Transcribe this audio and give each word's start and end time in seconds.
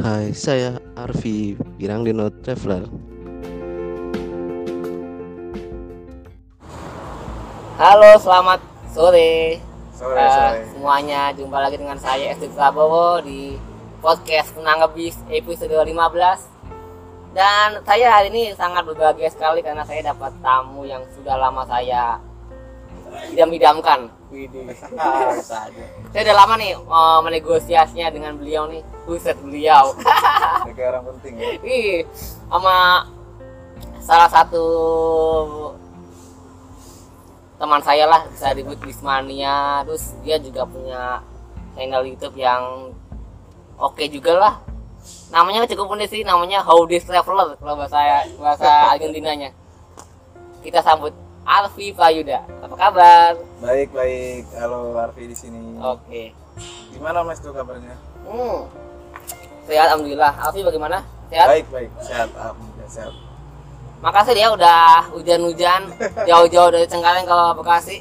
Hai, 0.00 0.32
saya 0.32 0.80
Arfi 0.96 1.52
Pirangdino 1.76 2.32
Traveler. 2.40 2.88
Halo, 7.76 8.10
selamat 8.16 8.60
sore. 8.92 9.60
Sore, 9.92 10.16
Eh, 10.16 10.32
sore. 10.32 10.60
semuanya 10.72 11.32
jumpa 11.32 11.60
lagi 11.60 11.76
dengan 11.76 11.96
saya 11.96 12.32
Esti 12.32 12.48
Prabowo 12.48 13.20
di 13.20 13.56
podcast 14.00 14.56
Penangebis 14.56 15.20
episode 15.28 15.72
15. 15.76 16.48
Dan 17.30 17.84
saya 17.84 18.10
hari 18.10 18.28
ini 18.28 18.56
sangat 18.56 18.82
berbahagia 18.82 19.28
sekali 19.28 19.60
karena 19.60 19.84
saya 19.84 20.10
dapat 20.10 20.32
tamu 20.40 20.82
yang 20.82 21.04
sudah 21.12 21.36
lama 21.36 21.62
saya 21.62 22.18
idam-idamkan. 23.32 24.00
Saya 26.10 26.22
udah 26.26 26.36
lama 26.36 26.54
nih 26.58 26.72
eh, 26.76 27.18
menegosiasinya 27.24 28.08
dengan 28.10 28.38
beliau 28.38 28.70
nih. 28.70 28.82
Buset 29.06 29.38
beliau. 29.42 29.94
Kayak 30.76 30.98
orang 30.98 31.04
penting 31.14 31.34
ya. 31.38 31.48
Ih, 31.62 32.06
sama 32.46 33.06
salah 34.00 34.30
satu 34.30 34.64
teman 37.60 37.84
saya 37.84 38.08
lah 38.08 38.24
bisa 38.32 38.56
disebut 38.56 38.80
Bismania 38.80 39.84
terus 39.84 40.16
dia 40.24 40.40
juga 40.40 40.64
punya 40.64 41.20
channel 41.76 42.08
YouTube 42.08 42.40
yang 42.40 42.88
oke 43.76 44.00
juga 44.08 44.32
lah 44.32 44.54
namanya 45.28 45.68
cukup 45.68 45.92
unik 45.92 46.08
sih 46.08 46.22
namanya 46.24 46.64
How 46.64 46.88
This 46.88 47.04
Traveler 47.04 47.60
kalau 47.60 47.76
bahasa 47.76 48.24
bahasa 48.40 48.96
Argentinanya 48.96 49.52
kita 50.64 50.80
sambut 50.80 51.12
Alfi 51.42 51.92
Prayuda 51.92 52.44
apa 52.60 52.74
kabar 52.74 53.32
Baik, 53.60 53.92
baik. 53.92 54.44
Halo 54.56 54.96
Arfi 54.96 55.24
di 55.26 55.36
sini. 55.36 55.76
oke 55.76 56.32
Gimana 56.90 57.24
Mas 57.24 57.40
tuh 57.40 57.52
kabarnya? 57.52 57.96
hmm. 58.22 58.60
sehat 59.64 59.86
alhamdulillah 59.88 60.32
Alfi 60.38 60.60
bagaimana 60.60 61.02
sehat 61.28 61.48
Baik, 61.48 61.66
baik. 61.70 61.90
Sehat, 62.00 62.28
alhamdulillah 62.32 62.88
sehat. 62.88 63.12
Makasih 64.00 64.32
dia 64.32 64.48
udah 64.48 65.12
hujan-hujan 65.12 65.92
jauh-jauh 66.28 66.70
dari 66.72 66.88
Cengkareng 66.88 67.22
ke 67.22 67.36
Bekasi. 67.54 67.96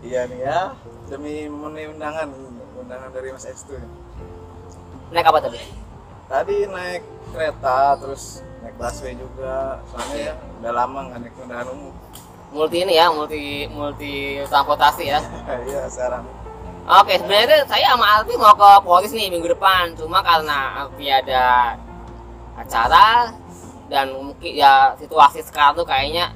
Iya 0.00 0.26
nih 0.26 0.38
ya, 0.40 0.70
demi 1.06 1.46
memenuhi 1.46 1.90
undangan, 1.90 2.30
undangan 2.76 3.10
dari 3.10 3.28
Mas 3.28 3.42
Estu. 3.44 3.74
Naik 5.10 5.26
apa 5.26 5.38
tadi? 5.42 5.58
Tadi 6.26 6.56
naik 6.64 7.02
kereta, 7.28 7.98
terus 7.98 8.40
naik 8.62 8.78
busway 8.78 9.14
juga. 9.14 9.82
Soalnya 9.90 10.16
ya 10.16 10.34
udah 10.62 10.72
lama 10.72 10.98
nggak 11.10 11.18
naik 11.20 11.34
undangan 11.36 11.66
umum. 11.70 11.94
Multi 12.52 12.84
ini 12.84 13.00
ya, 13.00 13.08
multi 13.08 13.64
multi 13.72 14.12
transportasi 14.44 15.04
ya. 15.08 15.20
Iya 15.68 15.88
sekarang. 15.88 16.24
Oke, 16.82 17.14
sebenarnya 17.14 17.62
saya 17.64 17.94
sama 17.94 18.18
Alfi 18.18 18.34
mau 18.34 18.52
ke 18.52 18.70
Polis 18.82 19.14
nih 19.14 19.30
minggu 19.30 19.48
depan, 19.48 19.94
cuma 19.94 20.18
karena 20.20 20.82
Alfi 20.84 21.06
ada 21.08 21.78
acara 22.58 23.32
dan 23.86 24.10
mungkin 24.12 24.52
ya 24.52 24.92
situasi 24.98 25.40
sekarang 25.46 25.78
tuh 25.78 25.86
kayaknya 25.86 26.34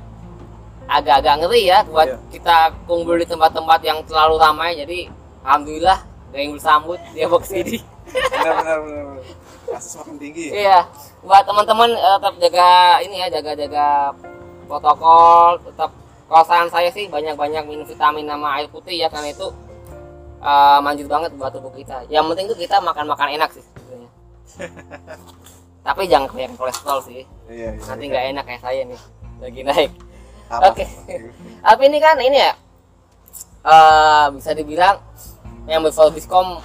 agak-agak 0.87 1.43
ngeri 1.43 1.63
ya 1.67 1.83
buat 1.85 2.07
Iya. 2.07 2.19
kita 2.31 2.57
kumpul 2.87 3.19
di 3.19 3.27
tempat-tempat 3.27 3.81
yang 3.83 3.99
terlalu 4.07 4.39
ramai. 4.39 4.79
Jadi 4.79 5.11
alhamdulillah 5.43 5.99
ada 6.31 6.39
yang 6.39 6.55
bersambut 6.55 6.99
dia 7.13 7.27
mau 7.27 7.43
ke 7.43 7.49
sini. 7.51 7.77
Benar, 8.07 8.55
benar, 8.63 8.79
benar. 8.87 9.03
benar. 9.13 9.25
Kasus 9.67 9.93
makin 9.99 10.15
tinggi. 10.17 10.47
Iya, 10.55 10.87
buat 11.27 11.43
teman-teman 11.43 11.91
eh, 11.91 12.17
tetap 12.23 12.35
jaga 12.39 12.69
ini 13.03 13.17
ya, 13.19 13.29
jaga-jaga 13.35 14.15
protokol, 14.71 15.59
tetap 15.67 15.91
kosan 16.27 16.67
saya 16.71 16.91
sih 16.91 17.07
banyak-banyak 17.07 17.63
minum 17.67 17.87
vitamin 17.87 18.27
sama 18.27 18.59
air 18.59 18.67
putih 18.71 18.99
ya 18.99 19.07
karena 19.07 19.31
itu 19.31 19.47
eh, 20.43 20.79
manjur 20.83 21.07
banget 21.07 21.31
buat 21.39 21.55
tubuh 21.55 21.73
kita. 21.73 22.07
Yang 22.11 22.25
penting 22.35 22.47
tuh 22.51 22.59
kita 22.59 22.77
makan-makan 22.83 23.29
enak 23.39 23.51
sih 23.55 23.63
sebenarnya. 23.63 24.11
Tapi 25.87 26.03
jangan 26.11 26.27
kebanyakan 26.27 26.57
kolesterol 26.59 26.99
sih. 27.07 27.23
Iya, 27.47 27.79
iya. 27.79 27.87
Nanti 27.87 28.05
nggak 28.11 28.25
enak 28.35 28.45
kayak 28.45 28.63
saya 28.63 28.81
nih 28.85 29.01
lagi 29.39 29.61
naik. 29.63 29.93
Oke. 30.67 30.85
Tapi 31.67 31.83
ini 31.87 31.99
kan 32.03 32.17
ini 32.19 32.37
ya 32.43 32.53
eh, 33.67 34.27
bisa 34.35 34.51
dibilang 34.55 34.99
yang 35.67 35.83
Biskom 35.83 36.63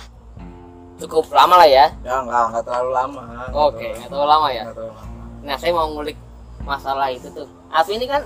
cukup 1.01 1.25
lama 1.33 1.65
lah 1.65 1.69
ya. 1.69 1.85
Ya 2.05 2.21
nggak, 2.21 2.43
nggak 2.53 2.63
terlalu 2.65 2.91
lama. 2.93 3.23
Oke, 3.53 3.89
nggak 3.97 4.09
terlalu 4.09 4.29
lama 4.29 4.47
ya. 4.53 4.63
Terlalu 4.69 4.93
lama. 4.93 5.03
Nah, 5.41 5.55
saya 5.57 5.71
mau 5.73 5.89
ngulik 5.89 6.17
masalah 6.61 7.09
itu 7.09 7.27
tuh. 7.33 7.49
Alfi 7.73 7.97
ini 7.97 8.05
kan 8.05 8.21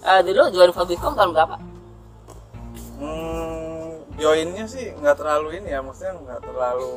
eh, 0.00 0.20
dulu 0.22 0.42
jualan 0.50 0.74
Fabricom 0.74 1.14
tahun 1.14 1.30
berapa? 1.34 1.56
Hmm, 2.98 4.02
joinnya 4.18 4.66
sih 4.66 4.90
nggak 4.94 5.16
terlalu 5.18 5.62
ini 5.62 5.68
ya, 5.70 5.80
maksudnya 5.80 6.18
nggak 6.18 6.40
terlalu 6.42 6.94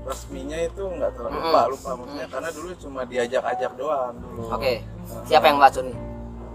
resminya 0.00 0.58
itu 0.58 0.82
nggak 0.82 1.12
terlalu 1.12 1.36
Mm-mm. 1.36 1.50
lupa 1.52 1.62
lupa 1.70 1.90
maksudnya 2.02 2.26
karena 2.32 2.50
dulu 2.50 2.70
cuma 2.80 3.00
diajak-ajak 3.04 3.72
doang 3.76 4.14
dulu. 4.18 4.42
Oke. 4.54 4.82
Siapa 5.28 5.44
yang 5.50 5.58
meracuni? 5.60 5.94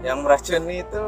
Yang 0.02 0.18
meracuni 0.20 0.76
itu 0.82 1.06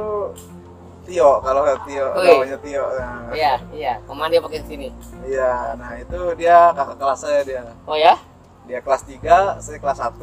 Tio 1.08 1.40
kalau 1.40 1.64
Tio 1.88 2.06
namanya 2.12 2.58
Tio. 2.60 2.84
Nah, 2.84 3.32
Iya, 3.32 3.54
iya. 3.72 3.92
Ke 4.04 4.12
mana 4.12 4.28
dia 4.28 4.44
pakai 4.44 4.60
sini? 4.68 4.88
Iya, 5.24 5.72
nah 5.80 5.96
itu 5.96 6.20
dia 6.36 6.72
kakak 6.76 6.96
kelas 7.00 7.20
saya 7.24 7.40
dia. 7.48 7.62
Oh 7.88 7.96
ya? 7.96 8.14
Dia 8.68 8.84
kelas 8.84 9.02
3, 9.08 9.56
saya 9.64 9.78
kelas 9.80 9.98
1. 9.98 10.20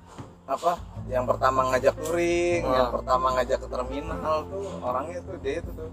apa 0.45 0.79
yang 1.05 1.23
pertama 1.23 1.67
ngajak 1.67 1.93
touring 1.99 2.63
Ah. 2.63 2.73
yang 2.75 2.89
pertama 2.91 3.25
ngajak 3.33 3.57
ke 3.57 3.67
terminal 3.67 4.37
tuh 4.47 4.65
orangnya 4.79 5.19
tuh 5.21 5.35
dia 5.37 5.59
itu 5.59 5.69
tuh 5.69 5.89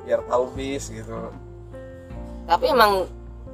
biar 0.00 0.20
tahu 0.22 0.44
bis 0.52 0.88
gitu 0.88 1.16
Tapi 2.44 2.64
emang 2.68 3.08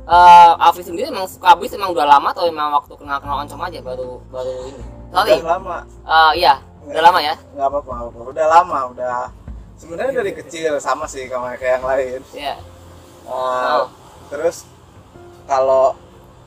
eh 0.04 0.52
Alfi 0.58 0.82
sendiri 0.82 1.06
emang 1.08 1.24
suka 1.24 1.54
bis 1.54 1.70
emang 1.70 1.90
udah 1.90 2.06
lama 2.08 2.28
atau 2.28 2.42
emang 2.44 2.70
waktu 2.72 2.90
kenal 2.92 3.18
kenal 3.18 3.38
oncom 3.40 3.60
aja 3.60 3.78
baru 3.80 4.18
baru 4.28 4.52
ini? 4.66 4.82
Sorry, 5.08 5.32
udah 5.32 5.46
lama 5.48 5.76
Eh, 6.04 6.32
iya 6.36 6.54
udah 6.82 7.02
lama 7.04 7.18
ya? 7.20 7.34
nggak 7.50 7.66
apa-apa 7.66 7.86
nggak 7.88 8.06
apa-apa. 8.08 8.30
udah 8.30 8.46
lama 8.48 8.78
udah 8.88 9.14
sebenarnya 9.80 10.12
dari 10.14 10.32
kecil 10.34 10.76
sama 10.76 11.08
sih 11.08 11.24
sama 11.24 11.56
kayak 11.56 11.80
yang 11.80 11.86
lain 11.86 12.20
Iya. 12.30 12.54
Uh, 13.24 13.88
terus 14.28 14.68
kalau 15.44 15.96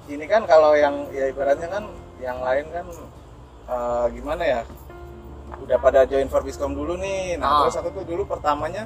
ini 0.05 0.25
kan 0.25 0.43
kalau 0.43 0.75
yang 0.75 1.07
ya 1.09 1.27
ibaratnya 1.27 1.65
kan 1.67 1.83
yang 2.19 2.37
lain 2.39 2.65
kan 2.69 2.85
uh, 3.65 4.05
gimana 4.07 4.43
ya 4.43 4.61
udah 5.55 5.77
pada 5.77 6.03
join 6.03 6.27
Forbiscom 6.27 6.71
dulu 6.71 6.93
nih 6.95 7.35
Ah. 7.35 7.39
nah 7.39 7.51
terus 7.63 7.75
aku 7.75 7.89
tuh 7.91 8.05
dulu 8.05 8.23
pertamanya 8.23 8.85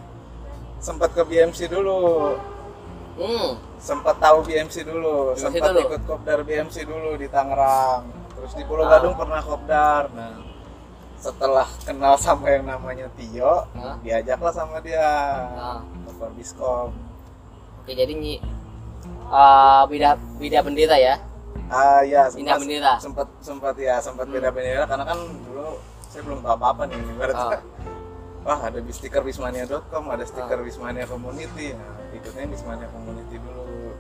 sempat 0.77 1.11
ke 1.11 1.21
BMC 1.21 1.67
dulu 1.67 2.37
Hmm. 3.17 3.57
sempat 3.81 4.21
tahu 4.21 4.45
BMC 4.45 4.85
dulu 4.85 5.33
sempat 5.33 5.73
ikut 5.73 6.01
kopdar 6.05 6.45
BMC 6.45 6.85
dulu 6.85 7.17
di 7.17 7.25
Tangerang 7.25 8.05
terus 8.31 8.53
di 8.53 8.61
Pulau 8.61 8.85
Ah. 8.85 8.95
Gadung 8.95 9.17
pernah 9.17 9.41
kopdar 9.41 10.13
nah 10.13 10.37
setelah 11.17 11.65
kenal 11.81 12.13
sama 12.15 12.47
yang 12.47 12.65
namanya 12.65 13.09
Tio 13.11 13.65
Ah. 13.73 13.97
diajaklah 13.99 14.51
sama 14.51 14.77
dia 14.79 15.01
Ah. 15.49 15.81
ke 15.81 16.11
Forbiscom 16.13 16.93
Oke 17.81 17.91
jadi 17.91 18.11
nyi 18.11 18.37
eh 19.27 19.81
beda 19.85 20.09
beda 20.37 20.59
bendera 20.61 20.95
ya? 20.95 21.15
Ah 21.67 21.99
ya 22.01 22.27
Pindah 22.27 22.55
sempat 22.55 22.59
bendera. 22.61 22.93
sempat 22.97 23.27
sempat 23.39 23.75
ya 23.75 23.95
sempat 23.97 24.25
Hmm. 24.25 24.33
beda 24.33 24.49
bendera 24.49 24.83
karena 24.85 25.05
kan 25.05 25.19
dulu 25.41 25.67
saya 26.07 26.21
belum 26.23 26.39
tahu 26.39 26.53
apa 26.53 26.65
apa 26.65 26.81
nih 26.85 26.97
ibaratnya. 27.09 27.47
Ah. 27.51 27.61
Wah 28.43 28.59
ada 28.63 28.79
di 28.79 28.91
stiker 28.91 29.19
bismania.com 29.21 30.03
ada 30.07 30.23
stiker 30.23 30.59
Bismania 30.61 31.03
Community 31.03 31.75
nah, 31.75 31.83
ikutnya 32.09 32.47
Bismania 32.47 32.87
Community 32.87 33.35
dulu 33.37 33.91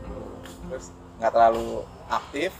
terus 0.65 0.85
nggak 1.17 1.31
terlalu 1.31 1.67
aktif 2.07 2.55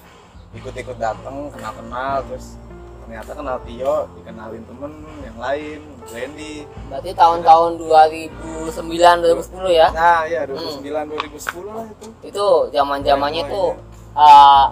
ikut-ikut 0.50 0.98
datang 0.98 1.48
kenal-kenal 1.48 2.28
terus 2.28 2.60
ternyata 3.08 3.32
kenal 3.40 3.58
Tio 3.64 3.96
dikenalin 4.20 4.64
temen 4.68 4.92
yang 5.24 5.38
lain 5.40 5.80
Randy. 6.12 6.68
Berarti 6.92 7.12
tahun-tahun 7.16 7.72
2009 7.80 8.76
2010 9.24 9.72
ya? 9.72 9.88
nah 9.96 10.28
ya 10.28 10.44
2009 10.44 11.16
2010 11.16 11.72
lah 11.72 11.86
itu. 11.88 12.08
Itu 12.28 12.46
zaman-zamannya 12.76 13.44
tuh 13.48 13.80
eh 14.12 14.66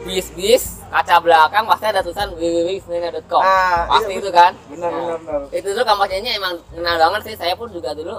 bis-bis 0.00 0.80
kaca 0.88 1.20
belakang 1.20 1.68
pasti 1.68 1.84
ada 1.84 2.00
tulisan 2.00 2.32
www.ismania.com 2.32 3.44
Ah, 3.44 3.84
pasti 3.92 4.16
iya, 4.16 4.20
itu 4.24 4.30
kan? 4.32 4.52
Benar 4.72 4.88
Nah, 4.88 4.96
benar 4.96 5.18
benar 5.20 5.40
itu 5.52 5.68
dulu 5.68 5.82
kampanyenya 5.84 6.30
emang 6.40 6.54
kenal 6.72 6.96
banget 6.96 7.20
sih. 7.28 7.34
Saya 7.36 7.52
pun 7.60 7.68
juga 7.68 7.92
dulu 7.92 8.16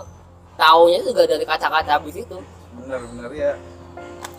taunya 0.53 1.01
juga 1.01 1.25
dari 1.25 1.41
kaca-kaca 1.41 1.97
bis 2.05 2.21
itu. 2.21 2.38
Benar 2.77 3.01
benar 3.09 3.33
ya 3.33 3.57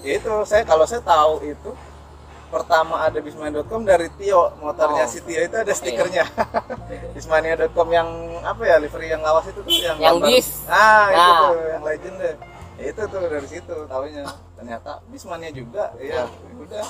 Ya 0.02 0.18
itu 0.18 0.30
saya 0.46 0.62
kalau 0.62 0.86
saya 0.86 1.02
tahu 1.02 1.42
itu 1.42 1.70
pertama 2.52 3.00
ada 3.00 3.16
bismania.com 3.16 3.80
dari 3.82 4.12
Tio 4.12 4.52
motornya 4.60 5.02
Oh. 5.02 5.10
si 5.10 5.24
Tio 5.24 5.40
itu 5.40 5.56
ada 5.56 5.64
Oke. 5.66 5.74
stikernya 5.74 6.24
bismania.com 7.16 7.88
yang 7.88 8.08
apa 8.42 8.62
ya 8.62 8.76
livery 8.76 9.08
yang 9.08 9.20
lawas 9.20 9.48
itu 9.48 9.58
tuh 9.58 9.72
yang 9.72 9.96
Yang 9.96 10.16
bis. 10.22 10.48
ah 10.66 11.08
itu 11.08 11.16
Nah. 11.16 11.40
tuh 11.48 11.60
yang 11.66 11.82
legend 11.82 12.16
deh 12.18 12.34
ya, 12.76 12.84
itu 12.86 13.02
tuh 13.02 13.20
dari 13.24 13.48
situ 13.48 13.76
tahunya 13.82 14.22
ternyata 14.54 14.90
bismania 15.08 15.50
juga 15.50 15.96
ya 15.96 16.28
udah 16.54 16.86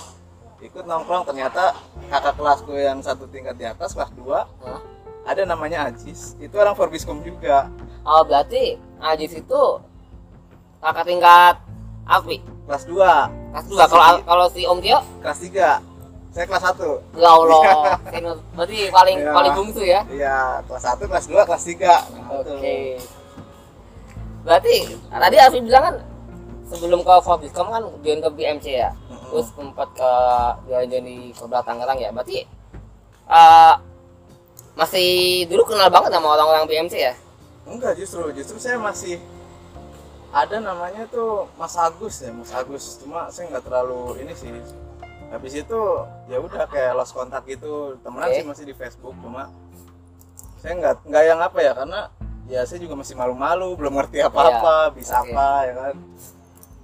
ikut 0.61 0.85
nongkrong 0.85 1.25
ternyata 1.25 1.75
kakak 2.07 2.35
kelasku 2.35 2.73
yang 2.73 2.99
satu 2.99 3.27
tingkat 3.27 3.55
di 3.55 3.65
atas 3.65 3.93
kelas 3.93 4.11
2 4.15 4.27
Hah? 4.63 4.81
ada 5.25 5.43
namanya 5.45 5.87
Ajis 5.87 6.35
itu 6.37 6.55
orang 6.55 6.75
Forbiscom 6.75 7.19
juga 7.21 7.71
oh 8.03 8.23
berarti 8.23 8.75
Ajis 8.99 9.33
itu 9.33 9.63
kakak 10.79 11.05
tingkat 11.05 11.57
Alfi 12.05 12.39
kelas 12.65 12.87
2 12.87 13.42
kelas 13.53 13.67
dua 13.69 13.85
kalau 13.85 14.05
kalau 14.23 14.47
si 14.49 14.65
Om 14.65 14.79
Tio 14.81 14.99
kelas 15.21 15.39
3 15.39 15.93
saya 16.33 16.45
kelas 16.49 16.65
1 16.65 17.21
ya 17.21 17.29
Allah 17.29 17.63
senior. 18.09 18.37
berarti 18.57 18.79
paling 18.89 19.19
Iya. 19.21 19.31
paling 19.31 19.53
bungsu 19.53 19.83
ya 19.85 20.01
Iya, 20.09 20.37
kelas 20.65 20.85
1, 20.91 21.05
kelas 21.05 21.27
2, 21.29 21.45
kelas 21.45 21.63
3. 21.63 21.93
Oke. 22.33 22.77
Berarti 24.43 24.75
tadi 24.99 25.37
Alfi 25.39 25.61
bilang 25.61 25.83
kan 25.85 25.97
sebelum 26.67 27.01
ke 27.01 27.15
Forbiscom 27.21 27.69
kan 27.69 27.85
join 28.01 28.19
ke 28.19 28.31
BMC 28.33 28.67
ya. 28.73 28.91
Terus 29.29 29.47
sempat 29.53 29.89
ke 29.93 30.13
join 30.67 30.89
di 30.89 31.31
Kobra 31.33 31.61
Tangerang 31.61 32.01
ya. 32.01 32.09
Berarti 32.11 32.49
eh, 33.29 33.75
masih 34.73 35.09
dulu 35.47 35.69
kenal 35.69 35.93
banget 35.93 36.11
sama 36.11 36.33
orang-orang 36.33 36.65
BMC 36.65 36.95
ya? 36.97 37.15
Enggak, 37.63 37.95
justru 37.95 38.33
justru 38.33 38.57
saya 38.57 38.81
masih 38.81 39.21
ada 40.33 40.57
namanya 40.65 41.05
tuh 41.13 41.45
Mas 41.61 41.77
Agus 41.77 42.25
ya, 42.25 42.33
Mas 42.33 42.51
Agus. 42.57 42.97
Cuma 42.99 43.29
saya 43.29 43.53
nggak 43.53 43.65
terlalu 43.69 44.25
ini 44.25 44.33
sih. 44.33 44.49
Habis 45.29 45.65
itu 45.65 45.81
ya 46.29 46.41
udah 46.41 46.65
kayak 46.69 46.97
lost 46.97 47.13
kontak 47.13 47.45
gitu. 47.45 48.01
Temenan 48.01 48.33
Oke. 48.33 48.37
sih 48.41 48.45
masih 48.49 48.65
di 48.69 48.75
Facebook, 48.77 49.13
cuma 49.21 49.53
saya 50.61 50.73
nggak 50.81 50.97
nggak 51.05 51.25
yang 51.25 51.41
apa 51.41 51.59
ya 51.61 51.73
karena 51.77 52.01
ya 52.49 52.61
saya 52.65 52.81
juga 52.81 52.97
masih 52.97 53.15
malu-malu, 53.17 53.77
belum 53.77 53.93
ngerti 54.01 54.25
apa-apa, 54.25 54.93
bisa 54.97 55.21
Oke. 55.21 55.33
apa 55.33 55.47
ya 55.69 55.73
kan. 55.77 55.95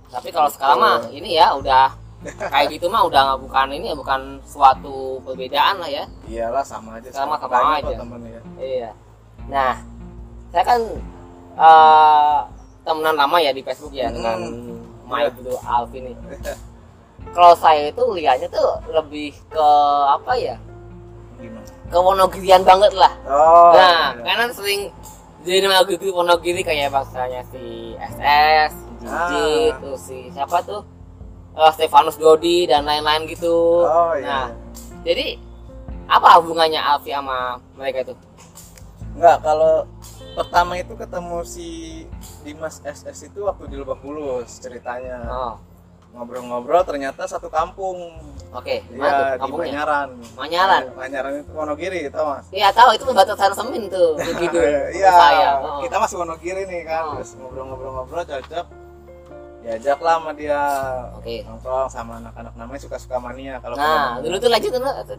Tapi 0.08 0.28
kalau 0.32 0.48
sekarang 0.52 0.78
mah 0.80 0.98
ini 1.12 1.36
ya 1.36 1.52
udah 1.56 1.92
kayak 2.24 2.72
gitu 2.72 2.88
mah 2.88 3.04
udah 3.04 3.20
nggak 3.32 3.40
bukan 3.44 3.68
ini 3.76 3.92
ya 3.92 3.96
bukan 3.96 4.20
suatu 4.44 5.20
perbedaan 5.24 5.80
lah 5.80 5.88
ya. 5.88 6.04
Iyalah 6.28 6.64
sama 6.64 7.00
aja. 7.00 7.12
Sama- 7.12 7.36
sama 7.40 7.48
kok 7.48 7.84
aja. 7.84 7.96
temen 7.96 8.20
ya. 8.28 8.42
Iya. 8.60 8.90
Nah, 9.48 9.74
saya 10.52 10.64
kan 10.64 10.80
eh 11.58 12.40
temenan 12.88 13.20
lama 13.20 13.36
ya 13.36 13.52
di 13.52 13.60
Facebook 13.60 13.92
ya 13.92 14.08
dengan 14.08 14.40
My 15.04 15.28
Blue 15.36 15.60
Alvin 15.68 16.16
ini. 16.16 16.24
Kalau 17.36 17.52
saya 17.60 17.92
itu 17.92 18.00
lihatnya 18.16 18.48
tuh 18.48 18.80
lebih 18.88 19.36
ke 19.52 19.68
apa 20.08 20.32
ya? 20.40 20.56
Gimana? 21.36 21.68
Ke 21.92 21.98
Wonogirian 22.00 22.64
banget 22.64 22.96
lah. 22.96 23.12
Oh. 23.28 23.76
nah, 23.76 24.16
iya. 24.16 24.24
karena 24.24 24.44
sering 24.56 24.88
jadi 25.44 25.68
nama 25.68 25.84
gitu 25.84 26.08
Wonogiri 26.16 26.64
kayak 26.64 26.88
bangsanya 26.88 27.44
si 27.52 27.92
SS, 28.00 28.72
Gigi, 29.04 29.12
Ah. 29.12 29.76
terus 29.80 30.00
si 30.00 30.18
siapa 30.32 30.64
tuh? 30.64 30.82
Eh, 31.58 31.72
Stefanus 31.76 32.16
Dodi 32.16 32.64
dan 32.64 32.88
lain-lain 32.88 33.28
gitu. 33.28 33.84
Oh 33.84 34.12
iya. 34.16 34.24
Nah, 34.24 34.46
jadi 35.04 35.36
apa 36.08 36.40
hubungannya 36.40 36.80
Alfi 36.80 37.12
sama 37.12 37.60
mereka 37.76 38.08
itu? 38.08 38.14
Enggak, 39.18 39.42
kalau 39.42 39.84
pertama 40.38 40.78
itu 40.78 40.94
ketemu 40.94 41.38
si 41.42 41.68
Dimas 42.40 42.80
SS 42.80 43.28
itu 43.28 43.44
waktu 43.44 43.66
di 43.66 43.76
Lebak 43.76 43.98
Bulus 44.00 44.58
ceritanya. 44.58 45.24
Oh, 45.26 45.54
Ngobrol-ngobrol 46.08 46.82
ternyata 46.82 47.28
satu 47.28 47.52
kampung. 47.52 48.16
oke. 48.48 48.76
Mana 48.96 49.36
tuh 49.36 49.44
di? 49.44 49.68
Manyaran. 49.68 50.08
Manyaran? 50.34 50.82
Manyaran 50.96 51.32
itu 51.44 51.50
Wonogiri, 51.52 52.08
tau 52.08 52.32
Mas? 52.32 52.48
Iya 52.48 52.72
tahu 52.72 52.96
itu 52.96 53.04
pembatasan 53.04 53.52
semin 53.52 53.92
tuh 53.92 54.16
begitu. 54.32 54.56
Iya. 54.96 55.12
Oh. 55.60 55.84
kita 55.84 56.00
masih 56.00 56.16
Wonogiri 56.16 56.64
nih 56.64 56.82
kan. 56.88 57.12
Oh. 57.12 57.20
Terus 57.20 57.36
ngobrol-ngobrol-ngobrol 57.36 58.24
cocok. 58.24 58.66
Diajak 59.58 60.00
lah 60.00 60.16
sama 60.16 60.30
dia 60.32 60.60
Oke. 61.18 61.44
nongkrong 61.44 61.90
sama 61.92 62.22
anak-anak 62.24 62.54
namanya 62.56 62.80
suka-suka 62.80 63.18
mania 63.20 63.58
kalau 63.60 63.74
Nah, 63.76 64.16
dulu 64.22 64.38
tuh 64.38 64.48
lanjut 64.48 64.70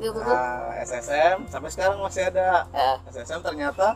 tuh. 0.10 0.26
Nah, 0.26 0.74
SSM 0.80 1.38
sampai 1.46 1.70
sekarang 1.70 2.00
masih 2.02 2.24
ada. 2.34 2.66
Eh, 2.74 2.96
SSM 3.14 3.46
ternyata 3.46 3.94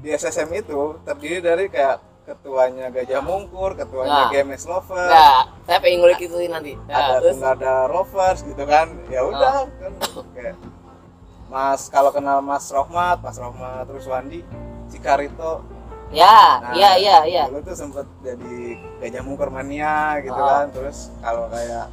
di 0.00 0.08
SSM 0.08 0.48
itu 0.56 0.94
terdiri 1.04 1.44
dari 1.44 1.66
kayak 1.68 2.00
ketuanya 2.30 2.86
Gajah 2.88 3.20
Mungkur, 3.20 3.74
Nah. 3.74 3.78
ketuanya 3.80 4.22
GMS 4.30 4.64
Lover, 4.64 5.02
Enggak, 5.02 5.42
saya 5.66 5.78
pengen 5.78 5.98
ngulik 5.98 6.20
itu 6.20 6.36
nanti. 6.46 6.72
Nah, 6.80 6.94
ada 6.96 7.14
terus 7.18 7.38
ada 7.40 7.72
Rovers 7.86 8.40
gitu 8.40 8.62
kan. 8.64 8.86
Ya 9.06 9.20
udah 9.22 9.66
kan 9.68 9.92
kayak 10.32 10.54
Mas 11.46 11.90
kalau 11.90 12.10
kenal 12.10 12.38
Mas 12.40 12.70
Rohmat, 12.70 13.18
Mas 13.18 13.34
Rohmat 13.34 13.82
terus 13.84 14.06
Wandi, 14.06 14.46
si 14.86 14.98
Karito. 14.98 15.66
ya, 16.10 16.58
Nah, 16.60 16.74
iya 16.74 16.90
iya 16.96 17.16
iya. 17.24 17.42
Dulu 17.46 17.62
tuh 17.64 17.74
sempet 17.76 18.06
jadi 18.20 18.54
Gajah 19.00 19.22
Mungkur 19.22 19.46
mania 19.48 20.18
gitu 20.20 20.34
Oh. 20.34 20.42
kan. 20.44 20.70
Terus 20.70 21.10
kalau 21.20 21.46
kayak 21.46 21.86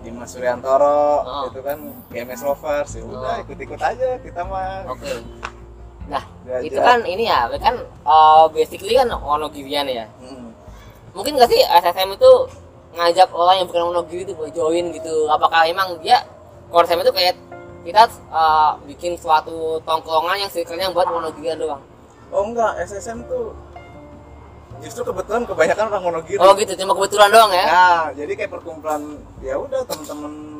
Dimas 0.00 0.28
Suryantoro 0.30 1.20
Oh. 1.20 1.48
itu 1.48 1.60
kan 1.60 1.78
GMS 2.08 2.40
Lovers 2.42 2.92
ya 2.94 3.02
udah 3.02 3.32
Oh. 3.34 3.42
ikut-ikut 3.42 3.80
aja 3.82 4.08
kita 4.18 4.40
mah. 4.42 4.88
Oke. 4.88 5.12
Nah, 6.06 6.22
Diajak. 6.46 6.62
itu 6.70 6.78
kan 6.78 6.98
ini 7.02 7.24
ya, 7.26 7.50
kan 7.58 7.74
eh, 7.82 8.44
basically 8.54 8.94
kan 8.94 9.10
Wonogirian 9.10 9.86
ya. 9.90 10.06
Hmm. 10.22 10.54
Mungkin 11.16 11.34
nggak 11.34 11.50
sih 11.50 11.60
SSM 11.66 12.14
itu 12.14 12.30
ngajak 12.94 13.28
orang 13.34 13.62
yang 13.62 13.66
bukan 13.66 13.84
Wonogiri 13.92 14.22
itu 14.22 14.34
buat 14.38 14.52
join 14.54 14.94
gitu? 14.94 15.26
Apakah 15.28 15.66
emang 15.66 15.98
dia 16.00 16.22
konsepnya 16.70 17.04
itu 17.06 17.14
kayak 17.14 17.34
kita 17.82 18.02
eh, 18.10 18.70
bikin 18.86 19.18
suatu 19.18 19.82
tongkrongan 19.82 20.46
yang 20.46 20.50
circle-nya 20.50 20.94
buat 20.94 21.10
Wonogirian 21.10 21.58
doang? 21.58 21.82
Oh 22.30 22.42
enggak, 22.42 22.78
SSM 22.86 23.26
tuh 23.26 23.54
justru 24.82 25.02
kebetulan 25.02 25.42
kebanyakan 25.42 25.84
orang 25.90 26.02
Wonogiri. 26.04 26.38
Oh 26.38 26.54
gitu, 26.54 26.72
cuma 26.78 26.92
kebetulan 26.94 27.30
doang 27.34 27.50
ya? 27.50 27.66
Nah, 27.66 28.04
jadi 28.14 28.32
kayak 28.38 28.50
perkumpulan 28.54 29.02
ya 29.42 29.58
udah 29.58 29.82
temen-temen 29.88 30.55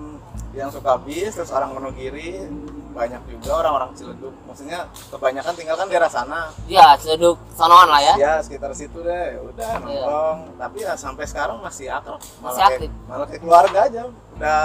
yang 0.57 0.73
suka 0.73 0.97
bis 0.99 1.37
terus 1.37 1.53
orang 1.53 1.71
Wonogiri 1.71 2.49
banyak 2.97 3.21
juga 3.29 3.61
orang-orang 3.61 3.93
Ciledug. 3.93 4.33
Maksudnya 4.49 4.89
kebanyakan 5.13 5.53
tinggal 5.53 5.77
kan 5.77 5.85
daerah 5.85 6.09
sana. 6.09 6.49
Iya, 6.65 6.97
seduk 6.97 7.37
sonoan 7.53 7.93
lah 7.93 8.01
ya. 8.01 8.15
Ya 8.17 8.33
sekitar 8.41 8.73
situ 8.73 9.05
deh, 9.05 9.37
ya 9.37 9.41
udah 9.45 9.71
nongkrong. 9.85 10.39
Tapi 10.57 10.77
ya 10.81 10.97
sampai 10.97 11.29
sekarang 11.29 11.61
masih 11.61 11.93
akrab. 11.93 12.17
Malah 12.17 12.41
Masih 12.41 12.61
kayak, 12.65 12.73
aktif. 12.81 12.91
malah 13.05 13.27
kayak 13.29 13.43
keluarga 13.45 13.79
aja. 13.85 14.03
Udah 14.33 14.63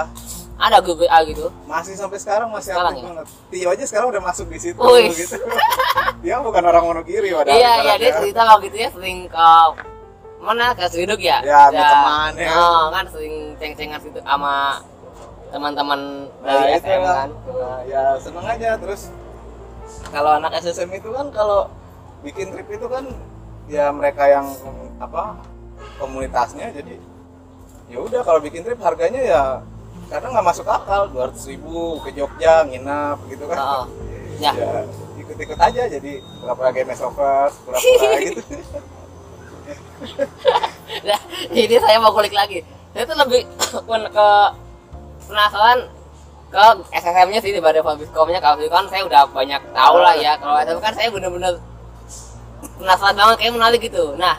Ada 0.62 0.78
grup 0.78 1.02
WA 1.02 1.18
gitu. 1.26 1.50
masih 1.66 1.92
sampai 1.92 2.18
sekarang 2.22 2.48
masih 2.48 2.70
Sekarang 2.72 2.94
aktif 2.94 3.02
ya? 3.02 3.08
banget. 3.12 3.26
Tio 3.50 3.68
aja 3.68 3.84
sekarang 3.84 4.08
udah 4.14 4.22
masuk 4.22 4.46
di 4.48 4.58
situ 4.62 4.78
Wih. 4.80 5.10
gitu. 5.12 5.36
Dia 6.24 6.40
bukan 6.40 6.62
orang 6.62 6.84
Wonogiri 6.88 7.34
padahal. 7.34 7.52
Iya, 7.52 7.72
iya 7.84 7.94
dia 7.98 8.10
cerita 8.16 8.40
waktu 8.48 8.70
itu 8.72 8.78
ya 8.78 8.88
sering 8.94 9.26
ke 9.28 9.44
mana 10.40 10.72
ke 10.72 10.86
Seduk 10.88 11.20
ya? 11.20 11.38
Ya, 11.42 11.68
sama 11.68 11.82
teman, 11.84 12.30
ya. 12.38 12.50
Oh, 12.54 12.84
kan 12.90 13.04
sering 13.10 13.54
ceng-cengan 13.58 14.00
situ 14.00 14.18
sama 14.22 14.78
teman-teman 15.52 16.00
Nah, 16.40 16.48
dari 16.58 16.72
itu 16.74 16.82
SM 16.82 17.00
lah. 17.00 17.14
kan. 17.14 17.30
Nah, 17.46 17.78
ya 17.84 18.02
seneng 18.16 18.46
aja 18.46 18.70
terus 18.76 19.02
kalau 20.08 20.30
anak 20.32 20.52
SSM 20.56 20.90
itu 20.90 21.08
kan 21.08 21.28
kalau 21.30 21.68
bikin 22.20 22.50
trip 22.50 22.66
itu 22.66 22.86
kan 22.86 23.04
ya 23.66 23.90
mereka 23.90 24.26
yang 24.26 24.46
apa 24.98 25.36
komunitasnya 25.96 26.70
jadi 26.70 26.96
ya 27.86 27.98
udah 27.98 28.20
kalau 28.20 28.38
bikin 28.38 28.62
trip 28.62 28.78
harganya 28.78 29.20
ya 29.20 29.42
karena 30.08 30.26
nggak 30.30 30.46
masuk 30.46 30.66
akal 30.66 31.08
200.000 31.08 31.50
ribu 31.50 31.76
ke 32.00 32.10
Jogja 32.12 32.64
nginap 32.64 33.20
gitu 33.26 33.44
kan 33.46 33.58
Oh. 33.58 33.84
Ya. 34.38 34.52
ya 34.52 34.82
ikut-ikut 35.14 35.54
aja 35.56 35.82
jadi 35.88 36.12
pura-pura 36.36 36.70
games 36.70 36.98
overs 36.98 37.54
pura-pura 37.60 38.16
gitu 38.24 38.42
Nah, 41.02 41.20
jadi 41.48 41.78
saya 41.78 41.96
mau 41.96 42.10
kulik 42.10 42.34
lagi. 42.34 42.66
Saya 42.90 43.06
tuh 43.06 43.16
lebih 43.16 43.46
ke 44.16 44.28
penasaran 45.32 45.78
ke 46.52 46.64
SSM-nya 46.92 47.40
sih 47.40 47.50
daripada 47.50 47.80
Fabiscom-nya. 47.80 48.38
Kalau 48.38 48.60
itu 48.60 48.68
kan 48.68 48.84
saya 48.92 49.02
udah 49.08 49.24
banyak 49.32 49.62
tahu 49.72 49.96
lah 49.98 50.12
ya. 50.14 50.36
Kalau 50.36 50.60
SSM 50.60 50.80
kan 50.80 50.92
saya 50.92 51.08
bener-bener 51.08 51.54
penasaran 52.76 53.16
banget 53.16 53.36
kayak 53.40 53.54
menarik 53.56 53.80
gitu. 53.80 54.12
Nah, 54.20 54.36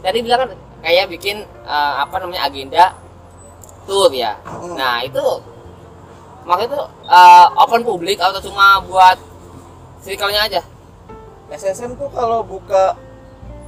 tadi 0.00 0.18
bilang 0.22 0.46
kan 0.46 0.50
kayak 0.80 1.10
bikin 1.10 1.42
eh, 1.66 1.94
apa 1.98 2.14
namanya 2.22 2.46
agenda 2.46 2.94
tour 3.84 4.14
ya. 4.14 4.38
Nah, 4.78 5.02
itu 5.02 5.22
maksudnya 6.46 6.70
itu 6.70 6.80
eh, 7.10 7.46
open 7.58 7.82
publik 7.82 8.22
atau 8.22 8.38
cuma 8.38 8.78
buat 8.86 9.18
circle-nya 10.00 10.46
aja? 10.46 10.62
SSM 11.46 11.94
tuh 11.94 12.10
kalau 12.10 12.42
buka 12.42 12.94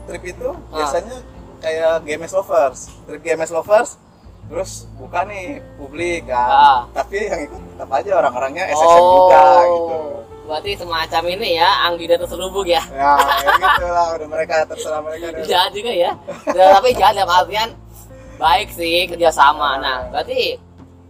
trip 0.06 0.22
itu 0.24 0.50
Ah. 0.70 0.82
biasanya 0.82 1.16
kayak 1.58 2.02
GMS 2.02 2.34
lovers 2.34 2.80
trip 3.06 3.22
GMS 3.22 3.50
lovers 3.50 3.98
terus 4.48 4.88
buka 4.96 5.28
nih 5.28 5.60
publik 5.76 6.24
kan. 6.24 6.48
Ah. 6.48 6.80
tapi 6.90 7.20
yang 7.22 7.40
ikut 7.44 7.60
tetap 7.68 7.90
aja 7.92 8.10
orang-orangnya 8.16 8.64
SSM 8.66 9.04
juga 9.04 9.42
gitu 9.64 9.96
Oh, 10.48 10.54
berarti 10.54 10.72
semacam 10.80 11.22
ini 11.28 11.60
ya 11.60 11.68
Anggi 11.84 12.08
dan 12.08 12.24
terselubung 12.24 12.64
ya? 12.64 12.80
Ya 12.88 13.12
kayak 13.20 13.56
gitu 13.60 13.84
lah 13.86 14.06
udah 14.16 14.28
mereka 14.32 14.54
terserah 14.64 15.04
mereka 15.04 15.24
deh. 15.36 15.44
jahat 15.44 15.70
juga 15.76 15.92
ya? 15.92 16.10
Ya, 16.48 16.64
tapi 16.72 16.96
jahat 16.96 17.12
dalam 17.12 17.28
artian 17.28 17.68
baik 18.40 18.72
sih 18.72 19.04
kerjasama. 19.04 19.76
Nah 19.76 20.08
berarti 20.08 20.56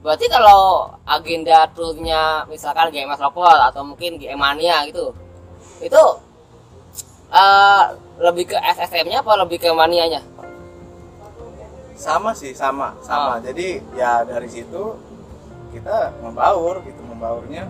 berarti 0.03 0.27
kalau 0.27 0.91
agenda 1.07 1.71
turnya 1.71 2.43
misalkan 2.51 2.91
GMS 2.91 3.23
Lokal 3.23 3.71
atau 3.71 3.87
mungkin 3.87 4.19
GM 4.19 4.35
Mania 4.35 4.83
gitu 4.91 5.15
itu 5.79 6.03
eh, 7.31 7.83
lebih 8.19 8.51
ke 8.51 8.59
SSM-nya 8.59 9.23
apa 9.23 9.39
lebih 9.39 9.63
ke 9.63 9.71
manianya 9.71 10.19
sama 11.99 12.31
sih 12.31 12.55
sama 12.55 12.95
sama. 13.03 13.37
Ah. 13.37 13.39
jadi 13.43 13.83
ya 13.99 14.23
dari 14.23 14.47
situ 14.47 14.95
kita 15.75 16.15
membaur 16.23 16.79
gitu 16.87 17.03
membaurnya. 17.03 17.67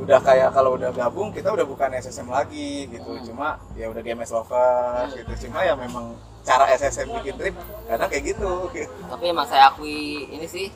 Udah 0.00 0.20
kayak 0.20 0.52
kalau 0.56 0.76
udah 0.76 0.92
gabung 0.92 1.32
kita 1.32 1.52
udah 1.52 1.64
bukan 1.64 1.92
SSM 1.96 2.28
lagi 2.28 2.88
gitu. 2.88 3.16
Hmm. 3.16 3.24
cuma 3.24 3.48
ya 3.72 3.88
udah 3.88 4.00
GMS 4.04 4.32
lovers 4.36 5.16
gitu. 5.16 5.48
Cuma 5.48 5.64
ya 5.64 5.72
memang 5.72 6.12
cara 6.44 6.68
SSM 6.76 7.08
bikin 7.20 7.34
trip 7.40 7.56
kadang 7.88 8.08
kayak 8.12 8.36
gitu. 8.36 8.68
Tapi 9.08 9.24
emang 9.32 9.48
saya 9.48 9.72
akui 9.72 10.28
ini 10.28 10.44
sih 10.44 10.68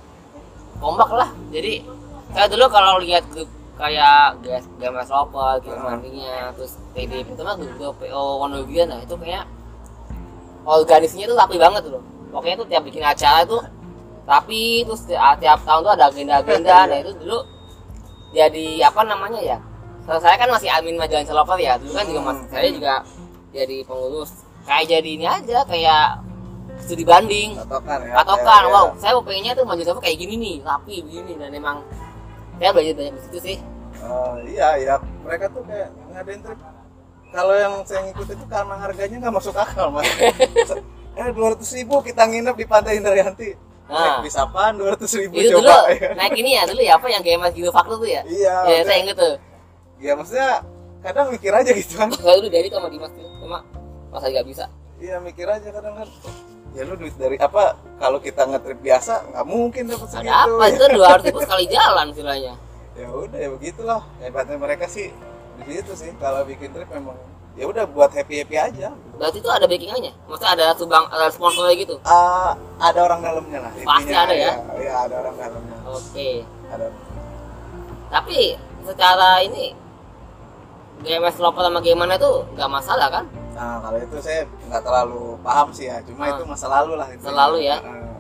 kompak 0.80 1.12
lah. 1.12 1.28
Jadi 1.52 1.84
saya 2.32 2.48
dulu 2.48 2.64
kalau 2.72 2.96
lihat 3.00 3.28
grup 3.28 3.48
kayak 3.76 4.40
GMS 4.80 5.08
Lokal, 5.12 5.60
GMS 5.60 6.00
Hmm. 6.04 6.52
Terus 6.56 6.72
TD 6.96 7.12
itu 7.28 7.42
mah 7.44 7.56
grup 7.56 8.00
PO 8.00 8.22
Wondogian 8.40 8.88
nah 8.88 9.00
itu 9.04 9.16
kayak 9.20 9.44
organisasinya 10.64 11.28
tuh 11.28 11.36
rapi 11.36 11.56
banget 11.60 11.84
loh 11.92 12.13
pokoknya 12.34 12.56
tuh 12.56 12.66
tiap 12.66 12.82
bikin 12.82 13.00
acara 13.00 13.46
tuh 13.46 13.62
rapi 14.24 14.82
terus 14.82 15.04
ti- 15.04 15.14
ah, 15.14 15.32
tiap 15.34 15.62
tahun 15.62 15.80
tuh 15.80 15.92
ada 15.92 16.04
agenda-agenda. 16.08 16.76
Nah 16.90 16.98
itu 16.98 17.12
dulu 17.14 17.38
jadi 18.30 18.66
apa 18.82 19.00
namanya 19.04 19.38
ya 19.38 19.58
saya 20.04 20.34
kan 20.34 20.50
masih 20.50 20.68
admin 20.68 20.98
majalah 20.98 21.22
Celover 21.22 21.56
ya 21.56 21.78
dulu 21.78 21.92
kan 21.92 22.04
juga 22.04 22.20
mas 22.22 22.38
saya 22.48 22.68
juga 22.68 22.94
jadi 23.50 23.76
pengurus. 23.84 24.30
Kayak 24.64 24.84
jadi 24.90 25.10
ini 25.12 25.24
aja 25.24 25.58
kayak 25.62 26.04
studi 26.76 27.04
banding. 27.04 27.54
Patokan 27.56 27.98
ya 28.02 28.12
patokan 28.14 28.44
kayak- 28.60 28.74
wow 28.74 28.86
saya 28.98 29.12
pengennya 29.16 29.52
tuh 29.54 29.64
majelis 29.64 29.86
Celover 29.86 30.02
kayak 30.02 30.18
gini 30.18 30.34
nih 30.34 30.56
rapi 30.60 30.94
begini 31.00 31.32
dan 31.36 31.50
emang 31.52 31.76
saya 32.54 32.70
belajar 32.70 32.94
banyak 32.94 33.12
di 33.12 33.22
situ 33.22 33.38
sih. 33.40 33.56
Oh, 34.02 34.36
iya 34.42 34.68
iya 34.76 34.94
mereka 35.22 35.48
tuh 35.48 35.62
kayak 35.64 35.88
ngadain 36.10 36.40
trip. 36.42 36.58
Kalau 37.30 37.54
yang 37.54 37.74
saya 37.82 38.00
ngikut 38.04 38.28
itu 38.28 38.44
karena 38.46 38.74
harganya 38.76 39.16
nggak 39.20 39.34
masuk 39.34 39.54
akal 39.54 39.88
mas 39.88 40.06
eh 41.14 41.28
dua 41.30 41.46
ratus 41.54 41.70
ribu 41.74 42.02
kita 42.02 42.26
nginep 42.26 42.54
di 42.58 42.66
pantai 42.66 42.98
Indrayanti. 42.98 43.50
Nah. 43.84 44.18
naik 44.18 44.32
bis 44.32 44.36
apaan? 44.40 44.80
dua 44.80 44.96
ratus 44.96 45.12
ribu 45.12 45.36
itu 45.36 45.52
dulu 45.54 45.68
coba. 45.68 45.92
ya. 45.92 46.16
naik 46.16 46.34
ini 46.40 46.50
ya 46.56 46.62
dulu 46.64 46.80
ya 46.80 46.92
apa 46.96 47.06
yang 47.12 47.20
GMS 47.20 47.52
Gilo 47.52 47.70
Faktor 47.70 48.00
tuh 48.00 48.08
ya? 48.08 48.22
Iya 48.24 48.56
ya 48.64 48.80
saya 48.82 48.98
inget 49.04 49.16
tuh. 49.16 49.34
Ya 50.00 50.12
maksudnya 50.16 50.50
kadang 51.04 51.26
mikir 51.30 51.52
aja 51.52 51.70
gitu. 51.70 51.92
Kan 52.00 52.08
saya 52.16 52.36
dulu 52.40 52.48
dari 52.48 52.68
sama 52.72 52.88
Dimas 52.88 53.12
tuh 53.12 53.28
cuma 53.44 53.58
masa 54.08 54.26
nggak 54.32 54.46
bisa. 54.48 54.64
Iya 54.98 55.20
mikir 55.20 55.46
aja 55.46 55.68
kadang 55.68 55.94
kan. 56.00 56.08
Ya 56.74 56.82
lu 56.88 56.98
duit 56.98 57.14
dari 57.14 57.36
apa 57.38 57.78
kalau 58.02 58.18
kita 58.18 58.42
ngetrip 58.50 58.80
biasa 58.82 59.30
nggak 59.30 59.46
mungkin 59.46 59.82
dapat 59.86 60.08
segitu. 60.10 60.32
ada 60.32 60.48
apa? 60.48 60.64
Itu 60.72 60.84
dua 60.96 61.06
ratus 61.14 61.24
ribu 61.28 61.40
sekali 61.44 61.64
jalan 61.68 62.06
istilahnya. 62.10 62.54
Ya 62.96 63.08
udah 63.12 63.38
ya 63.38 63.48
begitulah. 63.52 64.00
Hebatnya 64.24 64.56
mereka 64.56 64.88
sih 64.88 65.12
di 65.60 65.72
situ 65.76 65.92
sih. 65.92 66.10
Kalau 66.18 66.42
bikin 66.48 66.72
trip 66.72 66.88
memang 66.88 67.20
ya 67.54 67.64
udah 67.64 67.84
buat 67.86 68.10
happy 68.10 68.40
happy 68.40 68.56
aja 68.56 68.90
berarti 69.14 69.38
itu 69.38 69.46
ada 69.46 69.64
backingannya 69.64 70.12
maksudnya 70.26 70.52
ada 70.52 70.66
subang 70.74 71.06
ada 71.06 71.26
sponsornya 71.28 71.74
gitu 71.76 71.94
Ah, 72.02 72.52
ada 72.76 72.98
orang 73.00 73.20
dalamnya 73.20 73.58
lah 73.60 73.72
Pasti 73.76 74.10
ada 74.10 74.34
ya? 74.34 74.52
Iya, 74.74 74.94
ada 75.04 75.14
orang 75.20 75.34
dalamnya. 75.36 75.76
oke 75.84 76.30
Ada. 76.68 76.86
tapi 78.10 78.38
secara 78.82 79.28
ini 79.40 79.70
GMS 81.00 81.36
Loper 81.36 81.62
sama 81.62 81.78
gimana 81.78 82.14
tuh 82.16 82.42
nggak 82.52 82.70
masalah 82.70 83.08
kan 83.08 83.26
Nah, 83.54 83.78
kalau 83.78 83.94
itu 83.96 84.18
saya 84.18 84.42
nggak 84.66 84.82
terlalu 84.82 85.38
paham 85.38 85.70
sih 85.70 85.86
ya. 85.86 86.02
Cuma 86.02 86.26
Ah. 86.26 86.34
itu 86.34 86.42
masa 86.42 86.66
lalu 86.66 86.98
lah 86.98 87.06
itu. 87.06 87.22
Masa 87.22 87.38
lalu 87.38 87.58
ya? 87.62 87.78
Nah, 87.78 88.18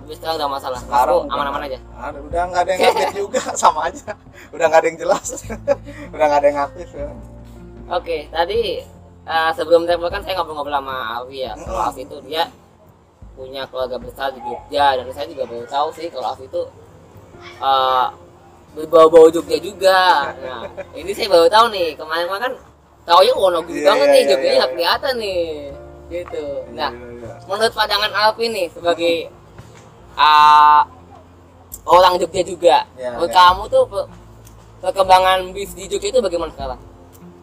tapi 0.00 0.12
sekarang 0.16 0.36
nggak 0.40 0.48
masalah 0.50 0.78
sekarang 0.80 1.20
aman-aman 1.28 1.62
aja 1.62 1.78
Ada, 1.92 2.18
udah 2.24 2.42
nggak 2.48 2.62
ada 2.64 2.70
yang 2.72 2.80
aktif 2.88 3.08
juga, 3.12 3.42
sama 3.60 3.80
aja. 3.92 4.16
Udah 4.48 4.64
nggak 4.64 4.80
ada 4.80 4.88
yang 4.88 4.96
jelas. 4.96 5.26
udah 6.16 6.24
nggak 6.24 6.40
ada 6.40 6.48
yang 6.48 6.60
aktif 6.64 6.88
ya. 6.88 7.04
Oke, 7.92 8.24
tadi 8.32 8.80
eh, 9.22 9.50
sebelum 9.52 9.84
travel 9.84 10.08
kan 10.08 10.24
saya 10.24 10.40
ngobrol-ngobrol 10.40 10.72
sama 10.74 10.96
Alfi 11.20 11.44
ya. 11.44 11.52
Kalau 11.54 11.76
Mm-mm. 11.76 11.88
Alfi 11.92 12.02
itu 12.02 12.16
dia 12.24 12.48
punya 13.32 13.64
keluarga 13.68 13.96
besar 13.96 14.28
di 14.32 14.40
Jogja 14.40 14.96
dan 14.96 15.04
saya 15.10 15.24
juga 15.28 15.44
baru 15.44 15.64
tahu 15.64 15.88
sih 15.92 16.08
kalau 16.08 16.32
Alfi 16.32 16.48
itu 16.48 16.62
eh, 17.60 18.06
berbau-bau 18.72 19.28
Jogja 19.28 19.60
juga. 19.60 20.32
Nah, 20.40 20.64
ini 20.96 21.12
saya 21.12 21.28
baru 21.28 21.46
tahu 21.52 21.66
nih. 21.68 21.92
Kemarin-kemarin 21.94 22.42
kan 22.48 22.54
taunya 23.04 23.32
Wonogiri 23.36 23.82
Iya, 23.82 23.88
banget 23.92 24.06
iya, 24.06 24.12
nih, 24.12 24.20
iya, 24.22 24.30
Jogja 24.32 24.48
iya. 24.48 24.56
nggak 24.56 24.70
kelihatan 24.72 25.14
nih. 25.20 25.42
Gitu. 26.12 26.44
Nah, 26.72 26.90
Iya, 26.92 27.08
iya. 27.20 27.32
menurut 27.44 27.72
pandangan 27.72 28.12
Alfi 28.12 28.44
nih 28.48 28.66
sebagai 28.72 29.14
eh, 30.16 30.82
orang 31.84 32.12
Jogja 32.16 32.42
juga, 32.42 32.76
Iya, 32.96 33.08
menurut 33.16 33.32
iya. 33.32 33.40
kamu 33.44 33.62
tuh 33.68 33.82
pe- 33.84 34.08
perkembangan 34.80 35.38
bis 35.52 35.76
di 35.76 35.84
Jogja 35.88 36.08
itu 36.08 36.20
bagaimana 36.20 36.52
sekarang? 36.56 36.80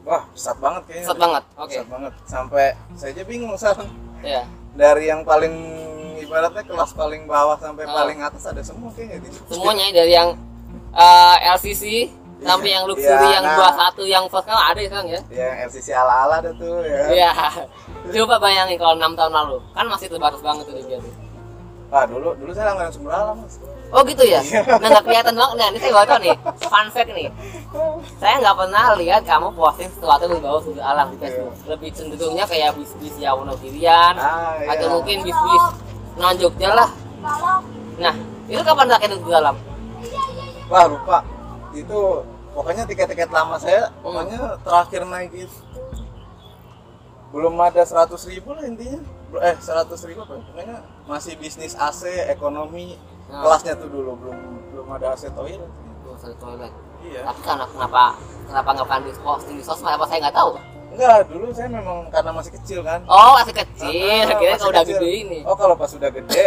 Wah, 0.09 0.23
pesat 0.33 0.57
banget 0.57 0.81
kayaknya. 0.83 1.05
Pesat 1.05 1.19
banget. 1.19 1.43
Oke. 1.53 1.69
Pesat 1.71 1.87
banget. 1.87 2.13
Sampai 2.25 2.65
saya 2.97 3.11
aja 3.13 3.23
bingung 3.23 3.53
sekarang. 3.53 3.89
Iya. 4.19 4.41
Dari 4.73 5.03
yang 5.05 5.21
paling 5.21 5.53
ibaratnya 6.19 6.63
kelas 6.65 6.91
paling 6.93 7.23
bawah 7.25 7.55
sampai 7.55 7.85
Ah. 7.85 7.93
paling 7.95 8.17
atas 8.19 8.43
ada 8.43 8.59
semua 8.59 8.89
kayaknya 8.91 9.23
di 9.23 9.29
semuanya 9.47 9.85
dari 9.93 10.11
yang 10.11 10.29
eh, 10.91 11.37
LCC 11.55 12.09
sampai 12.39 12.69
yang 12.69 12.83
luxury 12.83 13.07
Iya, 13.07 13.39
yang 13.39 13.45
nah. 13.45 13.71
21 13.71 14.03
yang 14.05 14.23
first 14.27 14.45
class 14.45 14.63
ada 14.67 14.79
sekarang 14.79 15.07
ya 15.07 15.21
Ya, 15.29 15.49
LCC 15.63 15.87
ala-ala 15.93 16.41
ada 16.41 16.51
tuh 16.51 16.81
ya. 16.83 17.01
Iya. 17.09 17.31
Coba 18.09 18.35
bayangin 18.37 18.75
kalau 18.75 18.95
6 18.95 19.13
tahun 19.13 19.31
lalu, 19.31 19.57
kan 19.71 19.85
masih 19.85 20.07
terbatas 20.09 20.41
banget 20.41 20.63
tuh 20.65 20.75
dia 20.81 20.97
tuh. 20.97 21.13
Wah, 21.89 22.03
dulu 22.05 22.33
dulu 22.37 22.51
saya 22.51 22.73
langganan 22.73 22.91
Sumberala, 22.91 23.31
Mas. 23.33 23.55
Oh 23.89 24.05
gitu 24.05 24.21
ya? 24.21 24.37
Iya. 24.39 24.61
Nah 24.77 24.87
nggak 24.87 25.03
kelihatan 25.03 25.33
banget. 25.33 25.55
Nah 25.57 25.67
ini 25.73 25.77
saya 25.81 26.05
tahu 26.05 26.19
nih, 26.21 26.35
fun 26.61 26.87
fact 26.93 27.09
nih. 27.09 27.27
Saya 28.21 28.33
nggak 28.37 28.55
pernah 28.55 28.83
lihat 28.95 29.21
kamu 29.25 29.49
posting 29.53 29.89
sesuatu 29.89 30.29
berbau 30.29 30.61
sudut 30.61 30.83
alam 30.83 31.09
di 31.09 31.17
Facebook. 31.17 31.57
Lebih 31.65 31.89
cenderungnya 31.93 32.45
kayak 32.45 32.77
bis-bis 32.77 33.17
ya 33.17 33.33
Wonogirian, 33.33 34.13
Ah, 34.13 34.53
iya. 34.61 34.77
atau 34.77 35.01
mungkin 35.01 35.25
bis-bis 35.25 35.65
non 36.15 36.37
Jogja 36.37 36.69
lah. 36.69 36.89
Nah 37.97 38.13
itu 38.45 38.61
kapan 38.61 38.85
terakhir 38.87 39.09
di 39.09 39.25
dalam? 39.25 39.55
Wah 40.69 40.85
lupa 40.85 41.17
itu 41.73 41.99
pokoknya 42.53 42.85
tiket-tiket 42.85 43.29
lama 43.29 43.57
saya 43.57 43.89
Hmm. 43.89 44.01
pokoknya 44.01 44.39
terakhir 44.61 45.01
naik 45.05 45.33
itu 45.33 45.57
belum 47.29 47.53
ada 47.61 47.85
100 47.85 48.09
ribu 48.25 48.57
lah 48.57 48.65
intinya 48.65 48.97
eh 49.39 49.53
100 49.53 50.01
ribu 50.01 50.25
apa 50.25 50.33
ya? 50.33 50.41
pokoknya 50.43 50.77
masih 51.05 51.33
bisnis 51.37 51.77
AC 51.77 52.09
ekonomi 52.25 52.97
Hmm. 53.29 53.41
kelasnya 53.41 53.73
tuh 53.75 53.87
dulu 53.87 54.11
belum 54.17 54.37
belum 54.69 54.87
ada 54.91 55.13
AC 55.13 55.29
toilet 55.29 55.69
Tuh, 56.01 56.15
satu 56.17 56.35
toilet. 56.35 56.73
iya 56.99 57.21
Tapi 57.23 57.39
karena 57.39 57.65
kenapa 57.67 58.03
kenapa 58.43 58.69
nggak 58.73 58.87
pernah 58.87 59.03
di 59.05 59.11
di 59.47 59.61
sosmed 59.61 59.91
apa 59.91 60.05
saya 60.05 60.19
nggak 60.25 60.35
tahu. 60.35 60.49
enggak 60.89 61.17
dulu 61.29 61.45
saya 61.51 61.69
memang 61.69 61.97
karena 62.09 62.31
masih 62.33 62.51
kecil 62.57 62.79
kan 62.81 62.99
Oh 63.05 63.37
masih 63.37 63.53
kecil, 63.55 64.25
Ah, 64.25 64.33
kira 64.33 64.49
masih 64.49 64.59
kalau 64.59 64.71
udah 64.71 64.83
gede 64.83 65.09
ini. 65.15 65.39
oh 65.45 65.53
kalau 65.53 65.75
pas 65.75 65.91
udah 65.91 66.09
gede 66.09 66.45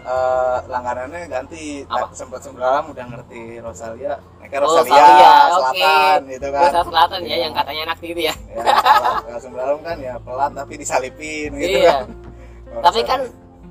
eh, 0.00 0.56
langganannya 0.66 1.28
ganti? 1.28 1.84
Nah, 1.84 2.08
sempat 2.10 2.40
sembralam 2.40 2.88
udah 2.88 3.04
ngerti 3.06 3.60
Rosalia 3.60 4.18
naik 4.40 4.50
Oh, 4.56 4.64
Rosalia, 4.66 4.96
Rosalia, 4.98 5.32
Selatan 5.46 6.18
oke. 6.18 6.32
gitu 6.32 6.46
kan 6.48 6.60
Bahasa 6.66 6.80
Selatan 6.82 7.20
ya 7.20 7.28
Iya. 7.28 7.36
yang 7.38 7.52
katanya 7.54 7.80
enak 7.86 7.98
gitu 8.02 8.20
ya. 8.20 8.34
ya 8.34 9.36
kalau 9.38 9.76
kan 9.78 9.96
ya 9.96 10.14
pelat 10.18 10.50
tapi 10.52 10.72
disalipin 10.74 11.50
gitu 11.54 11.78
Iya. 11.78 11.92
kan 11.94 12.06
Tapi 12.82 13.00
kan 13.04 13.20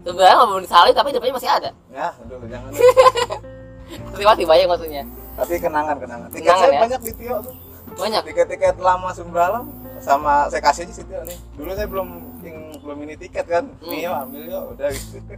sebenarnya 0.10 0.36
belum 0.42 0.62
disalib 0.62 0.94
tapi 0.94 1.10
depannya 1.10 1.36
masih 1.36 1.50
ada. 1.52 1.70
ya 1.90 2.08
aduh 2.16 2.42
jangan 2.44 2.70
Terima 4.14 4.32
kasih 4.32 4.46
banyak 4.46 4.68
maksudnya. 4.68 5.04
tapi 5.34 5.54
kenangan 5.56 5.96
kenangan 5.96 6.28
tiket 6.30 6.44
Kenangan 6.44 6.62
saya 6.62 6.72
ya? 6.72 6.82
banyak 6.84 7.02
di 7.02 7.12
Tio 7.16 7.36
tuh 7.40 7.56
Banyak. 7.92 8.22
tiket-tiket 8.24 8.76
lama 8.78 9.10
sembralam 9.12 9.64
sama 10.00 10.48
saya 10.48 10.62
kasih 10.62 10.84
aja 10.84 10.94
sih 10.94 11.04
Tio 11.04 11.22
nih 11.24 11.38
dulu 11.54 11.72
saya 11.72 11.88
belum 11.88 12.08
yang 12.40 12.58
belum 12.80 12.98
ini 13.04 13.16
tiket 13.18 13.46
kan 13.46 13.64
Hmm. 13.78 13.90
Mio 13.90 14.12
ambil 14.14 14.42
yo 14.46 14.60
udah 14.72 14.90
gitu 14.90 15.18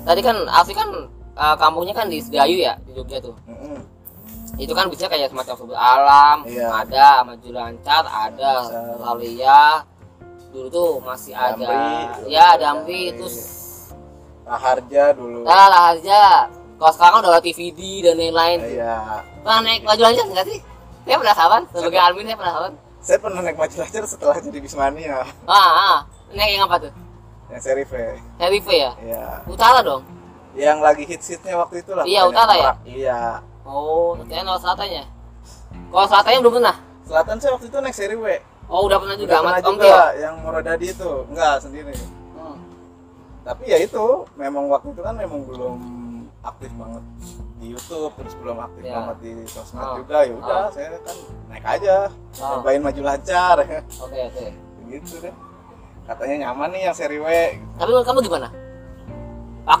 Tadi 0.00 0.20
kan 0.20 0.36
Afi 0.48 0.72
kan 0.72 0.88
eh, 1.30 1.56
kampungnya 1.56 1.92
kan 1.92 2.06
di 2.06 2.18
Sedayu 2.18 2.56
ya 2.58 2.72
di 2.80 2.90
Jogja 2.90 3.20
tuh. 3.20 3.36
Mm-mm. 3.44 3.76
Itu 4.56 4.72
kan 4.72 4.88
bisa 4.88 5.04
kayak 5.06 5.28
semacam 5.28 5.54
sumber 5.54 5.76
alam, 5.76 6.40
Iya. 6.42 6.68
ada 6.74 7.20
sama 7.20 7.32
Julancar, 7.36 8.04
ada. 8.04 8.52
Salia. 8.96 9.84
Dulu 10.50 10.66
tuh 10.66 10.90
masih 11.00 11.30
ada 11.32 11.54
Damri, 11.54 12.26
ya 12.28 12.54
Damri 12.54 13.02
Damri. 13.06 13.16
terus 13.16 13.36
Raharja 14.42 15.14
dulu 15.14 15.46
lah 15.46 15.66
lah 15.66 15.82
aja. 15.94 16.50
Kalau 16.74 16.92
sekarang 16.92 17.16
udah 17.20 17.30
ada 17.30 17.40
TVD 17.40 17.78
dan 18.02 18.16
lain-lain. 18.16 18.58
iya 18.66 19.20
Pernah 19.38 19.60
naik 19.62 19.84
baju 19.84 20.00
lancar 20.00 20.26
nggak 20.26 20.46
sih? 20.46 20.58
Saya 21.00 21.16
penasaran, 21.18 21.62
sebagai 21.70 22.00
admin 22.00 22.24
saya 22.24 22.38
penasaran. 22.38 22.72
saya 23.00 23.18
pernah 23.18 23.40
naik 23.40 23.56
Macilacar 23.56 24.02
setelah 24.04 24.36
jadi 24.36 24.58
Bismania 24.58 25.24
Ah, 25.44 25.56
ah. 25.56 25.98
naik 26.30 26.50
yang 26.52 26.64
apa 26.64 26.76
tuh? 26.80 26.92
yang 27.48 27.58
seri 27.58 27.82
V 27.82 27.92
Seri 28.36 28.58
V 28.60 28.68
ya? 28.70 28.92
iya 29.00 29.24
Utara 29.44 29.80
dong. 29.80 30.04
yang 30.52 30.78
lagi 30.78 31.02
hits 31.02 31.30
hitnya 31.30 31.56
waktu 31.56 31.80
itu 31.80 31.90
lah 31.90 32.04
Iya, 32.04 32.26
utara 32.26 32.54
ya? 32.54 32.72
iya 32.84 33.20
Oh, 33.62 34.18
saya 34.24 34.42
lewat 34.42 34.60
selatannya. 34.60 35.04
Kalau 35.88 36.06
selatannya 36.06 36.38
belum 36.40 36.54
pernah. 36.58 36.76
selatan 37.02 37.36
saya 37.38 37.50
waktu 37.52 37.66
itu 37.66 37.76
naik 37.76 37.94
seri 37.94 38.16
W 38.16 38.26
Oh, 38.70 38.86
udah 38.86 38.96
pernah 38.96 39.16
juga 39.16 39.26
Udah 39.26 39.36
sama 39.36 39.48
pernah 39.50 39.60
Om 39.60 39.74
juga 39.74 39.90
Tio. 39.90 40.20
yang 40.20 40.34
Morodadi 40.40 40.86
itu 40.88 41.10
enggak 41.26 41.54
sendiri 41.58 41.94
Hmm. 42.32 42.56
tapi 43.42 43.62
ya 43.66 43.78
itu 43.78 44.04
memang 44.34 44.64
waktu 44.66 44.88
itu 44.90 45.00
kan 45.00 45.14
memang 45.14 45.42
belum 45.42 45.78
aktif 46.40 46.70
banget 46.72 47.02
di 47.58 47.66
YouTube 47.68 48.12
terus 48.14 48.34
belum 48.38 48.56
aktif 48.60 48.82
Ya. 48.82 48.94
banget 48.96 49.16
di 49.20 49.32
sosmed 49.44 49.82
Oh. 49.82 49.94
juga 49.98 50.16
ya 50.22 50.32
udah 50.32 50.56
Oh. 50.56 50.68
saya 50.70 50.88
kan 50.96 51.16
naik 51.48 51.64
aja 51.68 51.96
Oh. 52.38 52.48
cobain 52.56 52.80
maju 52.80 53.02
lancar 53.04 53.56
Oke, 54.04 54.18
oke. 54.24 54.46
gitu 54.86 55.14
deh 55.20 55.34
katanya 56.06 56.36
nyaman 56.46 56.68
nih 56.70 56.82
yang 56.84 56.94
seri 56.94 57.18
W 57.18 57.26
Tapi 57.74 57.86
menurut 57.86 58.02
kamu 58.04 58.20
gimana? 58.24 58.48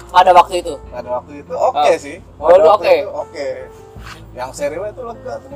Pada 0.06 0.30
waktu 0.30 0.54
itu. 0.60 0.74
pada 0.86 1.08
waktu 1.10 1.32
itu 1.40 1.52
oke 1.52 1.78
Oh. 1.80 1.96
sih 1.96 2.16
Oh, 2.36 2.46
pada 2.46 2.54
itu 2.56 2.68
waktu 2.68 2.84
oke. 2.84 2.94
itu 2.96 3.10
oke 3.16 3.46
yang 4.32 4.50
seri 4.50 4.76
W 4.76 4.84
itu 4.84 5.02
lega 5.04 5.34
tuh 5.38 5.50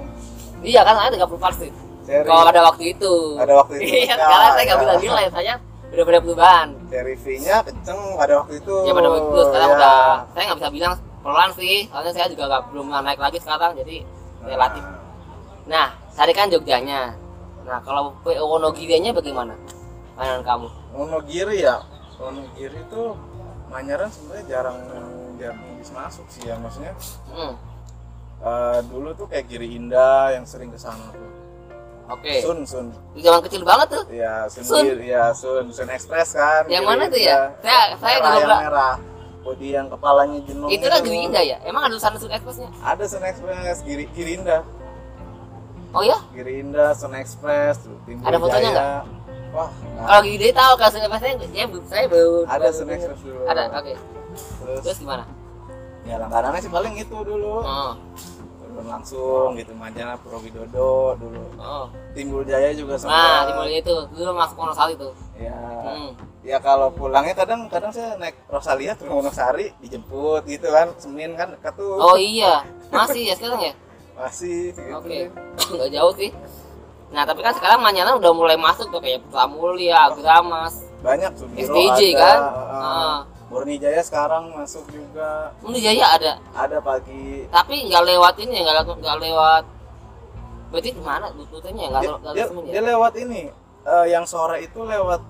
Iya 0.65 0.81
kan, 0.81 0.97
saya 0.97 1.13
30 1.13 1.37
persen. 1.37 1.69
Seri 2.05 2.27
Kalau 2.27 2.43
pada 2.45 2.61
waktu 2.63 2.85
itu. 2.93 3.13
Pada 3.35 3.55
waktu 3.57 3.73
itu, 3.81 3.85
Iya, 3.85 4.05
ya, 4.05 4.15
sekarang 4.15 4.51
saya 4.53 4.65
nggak 4.65 4.77
ya. 4.77 4.83
bilang 4.85 4.99
nilai, 5.01 5.27
saya 5.33 5.55
udah 5.95 6.05
pada 6.05 6.21
perubahan. 6.21 6.69
seri 6.91 7.15
V 7.17 7.25
nya 7.41 7.57
kenceng 7.63 8.01
pada 8.15 8.33
waktu 8.39 8.53
itu 8.59 8.75
Ya 8.83 8.93
pada 8.93 9.09
waktu 9.09 9.21
itu 9.25 9.41
sekarang 9.45 9.71
Ya. 9.71 9.77
udah, 9.77 9.99
saya 10.31 10.43
nggak 10.45 10.59
bisa 10.59 10.71
bilang 10.71 10.93
pelan 11.25 11.51
sih, 11.53 11.77
soalnya 11.89 12.13
saya 12.13 12.27
juga 12.29 12.45
nggak 12.47 12.63
belum 12.71 12.87
naik 12.93 13.21
lagi 13.21 13.39
sekarang, 13.41 13.71
jadi 13.75 13.97
relatif. 14.43 14.83
Nah, 14.85 14.97
Nah, 15.65 15.89
tadi 16.13 16.33
kan 16.33 16.53
Jogjanya. 16.53 17.17
Nah, 17.65 17.81
kalau 17.81 18.13
Wonogirinya 18.23 19.11
bagaimana? 19.11 19.57
Pandangan 20.15 20.43
kamu? 20.45 20.67
Wonogiri 20.93 21.57
ya 21.59 21.81
Wonogiri 22.15 22.79
itu 22.79 23.03
Manyaran 23.67 24.07
sebenarnya 24.07 24.45
jarang 24.47 24.77
jarang 25.35 25.59
bisa 25.75 25.91
masuk 25.91 26.23
sih 26.31 26.47
ya 26.47 26.55
maksudnya 26.55 26.95
Hmm, 27.27 27.57
eh, 28.39 28.79
dulu 28.87 29.11
tuh 29.19 29.27
kayak 29.27 29.51
Giri 29.51 29.75
Indah 29.75 30.31
yang 30.31 30.47
sering 30.47 30.71
ke 30.71 30.79
sana 30.79 31.11
tuh 31.11 31.27
oke. 32.07 32.33
Sun 32.41 32.59
Sun 32.63 32.87
Di 33.11 33.21
zaman 33.21 33.41
kecil 33.41 33.63
banget 33.63 33.89
tuh. 33.91 34.05
ya 34.09 34.45
Sun, 34.47 34.63
Sun. 34.63 34.83
Giri- 34.85 35.09
ya 35.09 35.31
Sun 35.31 35.69
Sun 35.69 35.89
Express 35.89 36.33
kan 36.33 36.65
Yang 36.67 36.85
mana 36.85 37.03
tuh 37.07 37.19
ya? 37.19 37.53
Saya- 37.59 37.95
saya 37.97 38.17
merah, 38.19 38.37
yang 38.37 38.63
merah 38.63 38.95
bodi 39.41 39.69
yang 39.71 39.87
kepalanya 39.87 40.39
jenong 40.41 40.69
Itu 40.69 40.85
kan 40.85 41.01
Giri 41.01 41.19
Indah 41.23 41.43
ya? 41.43 41.57
Emang 41.63 41.85
ada 41.85 41.97
Sun 41.97 42.17
Expressnya? 42.27 42.69
ada 42.79 43.05
Sun 43.05 43.23
Express 43.23 43.77
Giri, 43.81 44.05
Giri 44.11 44.33
Indah 44.37 44.63
Oh 45.91 46.01
ya? 46.01 46.19
Giri 46.31 46.59
Indah 46.59 46.91
Sun 46.93 47.13
Express 47.13 47.85
Timbul 48.03 48.25
Ada 48.25 48.37
fotonya 48.37 48.71
nggak? 48.71 49.03
wah 49.51 49.69
nggak. 49.71 50.07
Kalau 50.07 50.23
Giri 50.25 50.49
tahu 50.51 50.73
kalau 50.75 50.91
Sun 50.91 51.03
Expressnya, 51.03 51.33
ya 51.53 51.65
saya 51.85 52.05
belum. 52.07 52.45
ada 52.47 52.69
Sun 52.69 52.89
Express 52.89 53.21
dulu 53.21 53.41
Ada, 53.45 53.63
oke. 53.71 53.93
terus 54.35 54.81
Terus 54.83 54.99
gimana? 54.99 55.25
ya 56.05 56.17
langganannya 56.19 56.61
sih 56.61 56.69
paling 56.69 56.95
itu 56.99 57.17
dulu 57.17 57.61
Oh, 57.61 57.93
turun 58.75 58.91
langsung 58.91 59.55
gitu 59.55 59.71
Manjana 59.73 60.19
Puro 60.19 60.43
Widodo 60.43 61.15
dulu 61.15 61.43
oh. 61.57 61.87
Timbul 62.11 62.43
Jaya 62.43 62.75
juga 62.75 62.99
Nah, 62.99 63.01
sempat 63.01 63.43
di 63.47 63.53
mulai 63.55 63.79
itu 63.79 63.95
dulu 64.11 64.31
masuk 64.35 64.57
Wonosari 64.59 64.95
tuh. 64.95 65.15
ya 65.37 65.55
Hmm. 65.85 66.11
ya 66.43 66.59
kalau 66.59 66.91
pulangnya 66.91 67.37
kadang 67.37 67.69
kadang 67.69 67.89
saya 67.89 68.17
naik 68.17 68.35
Rosalia 68.49 68.93
ke 68.93 69.05
Wonosari 69.05 69.71
dijemput 69.79 70.43
gitu 70.45 70.67
kan 70.69 70.91
Senin 70.97 71.33
kan 71.33 71.53
dekat 71.53 71.77
tuh 71.77 71.95
Oh 71.95 72.17
iya, 72.17 72.67
masih 72.91 73.31
ya 73.31 73.35
sekarang 73.35 73.63
ya? 73.63 73.73
masih 74.19 74.73
gitu 74.73 74.91
Oke, 74.93 75.09
deh. 75.09 75.25
nggak 75.75 75.91
jauh 75.93 76.15
sih. 76.15 76.31
Nah, 77.11 77.23
tapi 77.23 77.41
kan 77.41 77.55
sekarang 77.55 77.79
Manyana 77.79 78.19
udah 78.19 78.33
mulai 78.33 78.59
masuk 78.59 78.91
tuh 78.91 78.99
kayak 78.99 79.23
Pramulia, 79.29 80.11
Agramas, 80.11 80.83
banyak 80.99 81.31
STJ 81.55 82.01
ada 82.11 82.19
kan? 82.19 82.39
uh, 82.43 82.75
Ah. 82.75 83.19
Jaya 83.79 84.03
sekarang 84.03 84.51
masuk 84.55 84.85
juga 84.91 85.55
Jaya 85.63 86.07
ada, 86.19 86.33
ada 86.55 86.79
pagi 86.83 87.47
tapi 87.51 87.87
nggak 87.87 88.05
lewat 88.05 88.35
ini 88.43 88.53
ya, 88.59 88.63
nggak 88.67 88.77
lewat, 88.83 88.99
nggak 89.01 89.19
lewat. 89.23 89.65
Berarti 90.75 90.91
gimana 90.91 91.27
rutenya? 91.31 91.85
Nggak 91.87 92.03
dia, 92.03 92.11
lewat 92.11 92.21
dia, 92.21 92.31
lewat 92.35 92.49
semuanya? 92.51 92.73
dia 92.73 92.83
lewat 92.83 93.13
ini 93.15 93.41
eh, 93.87 94.07
yang 94.11 94.25
sore 94.27 94.59
itu 94.67 94.81
lewat 94.83 95.21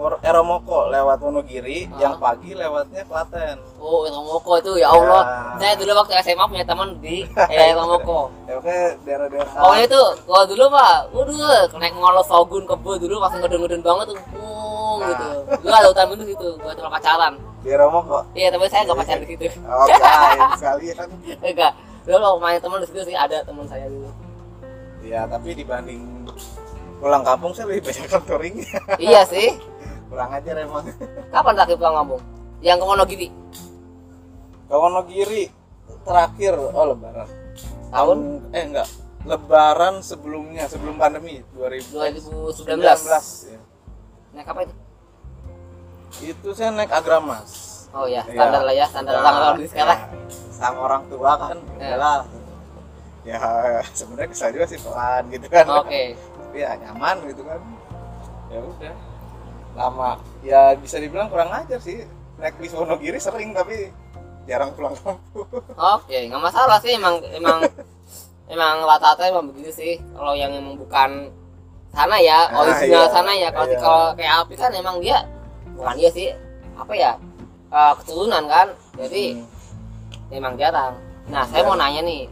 Eromoko 0.00 0.88
lewat 0.88 1.18
Wonogiri 1.18 1.84
Ah. 1.86 2.00
yang 2.00 2.14
pagi 2.16 2.52
lewatnya 2.52 3.04
Klaten 3.04 3.56
Oh, 3.76 4.04
Romoko 4.04 4.56
itu 4.56 4.72
ya 4.76 4.88
Allah. 4.88 5.22
Ya. 5.56 5.58
Saya 5.58 5.74
dulu 5.76 5.92
waktu 5.94 6.12
SMA 6.22 6.44
punya 6.46 6.64
teman 6.64 6.96
di 6.98 7.28
eh, 7.52 7.72
Romoko. 7.72 8.32
ya 8.44 8.56
oke 8.56 8.78
daerah-daerah 9.02 9.52
Oh 9.58 9.74
itu, 9.74 10.00
kalau 10.22 10.44
dulu 10.46 10.64
pak, 10.70 10.94
waduh, 11.10 11.36
naik 11.74 11.94
ngolos 11.94 12.26
Sogun 12.26 12.64
kebo 12.64 12.96
dulu 12.96 13.18
masih 13.18 13.36
ngeden-ngeden 13.38 13.80
banget 13.80 14.06
tuh, 14.06 14.18
uh, 14.34 14.94
gitu. 15.02 15.26
Dulu 15.60 15.72
ada 15.72 15.86
hutan 15.86 16.06
pinus 16.08 16.28
itu, 16.30 16.48
buat 16.56 16.74
cuma 16.74 16.90
pacaran. 16.90 17.34
di 17.60 17.68
Eromoko 17.68 18.24
Iya, 18.32 18.48
tapi 18.48 18.64
saya 18.66 18.84
nggak 18.84 18.98
pacaran 18.98 19.20
di 19.20 19.28
situ. 19.28 19.46
oke 19.60 19.92
oh, 19.92 20.50
sekalian 20.58 21.08
Enggak. 21.38 21.72
Dulu 22.00 22.28
main 22.38 22.56
teman 22.56 22.80
di 22.80 22.88
situ 22.88 23.00
sih 23.04 23.14
ada 23.14 23.42
teman 23.42 23.64
saya 23.66 23.84
dulu. 23.84 24.08
ya 25.00 25.24
tapi 25.24 25.52
dibanding 25.52 26.28
pulang 26.96 27.24
kampung 27.24 27.52
saya 27.52 27.64
lebih 27.66 27.84
banyak 27.86 28.04
kan 28.12 28.20
touring 28.22 28.56
iya 28.98 29.24
sih. 29.24 29.56
Pulang 30.10 30.30
aja 30.30 30.50
emang 30.58 30.84
Kapan 31.30 31.52
terakhir 31.54 31.76
pulang 31.76 31.94
kampung? 31.96 32.22
Yang 32.60 32.76
ke 32.76 32.84
Wonogiri. 32.84 33.28
ke 34.66 34.74
Wonogiri 34.74 35.44
terakhir 36.02 36.54
oh 36.54 36.84
lebaran 36.86 37.28
Tahun? 37.88 38.18
eh 38.50 38.64
enggak 38.64 38.88
lebaran 39.20 39.94
sebelumnya 40.00 40.64
sebelum 40.64 40.96
pandemi 40.96 41.44
2019 41.52 42.64
2019. 42.64 43.48
ya. 43.48 43.60
Naik 44.32 44.46
apa 44.46 44.60
itu? 44.62 44.74
itu 46.22 46.48
saya 46.50 46.70
naik 46.70 46.90
Agramas 46.90 47.68
Oh 47.90 48.06
ya, 48.06 48.22
standar 48.22 48.62
lah 48.62 48.70
ya, 48.70 48.86
standar 48.86 49.12
Nah, 49.12 49.20
orang 49.20 49.34
orang 49.36 49.56
di 49.56 49.66
sekarang. 49.66 49.98
ya, 49.98 50.06
sama 50.52 50.78
orang 50.80 51.02
tua 51.06 51.32
kan 51.36 51.56
Ya. 51.58 51.74
udahlah 51.90 52.18
ya 53.20 53.38
sebenarnya 53.90 54.28
kesal 54.30 54.48
juga 54.50 54.66
sih 54.66 54.78
pelan 54.78 55.22
gitu 55.28 55.46
kan 55.46 55.66
Oke. 55.76 56.02
tapi 56.16 56.56
ya 56.56 56.70
nyaman 56.78 57.16
gitu 57.26 57.42
kan 57.42 57.60
ya 58.48 58.58
udah 58.58 58.94
lama 59.72 60.16
ya 60.40 60.74
bisa 60.74 60.98
dibilang 60.98 61.28
kurang 61.28 61.50
ajar 61.50 61.78
sih 61.78 62.02
naik 62.36 62.56
bis 62.56 62.72
Wonogiri 62.72 63.16
sering 63.16 63.52
tapi 63.52 63.92
jarang 64.44 64.72
pulang 64.72 64.96
kampung 64.96 65.46
Oke, 65.76 66.26
nggak 66.26 66.42
masalah 66.42 66.78
sih 66.78 66.94
emang 66.94 67.20
emang 67.30 67.62
emang 68.46 68.82
rata-rata 68.82 69.28
emang 69.28 69.46
begitu 69.46 69.70
sih. 69.70 69.92
Kalau 70.10 70.34
yang 70.34 70.50
emang 70.50 70.74
bukan 70.74 71.30
sana 71.90 72.18
ya, 72.18 72.48
Ah, 72.48 72.62
original 72.62 73.06
iya, 73.06 73.12
sana 73.12 73.32
ya. 73.32 73.48
Kalau 73.50 73.66
iya. 73.68 73.78
kalau 73.78 74.04
kayak 74.14 74.34
Api 74.42 74.54
kan 74.54 74.70
emang 74.74 74.96
dia 74.98 75.22
bukan 75.76 75.94
dia 75.94 76.10
sih, 76.10 76.28
apa 76.74 76.92
ya? 76.92 77.12
eh, 77.70 77.92
keturunan 78.02 78.42
kan. 78.46 78.68
Jadi 78.98 79.38
Hmm. 79.38 79.46
emang 80.34 80.54
jarang. 80.56 80.98
Nah, 81.30 81.46
saya 81.46 81.62
Jarang. 81.62 81.68
mau 81.68 81.78
nanya 81.78 82.02
nih. 82.02 82.22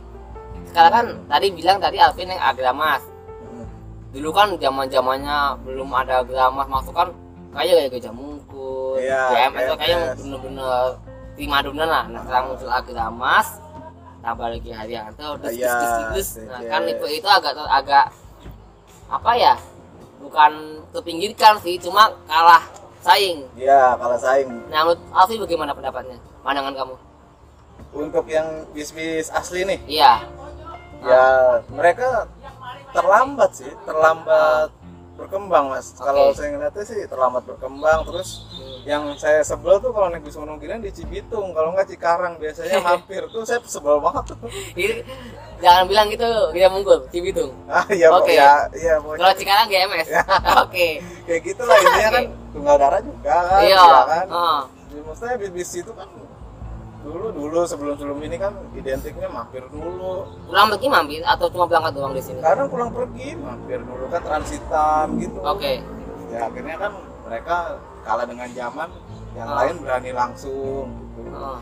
Sekarang 0.67 0.93
kan 0.93 1.07
tadi 1.29 1.47
bilang 1.55 1.79
tadi 1.79 1.97
Alvin 2.03 2.29
yang 2.29 2.43
agramas. 2.43 3.03
Hmm. 3.41 3.67
Dulu 4.11 4.31
kan 4.35 4.49
zaman 4.59 4.91
zamannya 4.91 5.39
belum 5.63 5.87
ada 5.95 6.27
agramas 6.27 6.67
masuk 6.67 6.95
kan 6.97 7.15
kayak 7.55 7.75
kayak 7.79 7.91
gajah 7.97 8.13
mungkut, 8.13 8.99
Iya, 9.01 9.23
GMS 9.31 9.63
tuh 9.65 9.77
kayak 9.79 9.99
bener-bener 10.17 10.81
prima 11.35 11.59
dona 11.63 11.85
lah. 11.87 12.05
Nah, 12.11 12.21
sekarang 12.27 12.45
muncul 12.51 12.71
agramas, 12.71 13.49
tambah 14.21 14.47
lagi 14.51 14.71
Haryanto, 14.71 15.29
terus 15.41 15.55
Iya, 15.55 15.71
terus 15.71 15.91
terus, 15.91 16.09
terus. 16.13 16.29
Nah, 16.51 16.61
iya. 16.61 16.71
kan 16.71 16.83
itu 16.85 17.07
itu 17.09 17.29
agak 17.29 17.53
agak 17.57 18.05
apa 19.09 19.33
ya? 19.35 19.55
Bukan 20.19 20.53
terpinggirkan 20.93 21.55
sih, 21.63 21.79
cuma 21.79 22.11
kalah 22.27 22.61
saing. 23.01 23.47
ya 23.55 23.95
kalau 23.95 24.19
saing 24.19 24.51
Nah, 24.69 24.83
menurut 24.85 25.01
Alfi 25.15 25.39
bagaimana 25.39 25.73
pendapatnya? 25.73 26.19
Pandangan 26.43 26.75
kamu? 26.75 26.95
untuk 27.89 28.29
yang 28.29 28.69
bis-bis 28.77 29.33
asli 29.33 29.65
nih 29.65 29.81
Iya. 29.89 30.21
ya 31.01 31.25
mereka 31.73 32.29
terlambat 32.93 33.51
sih 33.57 33.73
terlambat 33.89 34.69
berkembang 35.19 35.65
mas 35.69 35.91
kalau 35.93 36.31
Oke. 36.31 36.39
saya 36.39 36.55
ngeliatnya 36.55 36.85
sih 36.87 37.03
terlambat 37.05 37.43
berkembang 37.45 38.07
terus 38.07 38.47
Hmm. 38.49 38.87
yang 38.87 39.05
saya 39.15 39.43
sebel 39.43 39.77
tuh 39.79 39.91
kalau 39.91 40.09
naik 40.09 40.23
bis 40.23 40.33
Wonogiri 40.33 40.79
di 40.79 40.89
Cibitung 40.89 41.51
kalau 41.51 41.75
nggak 41.75 41.91
Cikarang 41.91 42.39
biasanya 42.39 42.79
mampir 42.87 43.27
tuh 43.29 43.43
saya 43.43 43.59
sebel 43.61 43.99
banget 43.99 44.31
tuh 44.31 44.39
Ini 44.73 45.03
jangan 45.59 45.85
bilang 45.85 46.07
gitu, 46.09 46.25
kita 46.55 46.69
munggul, 46.69 47.03
Cibitung. 47.11 47.51
ah 47.69 47.83
iya 47.91 48.09
Oke. 48.09 48.33
ya 48.33 48.71
iya 48.73 48.95
Kalau 48.97 49.35
Cikarang 49.35 49.67
GMS. 49.67 50.09
Oke. 50.63 51.03
kayak 51.27 51.41
gitulah 51.43 51.77
intinya 51.77 52.11
kan 52.13 52.25
tunggal 52.49 52.77
darah 52.79 53.01
juga 53.03 53.35
kan 53.45 53.61
Iya. 53.61 53.83
ya 53.83 54.01
kan. 54.07 54.27
Jadi 54.89 55.01
maksudnya 55.03 55.35
bis-bis 55.37 55.71
itu 55.77 55.93
kan 55.93 56.09
dulu 57.09 57.27
dulu 57.33 57.59
sebelum 57.65 57.97
sebelum 57.97 58.21
ini 58.21 58.37
kan 58.37 58.53
identiknya 58.73 59.29
mampir 59.29 59.65
dulu 59.67 60.29
Pulang 60.45 60.69
pergi 60.69 60.89
mampir 60.89 61.21
atau 61.23 61.49
cuma 61.49 61.65
berangkat 61.65 61.93
doang 61.95 62.13
di 62.13 62.21
sini? 62.21 62.41
kadang 62.41 62.69
pulang 62.69 62.93
pergi 62.93 63.29
mampir 63.35 63.81
dulu 63.81 64.05
kan 64.07 64.21
transitan 64.21 65.07
gitu 65.17 65.39
Oke. 65.41 65.81
ya 66.29 66.39
akhirnya 66.45 66.77
kan 66.77 66.93
mereka 67.25 67.57
kalah 68.03 68.25
dengan 68.25 68.49
zaman 68.51 68.89
yang 69.33 69.47
Ah. 69.47 69.57
lain 69.59 69.75
berani 69.79 70.11
langsung 70.13 70.85
gitu 71.17 71.21
Oh. 71.31 71.59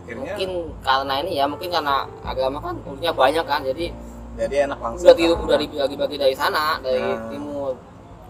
akhirnya 0.00 0.32
Mungkin 0.32 0.50
karena 0.80 1.14
ini 1.20 1.30
ya, 1.34 1.44
mungkin 1.46 1.68
karena 1.70 1.96
agama 2.22 2.58
kan 2.58 2.74
umurnya 2.80 3.12
banyak 3.12 3.44
kan, 3.44 3.60
jadi 3.62 3.86
jadi 4.34 4.56
enak 4.66 4.78
langsung 4.80 5.06
udah 5.06 5.14
kan. 5.14 5.44
udah 5.44 5.56
dibagi-bagi 5.60 6.16
dari 6.16 6.34
sana, 6.34 6.80
dari 6.80 6.98
Nah. 7.04 7.28
timur. 7.28 7.72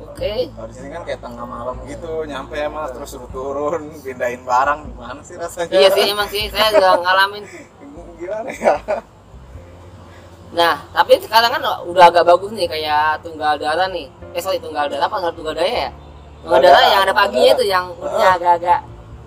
Oke. 0.02 0.32
Kalau 0.48 0.66
di 0.66 0.74
sini 0.74 0.88
kan 0.88 1.02
kayak 1.02 1.20
tengah 1.20 1.44
malam 1.44 1.76
gitu 1.84 2.24
nyampe 2.24 2.56
mas 2.66 2.90
terus 2.90 3.08
suruh 3.08 3.28
turun 3.28 3.82
pindahin 4.00 4.40
barang 4.42 4.80
gimana 4.86 5.20
sih 5.20 5.34
rasanya? 5.34 5.70
Iya 5.70 5.88
sih 5.90 6.02
emang 6.06 6.28
sih 6.28 6.48
saya 6.48 6.68
juga 6.70 6.90
ngalamin. 7.02 7.44
Gimana 8.16 8.48
ya? 8.50 8.74
Nah 10.50 10.74
tapi 10.90 11.12
sekarang 11.18 11.50
kan 11.50 11.62
udah 11.86 12.04
agak 12.06 12.26
bagus 12.26 12.50
nih 12.50 12.66
kayak 12.66 13.22
tunggal 13.22 13.54
darah 13.56 13.86
nih. 13.86 14.10
Eh 14.32 14.40
sorry 14.40 14.58
tunggal 14.58 14.86
darah 14.86 15.06
apa 15.06 15.16
nggak 15.18 15.34
tunggal 15.34 15.54
daya 15.54 15.72
ya? 15.86 15.90
Tunggal 16.42 16.60
darah 16.60 16.82
yang 16.84 17.00
ada 17.04 17.14
paginya 17.14 17.52
tuh 17.54 17.66
yang 17.66 17.84
nya 18.18 18.28
agak-agak. 18.34 18.80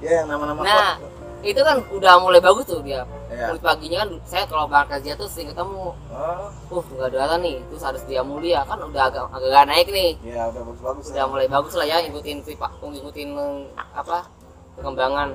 Ya 0.04 0.12
yang 0.20 0.28
nama-nama 0.28 0.60
Nah. 0.62 0.94
klub. 1.00 1.12
itu 1.44 1.60
kan 1.60 1.76
udah 1.92 2.14
mulai 2.20 2.40
bagus 2.40 2.64
tuh 2.64 2.80
dia 2.80 3.04
Iya. 3.34 3.50
Kulit 3.50 3.63
paginya 3.65 3.98
kan 4.06 4.10
saya 4.30 4.43
kalau 4.46 4.65
berangkat 4.69 5.02
kerja 5.02 5.12
tuh 5.17 5.26
sering 5.26 5.50
ketemu. 5.50 5.98
Oh. 6.13 6.48
Uh 6.69 6.82
tunggal 6.86 7.10
darah 7.10 7.39
nih. 7.41 7.58
Terus 7.74 7.82
harus 7.82 8.04
dia 8.06 8.22
mulia 8.22 8.62
kan 8.69 8.78
udah 8.78 9.10
agak 9.10 9.26
agak 9.34 9.65
naik 9.65 9.88
nih. 9.89 10.12
Ya 10.22 10.54
udah 10.54 10.62
bagus-bagus 10.62 11.10
udah 11.10 11.26
mulai 11.26 11.48
bagus 11.50 11.74
lah 11.74 11.86
ya 11.89 11.98
ngikutin 12.06 12.38
si 12.46 12.54
pak 12.54 12.72
ngikutin 12.78 13.30
apa 13.74 14.30
perkembangan. 14.78 15.34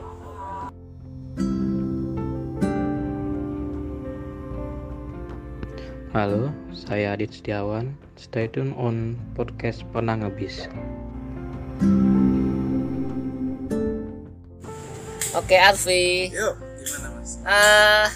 Halo, 6.15 6.51
saya 6.73 7.19
Adit 7.19 7.35
Setiawan. 7.35 7.99
Stay 8.15 8.47
tune 8.47 8.75
on 8.79 9.19
podcast 9.35 9.83
Pernah 9.91 10.23
Ngebis. 10.23 10.71
oke 15.39 15.55
Alfi 15.55 16.35
yuk 16.35 16.68
gimana 16.89 17.09
mas 17.13 17.33
Ah, 17.45 18.09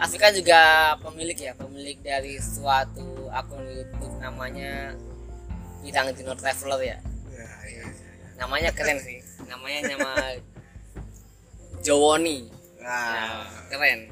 Alfi 0.00 0.16
kan 0.16 0.32
juga 0.32 0.60
pemilik 1.04 1.36
ya 1.36 1.52
pemilik 1.52 2.00
dari 2.00 2.40
suatu 2.40 3.28
akun 3.28 3.60
YouTube 3.68 4.16
namanya 4.16 4.96
Bidang 5.84 6.16
Dino 6.16 6.32
Traveler 6.32 6.80
ya 6.80 6.98
ya 7.28 7.48
iya 7.68 7.84
iya. 7.84 7.84
namanya 8.40 8.72
keren 8.72 8.96
sih 8.96 9.20
namanya 9.44 9.92
nama 9.92 10.12
Jowoni 11.84 12.48
nah 12.80 13.44
Ya, 13.68 13.76
keren 13.76 14.08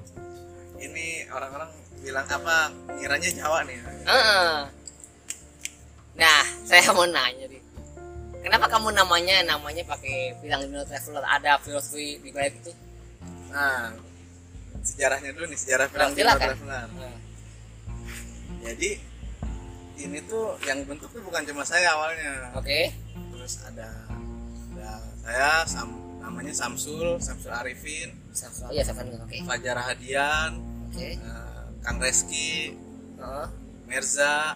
ini 0.76 1.24
orang-orang 1.32 1.72
bilang 1.98 2.28
apa 2.28 2.70
ngiranya 2.94 3.30
Jawa 3.32 3.64
nih 3.64 3.78
Heeh. 4.06 4.56
Nah, 6.18 6.42
saya 6.66 6.90
mau 6.90 7.06
nanya 7.06 7.46
nih. 7.46 7.62
Kenapa 8.42 8.66
kamu 8.66 8.90
namanya 8.90 9.42
namanya 9.46 9.86
pakai 9.86 10.34
bilang 10.42 10.66
Dino 10.66 10.82
Traveler? 10.82 11.22
Ada 11.22 11.62
filosofi 11.62 12.18
di 12.18 12.30
balik 12.34 12.58
itu? 12.58 12.74
Nah 13.48 13.92
sejarahnya 14.80 15.30
dulu 15.34 15.44
nih 15.48 15.58
sejarah 15.58 15.86
film 15.88 16.10
silakan. 16.14 16.56
Nah, 16.64 16.84
jadi 18.62 18.90
ini 19.98 20.18
tuh 20.24 20.54
yang 20.64 20.86
bentuk 20.86 21.10
tuh 21.10 21.22
bukan 21.22 21.42
cuma 21.42 21.66
saya 21.66 21.90
awalnya 21.92 22.54
Oke. 22.54 22.94
terus 23.34 23.58
ada 23.66 23.90
ada 24.70 24.90
saya 25.18 25.48
Sam, 25.66 25.88
namanya 26.22 26.54
Samsul 26.54 27.18
Samsul 27.18 27.50
Arifin 27.50 28.14
Samsul. 28.30 28.70
Iya, 28.70 28.86
Samsul. 28.86 29.18
Oke. 29.18 29.42
Fajar 29.42 29.76
Hadian 29.82 30.62
Oke. 30.88 31.18
eh, 31.18 31.62
Kang 31.82 31.98
Reski 31.98 32.78
Heeh. 33.18 33.46
Merza 33.90 34.54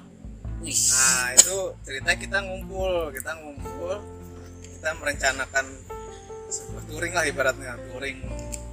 Wih. 0.62 0.78
nah 0.94 1.34
itu 1.34 1.56
cerita 1.82 2.14
kita 2.14 2.38
ngumpul 2.46 3.10
kita 3.10 3.34
ngumpul 3.42 3.98
kita 4.62 4.94
merencanakan 4.94 5.66
sebuah 6.46 6.82
touring 6.86 7.14
lah 7.18 7.24
ibaratnya 7.26 7.74
touring 7.90 8.22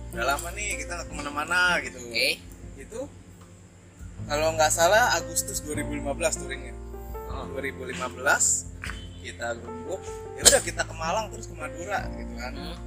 udah 0.10 0.26
lama 0.26 0.48
nih 0.52 0.70
kita 0.78 0.92
nggak 0.96 1.08
ke 1.08 1.14
mana-mana 1.14 1.60
gitu 1.82 1.98
Oke. 2.02 2.30
itu 2.76 3.00
kalau 4.26 4.48
nggak 4.54 4.70
salah 4.70 5.16
Agustus 5.16 5.62
2015 5.64 6.06
touringnya 6.38 6.76
Oh. 7.30 7.46
2015 7.54 7.94
kita 9.22 9.48
gembuk 9.56 10.02
ya 10.34 10.42
udah 10.44 10.62
kita 10.62 10.82
ke 10.82 10.94
Malang 10.94 11.30
terus 11.30 11.46
ke 11.46 11.54
Madura 11.54 12.10
gitu 12.12 12.34
kan 12.36 12.52
Hmm. 12.52 12.78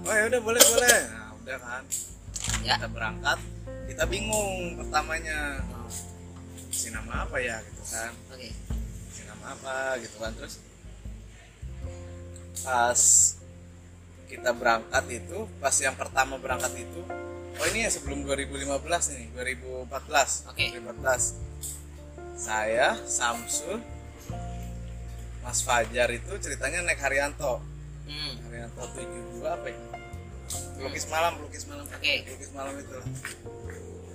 oh 0.00 0.14
ya 0.14 0.24
udah 0.26 0.40
boleh 0.40 0.62
boleh 0.62 0.98
nah 1.10 1.28
udah 1.36 1.58
kan 1.58 1.82
Ya. 2.60 2.76
kita 2.76 2.88
berangkat 2.88 3.38
kita 3.86 4.04
bingung 4.06 4.78
pertamanya 4.78 5.58
si 6.70 6.88
nama 6.88 7.26
apa 7.26 7.36
ya 7.36 7.58
gitu 7.60 7.82
kan 7.88 8.10
Oke. 8.30 8.48
si 9.10 9.20
nama 9.26 9.44
apa 9.52 9.74
gitu 9.98 10.16
kan 10.16 10.30
terus 10.32 10.54
pas 12.60 13.00
kita 14.30 14.54
berangkat 14.54 15.04
itu 15.10 15.50
pas 15.58 15.74
yang 15.82 15.98
pertama 15.98 16.38
berangkat 16.38 16.70
itu 16.78 17.02
oh 17.58 17.66
ini 17.74 17.82
ya 17.82 17.90
sebelum 17.90 18.22
2015 18.22 18.70
nih 19.18 19.26
2014 19.34 19.90
Oke. 20.54 20.64
2014 20.78 22.38
saya 22.38 22.94
Samsul 23.04 23.82
Mas 25.42 25.66
Fajar 25.66 26.08
itu 26.12 26.32
ceritanya 26.36 26.84
naik 26.84 27.00
Haryanto. 27.00 27.64
Hmm. 28.04 28.32
Haryanto 28.46 28.84
72 28.92 29.40
apa 29.44 29.66
ya? 29.72 29.78
Pelukis 30.76 31.04
malam 31.08 31.32
pelukis 31.40 31.64
malam. 31.64 31.84
Oke. 31.88 32.14
pelukis 32.28 32.50
malam 32.52 32.74
itu. 32.76 32.98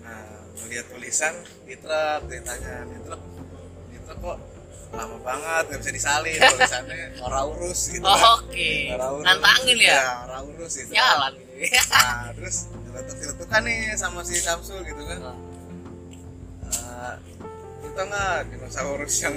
Nah 0.05 0.21
melihat 0.63 0.85
tulisan 0.87 1.33
di 1.67 1.75
truk 1.75 2.19
ceritanya 2.31 2.87
di 2.87 2.97
truk 3.03 3.21
di 3.91 3.97
truk 4.05 4.17
kok 4.23 4.37
lama 4.91 5.17
banget 5.19 5.63
nggak 5.67 5.79
bisa 5.81 5.91
disalin 5.91 6.37
tulisannya 6.53 6.97
orang 7.19 7.45
urus 7.51 7.81
gitu 7.89 8.05
kan 8.05 8.21
Oke. 8.37 8.71
Ora 8.91 9.07
urus. 9.11 9.25
Nantangin 9.25 9.77
ya. 9.79 10.01
orang 10.25 10.43
urus 10.51 10.73
gitu 10.77 10.91
Jalan 10.91 11.31
gitu. 11.33 11.79
nah 11.89 12.29
terus 12.31 12.55
diletuk-letukan 12.85 13.61
nih 13.63 13.79
sama 13.95 14.19
si 14.21 14.35
Samsul 14.37 14.79
gitu 14.83 15.01
kan 15.01 15.19
Oh. 15.25 15.37
Eh, 16.65 17.15
kita 17.83 18.01
nggak 18.03 18.37
dinosaurus 18.49 19.15
yang 19.21 19.35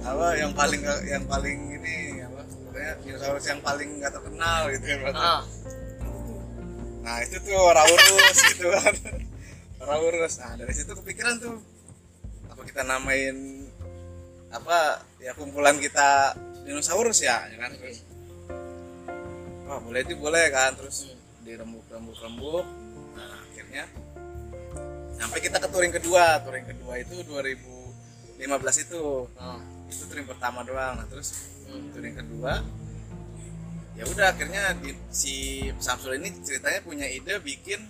apa 0.00 0.26
yang 0.36 0.52
paling 0.52 0.78
yang 1.04 1.24
paling 1.24 1.58
ini 1.74 1.96
apa 2.20 2.46
sebenarnya 2.46 2.92
dinosaurus 3.02 3.44
yang 3.44 3.60
paling 3.60 3.88
nggak 3.98 4.12
terkenal 4.12 4.60
gitu 4.70 4.84
ya 4.84 4.96
berarti 5.00 5.18
Heeh. 5.18 5.42
nah 7.00 7.16
itu 7.18 7.36
tuh 7.38 7.56
orang 7.56 7.86
urus 7.88 8.38
gitu 8.46 8.66
kan 8.70 8.94
orang 9.82 9.98
urus 10.04 10.34
nah 10.38 10.52
dari 10.54 10.70
situ 10.70 10.92
kepikiran 10.92 11.34
tuh 11.38 11.56
apa 12.46 12.62
kita 12.62 12.82
namain 12.82 13.66
apa 14.48 15.04
ya 15.20 15.36
kumpulan 15.36 15.76
kita 15.76 16.32
dinosaurus 16.64 17.20
ya 17.24 17.44
ya 17.52 17.56
kan? 17.60 17.72
Terus 17.76 18.04
wah 19.68 19.78
boleh 19.80 20.00
itu 20.04 20.14
boleh 20.16 20.44
kan? 20.48 20.72
Terus 20.76 21.12
dirembuk 21.44 21.84
rembuk 21.88 22.16
rembuk 22.20 22.66
nah 23.16 23.42
akhirnya 23.48 23.84
sampai 25.18 25.38
kita 25.42 25.56
ke 25.60 25.68
touring 25.68 25.92
kedua. 25.92 26.40
Touring 26.44 26.66
kedua 26.66 26.92
itu 27.00 27.14
2015 27.26 28.84
itu. 28.84 29.04
Oh. 29.28 29.60
itu 29.88 30.04
touring 30.04 30.28
pertama 30.28 30.60
doang. 30.64 31.00
Nah 31.00 31.06
terus 31.08 31.56
Hmm. 31.68 31.92
touring 31.92 32.16
kedua 32.16 32.64
ya 33.92 34.06
udah 34.08 34.30
akhirnya 34.30 34.72
di, 34.78 34.94
si 35.10 35.66
Samsul 35.82 36.16
ini 36.16 36.30
ceritanya 36.40 36.80
punya 36.80 37.04
ide 37.04 37.36
bikin 37.42 37.82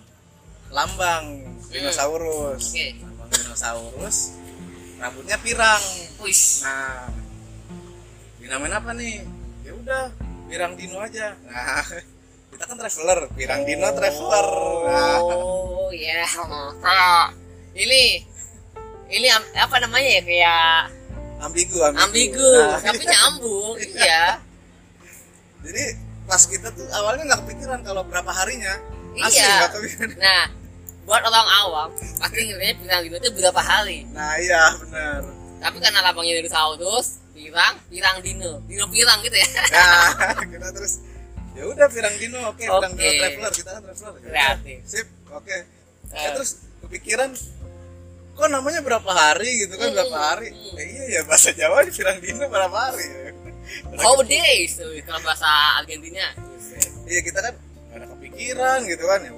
lambang 0.73 1.45
dinosaurus. 1.69 2.73
Oke. 2.73 2.97
lambang 2.99 3.29
dinosaurus 3.29 4.17
rambutnya 4.99 5.37
pirang. 5.39 5.83
Wih. 6.19 6.41
nah 6.61 7.07
dinamain 8.39 8.73
apa 8.75 8.91
nih? 8.93 9.23
Ya 9.63 9.71
udah 9.73 10.03
pirang 10.45 10.73
dino 10.75 10.99
aja. 10.99 11.35
Nah 11.47 11.83
kita 12.51 12.63
kan 12.65 12.75
traveler 12.77 13.19
pirang 13.33 13.61
dino 13.63 13.87
traveler. 13.95 14.47
Nah, 14.85 15.17
Oh 15.23 15.89
ya. 15.89 16.21
Nah, 16.83 17.31
ini 17.73 18.21
ini 19.09 19.27
apa 19.57 19.75
namanya 19.81 20.09
ya 20.19 20.21
kayak 20.21 20.75
ambigu 21.39 21.79
ambigu, 21.79 22.03
ambigu 22.03 22.51
Nah, 22.59 22.79
tapi 22.83 23.03
nyambung 23.07 23.75
iya. 23.95 24.43
Jadi 25.63 25.83
pas 26.27 26.43
kita 26.45 26.69
tuh 26.71 26.85
awalnya 26.93 27.23
nggak 27.25 27.41
kepikiran 27.47 27.79
kalau 27.81 28.03
berapa 28.05 28.29
harinya. 28.29 28.75
Asli 29.17 29.39
Iya. 29.41 29.49
nggak 29.57 29.71
kepikiran? 29.73 30.09
Nah 30.19 30.43
buat 31.09 31.25
orang 31.25 31.47
awam 31.65 31.89
pasti 32.21 32.39
ngiranya 32.45 32.75
pirang 32.77 33.01
gitu 33.01 33.15
itu 33.17 33.29
berapa 33.33 33.57
hari. 33.57 34.05
Nah 34.13 34.37
iya 34.37 34.77
benar. 34.77 35.25
Tapi 35.57 35.77
karena 35.81 35.99
lapangnya 36.05 36.37
dinosaurus 36.37 37.17
pirang 37.33 37.81
pirang 37.89 38.21
dino. 38.21 38.61
Dino 38.69 38.85
pirang 38.93 39.17
gitu 39.25 39.33
ya. 39.33 39.49
Nah 39.73 40.05
kita 40.53 40.69
terus 40.69 41.01
ya 41.57 41.65
udah 41.65 41.87
pirang 41.89 42.13
dino 42.15 42.39
oke 42.45 42.61
pirang 42.61 42.93
Oke. 42.93 43.01
dino 43.01 43.17
traveler 43.17 43.51
kita 43.57 43.69
kan 43.73 43.81
traveler. 43.81 44.11
Ya 44.21 44.29
Kreatif. 44.29 44.77
sip 44.85 45.07
oke. 45.33 45.49
Eh. 45.49 45.63
Ya, 46.13 46.29
terus 46.37 46.51
kepikiran 46.85 47.29
kok 48.33 48.47
namanya 48.47 48.79
berapa 48.79 49.09
hari 49.09 49.65
gitu 49.65 49.75
kan 49.75 49.89
Hmm, 49.89 49.95
berapa 49.97 50.17
hari? 50.31 50.49
Hmm. 50.53 50.77
Eh, 50.77 50.85
iya 50.93 51.03
ya 51.09 51.21
bahasa 51.25 51.49
Jawa 51.51 51.81
di 51.83 51.91
pirang 51.91 52.21
dino 52.21 52.45
berapa 52.45 52.77
hari 52.77 53.05
how 54.05 54.13
days 54.21 54.77
tuh 54.77 54.93
kalau 55.09 55.25
bahasa 55.25 55.49
Argentina. 55.81 56.37
Iya 57.09 57.21
kita 57.25 57.41
kan 57.41 57.53
ada 57.97 58.05
kepikiran 58.13 58.85
gitu 58.85 59.03
kan 59.09 59.19
ya 59.25 59.33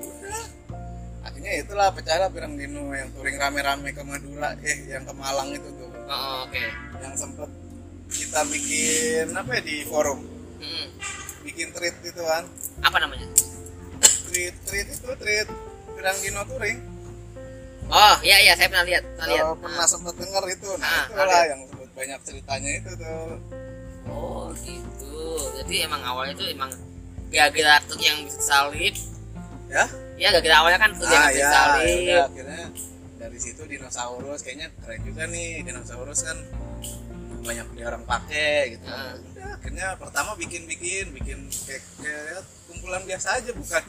akhirnya 1.42 1.66
itulah 1.66 1.90
pecahlah 1.90 2.30
pirang 2.30 2.54
dino 2.54 2.94
yang 2.94 3.10
touring 3.18 3.34
rame-rame 3.42 3.90
ke 3.98 4.02
Madura 4.06 4.54
eh 4.62 4.78
yang 4.94 5.02
ke 5.02 5.14
Malang 5.18 5.50
itu 5.50 5.66
tuh. 5.74 5.90
Oh, 6.06 6.46
oke. 6.46 6.62
Yang 7.02 7.16
sempet 7.18 7.50
kita 8.14 8.46
bikin 8.46 9.34
apa 9.34 9.50
ya 9.58 9.62
di 9.66 9.76
forum? 9.90 10.22
Hmm. 10.62 10.88
bikin 11.42 11.74
tweet 11.74 11.98
gitu 12.06 12.22
kan. 12.22 12.46
Apa 12.86 13.02
namanya? 13.02 13.26
Tweet 14.30 14.54
tweet 14.70 14.86
itu 14.94 15.10
tweet 15.18 15.48
pirang 15.98 16.18
dino 16.22 16.46
touring. 16.46 16.78
Oh 17.90 18.16
iya 18.22 18.38
iya 18.46 18.54
saya 18.54 18.70
pernah 18.70 18.86
lihat 18.86 19.02
pernah 19.18 19.28
lihat. 19.34 19.46
Pernah 19.66 19.86
sempet 19.90 20.14
denger 20.22 20.44
itu 20.54 20.70
nah 20.78 20.86
Ah, 20.86 21.04
itulah 21.10 21.26
ada. 21.26 21.50
yang 21.50 21.62
sempet 21.66 21.90
banyak 21.98 22.20
ceritanya 22.22 22.72
itu 22.78 22.92
tuh. 23.02 23.34
Oh 24.14 24.54
gitu. 24.62 25.18
Jadi 25.58 25.90
emang 25.90 26.06
awalnya 26.06 26.38
tuh 26.38 26.54
emang 26.54 26.70
gara-gara 27.34 27.82
tuh 27.90 27.98
yang 27.98 28.22
bisa 28.30 28.38
salib 28.46 28.94
ya? 29.72 29.86
Ya 30.18 30.28
gara-gara 30.30 30.56
awalnya 30.60 30.80
kan 30.80 30.92
yang 30.94 31.08
ah 31.18 31.30
ya 31.32 31.48
salib. 31.48 31.98
udah 32.04 32.22
akhirnya 32.28 32.64
dari 33.18 33.38
situ 33.38 33.62
dinosaurus 33.64 34.40
kayaknya 34.42 34.68
keren 34.78 35.02
juga 35.02 35.24
nih 35.26 35.64
dinosaurus 35.64 36.20
kan 36.22 36.38
banyak 37.42 37.68
di 37.74 37.82
orang 37.82 38.04
pakai 38.04 38.76
gitu. 38.76 38.86
Ah. 38.86 39.18
udah 39.18 39.48
akhirnya 39.56 39.88
pertama 39.96 40.32
bikin 40.36 40.68
bikin 40.68 41.10
bikin 41.12 41.40
kayak, 41.66 41.82
kayak 41.98 42.44
kumpulan 42.68 43.02
biasa 43.02 43.40
aja 43.40 43.52
bukan. 43.52 43.84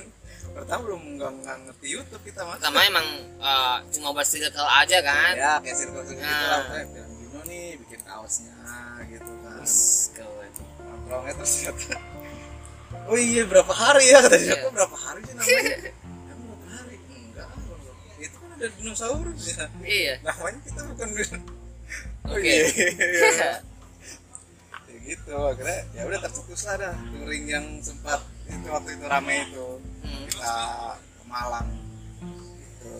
Pertama 0.52 0.80
belum 0.84 1.02
nggak 1.16 1.32
nggak 1.38 1.56
ngerti 1.66 1.86
YouTube 1.90 2.22
kita 2.22 2.44
mas. 2.44 2.60
Pertama 2.60 2.78
emang 2.82 3.06
eh, 3.36 3.76
cuma 3.90 4.08
buat 4.10 4.24
circle 4.24 4.64
aja 4.64 4.98
kan? 5.00 5.32
Ya 5.34 5.52
kayak 5.58 5.76
circle 5.76 6.02
circle 6.02 6.16
gitu 6.16 6.28
Ah. 6.28 6.48
lah 6.48 6.62
kayak 6.70 6.86
bilang 6.88 7.12
Dino 7.14 7.40
nih 7.44 7.64
bikin 7.80 8.00
kaosnya 8.02 8.56
gitu 9.06 9.32
kan. 9.40 9.60
Kawan. 10.12 10.48
nongkrongnya 10.82 11.32
terus 11.34 11.52
oh 13.08 13.18
iya 13.18 13.42
berapa 13.46 13.72
hari 13.72 14.04
ya 14.10 14.18
kata 14.22 14.36
dia 14.38 14.46
Iya. 14.52 14.62
kok 14.62 14.72
berapa 14.74 14.96
hari 14.96 15.20
sih 15.26 15.34
namanya? 15.34 15.74
Emang 16.30 16.44
berapa 16.46 16.66
hari? 16.70 16.94
Enggak 17.00 17.48
itu 18.22 18.36
kan 18.38 18.48
ada 18.54 18.66
dinosaurus 18.78 19.42
ya. 19.50 19.64
Iya. 19.82 20.14
Namanya 20.22 20.58
kita 20.62 20.80
bukan 20.86 21.08
oh 22.22 22.34
Oke. 22.38 22.46
iya 22.46 22.66
iya. 22.70 23.50
ya 24.92 24.98
gitu 25.02 25.34
akhirnya 25.34 25.80
ya 25.98 26.02
udah 26.06 26.20
lah 26.22 26.30
dah 26.78 26.94
touring 26.94 27.44
yang 27.50 27.66
sempat 27.82 28.22
itu 28.46 28.66
waktu 28.70 28.90
itu 28.94 29.04
rame 29.10 29.34
itu. 29.50 29.66
Hmm. 30.06 30.22
kita 30.30 30.54
ke 30.94 31.24
Malang. 31.26 31.68
Gitu. 32.54 32.94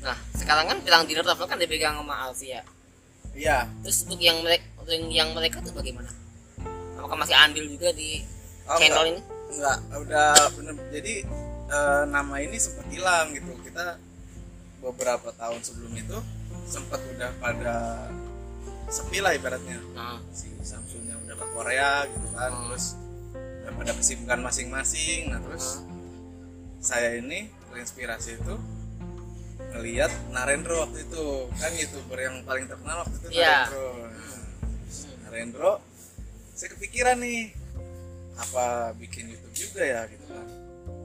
Nah 0.00 0.16
sekarang 0.40 0.64
kan 0.72 0.78
bilang 0.80 1.02
dinner 1.04 1.20
travel 1.20 1.44
kan 1.44 1.60
dipegang 1.60 2.00
sama 2.00 2.16
Alfia 2.28 2.64
iya. 3.36 3.68
Terus 3.84 4.08
untuk 4.08 4.20
yang 4.24 4.40
mereka 4.40 4.64
yang 5.12 5.28
mereka 5.36 5.60
tuh 5.60 5.74
bagaimana? 5.76 6.08
Apakah 6.96 7.16
masih 7.20 7.36
andil 7.36 7.68
juga 7.68 7.92
di 7.92 8.24
Oh, 8.64 8.76
channel 8.76 8.96
enggak. 8.96 9.06
ini? 9.06 9.20
Enggak 9.50 9.78
udah 9.94 10.32
bener. 10.52 10.74
Jadi 10.90 11.14
eh, 11.66 12.02
nama 12.06 12.34
ini 12.38 12.56
sempat 12.56 12.86
hilang 12.88 13.26
gitu. 13.32 13.50
Kita 13.60 13.96
beberapa 14.80 15.32
tahun 15.32 15.60
sebelum 15.60 15.92
itu 15.94 16.18
sempat 16.64 17.00
udah 17.06 17.30
pada 17.38 17.76
sepi 18.86 19.20
lah 19.20 19.32
ibaratnya. 19.32 19.80
Nah, 19.92 20.20
si 20.30 20.48
Samsungnya 20.60 21.16
udah 21.18 21.34
ke 21.34 21.46
Korea 21.50 21.92
gitu 22.06 22.28
kan 22.30 22.50
Hmm. 22.50 22.62
terus 22.68 22.84
udah 23.34 23.72
pada 23.74 23.92
kesibukan 23.92 24.40
masing-masing. 24.40 25.28
Nah 25.28 25.40
terus 25.40 25.80
saya 26.78 27.16
ini 27.16 27.48
terinspirasi 27.68 28.38
itu 28.38 28.54
ngelihat 29.72 30.12
Narendra 30.30 30.84
waktu 30.84 31.02
itu. 31.02 31.24
Kan 31.54 31.72
youtuber 31.74 32.18
yang 32.18 32.44
paling 32.44 32.64
terkenal 32.64 33.02
waktu 33.02 33.16
itu 33.18 33.28
Iya. 33.34 33.66
Narendra. 33.66 33.88
Nah, 34.04 34.12
terus 34.84 34.98
Narendra 35.20 35.72
saya 36.54 36.68
kepikiran 36.70 37.18
nih 37.18 37.40
apa 38.34 38.90
bikin 38.98 39.30
YouTube 39.30 39.54
juga 39.54 39.82
ya 39.82 40.00
gitu 40.10 40.26
kan. 40.26 40.48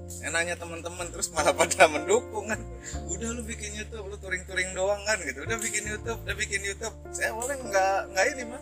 Saya 0.10 0.34
nanya 0.34 0.58
teman-teman 0.58 1.06
terus 1.14 1.30
malah 1.30 1.54
pada 1.54 1.86
mendukung 1.86 2.50
kan. 2.50 2.58
Udah 3.06 3.30
lu 3.38 3.46
bikin 3.46 3.78
YouTube 3.78 4.10
lu 4.10 4.18
touring-touring 4.18 4.74
doang 4.74 5.02
kan 5.06 5.22
gitu. 5.22 5.46
Udah 5.46 5.58
bikin 5.62 5.86
YouTube 5.86 6.20
udah 6.26 6.36
bikin 6.36 6.62
YouTube. 6.66 6.96
Saya 7.14 7.32
boleh 7.38 7.56
nggak 7.62 7.98
nggak 8.14 8.26
ini 8.34 8.44
mah 8.50 8.62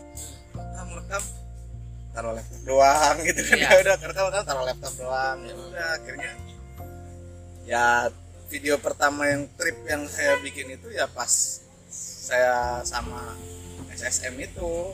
rekam 0.57 0.87
rekam 0.99 1.23
taruh 2.11 2.33
laptop 2.35 2.61
doang 2.67 3.15
gitu 3.23 3.41
kan. 3.47 3.57
Iya. 3.57 3.69
ya 3.71 3.77
udah 3.79 3.93
rekam 3.95 4.25
rekam 4.27 4.43
taruh 4.43 4.65
laptop 4.67 4.93
doang. 4.99 5.37
Ya 5.47 5.53
udah 5.55 5.87
akhirnya. 5.95 6.31
Ya 7.67 7.85
video 8.47 8.75
pertama 8.79 9.27
yang 9.27 9.47
trip 9.55 9.77
yang 9.87 10.03
saya 10.07 10.39
bikin 10.43 10.75
itu 10.75 10.91
ya 10.91 11.07
pas 11.07 11.63
saya 11.87 12.83
sama 12.83 13.39
SSM 13.95 14.35
itu. 14.43 14.91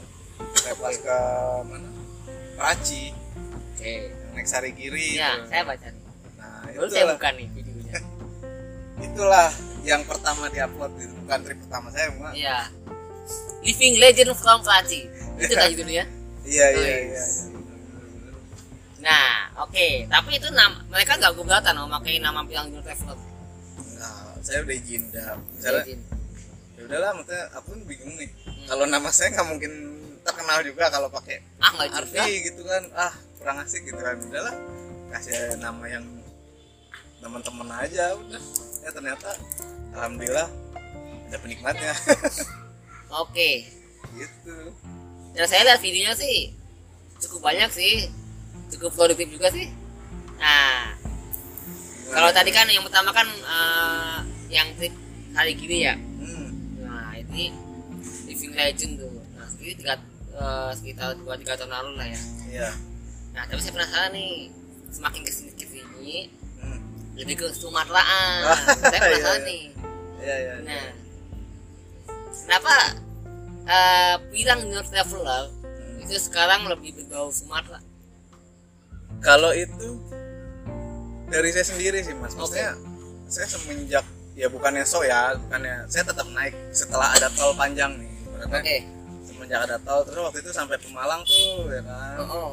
Saya 0.61 0.75
pas 0.77 0.93
ke 0.93 1.19
mana? 1.65 1.89
Praci 2.53 3.22
oke. 3.73 3.93
Yang 4.13 4.33
naik 4.37 4.47
sari 4.47 4.71
kiri 4.77 5.17
ya 5.17 5.41
itu. 5.41 5.49
saya 5.49 5.63
baca 5.65 5.87
nih. 5.89 6.03
Nah 6.37 6.61
baru 6.69 6.87
saya 6.89 7.03
itulah 7.03 7.15
buka 7.17 7.29
nih 7.33 7.47
videonya. 7.57 7.99
Itulah 9.09 9.49
yang 9.83 10.01
pertama 10.05 10.43
diupload 10.53 10.91
itu. 11.01 11.13
Bukan 11.25 11.39
trip 11.43 11.59
pertama 11.65 11.87
saya 11.89 12.07
Mak. 12.13 12.31
iya. 12.37 12.59
Living 13.63 13.95
Legend 13.97 14.35
from 14.35 14.59
Prachi 14.61 15.07
itu 15.39 15.53
kan 15.55 15.71
judulnya 15.71 16.05
iya 16.53 16.67
iya 16.75 16.83
Wih. 16.83 17.03
iya 17.15 17.25
nah 19.03 19.51
oke. 19.67 20.07
Tapi 20.07 20.39
itu 20.39 20.47
nam 20.55 20.79
mereka 20.87 21.19
nggak 21.19 21.35
keberatan 21.35 21.75
mau 21.75 21.91
pakai 21.99 22.23
nama 22.23 22.39
bilang 22.47 22.71
dinner 22.71 22.87
traveler. 22.87 23.19
Nah 23.99 24.39
saya 24.39 24.63
udah 24.63 24.75
izin 24.79 25.11
udah 25.11 25.35
misalnya 25.51 25.83
ya 26.79 26.81
udahlah 26.87 27.11
maksudnya 27.19 27.43
aku 27.51 27.67
pun 27.75 27.79
bingung 27.83 28.15
nih. 28.15 28.31
Kalau 28.63 28.87
nama 28.87 29.11
saya 29.11 29.35
nggak 29.35 29.47
mungkin 29.51 29.71
terkenal 30.23 30.63
juga 30.63 30.87
kalau 30.87 31.11
pakai 31.11 31.43
ah 31.59 31.71
juga? 31.75 31.99
Arfi 31.99 32.31
gitu 32.47 32.61
kan. 32.63 32.83
Ah 32.95 33.11
kurang 33.43 33.59
asik 33.59 33.83
gitu 33.83 33.99
kan. 33.99 34.15
Udahlah 34.23 34.55
kasih 35.11 35.59
nama 35.59 35.83
yang 35.91 36.07
teman-teman 37.19 37.67
aja 37.75 38.15
udah. 38.15 38.43
Ya 38.79 38.89
ternyata 38.95 39.29
alhamdulillah 39.91 40.47
ada 41.27 41.37
penikmatnya. 41.43 41.91
Oke. 43.27 43.67
Gitu. 44.15 44.55
Dan 45.35 45.45
saya 45.51 45.67
lihat 45.67 45.83
videonya 45.83 46.15
sih 46.15 46.55
cukup 47.19 47.51
banyak 47.51 47.67
sih. 47.75 48.07
Cukup 48.71 48.95
produktif 48.95 49.27
juga 49.27 49.51
sih. 49.51 49.67
Nah 50.39 50.95
kalau 52.15 52.31
tadi 52.31 52.55
kan 52.55 52.71
yang 52.71 52.87
pertama 52.87 53.11
kan 53.11 53.27
eh, 53.27 54.17
yang 54.47 54.71
trip 54.79 54.95
hari 55.35 55.51
gini 55.59 55.83
ya? 55.83 55.99
Hmm, 55.99 56.79
nah 56.79 57.11
ini 57.19 57.51
living 58.23 58.55
legend 58.55 59.03
tuh. 59.03 59.11
Nah 59.35 59.51
ini 59.59 59.73
tiga, 59.75 59.99
eh, 60.31 60.71
sekitar 60.79 61.19
dua 61.19 61.35
tiga 61.35 61.59
tahun 61.59 61.75
lalu 61.75 61.91
lah 61.99 62.07
ya. 62.07 62.21
Iya 62.53 62.92
nah 63.33 63.43
tapi 63.49 63.59
saya 63.59 63.73
penasaran 63.73 64.11
nih 64.13 64.53
semakin 64.93 65.21
ke 65.25 65.31
sini 65.33 65.51
ke 65.57 65.65
sini 65.65 66.29
hmm, 66.61 66.79
lebih 67.17 67.35
ke 67.41 67.47
Sumateraan 67.51 68.39
Ah, 68.45 68.57
saya 68.77 68.99
penasaran 69.09 69.41
iya, 69.41 69.45
iya. 69.45 69.49
nih. 69.49 69.63
Iya 70.23 70.35
iya 70.39 70.53
nah 70.63 70.85
kenapa 72.33 72.73
eh 73.63 74.15
bilang 74.29 74.59
New 74.67 74.83
Traveler 74.83 75.43
itu 76.03 76.19
sekarang 76.19 76.67
lebih 76.67 76.91
berbau 76.99 77.31
Sumatera? 77.31 77.79
Kalau 79.23 79.55
itu 79.55 80.03
dari 81.31 81.49
saya 81.55 81.65
sendiri 81.65 82.03
sih 82.03 82.11
mas. 82.11 82.35
Maksudnya 82.35 82.75
saya 83.31 83.47
semenjak 83.47 84.03
ya 84.35 84.51
bukannya 84.51 84.83
so 84.83 84.99
ya 85.01 85.31
bukannya 85.39 85.87
saya 85.87 86.03
tetap 86.03 86.27
naik 86.35 86.51
setelah 86.75 87.15
ada 87.15 87.31
tol 87.31 87.55
panjang 87.55 87.95
nih. 87.95 88.11
Oke. 88.43 88.43
Ibaratnya 88.43 88.77
semenjak 89.23 89.59
ada 89.63 89.77
tol 89.79 90.03
terus 90.03 90.21
waktu 90.27 90.39
itu 90.43 90.51
sampai 90.51 90.75
Pemalang 90.75 91.23
tuh 91.23 91.71
ya 91.71 91.81
kan? 91.87 92.15
Oh, 92.19 92.27
oh. 92.27 92.51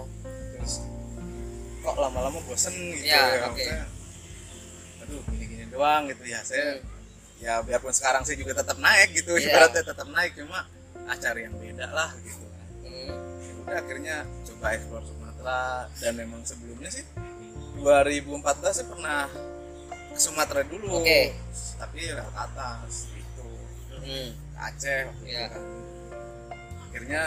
Kok 1.81 1.97
lama-lama 1.97 2.39
bosen 2.43 2.73
gitu 2.93 3.07
Ya, 3.07 3.21
ya, 3.35 3.47
oke. 3.47 3.57
maksudnya 3.57 3.85
aduh 5.01 5.21
gini-gini 5.27 5.65
doang 5.67 6.03
gitu 6.07 6.25
ya 6.25 6.41
saya 6.41 6.79
ya 7.37 7.61
biarpun 7.61 7.91
sekarang 7.91 8.23
saya 8.23 8.37
juga 8.37 8.53
tetap 8.55 8.77
naik 8.77 9.11
gitu 9.15 9.33
Iya. 9.35 9.49
ibaratnya 9.49 9.83
tetap 9.83 10.07
naik 10.07 10.33
cuma 10.35 10.69
ah, 11.03 11.17
cari 11.17 11.41
yang 11.43 11.55
beda 11.55 11.89
lah 11.89 12.13
gitu 12.21 12.45
Hmm. 12.81 13.13
Ya 13.39 13.53
udah 13.57 13.77
akhirnya 13.79 14.17
coba 14.45 14.67
explore 14.71 15.05
Sumatera 15.05 15.63
dan 15.97 16.13
memang 16.17 16.43
sebelumnya 16.43 16.91
sih 16.91 17.05
2014 17.77 18.45
saya 18.73 18.87
pernah 18.87 19.21
ke 20.11 20.19
Sumatera 20.19 20.61
dulu 20.63 21.01
Oke. 21.01 21.33
tapi 21.79 21.99
lewat 22.09 22.35
atas 22.35 23.09
gitu 23.09 23.47
Hmm. 23.97 24.31
ke 24.35 24.59
Aceh 24.59 25.01
itu 25.07 25.25
Iya. 25.27 25.47
kan. 25.49 25.63
akhirnya 26.83 27.23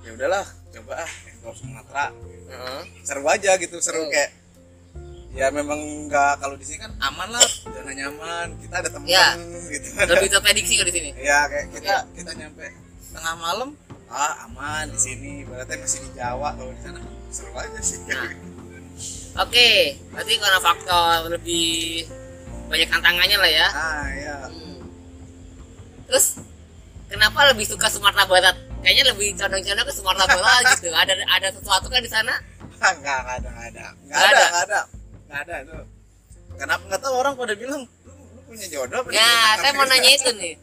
ya 0.00 0.10
udahlah 0.12 0.46
coba 0.70 0.92
ah 0.98 1.12
explore 1.24 1.56
Sumatera. 1.56 2.06
Heeh. 2.46 2.82
seru 3.02 3.22
aja 3.24 3.50
gitu 3.56 3.76
seru 3.78 4.00
Hmm. 4.00 4.10
kayak 4.10 4.30
ya 5.30 5.46
memang 5.48 5.78
nggak 6.06 6.40
kalau 6.40 6.54
di 6.54 6.64
sini 6.64 6.78
kan 6.80 6.90
aman 7.00 7.30
lah 7.30 7.46
zona 7.62 7.92
nyaman 7.92 8.46
kita 8.58 8.74
ada 8.76 8.88
teman 8.88 9.06
Ya. 9.06 9.38
gitu. 9.68 9.86
Lebih 9.94 10.28
terprediksi 10.28 10.74
kalau 10.74 10.88
di 10.88 10.94
sini. 10.94 11.10
Ya 11.16 11.46
kayak 11.46 11.66
kita 11.70 11.94
kita 12.12 12.30
nyampe. 12.34 12.66
Tengah 13.10 13.34
malam. 13.36 13.70
Ah 14.06 14.42
aman 14.44 14.90
di 14.90 14.98
sini 14.98 15.32
berarti 15.44 15.78
masih 15.78 16.02
di 16.02 16.10
Jawa 16.14 16.50
kalau 16.52 16.70
di 16.70 16.82
sana. 16.82 16.98
Seru 17.30 17.54
aja 17.54 17.78
sih. 17.80 17.98
Nah. 18.04 18.30
oke 19.38 19.68
berarti 20.10 20.32
karena 20.34 20.58
faktor 20.58 21.06
lebih 21.30 22.02
banyak 22.66 22.88
tantangannya 22.88 23.36
lah 23.36 23.50
ya. 23.52 23.68
Ah 23.70 24.06
ya 24.10 24.36
Hmm. 24.46 24.82
terus 26.04 26.42
kenapa 27.06 27.46
lebih 27.46 27.62
suka 27.64 27.86
Sumatera 27.86 28.26
Barat 28.26 28.56
kayaknya 28.80 29.04
lebih 29.12 29.28
condong-condong 29.36 29.86
ke 29.86 29.94
Sumatera 29.94 30.26
Barat 30.26 30.62
gitu. 30.76 30.88
Ada 30.92 31.12
ada 31.28 31.48
sesuatu 31.52 31.86
kan 31.88 32.00
di 32.00 32.10
sana? 32.10 32.34
Nggak 32.80 32.94
nggak 33.00 33.18
ada 33.20 33.48
nggak 33.48 33.66
ada. 33.70 33.84
Nggak 34.04 34.08
Nggak 34.08 34.24
ada 34.24 34.40
nggak 34.40 34.64
ada. 34.64 34.80
Nggak 35.28 35.40
ada 35.46 35.54
itu. 35.62 35.78
Kenapa 36.60 36.82
nggak 36.88 37.00
tahu 37.00 37.14
orang 37.16 37.34
pada 37.36 37.54
bilang 37.56 37.82
lu, 38.04 38.12
lu 38.12 38.40
punya 38.44 38.66
jodoh 38.68 39.00
ya 39.08 39.20
dia?" 39.20 39.60
saya 39.60 39.72
mau 39.76 39.86
nanya 39.88 40.10
itu 40.10 40.30
nih. 40.36 40.54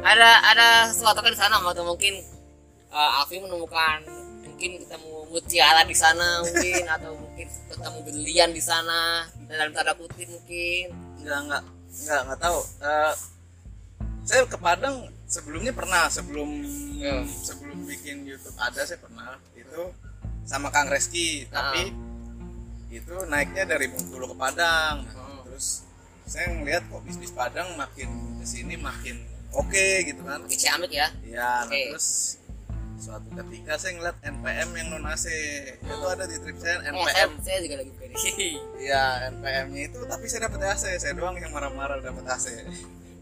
Ada 0.00 0.30
ada 0.56 0.68
sesuatu 0.88 1.20
kan 1.20 1.32
di 1.32 1.40
sana 1.40 1.60
atau 1.60 1.84
mungkin 1.84 2.24
uh, 2.88 3.18
Alfi 3.20 3.36
menemukan 3.40 4.00
mungkin 4.44 4.80
ketemu 4.84 5.12
mutiara 5.32 5.82
di 5.88 5.96
sana 5.96 6.44
mungkin 6.44 6.84
atau 6.84 7.16
mungkin 7.16 7.46
ketemu 7.48 7.98
berlian 8.04 8.50
di 8.52 8.60
sana 8.60 9.24
dalam 9.48 9.72
tanda 9.72 9.92
kutip 9.96 10.28
mungkin. 10.28 10.92
Nggak 11.20 11.38
nggak 11.48 11.62
nggak 12.04 12.20
nggak 12.28 12.40
tahu. 12.40 12.60
Eh, 12.84 13.12
saya 14.24 14.44
ke 14.48 14.58
Padang 14.60 15.08
sebelumnya 15.30 15.70
pernah 15.70 16.10
sebelum 16.10 16.50
Ya. 16.98 17.22
sebelum 17.24 17.86
bikin 17.86 18.26
YouTube 18.26 18.58
ada 18.58 18.82
saya 18.82 18.98
pernah. 18.98 19.38
Itu 19.54 19.94
sama 20.42 20.68
Kang 20.68 20.90
Reski 20.90 21.46
tapi 21.46 21.94
itu 22.90 23.14
naiknya 23.24 23.64
dari 23.64 23.86
Bengkulu 23.86 24.26
ke 24.26 24.36
Padang. 24.36 25.06
Nah, 25.06 25.14
Hmm. 25.14 25.40
terus 25.46 25.86
saya 26.26 26.50
ngeliat 26.50 26.82
kok 26.84 27.06
bis-bis 27.06 27.30
Padang 27.30 27.72
makin 27.74 28.10
ke 28.36 28.44
sini 28.44 28.74
makin 28.74 29.22
oke 29.50 29.86
gitu 30.02 30.20
kan. 30.22 30.42
Oke, 30.42 30.54
Ciamik 30.54 30.90
ya? 30.90 31.06
Ya 31.22 31.62
nah 31.62 31.70
Oke. 31.70 31.94
terus 31.94 32.36
suatu 33.00 33.32
ketika 33.32 33.80
saya 33.80 33.96
ngeliat 33.96 34.16
NPM 34.20 34.68
yang 34.76 34.88
non 34.92 35.08
AC 35.08 35.24
itu 35.72 36.04
ada 36.04 36.28
di 36.28 36.36
trip 36.36 36.60
saya 36.60 36.84
saya, 36.84 36.92
NPM 36.92 37.30
saya 37.40 37.58
juga 37.64 37.74
lagi 37.80 37.90
buka 37.96 38.04
nih 38.04 38.52
ya 38.84 39.04
NPM-nya 39.32 39.82
itu 39.88 39.98
tapi 40.04 40.24
saya 40.28 40.40
dapat 40.44 40.60
AC 40.68 40.84
saya 41.00 41.14
doang 41.16 41.32
yang 41.34 41.48
marah-marah 41.48 41.96
dapat 41.98 42.28
AC 42.28 42.46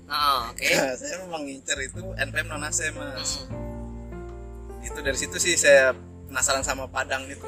oh, 0.09 0.41
oke 0.49 0.65
Ya, 0.65 0.93
saya 0.99 1.21
memang 1.23 1.45
ngincer 1.45 1.79
itu 1.83 2.03
NPM 2.15 2.47
non 2.47 2.63
AC 2.63 2.91
mas 2.91 3.45
Hmm. 3.45 4.81
itu 4.81 4.99
dari 4.99 5.17
situ 5.17 5.37
sih 5.37 5.55
saya 5.55 5.91
penasaran 6.27 6.63
sama 6.63 6.87
Padang 6.87 7.27
itu 7.27 7.45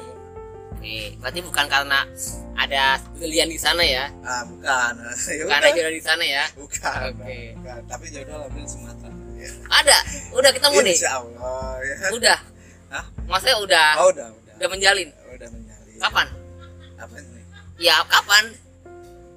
Oke, 0.73 1.13
berarti 1.15 1.39
bukan 1.39 1.65
karena 1.67 2.09
ada 2.55 2.97
pilihan 3.13 3.45
di 3.45 3.55
sana 3.55 3.79
ya, 3.79 4.09
ah 4.19 4.41
bukan 4.43 4.93
ya 5.29 5.41
bukan 5.41 5.53
udah. 5.53 5.57
ada 5.61 5.69
jodoh 5.71 5.93
di 5.93 6.01
sana 6.01 6.23
ya. 6.23 6.43
bukan, 6.51 7.01
Oke. 7.13 7.37
bukan. 7.53 7.79
tapi 7.85 8.05
jodoh 8.09 8.37
ambil 8.43 8.65
Sumatera 8.65 9.13
ya. 9.31 9.49
Ada, 9.71 9.97
udah 10.33 10.49
ketemu 10.51 10.77
nih, 10.81 10.95
Insya 10.95 11.11
Allah 11.15 11.65
ya 11.79 11.95
udah. 12.11 12.37
Hah? 12.89 13.05
Maksudnya 13.23 13.57
udah, 13.59 13.87
oh 13.95 14.09
udah 14.09 14.27
udah 14.27 14.53
udah 14.57 14.67
menjalin. 14.67 15.09
udah 15.31 15.49
menjalin 15.49 15.95
Kapan? 15.97 16.27
apa 16.97 17.15
nih 17.15 17.43
Ya 17.77 17.95
kapan? 18.03 18.43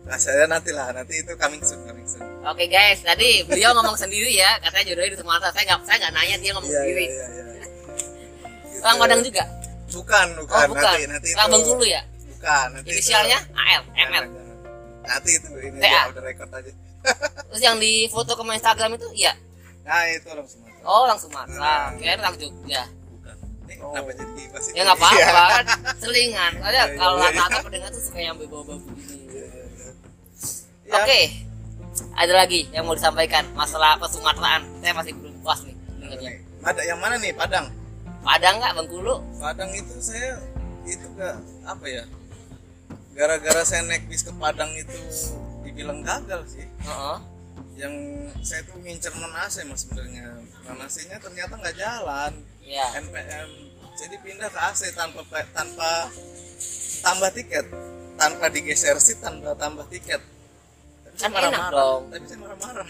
Nah, 0.05 0.17
saya 0.17 0.45
nanti 0.45 0.71
lah 0.71 0.89
nanti 0.91 1.15
itu 1.17 1.33
coming 1.35 1.61
soon 1.61 1.81
coming 1.83 2.05
soon 2.05 2.23
Oke 2.45 2.65
guys, 2.67 3.01
tadi 3.01 3.41
beliau 3.43 3.73
ngomong 3.73 3.97
sendiri 3.97 4.29
ya, 4.31 4.61
katanya 4.61 4.93
jodohnya 4.93 5.11
di 5.11 5.19
Sumatera. 5.19 5.49
Saya 5.49 5.65
nggak, 5.65 5.81
saya 5.83 5.97
nggak 5.99 6.13
nanya 6.13 6.37
dia 6.39 6.51
ngomong 6.53 6.69
Iya, 6.69 6.77
sendiri. 6.77 7.07
iya, 7.07 7.25
iya, 7.27 7.45
iya. 7.57 7.65
Gitu. 7.65 8.81
Orang 8.81 8.97
Padang 8.99 9.21
juga? 9.23 9.45
bukan 9.87 10.27
bukan, 10.37 10.59
Oh 10.59 10.69
bukan. 10.69 10.85
nanti 10.85 11.03
nanti 11.07 11.29
Orang 11.31 11.41
itu 11.41 11.53
Bengkulu 11.55 11.85
ya? 11.87 12.03
bukan 12.29 12.67
nanti 12.71 12.89
itu- 12.91 12.97
Inisialnya 12.99 13.39
AL, 13.49 13.83
Jangan, 13.89 14.23
ML. 14.23 14.25
nanti 15.05 15.31
itu 15.33 15.51
ini 15.63 15.79
TA. 15.79 16.03
udah 16.11 16.23
record 16.23 16.51
aja 16.53 16.73
Terus 17.49 17.63
yang 17.63 17.77
di 17.79 17.93
foto 18.07 18.33
ke 18.33 18.43
Instagram 18.45 18.91
itu, 18.93 19.07
iya. 19.15 19.33
nah 19.83 20.05
itu 20.07 20.27
orang 20.27 20.45
Sumatera 20.45 20.83
Oh 20.85 20.99
orang 21.05 21.17
Sumatera, 21.17 21.75
kira 21.97 22.13
orang 22.19 22.37
Jogja. 22.37 22.83
bukan 23.09 23.37
ini 23.65 23.75
Oh. 23.81 23.89
kenapa 23.89 24.11
jadi 24.13 24.33
Ya 24.69 24.81
nggak 24.83 24.99
apa-apa, 24.99 25.43
kan 25.49 25.65
selingan. 26.03 26.53
Soalnya 26.59 26.83
iya, 26.83 26.97
kalau 26.99 27.15
rata-rata 27.17 27.59
pendengar 27.63 27.89
tuh 27.89 28.03
suka 28.03 28.19
yang 28.19 28.37
bawa-bawa. 28.37 28.77
Ya, 30.85 31.01
Oke, 31.01 31.21
ada 32.13 32.33
lagi 32.37 32.69
yang 32.69 32.85
mau 32.85 32.93
disampaikan. 32.93 33.49
Masalah 33.57 33.97
kesumateraan. 33.97 34.69
Saya 34.85 34.93
masih 34.93 35.17
belum 35.17 35.35
puas 35.41 35.65
nih 35.65 35.77
dengarnya. 35.97 36.33
ada 36.65 36.83
yang 36.85 36.99
mana 37.01 37.17
nih? 37.17 37.33
Padang. 37.33 37.73
Padang 38.21 38.61
nggak 38.61 38.73
Bengkulu? 38.77 39.17
Padang 39.41 39.73
itu 39.73 39.97
saya 40.01 40.41
itu 40.85 41.05
gak 41.17 41.41
apa 41.65 41.87
ya? 41.89 42.05
Gara-gara 43.17 43.65
saya 43.65 43.85
naik 43.89 44.05
bis 44.13 44.29
ke 44.29 44.33
Padang 44.37 44.73
itu 44.77 44.97
dibilang 45.65 46.05
gagal 46.05 46.45
sih. 46.53 46.69
Heeh. 46.69 47.19
yang 47.75 47.91
saya 48.47 48.63
tuh 48.71 48.79
ngincer 48.87 49.11
AC 49.11 49.67
mas 49.67 49.83
sebenarnya. 49.83 50.31
Non 50.63 50.79
AC 50.79 51.11
nya 51.11 51.19
ternyata 51.19 51.59
nggak 51.59 51.75
jalan. 51.75 52.33
Iya. 52.63 53.03
NPM 53.03 53.51
jadi 53.99 54.15
pindah 54.23 54.47
ke 54.47 54.61
AC 54.63 54.95
tanpa 54.95 55.27
tanpa 55.51 56.07
tambah 57.03 57.31
tiket. 57.35 57.67
Tanpa 58.15 58.47
digeser 58.47 58.95
sih 59.03 59.19
tanpa 59.19 59.59
tambah 59.59 59.91
tiket 59.91 60.23
Kan 61.15 61.29
enak. 61.29 61.35
marah-marah. 61.35 61.73
Dong. 61.73 62.03
tapi 62.11 62.25
saya 62.25 62.39
marah-marah. 62.41 62.89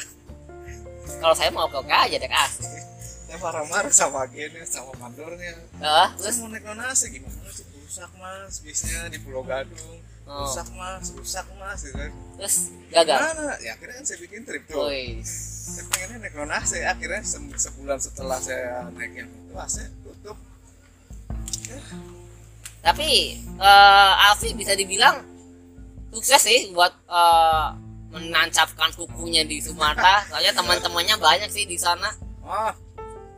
Kalau 1.15 1.35
saya 1.35 1.51
mau 1.51 1.65
oke-oke 1.65 1.93
aja 1.93 2.17
deh 2.17 2.31
kasih. 2.31 2.67
saya 3.25 3.39
marah-marah 3.39 3.93
sama 3.93 4.19
agennya 4.25 4.65
sama 4.65 4.93
mandornya. 4.97 5.53
Saya 5.75 6.13
terus? 6.15 6.37
mau 6.39 6.49
naik 6.49 6.65
non 6.65 6.81
AC 6.81 7.03
gimana 7.09 7.51
sih? 7.51 7.65
Rusak 7.75 8.11
mas. 8.17 8.55
Bisnya 8.59 9.07
di 9.07 9.19
Pulau 9.19 9.43
Gadung. 9.43 10.01
Oh. 10.25 10.49
rusak 10.49 10.69
mas. 10.73 11.13
Rusak 11.13 11.47
mas 11.55 11.81
gitu 11.83 11.95
kan. 11.95 12.11
Terus? 12.37 12.57
Gagal. 12.89 13.19
Gimana? 13.19 13.47
ya 13.61 13.71
akhirnya 13.75 13.95
kan 13.99 14.05
saya 14.05 14.19
bikin 14.19 14.43
trip 14.43 14.63
tuh. 14.65 14.81
Woi. 14.83 15.21
saya 15.65 15.85
pengennya 15.89 16.17
naik 16.21 16.35
non 16.35 16.51
AC 16.51 16.73
akhirnya 16.79 17.21
se- 17.21 17.41
sebulan 17.59 17.99
setelah 17.99 18.37
saya 18.37 18.89
naik 18.93 19.13
yang 19.15 19.29
itu 19.29 19.55
AC 19.55 19.77
tutup. 20.01 20.37
Tapi 22.81 23.09
eh 23.41 24.13
Alfi 24.29 24.53
bisa 24.53 24.77
dibilang 24.77 25.25
sukses 26.13 26.41
sih 26.41 26.69
buat 26.71 26.93
eh, 27.05 27.69
menancapkan 28.15 28.95
kukunya 28.95 29.43
di 29.43 29.59
Sumatera. 29.59 30.23
Soalnya 30.31 30.55
teman-temannya 30.55 31.19
banyak 31.19 31.51
sih 31.51 31.67
di 31.67 31.75
sana. 31.75 32.15
oh 32.47 32.73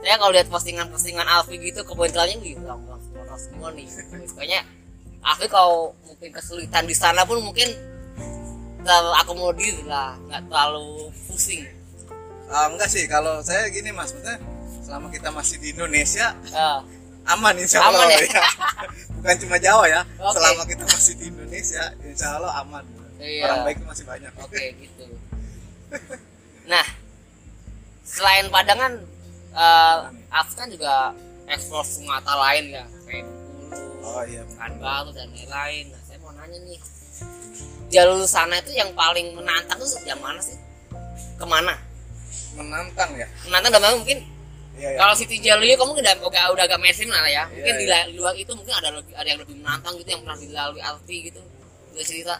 saya 0.06 0.22
kalau 0.22 0.32
lihat 0.32 0.48
postingan-postingan 0.52 1.26
Alfi 1.26 1.58
gitu 1.58 1.82
kebetulannya 1.82 2.38
gitu 2.44 2.62
orang 2.62 3.00
Sumatera 3.00 3.36
semua 3.40 3.68
nih 3.74 3.90
makanya 4.30 4.60
Alfi 5.24 5.46
kalau 5.50 5.96
mungkin 6.06 6.30
kesulitan 6.30 6.84
di 6.86 6.94
sana 6.94 7.26
pun 7.26 7.42
mungkin 7.42 7.66
terakomodir 8.86 9.82
lah 9.90 10.14
nggak 10.30 10.46
terlalu 10.46 11.10
pusing 11.26 11.66
ah, 12.46 12.70
enggak 12.70 12.86
sih 12.86 13.10
kalau 13.10 13.42
saya 13.42 13.66
gini 13.72 13.90
mas 13.90 14.14
maksudnya 14.14 14.38
selama 14.86 15.10
kita 15.10 15.28
masih 15.34 15.58
di 15.58 15.74
Indonesia 15.74 16.30
ya 16.54 16.86
aman 17.26 17.54
insya 17.58 17.82
Aman 17.82 18.06
Allah 18.06 18.14
ya? 18.14 18.22
ya. 18.30 18.42
bukan 19.18 19.36
cuma 19.42 19.56
Jawa 19.58 19.84
ya 19.90 20.06
Oke. 20.22 20.38
selama 20.38 20.62
kita 20.70 20.84
masih 20.86 21.14
di 21.18 21.24
Indonesia 21.34 21.82
insya 22.06 22.38
Allah 22.38 22.62
aman 22.62 22.86
Iya. 23.16 23.42
orang 23.48 23.60
baik 23.64 23.76
itu 23.80 23.86
masih 23.88 24.04
banyak 24.04 24.32
oke 24.36 24.64
gitu 24.76 25.04
nah 26.66 26.86
selain 28.02 28.46
Padang 28.50 28.78
kan 28.78 28.92
eh, 29.54 29.96
Alfi 30.34 30.54
kan 30.54 30.68
juga 30.68 31.14
ekspor 31.46 31.82
Sumatera 31.86 32.34
lain 32.50 32.64
ya 32.74 32.84
kayak 33.06 33.26
Bengkulu 33.26 34.06
oh 34.06 34.22
iya 34.26 34.42
Pekanbaru 34.46 35.10
dan 35.10 35.26
lain-lain. 35.34 35.84
Nah, 35.90 36.00
saya 36.06 36.18
mau 36.22 36.30
nanya 36.34 36.58
nih, 36.62 36.78
jalur 37.90 38.22
sana 38.22 38.62
itu 38.62 38.70
yang 38.74 38.94
paling 38.94 39.34
menantang 39.34 39.78
tuh 39.82 39.98
yang 40.06 40.18
mana 40.22 40.38
sih? 40.38 40.54
Ke 41.34 41.46
mana? 41.46 41.74
menantang 42.56 43.12
ya 43.12 43.28
Menantang 43.44 43.76
dalam 43.76 44.00
mungkin 44.00 44.16
iya 44.80 44.96
iya 44.96 44.98
kalau 44.98 45.12
Siti 45.12 45.36
Jalurnya 45.44 45.76
kamu 45.76 45.92
udah 46.00 46.14
udah, 46.24 46.44
udah 46.56 46.64
agak 46.64 46.80
mainstream 46.80 47.12
lah 47.12 47.28
ya. 47.28 47.44
Mungkin 47.52 47.74
Iya, 47.74 47.80
di, 47.80 47.84
iya. 47.84 47.98
di 48.08 48.14
luar 48.16 48.32
itu 48.32 48.52
mungkin 48.56 48.74
ada 48.76 48.88
lebih 48.96 49.12
ada 49.12 49.28
yang 49.28 49.40
lebih 49.44 49.56
menantang 49.60 49.92
gitu 50.00 50.08
yang 50.08 50.22
pernah 50.24 50.38
dilalui 50.40 50.80
Alfi 50.80 51.16
gitu. 51.28 51.40
Bisa 51.92 52.04
cerita. 52.08 52.36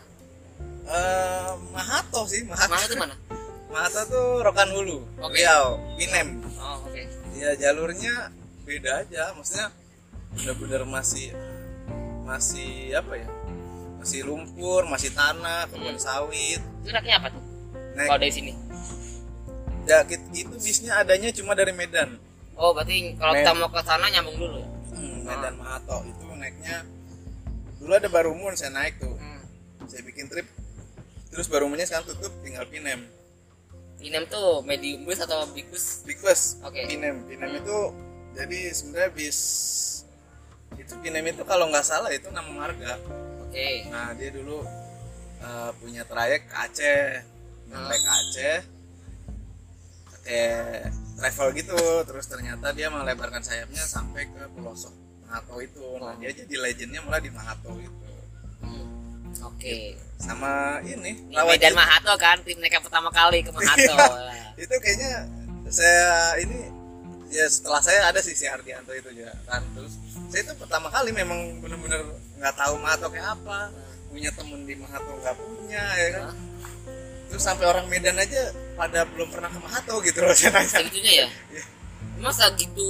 Eh, 0.86 1.50
Mahato 1.72 2.20
sih 2.24 2.46
Mahato 2.46 2.70
Mana 2.70 2.84
itu 2.84 2.96
mana? 3.02 3.14
Mahato 3.66 4.00
tuh 4.06 4.26
Rokan 4.40 4.70
Hulu 4.70 4.98
Oke. 5.18 5.34
Riau 5.36 5.82
Pinem 5.98 6.28
Oh, 6.56 6.82
oke. 6.82 7.02
ya 7.34 7.52
jalurnya 7.54 8.30
beda 8.62 9.02
aja 9.02 9.30
maksudnya 9.32 9.70
bener-bener 10.32 10.82
masih 10.84 11.30
masih 12.22 12.90
apa 12.92 13.14
ya 13.14 13.28
masih 13.96 14.24
lumpur 14.24 14.82
masih 14.84 15.10
tanah 15.10 15.66
kebun 15.66 15.94
Hmm. 15.94 16.00
sawit 16.00 16.58
Itu 16.80 16.90
naiknya 16.90 17.16
apa 17.16 17.28
tuh? 17.28 17.42
naik 17.92 18.08
Kalau 18.08 18.18
dari 18.18 18.32
sini. 18.32 18.52
ya, 19.84 20.02
itu 20.32 20.54
bisnya 20.56 20.98
adanya 20.98 21.30
cuma 21.30 21.52
dari 21.52 21.70
Medan 21.70 22.18
Oh, 22.54 22.72
berarti 22.72 23.14
kalau 23.14 23.32
kita 23.34 23.52
mau 23.52 23.68
ke 23.68 23.80
sana 23.80 24.06
nyambung 24.08 24.36
dulu 24.36 24.56
ya. 24.56 24.68
Hmm, 24.92 25.18
Medan 25.22 25.54
Mahato 25.56 25.96
itu 26.02 26.24
naiknya 26.32 26.76
dulu 27.76 27.92
ada 27.92 28.08
Barumun 28.08 28.52
saya 28.52 28.72
naik 28.72 28.96
tuh 28.96 29.12
Hmm. 29.12 29.42
saya 29.84 30.02
bikin 30.02 30.26
trip 30.26 30.48
terus 31.36 31.52
Barumunnya 31.52 31.84
sekarang 31.84 32.08
tutup 32.08 32.32
tinggal 32.40 32.64
Pinem 32.64 33.04
Inem 34.00 34.24
tuh 34.28 34.64
medium 34.64 35.04
bus 35.04 35.20
atau 35.20 35.44
big 35.52 35.68
bus? 35.68 36.00
Big 36.08 36.16
Bus 36.24 36.56
Oke. 36.64 36.88
Pinem 36.88 37.28
Pinem 37.28 37.60
itu 37.60 37.78
jadi 38.32 38.72
sebenarnya 38.72 39.10
bis 39.12 39.38
itu 40.80 40.92
Pinem 41.04 41.28
itu 41.28 41.44
kalau 41.44 41.68
nggak 41.68 41.84
salah 41.84 42.08
itu 42.08 42.32
nama 42.32 42.48
marga 42.48 42.96
Oke. 43.46 43.88
Nah 43.88 44.12
dia 44.16 44.28
dulu 44.34 44.64
uh, 45.40 45.70
punya 45.80 46.04
trayek 46.04 46.44
ke 46.44 46.54
Aceh, 46.60 47.24
nyampe 47.70 47.94
ke 47.96 48.10
Aceh, 48.10 48.56
pakai 50.12 50.44
travel 51.16 51.48
gitu, 51.56 51.80
terus 52.04 52.26
ternyata 52.28 52.76
dia 52.76 52.92
melebarkan 52.92 53.40
sayapnya 53.40 53.80
sampai 53.86 54.28
ke 54.28 54.42
pelosok 54.52 54.92
Mahato 55.24 55.56
itu. 55.64 55.86
Nah 55.96 56.14
dia 56.20 56.30
jadi 56.36 56.54
legendnya 56.60 57.00
malah 57.00 57.22
di 57.22 57.30
Mahato 57.32 57.72
itu. 57.80 58.12
Hmm. 58.60 58.95
Oke. 59.44 59.96
Sama 60.16 60.80
ini 60.82 61.12
Lawajit. 61.28 61.60
Medan 61.60 61.74
Mahato 61.76 62.12
kan 62.16 62.40
tim 62.40 62.56
mereka 62.56 62.80
pertama 62.80 63.12
kali 63.12 63.44
ke 63.44 63.52
Mahato. 63.52 63.94
itu 64.56 64.74
kayaknya 64.80 65.28
saya 65.68 66.32
ini 66.40 66.72
ya 67.28 67.44
setelah 67.50 67.82
saya 67.82 68.08
ada 68.08 68.22
sih 68.24 68.32
si 68.32 68.48
Ardianto 68.48 68.94
itu 68.96 69.12
juga 69.12 69.34
kan 69.44 69.60
terus 69.76 69.92
saya 70.32 70.40
itu 70.46 70.52
pertama 70.56 70.88
kali 70.88 71.12
memang 71.12 71.60
bener-bener 71.60 72.00
nggak 72.40 72.54
tahu 72.56 72.80
Mahato 72.80 73.12
kayak 73.12 73.36
apa 73.36 73.68
punya 74.08 74.30
temen 74.32 74.64
di 74.64 74.74
Mahato 74.78 75.12
nggak 75.20 75.36
punya 75.36 75.82
ya 76.00 76.08
kan 76.16 76.26
terus 77.26 77.42
sampai 77.42 77.66
orang 77.66 77.84
Medan 77.90 78.16
aja 78.16 78.54
pada 78.78 79.04
belum 79.12 79.28
pernah 79.28 79.50
ke 79.52 79.58
Mahato 79.60 80.00
gitu 80.00 80.24
loh 80.24 80.32
saya 80.32 80.54
nanya 80.56 80.78
Segitunya 80.80 81.12
ya? 81.12 81.28
Iya. 81.52 81.62
Masa 82.16 82.48
gitu 82.56 82.88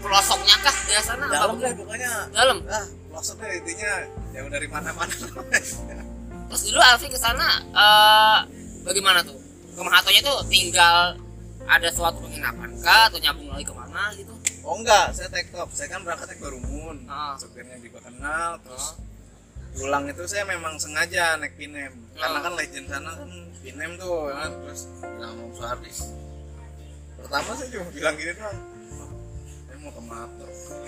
pelosoknya 0.00 0.56
kah 0.64 0.76
di 0.86 0.92
sana? 1.04 1.24
dalam 1.28 1.58
begitu? 1.60 1.84
pokoknya 1.84 2.10
Dalam. 2.32 2.56
ah 2.70 2.86
maksudnya 3.18 3.50
intinya 3.52 3.92
yang 4.30 4.46
dari 4.46 4.70
mana-mana 4.70 5.10
Terus 6.48 6.62
dulu 6.64 6.78
Alfi 6.80 7.06
ke 7.06 7.18
sana 7.18 7.48
eh, 7.60 8.38
bagaimana 8.80 9.20
tuh? 9.20 9.34
Ke 9.74 9.82
Mahatonya 9.82 10.22
tuh 10.22 10.38
tinggal 10.46 11.18
ada 11.62 11.88
suatu 11.90 12.18
penginapan 12.18 12.72
kah 12.78 13.06
atau 13.06 13.18
nyambung 13.18 13.50
lagi 13.50 13.62
ke 13.62 13.74
mana 13.74 14.08
gitu 14.14 14.32
oh 14.62 14.74
enggak 14.74 15.12
saya 15.12 15.28
take 15.28 15.52
off 15.52 15.68
saya 15.70 15.86
kan 15.88 16.00
berangkatnya 16.00 16.34
ke 16.34 16.42
Barumun 16.42 16.96
Ah. 17.04 17.36
supirnya 17.36 17.76
juga 17.76 18.00
kenal 18.00 18.56
terus 18.62 18.86
Ah. 18.88 19.76
pulang 19.76 20.04
itu 20.06 20.24
saya 20.24 20.46
memang 20.46 20.78
sengaja 20.78 21.36
naik 21.36 21.54
Pinem 21.54 21.92
karena 22.14 22.38
Ah. 22.38 22.42
kan 22.42 22.52
legend 22.54 22.86
sana 22.86 23.10
kan 23.12 23.28
Pinem 23.58 23.90
tuh 23.96 24.28
ya 24.28 24.34
kan. 24.38 24.50
terus 24.58 24.80
bilang 24.98 25.34
sama 25.34 25.52
Suhardi 25.52 25.92
pertama 27.14 27.50
saya 27.52 27.68
cuma 27.68 27.88
bilang 27.90 28.14
gini 28.14 28.32
doang 28.32 28.58
"Bang, 28.88 29.12
saya 29.60 29.76
mau 29.78 29.90
ke 29.90 30.02
Mato 30.02 30.46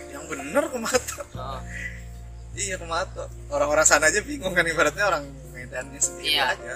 yang 0.08 0.24
bener 0.26 0.64
ke 0.64 0.78
Mato 0.78 1.20
Oh, 1.36 1.60
iya 2.54 2.74
ke 2.76 2.86
Mato 2.86 3.24
orang-orang 3.50 3.86
sana 3.86 4.10
aja 4.10 4.20
bingung 4.22 4.52
kan 4.52 4.66
ibaratnya 4.66 5.04
orang 5.06 5.24
Medannya 5.54 6.00
sendiri 6.02 6.34
Iya. 6.34 6.56
aja. 6.56 6.74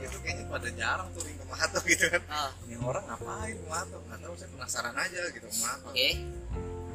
Itu 0.00 0.16
kayaknya 0.24 0.44
pada 0.48 0.68
jarang 0.72 1.08
tuh 1.12 1.22
ke 1.24 1.44
Mato 1.44 1.78
gitu 1.84 2.04
kan. 2.08 2.22
Oh, 2.30 2.50
ini 2.64 2.76
orang 2.80 3.04
ngapain 3.04 3.56
ke 3.56 3.66
Mato 3.68 3.96
nggak 4.08 4.18
tahu 4.24 4.34
saya 4.38 4.48
penasaran 4.54 4.94
aja 4.96 5.20
gitu 5.34 5.46
ke 5.46 5.58
Mato 5.60 5.86
oke. 5.92 6.08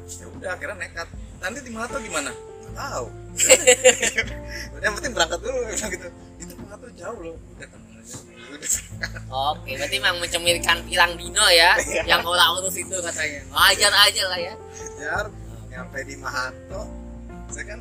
Ya 0.06 0.26
udah 0.30 0.50
akhirnya 0.54 0.76
nekat. 0.80 1.08
Nanti 1.38 1.58
di 1.62 1.70
Mato 1.70 1.96
gimana? 2.02 2.30
Nggak 2.34 2.74
tahu. 2.74 3.06
Yang 4.84 4.92
penting 4.98 5.12
berangkat 5.14 5.40
dulu 5.42 5.58
gitu. 5.70 6.08
Itu 6.42 6.52
Mato 6.66 6.86
jauh 6.98 7.20
loh. 7.22 7.36
Udah 7.54 7.68
oke 9.30 9.70
berarti 9.76 9.96
memang 10.00 10.18
mencemirkan 10.22 10.78
pirang 10.88 11.12
dino 11.20 11.44
ya 11.52 11.76
yang 12.08 12.24
orang 12.24 12.56
urus 12.58 12.76
itu 12.80 12.96
katanya. 12.98 13.40
Wajar 13.52 13.92
aja 13.92 14.22
lah 14.32 14.38
ya. 14.40 14.54
Jar, 14.96 15.26
nyampe 15.68 15.98
di 16.08 16.16
Mahato 16.16 16.82
saya 17.52 17.76
kan 17.76 17.80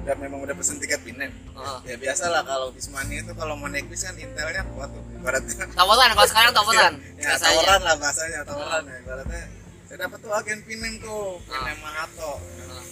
udah 0.00 0.14
memang 0.16 0.40
udah 0.40 0.56
pesen 0.56 0.80
tiket 0.80 1.04
Pinem 1.04 1.28
oh. 1.52 1.78
ya 1.84 1.96
biasa 2.00 2.32
lah 2.32 2.40
kalau 2.40 2.72
Bismani 2.72 3.20
itu 3.20 3.32
kalau 3.36 3.52
mau 3.52 3.68
naik 3.68 3.84
bis 3.86 4.00
kan 4.00 4.16
intelnya 4.16 4.64
kuat 4.72 4.88
tuh 4.88 5.04
ibaratnya. 5.12 5.68
Tawaran 5.76 6.10
kalau 6.16 6.28
sekarang 6.28 6.52
tawaran 6.56 6.92
ya 7.20 7.36
aja 7.36 7.44
tawaran 7.44 7.80
lah 7.84 7.94
bahasanya 8.00 8.40
tawaran 8.48 8.82
ya 8.88 8.96
ibaratnya. 9.04 9.42
Saya 9.84 9.96
dapat 10.06 10.18
tuh 10.22 10.32
agen 10.32 10.58
Pinem 10.64 10.94
tuh 11.04 11.36
Pinem 11.44 11.78
Mahato. 11.84 12.32
Oh, 12.40 12.84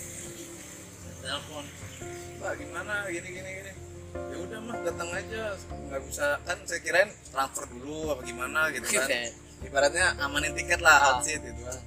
telepon. 1.24 1.64
Mbak 2.38 2.52
gimana? 2.60 2.94
Gini 3.08 3.28
gini 3.32 3.50
gini. 3.56 3.72
Ya 4.12 4.36
udah 4.44 4.58
mah 4.62 4.76
datang 4.84 5.08
aja. 5.14 5.42
Nggak 5.88 6.00
bisa 6.04 6.26
kan 6.44 6.58
saya 6.68 6.80
kirain 6.84 7.10
transfer 7.32 7.64
dulu 7.72 8.12
apa 8.12 8.20
gimana 8.22 8.68
gitu 8.74 8.84
kan. 8.84 9.08
Ibaratnya 9.64 10.06
amanin 10.20 10.52
tiket 10.52 10.84
lah 10.84 10.92
Ah. 10.92 11.08
outfit 11.16 11.40
gitu 11.40 11.62
kan. 11.64 11.80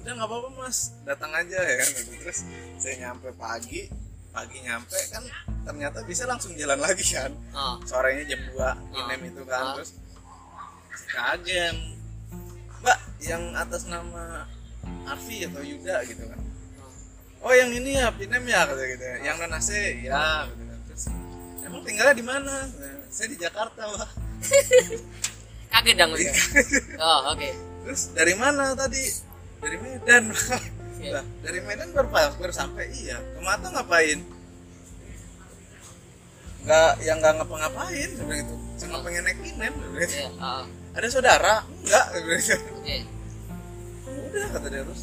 Udah 0.00 0.12
nggak 0.16 0.28
apa-apa 0.32 0.48
mas. 0.56 0.96
Datang 1.04 1.30
aja 1.36 1.58
ya 1.60 1.74
kan. 1.76 1.90
Terus 2.24 2.38
saya 2.80 2.94
nyampe 3.04 3.28
pagi 3.36 3.92
pagi 4.30 4.58
nyampe 4.62 4.94
kan 5.10 5.24
ternyata 5.66 5.98
bisa 6.06 6.22
langsung 6.24 6.54
jalan 6.54 6.78
lagi 6.78 7.02
kan. 7.02 7.34
Oh. 7.50 7.76
sorenya 7.82 8.24
jam 8.26 8.40
2 8.46 8.56
inem 8.96 9.20
itu 9.28 9.42
kan 9.44 9.62
Ah. 9.62 9.74
terus 9.74 9.90
ke 11.10 11.18
agen 11.18 11.74
mbak 12.80 12.98
yang 13.20 13.42
atas 13.52 13.84
nama 13.84 14.46
Arfi 15.04 15.44
atau 15.44 15.60
Yuda 15.60 16.06
gitu 16.06 16.22
kan. 16.24 16.40
Oh 17.40 17.50
yang 17.50 17.72
ini 17.72 17.96
ya 17.96 18.12
Pinem 18.12 18.44
ya 18.46 18.64
kata 18.64 18.80
gitu. 18.84 19.04
Yang 19.20 19.36
non 19.40 19.52
AC 19.52 19.70
ya 20.04 20.46
gitu 20.46 20.62
kan. 20.64 20.78
Terus 20.86 21.04
emang 21.66 21.82
tinggalnya 21.82 22.14
di 22.14 22.24
mana? 22.24 22.54
Saya 23.10 23.26
di 23.28 23.36
Jakarta 23.36 23.80
mbak. 23.84 24.10
Kaget 25.70 25.94
dong 25.98 26.10
gitu. 26.14 26.32
oh 27.04 27.34
oke. 27.34 27.50
Terus 27.84 28.02
dari 28.12 28.34
mana 28.34 28.72
tadi? 28.74 29.02
Dari 29.60 29.76
Medan 29.76 30.32
Mbak. 30.32 30.62
Iya. 31.00 31.10
Lah, 31.16 31.24
dari 31.40 31.60
Medan 31.64 31.88
baru 31.96 32.08
pas 32.12 32.36
baru 32.36 32.52
sampai 32.52 32.92
iya. 32.92 33.16
Ke 33.16 33.40
Mato 33.40 33.66
ngapain? 33.72 34.20
Nggak 36.60 36.92
yang 37.00 37.16
nggak 37.24 37.34
ngapa-ngapain 37.40 38.10
bilang 38.20 38.38
gitu. 38.44 38.54
Cuma 38.84 38.96
pengen 39.00 39.22
naik 39.24 39.38
bilang 39.40 39.74
gitu. 39.96 40.14
Iya, 40.20 40.28
oh, 40.36 40.64
ada 40.92 41.06
saudara? 41.08 41.54
Enggak 41.80 42.06
gitu. 42.14 42.56
oke 42.76 42.96
udah 44.30 44.46
kata 44.54 44.66
dia 44.70 44.82
terus. 44.86 45.02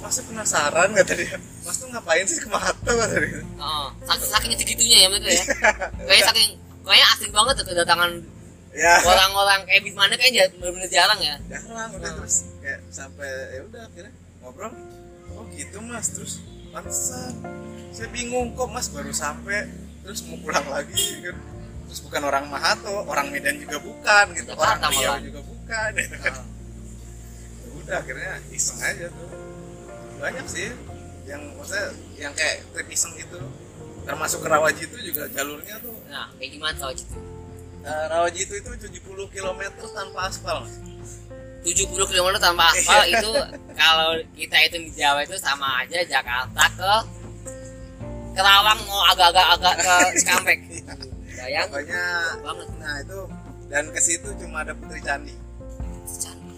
Masih 0.00 0.22
penasaran 0.24 0.88
kata 0.96 1.12
dia. 1.12 1.36
Mas 1.36 1.76
tuh 1.76 1.88
ngapain 1.92 2.24
sih 2.24 2.40
ke 2.40 2.48
Mato 2.48 2.92
kata 2.92 3.16
dia. 3.20 3.42
Oh. 3.60 3.92
saking, 4.08 4.28
saking 4.32 4.52
segitunya 4.56 4.98
ya 5.04 5.08
mereka 5.12 5.28
ya? 5.28 5.44
Kayak 6.08 6.24
saking 6.32 6.50
kayak 6.80 7.06
asing 7.18 7.30
banget 7.30 7.54
tuh 7.60 7.66
kedatangan 7.68 8.10
ya 8.70 9.02
orang-orang 9.02 9.60
kayak 9.66 9.82
Bismana 9.82 10.14
kayaknya 10.16 10.48
benar-benar 10.56 10.88
jarang 10.88 11.20
ya? 11.20 11.36
Jarang 11.50 11.90
udah 11.92 12.10
Hmm. 12.10 12.18
terus. 12.22 12.36
Kayak 12.64 12.80
sampai 12.88 13.28
ya 13.52 13.60
udah 13.68 13.82
akhirnya 13.84 14.12
ngobrol? 14.40 14.72
Oh 15.36 15.44
gitu 15.54 15.78
mas. 15.84 16.12
Terus 16.12 16.40
pantesan 16.70 17.40
saya 17.90 18.08
bingung 18.10 18.52
kok 18.56 18.68
mas 18.72 18.88
baru 18.90 19.12
sampai. 19.12 19.68
Terus 20.00 20.24
mau 20.26 20.40
pulang 20.40 20.66
lagi 20.68 20.96
kan. 21.22 21.36
Terus 21.90 22.00
bukan 22.06 22.22
orang 22.24 22.46
Mahato 22.48 23.04
orang 23.04 23.28
Medan 23.34 23.58
juga 23.60 23.78
bukan 23.82 24.24
gitu. 24.34 24.50
Orang 24.54 24.78
Jakarta 24.80 24.88
Riau 24.90 25.02
malah. 25.10 25.20
juga 25.22 25.40
bukan 25.44 25.90
gitu 25.98 26.16
kan. 26.22 26.34
Oh. 26.34 26.46
Ya 27.60 27.68
udah 27.80 27.96
akhirnya 28.00 28.32
iseng 28.54 28.78
aja 28.80 29.06
tuh. 29.10 29.30
Banyak 30.20 30.46
sih 30.46 30.68
yang 31.28 31.42
maksudnya 31.54 31.86
yang 32.18 32.32
kayak 32.34 32.64
trip 32.74 32.88
iseng 32.90 33.12
gitu. 33.18 33.38
Termasuk 34.06 34.42
ke 34.42 34.48
Rawaji 34.48 34.82
itu 34.88 34.96
juga 35.12 35.28
jalurnya 35.30 35.76
tuh. 35.78 35.94
Nah 36.08 36.32
kayak 36.38 36.50
gimana 36.56 36.74
tau 36.78 36.90
gitu 36.94 37.30
eh, 37.84 38.04
Rawaji 38.12 38.40
itu 38.44 38.54
itu 38.60 38.70
70 39.00 39.34
km 39.34 39.60
tanpa 39.92 40.28
aspal 40.28 40.64
mas 40.64 40.74
70 41.60 41.92
km 41.92 42.28
tanpa 42.36 42.70
aspal 42.70 43.04
Iya. 43.04 43.18
itu 43.18 43.30
kalau 43.74 44.08
kita 44.32 44.56
itu 44.62 44.76
di 44.80 44.90
Jawa 44.92 45.20
itu 45.20 45.36
sama 45.36 45.80
aja 45.80 46.00
Jakarta 46.02 46.64
ke 46.72 46.92
Kerawang 48.30 48.78
mau 48.86 49.02
agak-agak 49.06 49.46
agak 49.54 49.74
ke 49.76 49.94
Cikampek 50.16 50.58
bayang. 51.34 51.66
Pokoknya 51.66 52.02
banget. 52.40 52.68
nah 52.78 52.94
itu 52.96 53.18
dan 53.66 53.84
ke 53.88 54.00
situ 54.00 54.28
cuma 54.36 54.62
ada 54.62 54.72
Putri 54.72 55.00
Candi. 55.00 55.34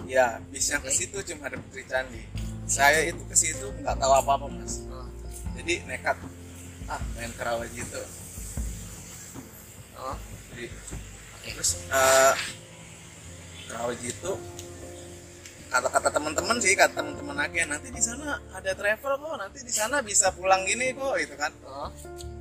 Ya 0.05 0.36
bis 0.48 0.68
yang 0.68 0.80
ke 0.80 0.90
situ 0.90 1.16
cuma 1.24 1.48
ada 1.48 1.57
Putri 1.57 1.82
Candi. 1.82 2.22
Saya 2.64 3.03
itu 3.05 3.22
ke 3.24 3.34
situ 3.34 3.66
nggak 3.78 3.96
tahu 3.96 4.12
apa 4.12 4.30
apa 4.34 4.46
mas. 4.48 4.84
Oh. 4.86 5.09
jadi 5.55 5.82
nekat. 5.84 6.16
Ah 6.86 7.00
main 7.14 7.30
ke 7.30 7.42
Rawaji 7.42 7.80
itu 7.80 8.03
Oh. 9.94 10.16
jadi 10.50 10.66
Oke. 10.68 11.48
terus 11.53 11.70
eh 11.88 12.34
ke 13.64 13.72
Rawaji 13.72 14.09
itu 15.72 15.80
kata-kata 15.80 16.08
teman-teman 16.12 16.56
sih 16.60 16.76
kata 16.76 17.00
teman-teman 17.00 17.36
agen 17.48 17.72
nanti 17.72 17.88
di 17.88 18.02
sana 18.04 18.36
ada 18.52 18.76
travel 18.76 19.16
kok 19.16 19.36
nanti 19.40 19.64
di 19.64 19.72
sana 19.72 20.04
bisa 20.04 20.28
pulang 20.36 20.68
gini 20.68 20.92
kok 20.92 21.16
gitu 21.16 21.32
kan. 21.40 21.48
Oh. 21.64 21.88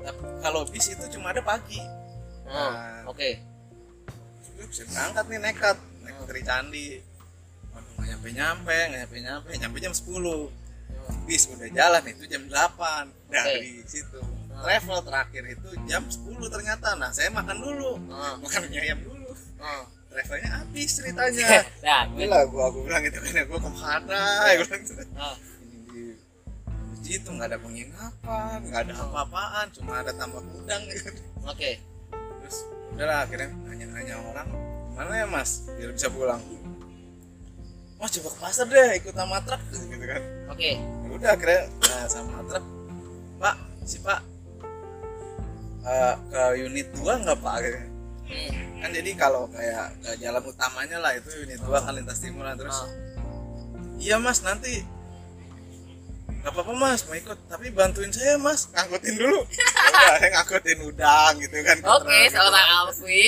tapi 0.03 0.19
kalau 0.43 0.67
bis 0.67 0.91
itu 0.91 1.05
cuma 1.15 1.31
ada 1.31 1.39
pagi. 1.39 1.79
Oh. 2.43 2.51
Nah. 2.51 3.07
oke. 3.07 3.29
Gue 4.59 4.65
bisa 4.67 4.83
berangkat 4.83 5.25
nih 5.31 5.39
nekat. 5.39 5.77
Naik 6.03 6.15
Putri 6.19 6.41
Candi. 6.43 6.99
Waduh 7.71 7.91
nggak 7.95 8.07
nyampe 8.11 8.29
nyampe 8.35 8.75
nggak 8.91 8.99
nyampe 8.99 9.17
nyampe 9.23 9.49
nyampe 9.63 9.77
jam 9.79 9.93
10 9.95 11.23
bis 11.23 11.43
udah 11.47 11.69
jalan 11.71 12.03
itu 12.11 12.23
jam 12.27 12.43
8 12.51 13.31
dari 13.31 13.79
situ. 13.87 14.19
Travel 14.51 14.99
terakhir 15.07 15.43
itu 15.47 15.69
jam 15.87 16.03
10 16.03 16.35
ternyata. 16.51 16.99
Nah 16.99 17.15
saya 17.15 17.31
makan 17.31 17.63
dulu. 17.63 17.95
Oh. 18.11 18.35
makan 18.43 18.67
mie 18.67 18.91
ayam 18.91 18.99
dulu. 19.07 19.31
Oh. 19.63 20.00
Habis 20.71 20.95
ceritanya. 20.95 21.67
Nah 21.83 22.01
Gila 22.15 22.39
gua 22.47 22.63
aku 22.71 22.79
bilang 22.87 23.03
gitu 23.03 23.19
kan 23.19 23.43
gua 23.51 23.59
ke 23.59 23.71
mana? 23.75 24.23
Gua 24.55 24.65
bilang 24.71 24.81
gitu. 24.87 25.03
oh. 25.19 25.35
di 25.91 26.03
di 27.03 27.09
itu 27.19 27.27
nggak 27.27 27.49
ada 27.51 27.59
penginapan 27.59 28.57
nggak 28.71 28.81
ada 28.87 28.93
apa-apaan 28.95 29.67
cuma 29.75 29.99
ada 29.99 30.15
tambak 30.15 30.47
udang 30.55 30.81
gitu. 30.87 31.11
Oke. 31.43 31.83
Terus 32.15 32.57
udahlah 32.95 33.27
akhirnya 33.27 33.51
nanya-nanya 33.67 34.15
orang 34.31 34.47
mana 34.95 35.11
ya 35.19 35.27
mas? 35.27 35.67
Biar 35.75 35.91
bisa 35.91 36.07
pulang. 36.07 36.39
Mas 37.99 38.11
coba 38.15 38.29
ke 38.31 38.39
pasar 38.39 38.65
deh 38.71 38.89
ikut 39.03 39.13
sama 39.13 39.43
truk 39.43 39.61
gitu 39.75 40.05
kan. 40.07 40.21
Oke. 40.55 40.71
Ya 40.79 41.09
udah 41.11 41.29
akhirnya 41.35 41.61
nah, 41.67 42.07
sama 42.07 42.39
truk. 42.47 42.65
Pak 43.43 43.55
si 43.83 43.97
pak 43.99 44.23
eh, 45.83 46.15
ke 46.31 46.41
unit 46.63 46.87
2 46.95 47.03
nggak 47.27 47.37
pak? 47.43 47.53
Akhirnya. 47.59 47.85
hmm. 48.31 48.70
Kan 48.81 48.89
jadi 48.89 49.11
kalau 49.13 49.45
kayak 49.47 49.93
ke 50.01 50.11
jalan 50.17 50.41
utamanya 50.41 50.97
lah 50.97 51.13
itu 51.13 51.29
unit 51.37 51.61
2 51.61 51.69
kan 51.69 51.93
lintas 51.93 52.17
timuran 52.17 52.57
terus 52.57 52.73
Oh. 52.75 52.89
iya 53.97 54.17
mas 54.17 54.41
nanti 54.41 54.81
Gak 56.41 56.57
apa-apa 56.57 56.73
mas 56.73 57.05
mau 57.05 57.13
ikut 57.13 57.37
tapi 57.45 57.69
bantuin 57.69 58.09
saya 58.09 58.33
mas 58.35 58.65
ngangkutin 58.67 59.13
dulu 59.13 59.45
udah 59.93 60.17
saya 60.17 60.29
ngangkutin 60.33 60.79
udang 60.81 61.33
gitu 61.37 61.53
kan 61.61 61.77
ke 61.77 61.85
oke 61.85 62.01
truk 62.01 62.09
gitu. 62.09 62.33
seorang 62.33 62.67
Alfi 62.81 63.23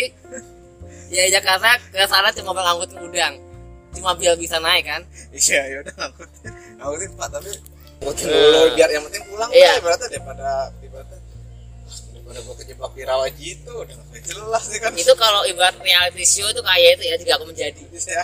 ya 1.07 1.23
Jakarta 1.29 1.77
ke 1.93 2.01
sana 2.09 2.33
cuma 2.33 2.57
ngangkutin 2.57 2.97
udang 2.99 3.33
cuma 3.93 4.17
biar 4.17 4.33
bisa 4.33 4.57
naik 4.57 4.89
kan 4.89 5.01
iya 5.29 5.61
ya 5.69 5.77
udah 5.85 5.93
ngangkutin 5.93 6.51
ngangkutin 6.81 7.09
pak 7.13 7.27
tapi 7.29 7.49
ngangkutin 8.01 8.25
dulu 8.25 8.59
biar 8.73 8.89
yang 8.89 9.03
penting 9.05 9.23
pulang 9.29 9.49
Iya. 9.53 9.61
iya. 9.61 9.73
berarti 9.77 10.05
daripada 10.09 10.49
daripada 12.23 12.39
gua 12.41 12.55
kejebak 12.55 12.91
di 12.93 13.03
rawaji 13.03 13.45
itu 13.53 13.67
udah 13.69 13.95
nggak 13.99 14.23
jelas 14.23 14.63
sih 14.65 14.79
kan. 14.79 14.91
Itu 14.95 15.13
kalau 15.13 15.43
ibarat 15.43 15.75
reality 15.77 16.23
show 16.23 16.47
itu 16.47 16.59
kayak 16.59 16.95
itu 16.95 17.03
ya 17.05 17.15
tidak 17.19 17.33
akan 17.37 17.47
menjadi. 17.51 17.83
Iya. 17.93 18.23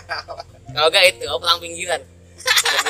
kalau 0.71 0.87
enggak 0.87 1.05
itu 1.09 1.23
oh 1.25 1.37
perang 1.37 1.59
pinggiran. 1.59 2.01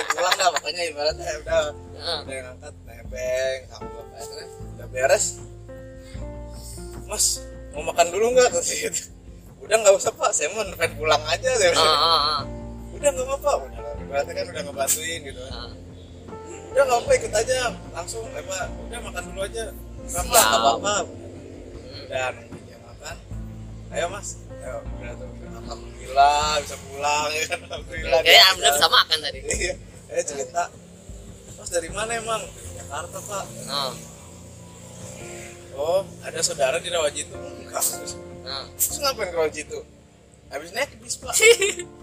Pulang 0.09 0.35
dah 0.35 0.47
pokoknya 0.53 0.81
ibaratnya 0.85 1.25
ya 1.25 1.35
udah. 1.39 1.61
Udah 1.97 2.37
ngangkat 2.45 2.73
nebeng 2.85 3.59
sama 3.65 3.87
akhirnya 4.13 4.45
udah 4.69 4.87
beres. 4.89 5.25
Mas 7.03 7.25
mau 7.71 7.81
makan 7.83 8.07
dulu 8.09 8.25
nggak? 8.31 8.49
Kata 8.51 8.61
gitu. 8.69 9.01
Udah 9.59 9.75
nggak 9.75 9.95
usah 9.95 10.11
pak 10.11 10.29
saya 10.29 10.47
mau 10.51 10.61
pengen 10.73 10.93
pulang 10.95 11.23
aja 11.25 11.49
saya 11.51 11.69
Ah, 11.69 11.73
bilang. 11.73 11.89
ah, 11.89 12.05
ah. 12.05 12.41
udah 12.93 13.09
nggak 13.09 13.25
apa-apa 13.27 13.51
udah 13.65 13.81
berarti 14.05 14.31
kan 14.31 14.45
udah 14.45 14.61
ngebantuin 14.63 15.19
gitu 15.23 15.41
Nah, 15.41 15.71
udah 16.69 16.83
nggak 16.85 16.99
apa 16.99 17.11
ikut 17.15 17.33
aja. 17.33 17.57
Langsung 17.91 18.23
apa 18.29 18.57
udah 18.87 18.99
makan 19.01 19.23
dulu 19.25 19.41
aja 19.41 19.63
Siap. 20.09 20.25
apa-apa 20.33 20.93
udah 22.09 22.27
nungguin 22.33 22.63
dia 22.65 22.77
makan 22.81 23.15
ayo 23.93 24.05
mas. 24.09 24.29
Ayo 24.65 24.77
udah 24.81 25.13
tuh 25.13 25.29
alhamdulillah 25.59 26.49
bisa 26.65 26.75
pulang 26.89 27.29
ya 27.29 27.43
kan? 27.45 27.59
Alhamdulillah. 27.69 28.19
Kayaknya 28.25 28.41
alhamdulillah 28.41 28.75
bisa 28.77 28.89
makan 28.89 29.17
tadi. 29.21 29.39
iya. 29.53 29.73
Eh 30.09 30.23
cerita. 30.25 30.63
Mas 31.57 31.69
dari 31.69 31.89
mana 31.93 32.11
emang? 32.17 32.41
Jakarta 32.77 33.17
pak. 33.21 33.45
Nah, 33.69 33.93
oh 35.77 36.01
ada 36.25 36.39
saudara 36.41 36.77
di 36.81 36.89
Rawajitu 36.89 37.35
enggak. 37.37 37.85
Nah. 38.41 38.65
terus 38.73 38.97
ngapain 38.97 39.29
ke 39.29 39.37
Rawajitu 39.37 39.79
habis 40.49 40.69
naik 40.73 40.97
bis 40.97 41.21
pak. 41.21 41.33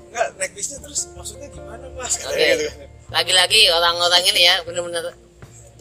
Enggak 0.07 0.29
naik 0.39 0.53
bisnya 0.55 0.79
terus 0.79 1.11
maksudnya 1.19 1.51
gimana 1.51 1.91
mas? 1.99 2.15
Oke. 2.15 2.31
katanya 2.31 2.47
gitu 2.55 2.65
kan. 2.71 2.89
Lagi-lagi 3.11 3.61
orang-orang 3.75 4.23
ini 4.31 4.41
ya 4.47 4.55
bener-bener 4.63 5.05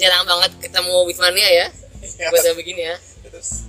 jarang 0.01 0.25
banget 0.25 0.51
ketemu 0.59 1.05
Wismania 1.05 1.49
ya. 1.53 1.67
Iya. 2.07 2.27
Buat 2.29 2.55
begini 2.55 2.81
ya. 2.83 2.95
terus 3.23 3.65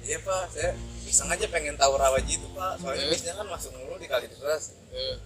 iya 0.00 0.16
pak 0.18 0.50
saya 0.50 0.72
iseng 1.04 1.28
aja 1.28 1.46
pengen 1.46 1.74
tahu 1.74 1.94
Rawajitu 1.94 2.46
pak 2.50 2.78
soalnya 2.78 3.04
Hmm. 3.04 3.12
bisnya 3.12 3.32
kan 3.34 3.46
masuk 3.46 3.70
mulu 3.74 3.94
di 3.94 4.06
kali 4.06 4.26
deras 4.26 4.72
Hmm. 4.88 5.16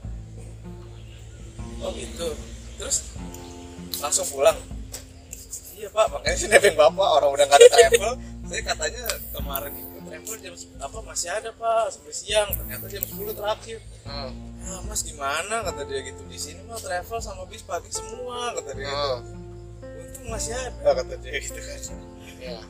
oh 1.80 1.90
gitu 1.92 2.28
terus 2.76 2.96
langsung 3.98 4.26
pulang 4.26 4.56
iya 5.74 5.88
pak 5.88 6.06
makanya 6.08 6.36
sih 6.36 6.48
nebeng 6.48 6.74
bapak 6.74 7.08
orang 7.14 7.30
udah 7.30 7.44
nggak 7.44 7.58
ada 7.58 7.70
travel 7.70 8.12
saya 8.48 8.62
katanya 8.62 9.02
kemarin 9.30 9.72
itu 9.72 9.96
travel 10.00 10.34
jam 10.38 10.54
apa 10.78 10.98
masih 11.00 11.28
ada 11.30 11.50
pak 11.50 11.84
sampai 11.90 12.12
siang 12.12 12.48
ternyata 12.52 12.84
jam 12.86 13.02
10 13.02 13.32
terakhir 13.32 13.78
Hmm. 14.04 14.32
ah 14.62 14.80
mas 14.82 15.00
gimana 15.00 15.60
kata 15.62 15.84
dia 15.84 16.00
gitu 16.02 16.20
di 16.24 16.36
sini 16.36 16.60
mah 16.62 16.76
travel 16.76 17.18
sama 17.18 17.44
bis 17.44 17.60
pagi 17.60 17.88
semua 17.88 18.52
kata 18.52 18.70
dia 18.72 18.84
gitu. 18.84 19.08
Hmm. 19.16 19.22
untung 19.80 20.26
masih 20.28 20.52
ada 20.52 20.90
kata 20.94 21.14
dia 21.18 21.36
gitu 21.38 21.56
kan 21.56 21.80
Ya. 22.46 22.60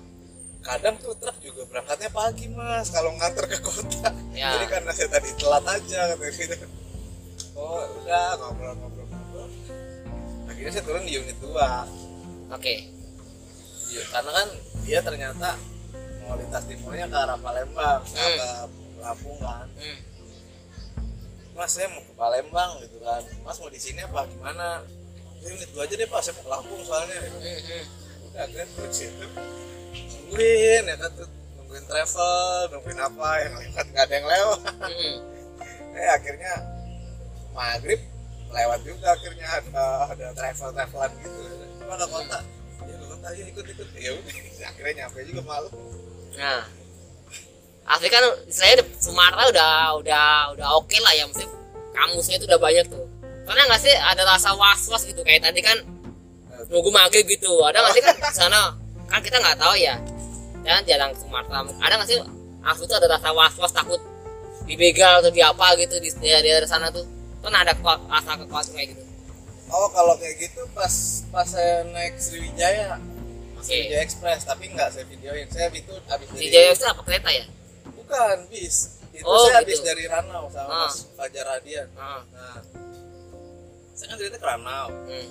kadang 0.62 0.96
tuh 0.96 1.12
truk 1.14 1.36
juga 1.38 1.62
berangkatnya 1.66 2.08
pagi 2.08 2.46
mas 2.48 2.88
kalau 2.88 3.12
nganter 3.12 3.44
ke 3.44 3.58
kota 3.60 4.08
Ya. 4.32 4.54
jadi 4.54 4.66
karena 4.70 4.90
saya 4.90 5.08
tadi 5.10 5.28
telat 5.34 5.64
aja 5.66 6.00
kata 6.10 6.24
gitu 6.30 6.56
oh 7.54 7.84
udah 7.98 8.26
ngobrol-ngobrol 8.36 9.04
ngobrol 9.04 9.48
akhirnya 10.46 10.72
saya 10.72 10.84
turun 10.84 11.02
di 11.02 11.12
unit 11.14 11.36
2 11.38 11.52
Oke. 12.50 12.74
Iya, 13.86 14.02
karena 14.10 14.30
kan 14.32 14.48
dia 14.82 14.98
ternyata 15.00 15.48
mau 16.20 16.34
lintas 16.34 16.64
timurnya 16.64 17.06
ke 17.06 17.16
arah 17.16 17.36
Palembang 17.36 18.00
Hmm. 18.06 18.36
ke 18.38 18.48
Lampung 19.00 19.38
kan 19.38 19.66
Hmm. 19.74 19.98
mas 21.52 21.70
saya 21.70 21.86
mau 21.88 22.00
ke 22.00 22.12
Palembang 22.12 22.70
gitu 22.80 22.96
kan 22.98 23.20
mas 23.42 23.56
mau 23.56 23.68
di 23.68 23.76
sini 23.76 24.00
apa 24.00 24.24
gimana 24.26 24.80
"Ya, 25.38 25.48
unit 25.50 25.68
2 25.68 25.84
aja 25.84 25.94
deh 25.94 26.06
pak 26.06 26.20
saya 26.20 26.32
mau 26.34 26.42
ke 26.42 26.50
Lampung 26.50 26.80
soalnya 26.80 27.16
Hmm. 27.20 27.60
Hmm. 27.60 27.84
Udah 28.34 28.66
nungguin 30.34 30.82
ya 30.90 30.96
kan 30.98 31.10
nungguin 31.54 31.84
travel 31.86 32.66
nungguin 32.74 32.98
apa 32.98 33.28
yang 33.46 33.54
lewat 33.54 33.86
nggak 33.94 34.04
ada 34.10 34.14
yang 34.18 34.26
lewat. 34.26 34.60
Hmm. 34.82 35.16
eh 36.02 36.08
akhirnya 36.10 36.52
maghrib 37.54 38.00
lewat 38.50 38.80
juga 38.82 39.06
akhirnya 39.14 39.46
ada 39.46 39.86
ada 40.10 40.26
travel 40.34 40.70
travelan 40.74 41.10
gitu 41.22 41.40
ke 41.78 42.06
kota. 42.10 42.38
Ya 42.82 42.96
kota 43.06 43.28
ya 43.38 43.44
ikut 43.46 43.66
ikut 43.70 43.88
ya 43.94 44.10
udah 44.18 44.34
akhirnya 44.74 44.92
nyampe 45.06 45.18
juga 45.30 45.42
malu 45.46 45.70
Nah, 46.34 46.66
asli 47.86 48.10
kan 48.10 48.26
saya 48.50 48.82
Sumatera 48.98 49.46
udah 49.54 49.72
udah 50.02 50.26
udah 50.58 50.68
oke 50.82 50.98
lah 50.98 51.14
ya, 51.14 51.30
mesti 51.30 51.46
kamusnya 51.94 52.42
itu 52.42 52.50
udah 52.50 52.58
banyak 52.58 52.90
tuh. 52.90 53.06
Karena 53.46 53.70
nggak 53.70 53.80
sih 53.86 53.94
ada 53.94 54.26
rasa 54.26 54.50
was 54.58 54.82
was 54.90 55.06
gitu? 55.06 55.22
Kayak 55.22 55.46
tadi 55.46 55.62
kan 55.62 55.78
nunggu 56.68 56.90
maghrib 56.90 57.26
gitu, 57.26 57.50
ada 57.62 57.80
nggak 57.80 57.92
sih 57.92 58.02
kan 58.02 58.14
di 58.14 58.32
sana 58.32 58.60
kan 59.04 59.20
kita 59.20 59.36
nggak 59.36 59.56
tahu 59.56 59.74
ya, 59.76 59.94
jangan 60.62 60.82
jarang 60.84 61.10
ke 61.12 61.18
Sumatera. 61.20 61.58
Ada 61.78 61.94
nggak 61.96 62.08
sih 62.08 62.18
asli 62.62 62.84
itu 62.84 62.94
ada 62.94 63.06
rasa 63.06 63.28
was 63.30 63.54
was 63.56 63.70
takut 63.70 64.00
dibegal 64.64 65.20
atau 65.20 65.28
di 65.28 65.38
apa 65.38 65.76
gitu 65.76 66.00
di 66.00 66.08
daerah 66.18 66.40
daerah 66.40 66.68
sana 66.68 66.88
tuh, 66.88 67.04
kan 67.40 67.52
ada 67.52 67.76
rasa 67.76 68.32
kekuatan 68.40 68.72
kayak 68.72 68.88
gitu. 68.96 69.02
oh 69.68 69.88
kalau 69.90 70.16
kayak 70.16 70.40
gitu 70.40 70.64
pas 70.72 70.92
pas 71.28 71.44
saya 71.44 71.84
naik 71.90 72.16
Sriwijaya 72.16 72.96
Oke. 73.54 73.64
Sriwijaya 73.64 74.00
Express 74.00 74.44
tapi 74.44 74.72
nggak 74.72 74.88
saya 74.88 75.04
videoin 75.04 75.44
saya 75.48 75.68
itu 75.68 75.92
habis 76.06 76.26
Di 76.32 76.46
dari 76.46 76.52
Jaya 76.52 76.72
itu 76.72 76.84
apa 76.84 77.02
kereta 77.02 77.28
ya? 77.28 77.44
bukan 77.92 78.36
bis 78.48 78.76
itu 79.12 79.24
Oh, 79.24 79.44
saya 79.46 79.60
habis 79.60 79.78
gitu. 79.78 79.84
dari 79.84 80.04
Ranau 80.06 80.48
sama 80.48 80.68
Ah. 80.68 80.88
Mas 80.88 80.96
Fajar 81.12 81.44
Radian 81.44 81.88
Ah, 81.94 82.22
nah 82.30 82.56
saya 83.92 84.06
kan 84.08 84.16
cerita 84.16 84.36
ke 84.38 84.46
Ranau 84.46 84.86
hmm. 84.88 85.28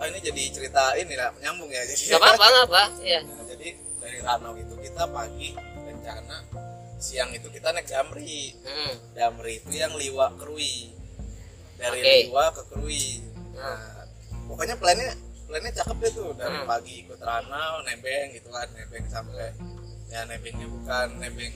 Oh 0.00 0.06
ini 0.06 0.18
jadi 0.18 0.42
cerita 0.50 0.96
ini 0.96 1.12
lah 1.12 1.28
nyambung 1.38 1.68
ya 1.68 1.84
jadi 1.84 2.16
apa-apa, 2.16 2.40
nggak 2.42 2.66
apa, 2.66 2.82
ya. 3.00 3.20
Nah, 3.20 3.44
jadi 3.46 3.68
dari 4.00 4.18
Ranau 4.18 4.56
itu 4.56 4.74
kita 4.74 5.04
pagi 5.06 5.52
rencana 5.78 6.36
siang 6.96 7.30
itu 7.30 7.48
kita 7.48 7.68
naik 7.70 7.84
Damri 7.84 8.56
Hmm. 8.58 8.92
Damri 9.12 9.56
itu 9.56 9.72
yang 9.72 9.92
Liwa 9.92 10.32
Krui 10.34 10.92
dari 11.76 12.00
Oke. 12.00 12.14
Liwa 12.26 12.44
ke 12.50 12.62
Krui 12.66 13.06
nah, 13.52 14.04
pokoknya 14.46 14.76
plannya 14.76 15.12
plannya 15.44 15.72
cakep 15.74 15.96
deh 15.98 16.12
tuh 16.14 16.30
dari 16.32 16.56
Hmm. 16.56 16.64
pagi 16.66 17.04
ikut 17.04 17.20
Ranau 17.20 17.84
nebeng 17.84 18.32
gitu 18.32 18.48
kan 18.48 18.68
nebeng 18.72 19.04
sampai 19.06 19.52
ya 20.08 20.24
nebengnya 20.24 20.66
bukan 20.66 21.06
nebeng 21.18 21.52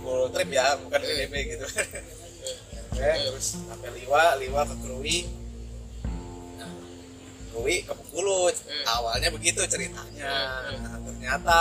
full 0.00 0.26
trip 0.28 0.50
ya 0.50 0.74
bukan 0.76 0.98
Hmm. 0.98 1.08
PDB 1.08 1.34
gitu 1.50 1.66
nebeng 2.90 3.18
terus 3.30 3.46
sampai 3.60 3.90
Liwa 3.92 4.24
Liwa 4.36 4.62
ke 4.64 4.74
Krui 4.80 5.18
Krui 7.50 7.76
ke 7.82 7.92
Bengkulu 7.92 8.48
Hmm. 8.50 8.84
awalnya 8.88 9.28
begitu 9.28 9.60
ceritanya. 9.66 10.30
Hmm. 10.70 10.78
nah, 10.80 10.96
ternyata 11.02 11.58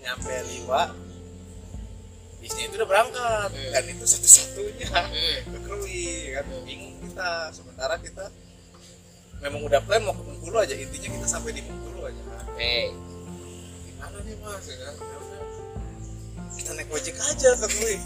nyampe 0.00 0.32
Liwa 0.48 0.82
bisnya 2.40 2.64
itu 2.66 2.74
udah 2.80 2.88
berangkat. 2.88 3.48
Hmm. 3.52 3.70
dan 3.72 3.82
itu 3.84 4.04
satu-satunya 4.04 4.88
Hmm. 4.88 5.36
ke 5.48 5.58
Krui 5.64 6.04
kan. 6.36 6.44
Bingung 6.64 6.94
kita. 7.00 7.32
Sementara 7.52 7.94
kita 7.98 8.24
memang 9.40 9.60
udah 9.64 9.80
plan 9.80 10.04
mau 10.04 10.12
ke 10.12 10.22
Bengkulu 10.22 10.56
aja. 10.56 10.74
Intinya 10.76 11.08
kita 11.16 11.26
sampai 11.26 11.52
di 11.52 11.62
Bengkulu 11.64 12.00
aja. 12.04 12.20
Oke. 12.46 12.76
gimana 13.88 14.16
nih 14.24 14.36
mas? 14.40 14.64
Ya 14.64 14.76
kan? 14.80 14.94
Ya 14.96 15.18
kita 16.50 16.70
naik 16.76 16.90
ojek 16.92 17.16
aja 17.16 17.50
ke 17.56 17.66
Krui. 17.68 17.96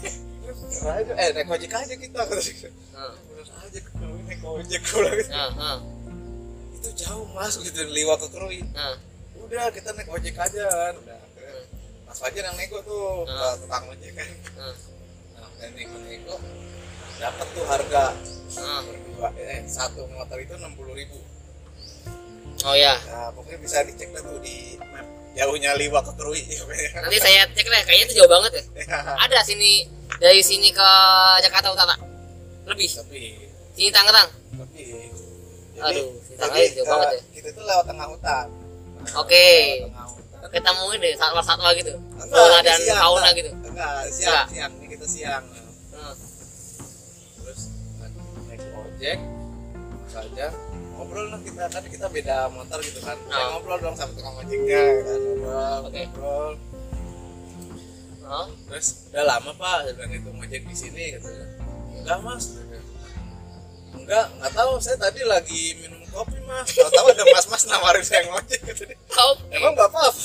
Eh 1.15 1.29
naik 1.33 1.49
ojek 1.49 1.71
aja 1.71 1.93
kita. 1.95 2.21
Dia. 2.23 2.69
Hmm. 2.95 3.15
aja 3.63 3.79
ke 3.79 3.91
Krui 3.91 4.21
naik 4.23 4.41
ojek 4.43 4.81
pulang. 4.85 5.15
Nah, 5.27 5.77
itu 6.85 7.01
jauh 7.01 7.25
mas 7.33 7.57
gitu 7.57 7.81
Liwa 7.81 8.13
ke 8.15 8.29
Krui 8.29 8.61
nah. 8.69 8.93
udah 9.41 9.73
kita 9.73 9.89
naik 9.91 10.05
ojek 10.07 10.37
aja 10.37 10.65
kan 10.69 10.93
udah 11.01 11.17
akhirnya 11.17 11.61
Mas 12.05 12.17
Fajar 12.21 12.45
yang 12.45 12.55
nego 12.55 12.77
tuh 12.81 13.25
ke 13.25 13.33
Hmm. 13.33 13.57
tukang 13.57 13.85
ojek 13.89 14.13
kan 14.13 14.29
Hmm. 14.53 14.75
nah 15.33 15.49
dan 15.57 15.69
nego-nego 15.73 16.37
dapat 17.17 17.47
tuh 17.51 17.65
harga 17.65 18.05
Hmm. 18.53 18.81
berdua 18.85 19.27
eh 19.35 19.65
satu 19.65 20.05
motor 20.07 20.37
itu 20.37 20.53
enam 20.53 20.73
puluh 20.73 20.93
ribu 20.93 21.17
Oh 22.65 22.73
ya, 22.73 22.97
nah 23.05 23.29
pokoknya 23.29 23.61
bisa 23.61 23.85
dicek 23.85 24.09
dah 24.09 24.25
tuh 24.25 24.41
di 24.41 24.73
map 24.89 25.05
jauhnya 25.37 25.77
Liwa 25.77 26.01
ke 26.01 26.17
Krui 26.17 26.41
nanti 26.97 27.17
saya 27.19 27.45
cek 27.45 27.61
deh. 27.61 27.81
Kayaknya 27.85 28.05
itu 28.09 28.13
jauh 28.17 28.31
banget 28.31 28.51
ya. 28.57 28.63
Ada 29.21 29.43
sini 29.45 29.85
dari 30.17 30.41
sini 30.41 30.73
ke 30.73 30.89
Jakarta 31.45 31.69
Utara. 31.69 31.93
Lebih. 32.65 32.89
tapi 32.89 33.37
Sini 33.75 33.91
Tangerang. 33.93 34.29
Aduh, 35.77 36.07
jadi, 36.29 36.61
jauh 36.73 36.81
eh, 36.81 36.87
banget 36.87 37.09
ya. 37.09 37.19
kita 37.33 37.47
itu 37.49 37.61
lewat 37.61 37.85
tengah 37.85 38.07
hutan 38.07 38.47
Oke. 39.13 39.47
lewat 39.75 39.85
tengah 39.85 40.05
hutan. 40.07 40.39
Ketemu 40.47 40.85
ini 40.93 41.09
satwa-satwa 41.13 41.69
gitu. 41.73 41.93
Enggak, 42.15 42.27
Flora 42.29 42.59
dan 42.61 42.79
siang, 42.79 42.97
fauna 42.97 43.19
enggak. 43.19 43.33
gitu. 43.35 43.49
enggak 43.65 43.91
siang 44.07 44.31
Enggak. 44.31 44.45
siang 44.47 44.71
ini 44.73 44.85
kita 44.87 45.05
siang 45.05 45.43
Hmm. 45.91 46.15
terus 47.37 47.61
naik 48.45 48.61
ojek 48.69 49.19
saja 50.07 50.47
ngobrol 50.93 51.27
lah 51.27 51.39
kita 51.39 51.63
kan 51.65 51.83
kita 51.85 52.07
beda 52.07 52.35
motor 52.49 52.79
gitu 52.79 52.99
kan 52.99 53.15
saya 53.21 53.35
Oh. 53.41 53.49
ngobrol 53.53 53.79
dong 53.81 53.95
sama 53.95 54.11
tukang 54.11 54.35
ojeknya 54.37 54.79
kan 55.01 55.19
ngobrol 55.19 55.79
Oke. 55.85 56.01
ngobrol 56.05 56.53
Oh, 58.25 58.49
terus 58.65 59.05
udah 59.07 59.23
lama 59.23 59.53
pak 59.53 59.77
saya 59.83 59.93
bilang 59.93 60.13
itu 60.13 60.29
ngojek 60.31 60.61
di 60.63 60.75
sini 60.75 61.03
gitu 61.13 61.29
enggak 61.95 62.19
mas 62.19 62.57
enggak 64.05 64.25
nggak 64.37 64.51
tahu. 64.53 64.71
Saya 64.79 64.97
tadi 65.01 65.21
lagi 65.25 65.61
minum 65.81 66.01
kopi 66.13 66.37
mas. 66.45 66.69
Tahu 66.71 66.89
tahu 66.93 67.07
ada 67.09 67.23
mas 67.33 67.45
mas 67.49 67.63
nawarin 67.65 68.05
saya 68.05 68.21
ngojek. 68.29 68.61
Gitu 68.61 68.95
oke. 69.15 69.43
emang 69.55 69.73
bapak 69.75 70.11
apa 70.11 70.21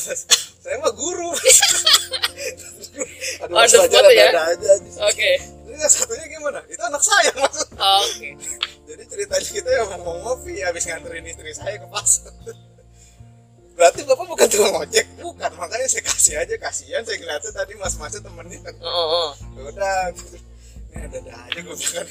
saya 0.61 0.77
mah 0.83 0.93
guru 0.93 1.31
aduh 3.41 3.57
mas 3.57 3.73
the 3.73 3.81
aja 3.81 3.99
ya? 4.13 4.29
ada 4.29 4.43
aja 4.53 4.73
Oke. 5.09 5.31
ini 5.71 5.79
yang 5.79 5.93
satunya 5.93 6.27
gimana? 6.29 6.61
Itu 6.69 6.83
anak 6.85 7.01
saya 7.01 7.33
maksud 7.33 7.69
Oke. 7.79 8.29
jadi 8.85 9.03
ceritanya 9.09 9.49
kita 9.49 9.71
yang 9.71 9.89
mau 10.05 10.17
ngopi 10.21 10.61
habis 10.61 10.85
nganterin 10.85 11.25
istri 11.25 11.55
saya 11.55 11.79
ke 11.79 11.87
pasar. 11.89 12.35
Berarti 13.79 14.05
bapak 14.05 14.27
bukan 14.29 14.47
tukang 14.51 14.77
ojek? 14.77 15.07
Bukan 15.17 15.51
makanya 15.57 15.89
saya 15.89 16.05
kasih 16.05 16.35
aja. 16.37 16.53
Kasihan 16.61 17.01
saya 17.01 17.17
ngeliatnya 17.17 17.51
tadi 17.55 17.73
mas 17.81 17.97
masnya 17.97 18.21
temennya. 18.21 18.61
Oh, 18.85 18.91
oh, 18.93 19.09
oh. 19.09 19.31
Ya 19.57 19.63
udah 19.73 20.13
ini 20.91 21.07
ada 21.07 21.19
ada 21.23 21.33
aja 21.49 21.59
gue 21.65 21.77
bilang 21.79 22.09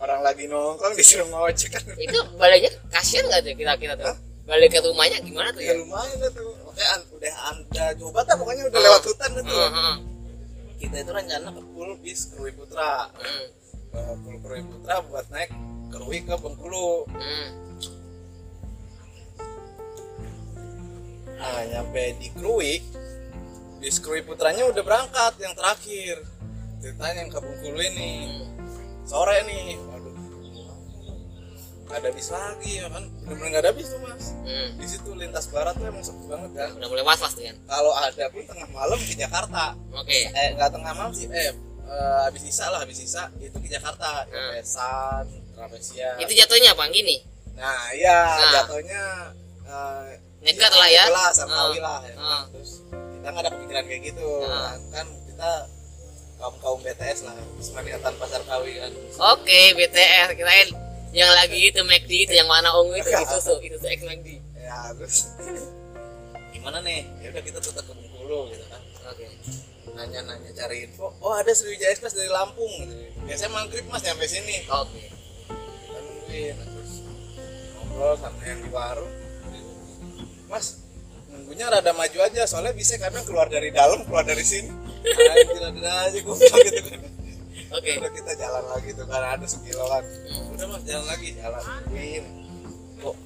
orang 0.00 0.20
lagi 0.24 0.48
nongkrong 0.48 0.96
disuruh 0.96 1.28
ngojek 1.28 1.76
kan. 1.76 1.84
Itu 2.00 2.18
baliknya 2.40 2.72
kasihan 2.88 3.28
nggak 3.28 3.40
tuh 3.44 3.54
kita 3.54 3.72
kita 3.76 3.94
tuh? 4.00 4.16
Balik 4.48 4.74
ke 4.74 4.80
rumahnya 4.82 5.22
gimana 5.22 5.54
tuh 5.54 5.62
ya 5.62 5.76
ya? 5.76 5.78
lumayan 5.78 6.16
tuh. 6.32 6.50
Makanya 6.66 6.88
an- 6.96 7.08
udah 7.14 7.34
anda 7.54 7.84
coba 8.00 8.18
tak 8.26 8.34
pokoknya 8.40 8.62
udah 8.66 8.80
lewat 8.80 9.02
hutan 9.06 9.30
lah 9.36 9.42
tuh. 9.44 9.60
Heeh. 9.60 9.96
kita 10.80 10.96
itu 11.04 11.12
rencana 11.12 11.48
ke 11.52 11.62
pool 11.76 11.90
bis 12.00 12.20
Krui 12.32 12.52
Putra. 12.56 13.12
Hmm. 13.12 13.46
ke 13.92 14.00
pool 14.24 14.36
Krui 14.40 14.62
Putra 14.64 14.94
buat 15.06 15.26
naik 15.28 15.52
Krui 15.92 16.18
ke 16.24 16.34
Bengkulu. 16.34 17.04
Hmm. 17.12 17.48
nah 21.40 21.60
nyampe 21.72 22.20
di 22.20 22.28
Krui 22.36 22.80
bis 23.80 23.96
Krui 24.00 24.24
Putranya 24.24 24.64
udah 24.66 24.82
berangkat 24.82 25.36
yang 25.40 25.52
terakhir. 25.52 26.24
Ceritanya 26.80 27.28
yang 27.28 27.30
ke 27.30 27.38
Bengkulu 27.38 27.78
ini. 27.80 28.12
Sore 29.04 29.42
nih 29.42 29.74
ada 31.92 32.08
bis 32.08 32.28
lagi 32.28 32.72
ya 32.76 32.86
kan 32.86 33.04
bener-bener 33.20 33.48
nggak 33.48 33.62
ada 33.62 33.72
bis 33.72 33.88
tuh 33.88 34.00
mas 34.00 34.24
Hmm. 34.40 34.68
di 34.74 34.86
situ 34.86 35.10
lintas 35.12 35.46
barat 35.46 35.72
tuh 35.72 35.84
emang 35.84 36.00
sepi 36.00 36.24
banget 36.24 36.50
kan 36.52 36.68
udah 36.72 36.88
mulai 36.88 37.04
was 37.04 37.20
was 37.20 37.34
kan 37.34 37.56
kalau 37.64 37.92
ada 37.92 38.24
pun 38.28 38.42
tengah 38.42 38.68
malam 38.68 38.98
ke 38.98 39.14
Jakarta 39.14 39.64
oke 39.90 40.18
eh 40.26 40.48
nggak 40.52 40.70
tengah 40.70 40.92
malam 40.92 41.12
sih 41.12 41.26
eh 41.26 41.50
eh, 41.84 42.18
habis 42.24 42.42
sisa 42.42 42.66
lah 42.66 42.78
habis 42.78 42.96
sisa 42.96 43.30
itu 43.38 43.56
ke 43.56 43.68
Jakarta 43.68 44.24
Hmm. 44.26 44.50
Pesan 44.52 45.24
Travesia 45.52 46.10
itu 46.18 46.32
jatuhnya 46.34 46.70
apa 46.70 46.86
gini 46.88 47.22
nah 47.52 47.90
iya 47.90 48.18
Nah. 48.38 48.52
jatuhnya 48.56 49.02
eh, 49.64 50.02
Nekat 50.40 50.72
lah 50.72 50.88
ya. 50.88 51.04
kelas 51.06 51.36
Hmm. 51.36 51.40
Sarkawi 51.44 51.78
lah 51.78 51.98
ya 52.00 52.12
kan. 52.12 52.18
Hmm. 52.18 52.44
terus 52.50 52.70
kita 52.88 53.26
nggak 53.28 53.42
ada 53.42 53.50
kepikiran 53.52 53.84
kayak 53.84 54.02
gitu 54.06 54.28
Hmm. 54.40 54.48
kan, 54.48 54.78
kan 54.90 55.06
kita 55.26 55.50
kaum 56.36 56.54
kaum 56.58 56.78
BTS 56.80 57.18
lah 57.22 57.36
Bismania 57.54 57.96
tanpa 57.98 58.24
Sarkawi 58.24 58.72
kan 58.76 58.92
oke 59.28 59.60
BTS 59.74 60.28
kirain 60.32 60.68
yang 61.10 61.30
lagi 61.34 61.58
itu 61.70 61.80
McD 61.82 62.30
itu 62.30 62.34
yang 62.38 62.46
warna 62.46 62.70
ungu 62.78 62.94
itu 62.94 63.10
itu 63.10 63.24
susu 63.38 63.58
itu 63.62 63.76
susu 63.78 63.86
X 63.90 64.00
McD 64.06 64.28
ya 64.60 64.94
terus 64.94 65.16
gimana 66.60 66.78
nih? 66.84 67.08
Ya 67.24 67.32
udah 67.32 67.42
kita 67.42 67.58
tetap 67.58 67.84
ke 67.88 67.92
Bengkulu 67.96 68.52
gitu 68.52 68.64
kan. 68.68 68.80
Oke. 69.08 69.26
Nanya-nanya 69.96 70.52
cari 70.52 70.84
info. 70.84 71.08
Oh 71.24 71.32
ada 71.32 71.56
Sriwijaya 71.56 71.96
Express 71.96 72.14
dari 72.14 72.28
Lampung 72.28 72.68
gitu. 72.84 72.94
biasanya 73.24 73.50
maghrib 73.56 73.88
mas 73.88 74.04
nyampe 74.04 74.28
sini. 74.28 74.68
Oke. 74.68 75.08
Kita 75.48 75.98
nungguin 76.04 76.56
terus 76.60 76.92
ngobrol 77.74 78.14
sama 78.20 78.40
yang 78.44 78.60
di 78.60 78.70
warung. 78.70 79.12
Mas 80.52 80.84
nunggunya 81.32 81.72
rada 81.72 81.96
maju 81.96 82.18
aja 82.28 82.42
soalnya 82.44 82.76
bisa 82.76 83.00
karena 83.00 83.24
keluar 83.24 83.48
dari 83.48 83.72
dalam 83.72 84.04
keluar 84.04 84.28
dari 84.28 84.44
sini. 84.44 84.68
Anjir 85.00 85.64
ada 85.64 86.12
aja 86.12 86.18
gue 86.20 86.34
bilang 86.36 86.60
gitu. 86.60 86.80
kan 86.92 87.00
oke. 87.70 87.90
Udah 88.00 88.12
kita 88.12 88.32
jalan 88.36 88.64
lagi 88.70 88.90
tuh 88.92 89.06
karena 89.06 89.28
ada 89.34 89.46
sekiloan. 89.46 90.04
Udah 90.54 90.66
mas 90.70 90.82
jalan 90.84 91.06
lagi. 91.06 91.28
Jalan. 91.38 91.62
Nungguin 91.62 92.24
kok 93.00 93.16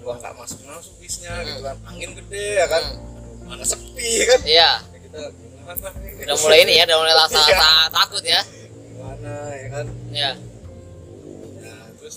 gua 0.00 0.14
nggak 0.16 0.34
masuk 0.36 0.58
masuk 0.64 0.94
bisnya 0.98 1.32
gitu 1.44 1.60
kan. 1.60 1.76
Angin 1.86 2.10
gede 2.16 2.46
ya 2.56 2.66
kan? 2.66 2.82
Aduh, 2.82 3.46
mana 3.46 3.64
sepi 3.64 4.10
kan? 4.24 4.40
Iya. 4.42 4.70
Ya 4.80 4.98
kita 5.04 5.20
gimana 5.30 5.88
nih 6.02 6.24
udah 6.26 6.36
mulai 6.42 6.58
ini 6.66 6.72
ya 6.76 6.84
udah 6.88 6.98
mulai 6.98 7.14
rasa 7.14 7.38
Iya. 7.38 7.54
rasa 7.54 7.68
takut 7.92 8.24
ya. 8.24 8.40
Gimana 8.42 9.32
ya 9.52 9.66
kan? 9.70 9.86
Ya 10.10 10.30
Nah, 11.60 11.84
terus 11.96 12.16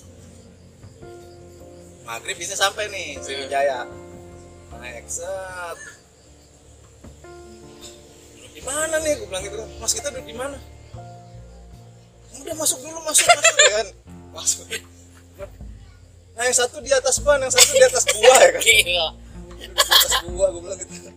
maghrib 2.03 2.36
bisa 2.36 2.55
sampai 2.55 2.89
nih 2.89 3.19
Sriwijaya. 3.21 3.86
Naik 4.73 5.07
set 5.07 5.77
di 8.53 8.61
mana 8.61 8.95
nih? 9.01 9.17
Gue 9.17 9.27
bilang 9.27 9.43
gitu 9.43 9.55
kan. 9.57 9.69
Mas 9.81 9.93
kita 9.93 10.07
duduk 10.11 10.27
di 10.27 10.36
mana 10.36 10.55
udah 12.39 12.55
masuk 12.55 12.79
dulu 12.81 12.99
masuk 13.03 13.25
masuk. 13.27 13.55
Ya 13.59 13.71
kan? 13.75 13.88
Masuk 14.34 14.65
nah 16.34 16.49
yang 16.49 16.57
satu 16.57 16.81
di 16.81 16.89
atas 16.89 17.21
ban 17.21 17.38
yang 17.38 17.53
satu 17.53 17.71
di 17.71 17.86
atas 17.86 18.03
buah 18.09 18.39
ya 18.41 18.49
kan? 18.57 18.61
Gila. 18.65 19.07
Di 19.53 19.65
atas 19.69 20.13
buah 20.25 20.47
gue 20.49 20.61
bilang 20.65 20.79
gitu. 20.81 21.09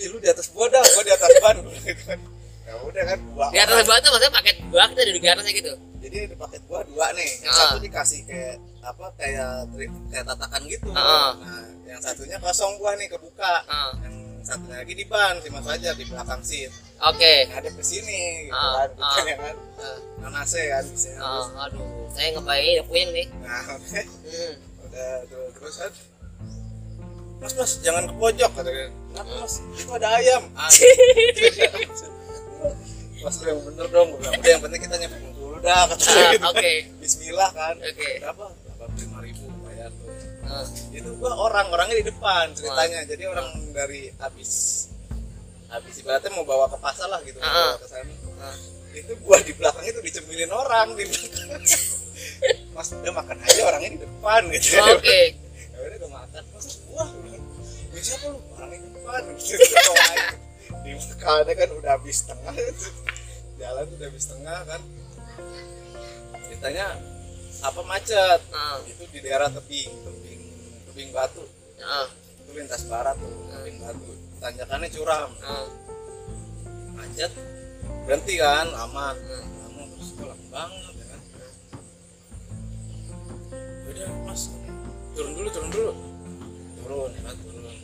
Ih, 0.00 0.06
lu 0.08 0.16
di 0.16 0.28
atas 0.32 0.48
buah 0.48 0.68
dah 0.72 0.80
gua 0.80 1.02
di 1.04 1.12
atas 1.12 1.30
ban. 1.44 1.56
Bilang 1.60 1.84
gitu 1.84 2.02
kan? 2.08 2.18
Ya 2.64 2.72
udah 2.80 3.02
kan 3.04 3.18
buah 3.36 3.48
di 3.52 3.58
atas 3.60 3.84
batu 3.84 4.08
maksudnya 4.08 4.32
paket 4.32 4.56
buah 4.72 4.86
kita 4.88 5.00
duduk 5.12 5.20
di 5.20 5.28
atasnya 5.28 5.52
gitu? 5.52 5.72
Jadi 6.00 6.16
ada 6.24 6.36
paket 6.40 6.62
buah 6.64 6.82
dua 6.88 7.06
nih. 7.12 7.30
Yang 7.44 7.52
Ah. 7.52 7.58
satu 7.60 7.76
dikasih 7.78 8.20
kayak 8.24 8.56
apa 8.80 9.06
kayak 9.20 9.52
tri- 9.76 10.00
kayak 10.08 10.24
tatakan 10.24 10.60
gitu. 10.64 10.88
Ah. 10.96 11.36
nah 11.36 11.60
yang 11.84 12.00
satunya 12.00 12.36
kosong 12.40 12.72
buah 12.80 12.94
nih 12.96 13.08
kebuka. 13.12 13.52
Ah. 13.68 13.92
yang 14.00 14.16
satunya 14.40 14.76
lagi 14.80 14.94
di 14.96 15.04
ban 15.04 15.36
simak 15.44 15.68
saja 15.68 15.92
di 15.92 16.04
belakang 16.08 16.40
seat 16.40 16.72
oke. 17.02 17.32
Ngadep 17.48 17.74
ke 17.74 17.82
sini 17.82 18.20
gitu 18.46 18.54
Ah, 18.54 18.84
kan. 18.84 18.88
ah. 19.00 19.02
bukan 19.08 19.24
ya 19.24 19.36
kan? 19.36 19.56
Ah, 19.80 19.98
nanase 20.20 20.60
kan 20.68 20.84
bisa 20.84 21.08
ah, 21.16 21.46
aduh 21.64 21.88
saya 22.12 22.28
ngebayangin 22.34 22.74
udah 22.76 22.86
puyeng 22.86 23.10
nih. 23.10 23.26
Nah 23.40 23.62
udah 23.72 24.04
hmm. 24.04 24.54
udah 24.84 25.10
tuh, 25.26 25.46
terus 25.56 25.76
kan? 25.78 25.92
Mas 27.40 27.52
mas 27.56 27.72
jangan 27.80 28.04
ke 28.04 28.14
pojok 28.14 28.50
kata 28.52 28.68
dia. 28.68 28.88
Kenapa 29.10 29.32
mas 29.40 29.54
itu 29.72 29.90
ada 29.96 30.08
ayam. 30.20 30.42
Ah, 30.52 30.68
mas 33.20 33.36
lu 33.40 33.46
yang 33.48 33.60
bener 33.64 33.86
dong 33.88 34.08
gue 34.12 34.18
bilang. 34.20 34.34
Udah 34.36 34.50
yang 34.50 34.60
penting 34.60 34.80
kita 34.80 34.96
nyampe 34.96 35.16
dulu 35.32 35.56
dah 35.60 35.82
kata 35.88 36.04
dia. 36.04 36.12
Ah, 36.12 36.30
gitu 36.30 36.44
kan. 36.44 36.50
oke. 36.52 36.72
Bismillah 37.00 37.50
kan. 37.52 37.74
Oke. 37.80 38.10
berapa? 38.20 38.44
Delapan 38.52 38.88
lima 38.96 39.18
ribu 39.24 39.44
bayar 39.64 39.90
tuh. 39.92 40.08
Ah, 40.44 40.64
itu 40.90 41.10
gua 41.16 41.32
orang 41.38 41.66
orangnya 41.70 41.96
di 41.96 42.06
depan 42.08 42.44
ceritanya. 42.52 43.00
Jadi 43.08 43.22
orang 43.24 43.48
dari 43.72 44.10
habis 44.18 44.50
habis 45.70 45.94
ibaratnya 46.02 46.30
mau 46.34 46.42
bawa 46.42 46.66
ke 46.66 46.78
pasar 46.82 47.06
lah 47.06 47.22
gitu 47.22 47.38
Ah. 47.38 47.78
bawa 47.78 47.78
ke 47.78 47.86
sana. 47.88 48.12
Ah. 48.42 48.56
itu 48.90 49.14
gua 49.22 49.38
di 49.38 49.54
belakang 49.54 49.86
itu 49.86 50.02
dicemilin 50.02 50.50
orang 50.50 50.98
di 50.98 51.06
belakang. 51.06 51.62
Mas 52.74 52.90
udah 52.90 53.12
makan 53.14 53.38
aja 53.38 53.60
orangnya 53.70 53.90
di 53.94 54.00
depan 54.02 54.40
gitu. 54.50 54.82
Oke. 54.82 55.20
Ya 55.70 55.78
udah 55.78 55.96
gua 56.02 56.10
makan. 56.26 56.42
Mas 56.50 56.66
wah 56.90 57.08
ini 57.94 58.00
siapa 58.02 58.26
lu? 58.34 58.38
Orangnya 58.58 58.78
di 58.82 58.90
depan. 58.98 59.22
Gitu 59.38 59.62
di 60.80 60.90
makannya 60.96 61.54
kan 61.54 61.70
udah 61.76 61.90
habis 61.94 62.16
setengah 62.24 62.54
jalan 63.60 63.86
udah 63.94 64.06
habis 64.10 64.22
setengah 64.26 64.58
kan. 64.66 64.80
Ceritanya 66.50 66.86
apa 67.60 67.80
macet? 67.86 68.40
Ah, 68.50 68.80
itu 68.88 69.04
di 69.14 69.20
daerah 69.22 69.46
tebing 69.54 69.92
tebing 70.02 70.42
tebing 70.90 71.08
batu. 71.14 71.46
Ah, 71.78 72.10
itu 72.42 72.50
lintas 72.58 72.82
barat 72.90 73.14
tuh 73.22 73.30
tebing 73.54 73.78
batu 73.86 74.12
tanjakannya 74.40 74.88
curam. 74.90 75.30
Ah, 75.40 75.66
macet 76.96 77.32
berhenti 78.04 78.34
kan 78.36 78.66
lama 78.66 79.12
Hmm. 79.12 79.44
lama 79.60 79.82
terus 79.92 80.10
lama 80.16 80.34
banget 80.50 80.94
ya 80.96 81.06
kan? 81.06 81.20
Udah 83.86 84.08
mas. 84.24 84.42
Turun 85.12 85.32
dulu 85.34 85.48
turun 85.50 85.70
dulu. 85.70 85.92
Turun 86.80 87.10
ya 87.12 87.22
kan 87.22 87.36
turun. 87.38 87.76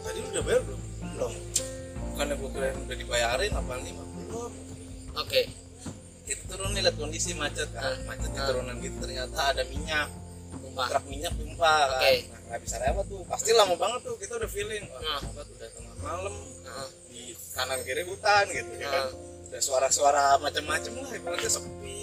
Tadi 0.00 0.18
lu 0.18 0.28
udah 0.30 0.42
bayar 0.42 0.62
belum? 0.62 0.80
Belum. 1.12 1.32
Bukannya 2.06 2.34
gue 2.34 2.50
kira 2.50 2.66
udah 2.78 2.96
dibayarin 2.96 3.52
apa 3.52 3.72
nih 3.82 3.92
belum 3.92 4.52
oke. 5.16 5.42
Kita 6.26 6.42
turun 6.48 6.70
nih 6.72 6.82
lihat 6.82 6.96
kondisi 6.96 7.30
macet 7.34 7.68
kan. 7.70 7.98
Macet 8.04 8.30
di 8.30 8.40
Ah. 8.40 8.46
turunan 8.46 8.76
gitu 8.78 8.96
ternyata 8.98 9.52
ada 9.52 9.62
minyak 9.66 10.08
tumpah 10.76 10.92
truk 10.92 11.04
minyak 11.08 11.32
tumpah 11.32 11.80
kan. 11.88 11.96
Oke. 11.96 12.12
nah 12.28 12.40
nggak 12.46 12.60
bisa 12.60 12.76
lewat 12.78 13.04
tuh. 13.08 13.22
Pasti 13.24 13.50
lama 13.50 13.74
banget 13.74 14.00
tuh 14.04 14.14
kita 14.20 14.32
udah 14.36 14.50
feeling 14.52 14.84
wah 14.86 15.00
Hmm. 15.00 15.20
sahabat 15.24 15.46
udah 15.48 15.68
tengah 15.72 15.96
malam 15.98 16.34
Ah, 16.66 16.88
di 17.08 17.22
kanan 17.50 17.80
kiri 17.80 18.04
hutan 18.04 18.44
gitu 18.46 18.72
ya 18.76 18.88
kan. 18.90 19.06
Hmm. 19.08 19.48
udah 19.48 19.60
suara-suara 19.62 20.24
macam-macam 20.36 20.92
lah 21.00 21.10
ibaratnya 21.10 21.48
sepi. 21.48 21.96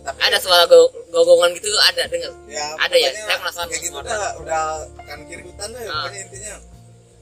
Tapi 0.00 0.18
ada 0.20 0.38
suara 0.38 0.64
go 0.64 0.80
gogongan 1.10 1.52
gitu 1.52 1.68
ada 1.82 2.02
dengar? 2.06 2.32
Ya, 2.46 2.64
ada 2.76 2.92
ya? 2.94 3.08
Saya 3.10 3.36
penasaran 3.36 3.68
kayak 3.68 3.82
gitu 3.82 3.96
udah 3.98 4.22
udah 4.40 4.62
kanan 4.98 5.24
kiri 5.26 5.42
hutan 5.44 5.68
deh 5.68 5.84
Ah. 5.84 5.92
pokoknya 6.02 6.20
intinya. 6.24 6.54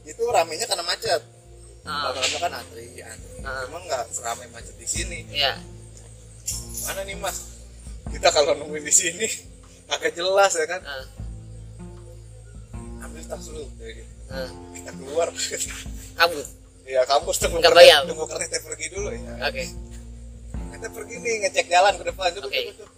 Itu 0.04 0.22
ramenya 0.24 0.66
karena 0.66 0.84
macet. 0.84 1.22
Ah, 1.82 2.14
lama-lama 2.14 2.38
kan 2.38 2.52
antri 2.56 2.86
antri. 3.02 3.38
Ah. 3.42 3.66
emang 3.66 3.82
nggak 3.90 4.04
seramai 4.14 4.46
macet 4.54 4.74
di 4.76 4.86
sini. 4.86 5.18
Ya 5.34 5.58
mana 6.84 7.02
nih 7.02 7.18
mas? 7.18 7.58
Kita 8.06 8.28
kalau 8.30 8.54
nungguin 8.54 8.82
di 8.82 8.90
sini 8.92 9.26
agak 9.92 10.12
jelas 10.16 10.52
ya 10.56 10.66
kan? 10.66 10.80
Ah, 10.82 11.04
ambil 13.04 13.22
tas 13.26 13.46
lu 13.48 13.62
kayak 13.76 13.94
gitu. 14.00 14.12
Ah. 14.32 14.48
kita 14.72 14.90
keluar. 14.96 15.28
Kabur 16.16 16.40
ya 16.88 17.00
kampus. 17.04 17.36
Tunggu 17.38 17.58
Nggak 17.60 17.74
bayar. 17.76 18.00
tunggu 18.08 18.24
kereta 18.26 18.56
pergi 18.64 18.86
dulu 18.90 19.08
ya. 19.12 19.32
Oke. 19.46 19.64
Kita 20.72 20.88
pergi 20.90 21.14
nih 21.20 21.34
ngecek 21.46 21.66
jalan 21.68 21.92
ke 22.00 22.04
depan. 22.08 22.28
Oke. 22.40 22.60
coba. 22.74 22.90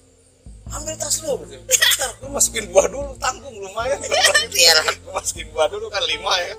ambil 0.75 0.95
tas 0.97 1.17
lu. 1.23 1.33
Gitu. 1.45 1.61
Ntar 1.61 2.11
lu 2.25 2.27
masukin 2.33 2.65
buah 2.73 2.87
dulu 2.89 3.11
tanggung 3.21 3.55
lumayan. 3.55 3.99
Lah. 4.01 4.87
lu 5.05 5.11
masukin 5.13 5.47
buah 5.53 5.69
dulu 5.69 5.87
kan 5.93 6.03
lima 6.09 6.33
ya. 6.41 6.55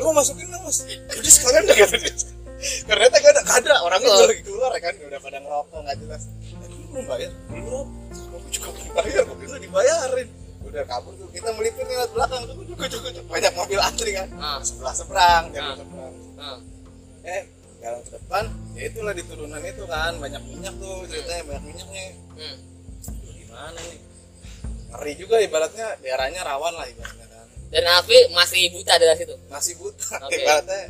Lu 0.00 0.10
masukin 0.10 0.48
lah 0.48 0.60
mas? 0.64 0.80
Udah 0.86 1.32
sekalian 1.32 1.62
dah 1.68 1.76
kata 1.76 1.96
dia 2.00 2.14
ternyata 2.64 3.16
gak 3.20 3.32
ada 3.36 3.40
gak 3.44 3.56
ada. 3.60 3.74
Orangnya 3.84 4.08
Oh. 4.08 4.24
lagi 4.24 4.40
keluar 4.40 4.70
ya 4.72 4.80
kan? 4.80 4.94
Udah 4.96 5.20
pada 5.20 5.38
ngerokok 5.38 5.78
nggak 5.84 5.96
jelas. 6.00 6.22
Lu 6.64 6.84
belum 6.88 7.04
bayar? 7.04 7.30
Belum 7.52 7.86
juga 8.54 8.68
bayar 8.94 9.22
kok 9.24 9.38
bisa 9.38 9.56
dibayarin. 9.58 10.28
Udah 10.64 10.82
kabur 10.84 11.12
tuh 11.14 11.28
kita 11.28 11.50
melipir 11.52 11.84
lihat 11.84 12.10
belakang. 12.10 12.42
Tuh 12.44 12.54
cukup 12.64 12.88
cukup 12.88 13.24
banyak 13.28 13.52
mobil 13.52 13.78
antri 13.78 14.10
kan? 14.10 14.28
Ah. 14.34 14.58
sebelah 14.60 14.94
seberang 14.94 15.42
Ah. 15.44 15.52
jalur 15.52 15.74
seberang. 15.76 16.14
Ah, 16.34 16.58
eh 17.22 17.42
jalan 17.78 18.00
ke 18.00 18.10
depan 18.12 18.44
ya 18.72 18.82
itulah 18.88 19.12
di 19.12 19.22
turunan 19.22 19.60
itu 19.60 19.84
kan. 19.84 20.12
Banyak 20.16 20.42
minyak 20.42 20.74
tuh 20.76 21.04
ceritanya 21.04 21.42
banyak 21.46 21.62
minyaknya 21.64 22.04
hmm. 22.32 22.56
Aduh, 23.04 23.32
gimana 23.36 23.78
nih? 23.78 23.98
Ngeri 24.88 25.12
juga 25.14 25.36
ibaratnya 25.38 25.86
daerahnya 26.00 26.40
rawan 26.42 26.72
lah 26.72 26.86
ibaratnya 26.86 27.26
kan. 27.28 27.46
Dan 27.68 27.84
Alfi 27.84 28.18
masih 28.30 28.70
buta 28.70 28.94
dari 28.94 29.14
situ? 29.14 29.34
Masih 29.46 29.74
buta 29.76 30.16
Oke. 30.22 30.38
ibaratnya. 30.38 30.86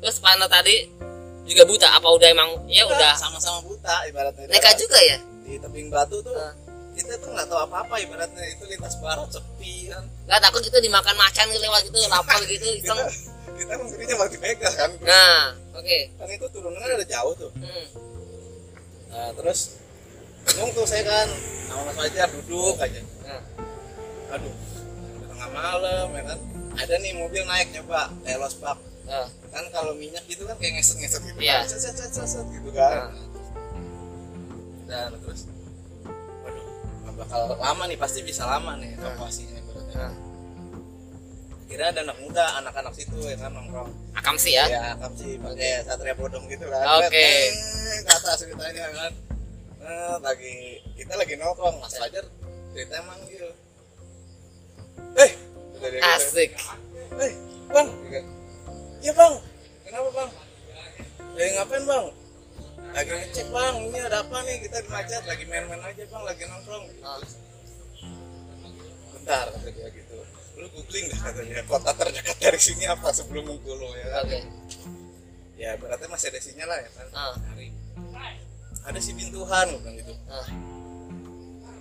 Terus 0.00 0.16
Pano 0.18 0.46
tadi 0.46 0.88
juga 1.44 1.62
buta 1.66 1.92
apa 1.92 2.08
udah 2.08 2.28
emang 2.30 2.50
ya 2.66 2.86
udah? 2.86 3.14
sama-sama 3.14 3.60
buta 3.62 4.06
ibaratnya. 4.06 4.46
Nekat 4.48 4.74
juga 4.78 4.96
ya? 4.96 5.18
Di 5.44 5.58
tebing 5.58 5.90
batu 5.90 6.18
tuh 6.20 6.32
Ah. 6.32 6.54
Kita 7.10 7.26
tuh 7.26 7.34
nggak 7.34 7.50
tahu 7.50 7.58
apa-apa 7.66 7.94
ibaratnya 8.06 8.44
itu 8.54 8.62
lintas 8.70 8.94
barat 9.02 9.26
sepi 9.34 9.90
kan. 9.90 10.06
Nggak 10.30 10.40
takut 10.46 10.62
gitu 10.62 10.78
dimakan 10.78 11.18
macan 11.18 11.50
gitu 11.50 11.58
lewat 11.58 11.82
gitu 11.90 11.98
lapar 12.06 12.38
gitu 12.46 12.66
kita 12.86 12.94
kita 13.58 13.72
ngerinya 13.82 14.14
malah 14.14 14.30
dipegang 14.30 14.74
kan. 14.78 14.90
Nah 15.02 15.42
oke. 15.74 15.98
Kan 16.22 16.28
itu 16.30 16.46
turunannya 16.54 16.94
ada 17.02 17.06
jauh 17.10 17.34
tuh. 17.34 17.50
Hmm. 17.58 17.86
nah 19.10 19.28
terus 19.34 19.82
bingung 20.46 20.70
tuh 20.70 20.86
saya 20.86 21.02
kan. 21.02 21.26
Sama 21.66 21.82
Mas 21.90 21.98
Fajar 21.98 22.30
duduk 22.30 22.78
aja. 22.78 23.02
Nah. 23.26 23.42
aduh 24.38 24.54
tengah 25.34 25.50
malam 25.50 26.06
ya 26.14 26.22
kan. 26.30 26.38
Ada 26.78 26.94
nih 27.02 27.12
mobil 27.18 27.42
naik 27.42 27.74
coba 27.74 28.14
telos 28.22 28.54
bak. 28.62 28.78
Nah. 29.10 29.26
kan 29.50 29.66
kalau 29.74 29.98
minyak 29.98 30.22
gitu 30.30 30.46
kan 30.46 30.54
kayak 30.62 30.78
ngeset-ngeset 30.78 31.26
gitu 31.26 31.42
Iya. 31.42 31.66
kan. 31.66 31.74
Set, 31.74 31.90
set, 31.90 32.14
set, 32.14 32.22
set, 32.22 32.46
gitu 32.54 32.70
kan. 32.70 33.10
Nah. 33.10 33.26
dan 34.86 35.10
terus 35.26 35.49
bakal 37.20 37.52
lama 37.60 37.84
nih 37.84 37.98
pasti 38.00 38.24
bisa 38.24 38.48
lama 38.48 38.80
nih 38.80 38.96
evakuasinya 38.96 39.56
ibaratnya. 39.60 39.96
Nah. 40.00 40.14
kira 41.70 41.94
ada 41.94 42.02
anak 42.02 42.18
muda 42.18 42.44
anak-anak 42.58 42.92
situ 42.98 43.14
ya 43.22 43.36
kan 43.38 43.54
nongkrong. 43.54 43.90
Akam 44.18 44.34
sih 44.34 44.58
ya? 44.58 44.66
Ya 44.66 44.98
kam 44.98 45.14
sih 45.14 45.38
pakai 45.38 45.86
satria 45.86 46.18
bodong 46.18 46.42
gitu 46.50 46.66
kan 46.66 46.82
Oke. 46.98 47.14
Eh, 47.14 47.98
ke 48.02 48.10
atas 48.10 48.42
ceritanya 48.42 48.90
kan. 48.90 49.12
Eh, 49.80 50.14
lagi 50.18 50.54
kita 50.98 51.14
lagi 51.14 51.38
nongkrong 51.38 51.78
mas 51.78 51.94
Fajar 51.94 52.26
ceritanya 52.74 53.04
manggil 53.06 53.44
eh 55.18 55.30
kata 55.78 55.86
dia 55.90 55.98
gitu. 56.02 56.10
asik. 56.18 56.50
Eh 57.22 57.32
bang. 57.70 57.88
Iya. 59.00 59.12
Bang. 59.14 59.34
Kenapa 59.86 60.08
bang? 60.10 60.30
Eh 61.38 61.48
ngapain 61.54 61.84
bang 61.86 62.06
lagi 62.90 63.10
ngecek 63.10 63.46
bang. 63.48 63.74
Ini 63.90 63.98
ada 64.06 64.18
apa 64.26 64.36
nih? 64.44 64.56
Kita 64.66 64.76
di 64.82 64.88
macet. 64.90 65.22
Lagi 65.24 65.44
main-main 65.46 65.82
aja 65.82 66.02
bang. 66.04 66.22
Lagi 66.26 66.42
nongkrong. 66.46 66.84
Ah. 67.04 67.20
bentar 69.20 69.46
kata 69.52 69.68
dia 69.76 69.88
gitu. 69.92 70.16
Lu 70.56 70.66
googling 70.72 71.06
dah 71.12 71.20
kata 71.28 71.40
dia 71.44 71.60
kota 71.68 71.92
terdekat 71.92 72.36
dari 72.40 72.56
sini 72.56 72.88
apa 72.88 73.12
sebelum 73.12 73.52
Bengkulu 73.52 73.92
ya 73.92 74.06
kan? 74.16 74.24
Oke. 74.26 74.40
Ya 75.60 75.70
berarti 75.76 76.08
masih 76.08 76.32
ada 76.32 76.40
sinyal 76.40 76.68
lah 76.72 76.78
ya 76.80 76.90
kan? 76.96 77.06
Ah. 77.12 77.34
Ada 78.88 78.96
si 78.96 79.12
bintuhan 79.12 79.68
gue 79.76 79.80
bilang 79.84 79.96
gitu. 80.00 80.14
Ah. 80.24 80.48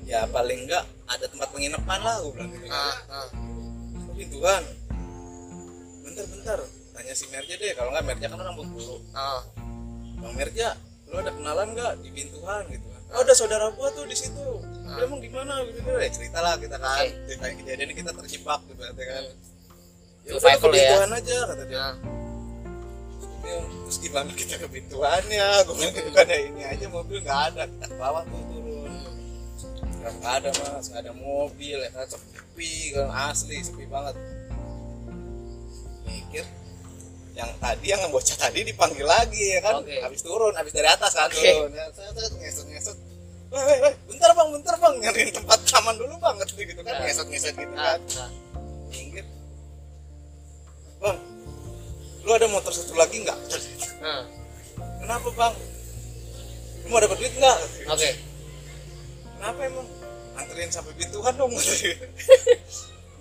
ya 0.03 0.25
paling 0.33 0.65
enggak 0.67 0.83
ada 1.05 1.25
tempat 1.29 1.47
penginapan 1.53 1.99
lah 2.01 2.15
gue 2.27 2.31
bilang 2.35 2.49
gitu 2.51 2.65
Ah. 2.67 2.97
Ah. 3.07 3.27
"Oh, 4.03 4.13
bintuhan? 4.19 4.63
Bentar 6.03 6.25
bentar. 6.27 6.59
Tanya 6.91 7.13
si 7.15 7.25
Merja 7.31 7.55
deh. 7.55 7.71
Kalau 7.71 7.89
nggak 7.95 8.03
Merja 8.03 8.25
kan 8.27 8.37
orang 8.43 8.55
Bengkulu. 8.59 8.99
Ah. 9.15 9.41
bang 10.19 10.33
Merja 10.35 10.75
lu 11.09 11.15
ada 11.17 11.31
kenalan 11.33 11.67
nggak 11.73 11.93
di 12.05 12.09
bintuhan 12.13 12.63
gitu 12.69 12.85
kan? 12.85 13.01
Oh 13.09 13.21
ada 13.25 13.33
saudara 13.33 13.73
gua 13.73 13.89
tuh 13.89 14.05
di 14.05 14.13
situ. 14.13 14.47
Dia 14.85 15.05
emang 15.05 15.21
gimana 15.21 15.65
gitu 15.65 15.81
ya 15.89 16.09
cerita 16.13 16.37
lah 16.41 16.53
kita 16.61 16.77
kan. 16.77 17.01
Oke. 17.01 17.09
ceritain 17.25 17.55
kejadian 17.57 17.87
ini 17.89 17.93
kita 17.97 18.11
terjebak 18.13 18.61
gitu 18.69 18.81
kan. 18.85 19.25
Ya 20.25 20.31
udah 20.37 20.37
ke 20.37 20.37
Survival 20.37 20.69
ya. 20.69 20.77
bintuhan 20.77 21.09
aja 21.17 21.37
kata 21.49 21.63
dia. 21.65 21.77
Nah. 21.81 21.93
Ya, 23.39 23.57
terus 23.65 23.97
gimana 23.97 24.29
kita 24.37 24.55
ke 24.61 24.67
pintuannya 24.69 25.47
gue 25.65 25.73
bilang 25.73 25.93
gitu 25.97 26.11
kan 26.13 26.25
ya 26.29 26.39
ini 26.45 26.61
aja 26.61 26.85
mobil 26.93 27.17
nggak 27.25 27.39
ada. 27.53 27.63
Kita 27.65 27.85
ke 27.89 27.95
bawah 27.97 28.23
tuh 28.29 28.41
turun. 28.53 28.93
Nggak 29.97 30.13
nggak 30.21 30.33
ada 30.37 30.49
mas. 30.53 30.85
Nggak 30.93 31.01
ada 31.01 31.13
mobil 31.17 31.77
ya 31.81 31.89
kan? 31.89 32.05
Sepi 32.05 32.73
kan? 32.93 33.07
Asli 33.33 33.57
sepi 33.65 33.85
banget. 33.89 34.13
Mikir 36.05 36.45
yang 37.39 37.51
tadi 37.55 37.85
yang 37.87 38.01
bocah 38.11 38.35
tadi 38.35 38.59
dipanggil 38.67 39.07
lagi 39.07 39.55
ya 39.55 39.59
kan 39.63 39.79
Oke. 39.79 39.95
habis 40.03 40.19
turun 40.19 40.51
habis 40.51 40.75
dari 40.75 40.91
atas 40.91 41.15
kan 41.15 41.31
Oke. 41.31 41.39
turun 41.39 41.71
ya, 41.71 41.85
set, 41.95 42.11
set, 42.11 42.33
ngesot 42.35 42.67
ngesot 42.67 42.97
Weh, 43.49 43.63
weh, 43.65 43.77
weh, 43.81 43.93
bentar 44.05 44.29
bang, 44.37 44.49
bentar 44.53 44.75
bang, 44.77 44.93
nyariin 45.01 45.33
tempat 45.33 45.57
aman 45.81 45.97
dulu 45.97 46.21
bang, 46.21 46.37
gitu 46.37 46.85
kan, 46.85 46.93
Nah. 46.93 47.01
ngesot-ngesot 47.01 47.57
gitu 47.57 47.73
Ah. 47.73 47.97
kan, 47.97 47.99
Ah. 48.21 48.29
minggir, 48.93 49.25
bang, 51.01 51.17
lu 52.21 52.29
ada 52.29 52.45
motor 52.45 52.69
satu 52.69 52.93
lagi 52.93 53.25
nggak? 53.25 53.33
Ah. 54.05 54.21
Kenapa 55.01 55.29
bang? 55.33 55.53
Lu 56.85 56.87
mau 56.93 57.01
dapat 57.01 57.17
duit 57.17 57.33
nggak? 57.41 57.57
oke 57.89 58.09
Kenapa 59.39 59.59
emang? 59.65 59.87
Anterin 60.37 60.69
sampai 60.69 60.93
pintuan 60.93 61.33
dong. 61.33 61.49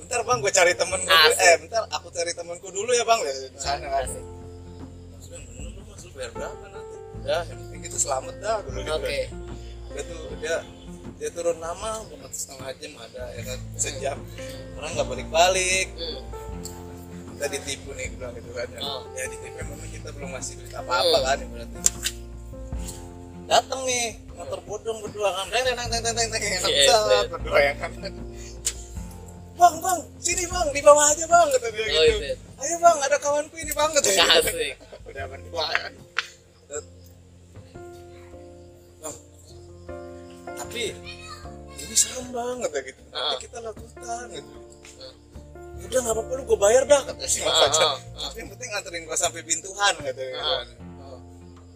bentar 0.08 0.24
bang, 0.24 0.38
gue 0.40 0.52
cari 0.56 0.72
temen 0.72 1.00
gue. 1.04 1.12
Asik. 1.12 1.44
Eh, 1.44 1.56
bentar, 1.68 1.84
aku 1.92 2.08
cari 2.08 2.32
temenku 2.32 2.68
dulu 2.72 2.90
ya 2.96 3.04
bang. 3.04 3.20
Ya, 3.20 3.32
di 3.52 3.60
sana 3.60 3.86
kan. 3.92 4.08
Maksudnya 5.12 5.38
bener 5.44 5.68
lu 5.68 5.80
mas, 5.84 6.00
lu 6.00 6.10
bayar 6.16 6.30
berapa 6.32 6.64
nanti? 6.72 6.96
Udah, 7.20 7.42
yang 7.44 7.58
penting 7.60 7.80
kita 7.84 7.98
selamat 8.00 8.34
dah. 8.40 8.56
Dulu 8.64 8.80
gitu. 8.80 8.96
oke 8.96 9.18
Dia 9.88 10.02
tuh, 10.08 10.20
dia 10.40 10.56
dia 11.20 11.28
turun 11.28 11.58
nama, 11.60 12.00
bukan 12.08 12.30
setengah 12.32 12.72
jam 12.80 12.92
ada 12.96 13.24
ya 13.36 13.42
kan, 13.44 13.58
sejam. 13.76 14.16
Orang 14.80 14.90
nggak 14.96 15.08
balik-balik. 15.12 15.86
Hmm. 15.92 16.22
Kita 17.36 17.46
ditipu 17.52 17.90
nih, 17.92 18.06
gue 18.08 18.16
bilang 18.16 18.32
gitu 18.32 18.50
kan. 18.56 18.66
Ya, 18.72 18.80
Oh. 18.80 19.04
ya 19.12 19.24
ditipu 19.28 19.56
emang 19.60 19.78
kita 19.92 20.08
belum 20.16 20.28
ngasih 20.32 20.54
duit 20.56 20.72
apa-apa 20.72 21.04
Hmm. 21.20 21.26
kan, 21.28 21.36
ibaratnya. 21.44 21.82
Datang 23.44 23.80
nih, 23.84 24.06
motor 24.32 24.60
bodong 24.64 24.98
berdua 25.04 25.36
kan, 25.36 25.46
teng 25.52 25.64
teng 25.68 25.76
teng 25.76 26.00
teng 26.00 26.14
teng 26.16 26.28
teng 26.32 26.42
Set, 26.64 26.72
yes. 26.72 27.28
berdua 27.28 27.58
ya 27.60 27.72
kan. 27.76 27.92
Bang, 29.58 29.74
bang, 29.82 30.00
sini 30.18 30.46
bang, 30.46 30.66
di 30.70 30.80
bawah 30.80 31.02
aja 31.04 31.24
bang, 31.26 31.46
kata 31.50 31.68
dia 31.68 31.82
Oh, 31.82 31.90
gitu. 31.90 32.18
iya. 32.22 32.34
Ayo 32.58 32.74
bang, 32.78 32.98
ada 33.02 33.16
kawanku 33.18 33.56
ini 33.58 33.72
bang, 33.72 33.90
kata 33.90 34.06
dia. 34.06 34.22
Asik. 34.24 34.74
Udah 35.04 35.24
berdua 35.26 35.64
kan. 35.68 35.92
Bang, 39.02 39.16
tapi 40.54 40.82
ini 41.76 41.94
serem 41.94 42.30
bang, 42.30 42.56
kata 42.62 42.78
gitu. 42.82 43.02
Nanti 43.04 43.34
Ah. 43.34 43.38
kita 43.38 43.58
lakukan 43.58 44.24
gitu. 44.30 44.52
Ah. 44.98 45.12
Udah 45.78 45.98
nggak 46.02 46.14
apa-apa 46.14 46.32
lu 46.34 46.42
gue 46.44 46.58
bayar 46.58 46.82
dah 46.84 47.00
kata 47.04 47.24
si 47.24 47.38
Mas 47.40 47.54
Fajar. 47.56 47.82
ah. 47.84 47.96
Tapi 48.20 48.36
yang 48.38 48.50
penting 48.52 48.70
anterin 48.72 49.02
gua 49.04 49.16
sampai 49.16 49.42
pintuan 49.42 49.94
kata 49.96 50.12
dia. 50.14 50.38
Ah. 50.38 50.62
kan. 50.62 50.68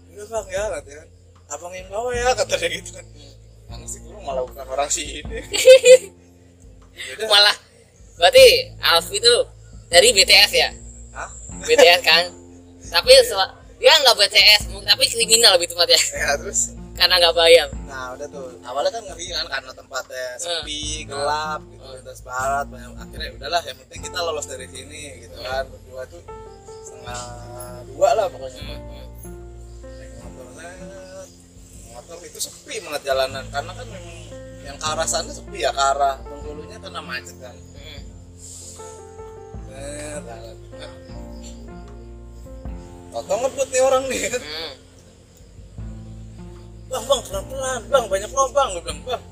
Udah 0.08 0.26
bang 0.28 0.46
ya 0.48 0.64
kata 0.70 0.86
dia. 0.86 1.02
Abang 1.48 1.72
yang 1.72 1.86
bawa 1.86 2.10
ya 2.12 2.30
kata 2.32 2.54
dia 2.56 2.70
gitu 2.72 2.90
kan. 2.92 3.06
Mana 3.66 3.84
sih 3.86 3.98
guru 4.00 4.18
malah 4.20 4.46
bukan 4.46 4.66
orang 4.68 4.86
sini. 4.86 5.18
Udah. 6.92 7.26
malah 7.26 7.56
berarti 8.14 8.46
Alfi 8.78 9.16
itu 9.16 9.34
dari 9.86 10.08
BTS 10.10 10.50
ya 10.52 10.70
Hah? 11.12 11.30
BTS 11.60 12.00
kan 12.00 12.22
tapi 12.88 13.10
dia 13.78 13.92
nggak 13.98 14.16
BTS 14.16 14.60
tapi 14.82 15.04
kriminal 15.06 15.54
lebih 15.54 15.68
tepatnya 15.68 15.98
Ya 16.12 16.36
terus 16.36 16.72
karena 16.92 17.16
nggak 17.18 17.34
bayar 17.34 17.68
Nah 17.84 18.14
udah 18.14 18.26
tuh 18.26 18.46
awalnya 18.62 18.90
kan 18.90 19.02
ngeri 19.02 19.26
kan 19.28 19.46
karena 19.48 19.72
tempatnya 19.72 20.26
sepi, 20.36 20.82
Hmm. 21.02 21.08
gelap 21.08 21.60
gitu, 21.66 21.82
Hmm. 21.82 21.94
lintas 21.94 22.20
barat 22.20 22.66
banyak 22.66 22.92
akhirnya 22.94 23.28
udahlah 23.34 23.62
yang 23.62 23.76
penting 23.78 24.00
kita 24.02 24.18
lolos 24.18 24.46
dari 24.46 24.66
sini 24.66 25.02
gitu 25.20 25.36
kan 25.40 25.64
berdua 25.66 26.02
tuh 26.06 26.22
setengah 26.82 27.20
dua 27.88 28.08
lah 28.12 28.26
pokoknya 28.28 28.60
Hmm, 28.60 28.78
hmm. 28.78 29.06
naik 29.82 30.12
motor 30.18 30.46
net. 30.54 31.28
motor 31.90 32.16
itu 32.22 32.38
sepi 32.38 32.74
banget 32.78 33.02
jalanan 33.04 33.44
karena 33.48 33.72
kan 33.72 33.86
memang 33.86 34.16
yang 34.62 34.76
ke 34.76 34.86
arah 34.86 35.04
sana 35.04 35.28
sepi 35.28 35.58
ya 35.58 35.70
ke 35.70 35.82
arah 35.82 36.16
Bengkulunya 36.22 36.76
karena 36.78 37.00
macet 37.02 37.36
kan 37.36 37.56
Net 39.72 40.22
jalan 40.28 40.56
Toto 43.12 43.34
ngebut 43.36 43.68
nih 43.68 43.82
orang 43.84 44.04
nih. 44.08 44.24
Hmm. 44.32 44.72
bang 46.88 47.04
bang 47.08 47.20
pelan 47.24 47.44
pelan 47.48 47.82
bang 47.92 48.04
banyak 48.08 48.30
lubang. 48.32 48.68
Gue 48.72 48.82
bilang 48.88 49.00
bang. 49.04 49.22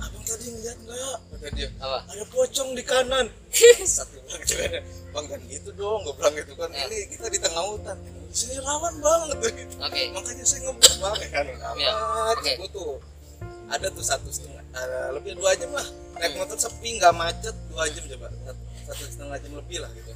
Abang 0.00 0.24
tadi 0.24 0.44
ngeliat 0.48 0.78
nggak? 0.80 1.16
Kata 1.28 1.46
dia 1.52 1.68
apa? 1.80 1.98
Ada 2.08 2.24
pocong 2.32 2.70
di 2.72 2.82
kanan. 2.84 3.26
Satu 3.96 4.16
bilang 4.16 4.40
gitu 4.48 4.56
kan 4.64 4.72
bang 5.12 5.26
kan 5.28 5.40
gitu 5.52 5.70
dong. 5.76 6.00
Gue 6.08 6.14
bilang 6.16 6.34
gitu 6.40 6.52
kan. 6.56 6.68
Ya. 6.72 6.88
ini 6.88 6.98
kita 7.12 7.26
di 7.28 7.38
tengah 7.40 7.64
hutan. 7.68 7.96
Sini 8.32 8.56
rawan 8.64 8.94
banget 8.96 9.36
gitu. 9.44 9.76
Oke. 9.84 10.00
Makanya 10.16 10.44
saya 10.48 10.60
ngebut 10.64 10.92
bang. 11.04 11.16
Kan 11.32 11.44
Ya. 11.76 11.92
amat 11.92 12.36
Oke. 12.40 12.52
gue 12.64 12.70
tuh 12.72 12.92
ada 13.68 13.86
tuh 13.92 14.04
satu 14.04 14.28
setengah 14.28 14.64
eh, 14.72 15.08
lebih 15.20 15.36
dua 15.36 15.52
jam 15.56 15.68
lah. 15.72 15.84
Naik 16.16 16.32
motor 16.40 16.56
sepi 16.56 16.96
nggak 16.96 17.12
macet 17.12 17.56
dua 17.68 17.84
jam 17.92 18.04
coba. 18.08 18.28
satu, 18.48 18.63
satu 18.84 19.02
setengah 19.08 19.36
jam 19.40 19.52
lebih 19.56 19.78
lah 19.80 19.90
gitu. 19.96 20.12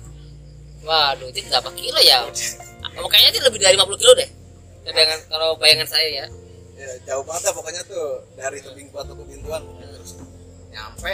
Waduh 0.85 1.29
itu 1.35 1.49
berapa 1.51 1.71
kilo 1.75 1.99
ya? 2.01 2.23
Kayaknya 2.95 3.31
itu 3.35 3.41
lebih 3.43 3.59
dari 3.59 3.75
50 3.75 4.03
kilo 4.03 4.13
deh. 4.15 4.29
Dengan 4.87 5.19
kalau 5.29 5.59
bayangan 5.59 5.89
saya 5.91 6.09
ya. 6.09 6.27
Ya 6.79 6.91
jauh 7.11 7.27
banget 7.27 7.51
lah 7.51 7.55
pokoknya 7.59 7.83
tuh 7.91 8.23
dari 8.39 8.63
tebing 8.63 8.89
batu 8.95 9.11
ke 9.19 9.25
pintuan 9.27 9.63
terus 9.83 10.15
nyampe 10.71 11.13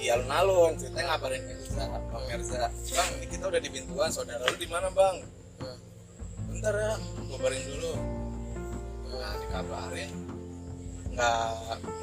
di 0.00 0.08
alun-alun. 0.08 0.72
Ceritanya 0.80 1.14
ngabarin 1.14 1.42
ke 1.44 1.52
Mirza 1.60 1.84
bang 1.84 2.24
Mirza 2.24 2.60
bang 2.72 3.08
ini 3.20 3.26
kita 3.28 3.44
udah 3.52 3.60
di 3.60 3.68
pintuan 3.68 4.08
saudara 4.08 4.42
lu 4.48 4.56
di 4.56 4.68
mana 4.72 4.88
bang? 4.88 5.16
Hmm. 5.60 5.78
bentar 6.48 6.72
ya 6.72 6.92
kabarin 7.28 7.62
dulu. 7.68 7.92
Nah 9.12 9.32
dikabarin 9.44 10.10
nggak 11.10 11.42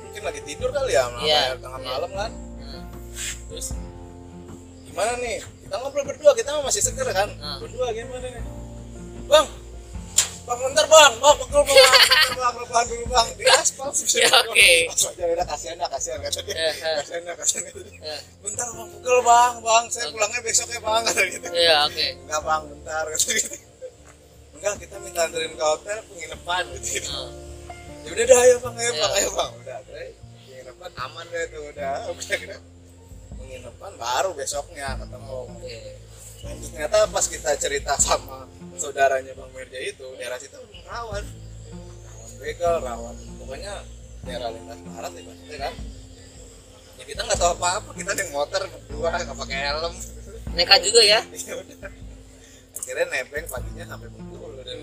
mungkin 0.05 0.21
lagi 0.21 0.41
tidur 0.45 0.69
kali 0.69 0.93
ya 0.93 1.09
sampai 1.09 1.25
Iya, 1.25 1.41
tengah 1.57 1.81
malam 1.81 2.11
kan. 2.13 2.31
Hmm. 2.61 2.83
terus 3.49 3.67
gimana 4.97 5.13
nih 5.21 5.37
kita 5.61 5.75
ngobrol 5.77 6.03
berdua 6.03 6.33
kita 6.33 6.57
masih 6.59 6.81
seger 6.81 7.05
kan 7.07 7.29
Hmm. 7.29 7.61
berdua 7.61 7.93
gimana 7.93 8.25
nih 8.25 8.41
bang 9.29 9.45
bang 10.41 10.57
bentar 10.59 10.85
bang 10.87 11.13
bang 11.15 11.35
pegel 11.37 11.61
bang 11.61 11.77
bang 12.41 12.53
rebahan 12.57 12.85
dulu 12.87 13.05
bang 13.05 13.27
di 13.31 13.45
aspal 13.45 13.93
sih 13.93 14.09
Ya, 14.17 14.31
oke. 14.41 14.69
Aspal, 14.89 15.13
ya 15.13 15.25
udah 15.29 15.45
kasihan 15.45 15.77
dah 15.77 15.85
kasihan 15.87 16.17
kata 16.17 16.39
dia 16.41 16.55
Eh, 16.55 16.73
eh. 16.73 16.95
kasihan 16.97 17.21
dah 17.21 17.35
kasihan 17.35 17.63
kata 17.67 17.79
dia. 17.83 17.99
Eh, 18.01 18.19
bentar 18.41 18.67
bang 18.67 18.89
pegel 18.89 19.17
bang 19.21 19.53
bang 19.61 19.83
saya 19.85 20.03
Oke. 20.03 20.13
pulangnya 20.13 20.39
besok 20.41 20.67
ya 20.67 20.79
bang 20.81 21.01
kata 21.05 21.21
gitu 21.29 21.47
Iya, 21.53 21.75
oke. 21.85 22.05
enggak 22.17 22.41
bang 22.41 22.61
bentar 22.67 23.03
kata 23.05 23.29
gitu 23.29 23.55
enggak 24.57 24.73
kita 24.81 24.95
minta 24.97 25.19
anterin 25.21 25.53
ke 25.53 25.65
hotel 25.67 25.97
penginapan 26.07 26.63
gitu 26.81 27.05
Hmm. 27.07 27.31
ya 28.01 28.09
udah 28.09 28.25
dah 28.25 28.39
ayo 28.41 28.55
bang 28.57 28.75
ayo 28.75 28.91
bang 28.95 29.11
Iya. 29.11 29.19
ayo 29.19 29.29
bang 29.31 29.51
udah 29.53 29.77
penginapan 30.41 30.91
aman 30.97 31.25
deh 31.27 31.43
tuh 31.45 31.61
udah 31.67 31.93
udah 32.09 32.59
penginapan 33.47 33.93
baru 33.95 34.35
besoknya 34.35 34.99
ketemu. 34.99 35.39
Nah, 36.37 36.53
ternyata 36.67 36.97
pas 37.07 37.25
kita 37.31 37.51
cerita 37.55 37.95
sama 37.95 38.43
saudaranya 38.75 39.31
bang 39.31 39.51
Merja 39.55 39.79
itu 39.79 40.07
daerah 40.19 40.35
situ 40.35 40.59
rawan. 40.83 41.23
Rawan 41.23 42.31
begal 42.43 42.75
rawan 42.83 43.15
pokoknya 43.39 43.73
daerah 44.27 44.51
lintas 44.51 44.79
barat 44.83 45.11
ya 45.15 45.21
maksudnya 45.23 45.57
kan? 45.63 45.73
Ya 46.99 47.03
kita 47.07 47.21
nggak 47.23 47.39
tahu 47.39 47.51
apa 47.55 47.67
apa 47.79 47.89
kita 47.95 48.11
naik 48.11 48.29
motor 48.35 48.61
berdua 48.67 49.09
nggak 49.15 49.37
pakai 49.47 49.57
helm. 49.71 49.93
Nekat 50.59 50.79
juga 50.83 51.01
ya. 51.07 51.19
ya 51.47 51.55
akhirnya 52.75 53.05
nebeng 53.11 53.47
paginya 53.47 53.85
sampai 53.87 54.07
Bengkulu 54.11 54.59
dan 54.63 54.79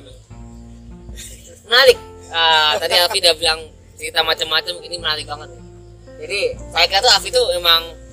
menarik. 1.69 1.99
Ah, 2.33 2.77
tadi 2.81 2.97
Alfi 2.97 3.21
udah 3.21 3.35
bilang 3.37 3.61
cerita 3.97 4.21
macam-macam 4.25 4.75
ini 4.85 4.97
menarik 4.97 5.25
banget. 5.29 5.53
Jadi 6.21 6.41
saya 6.73 6.85
kira 6.89 7.01
tuh 7.01 7.13
Alfi 7.13 7.29
tuh 7.33 7.47
emang 7.57 8.04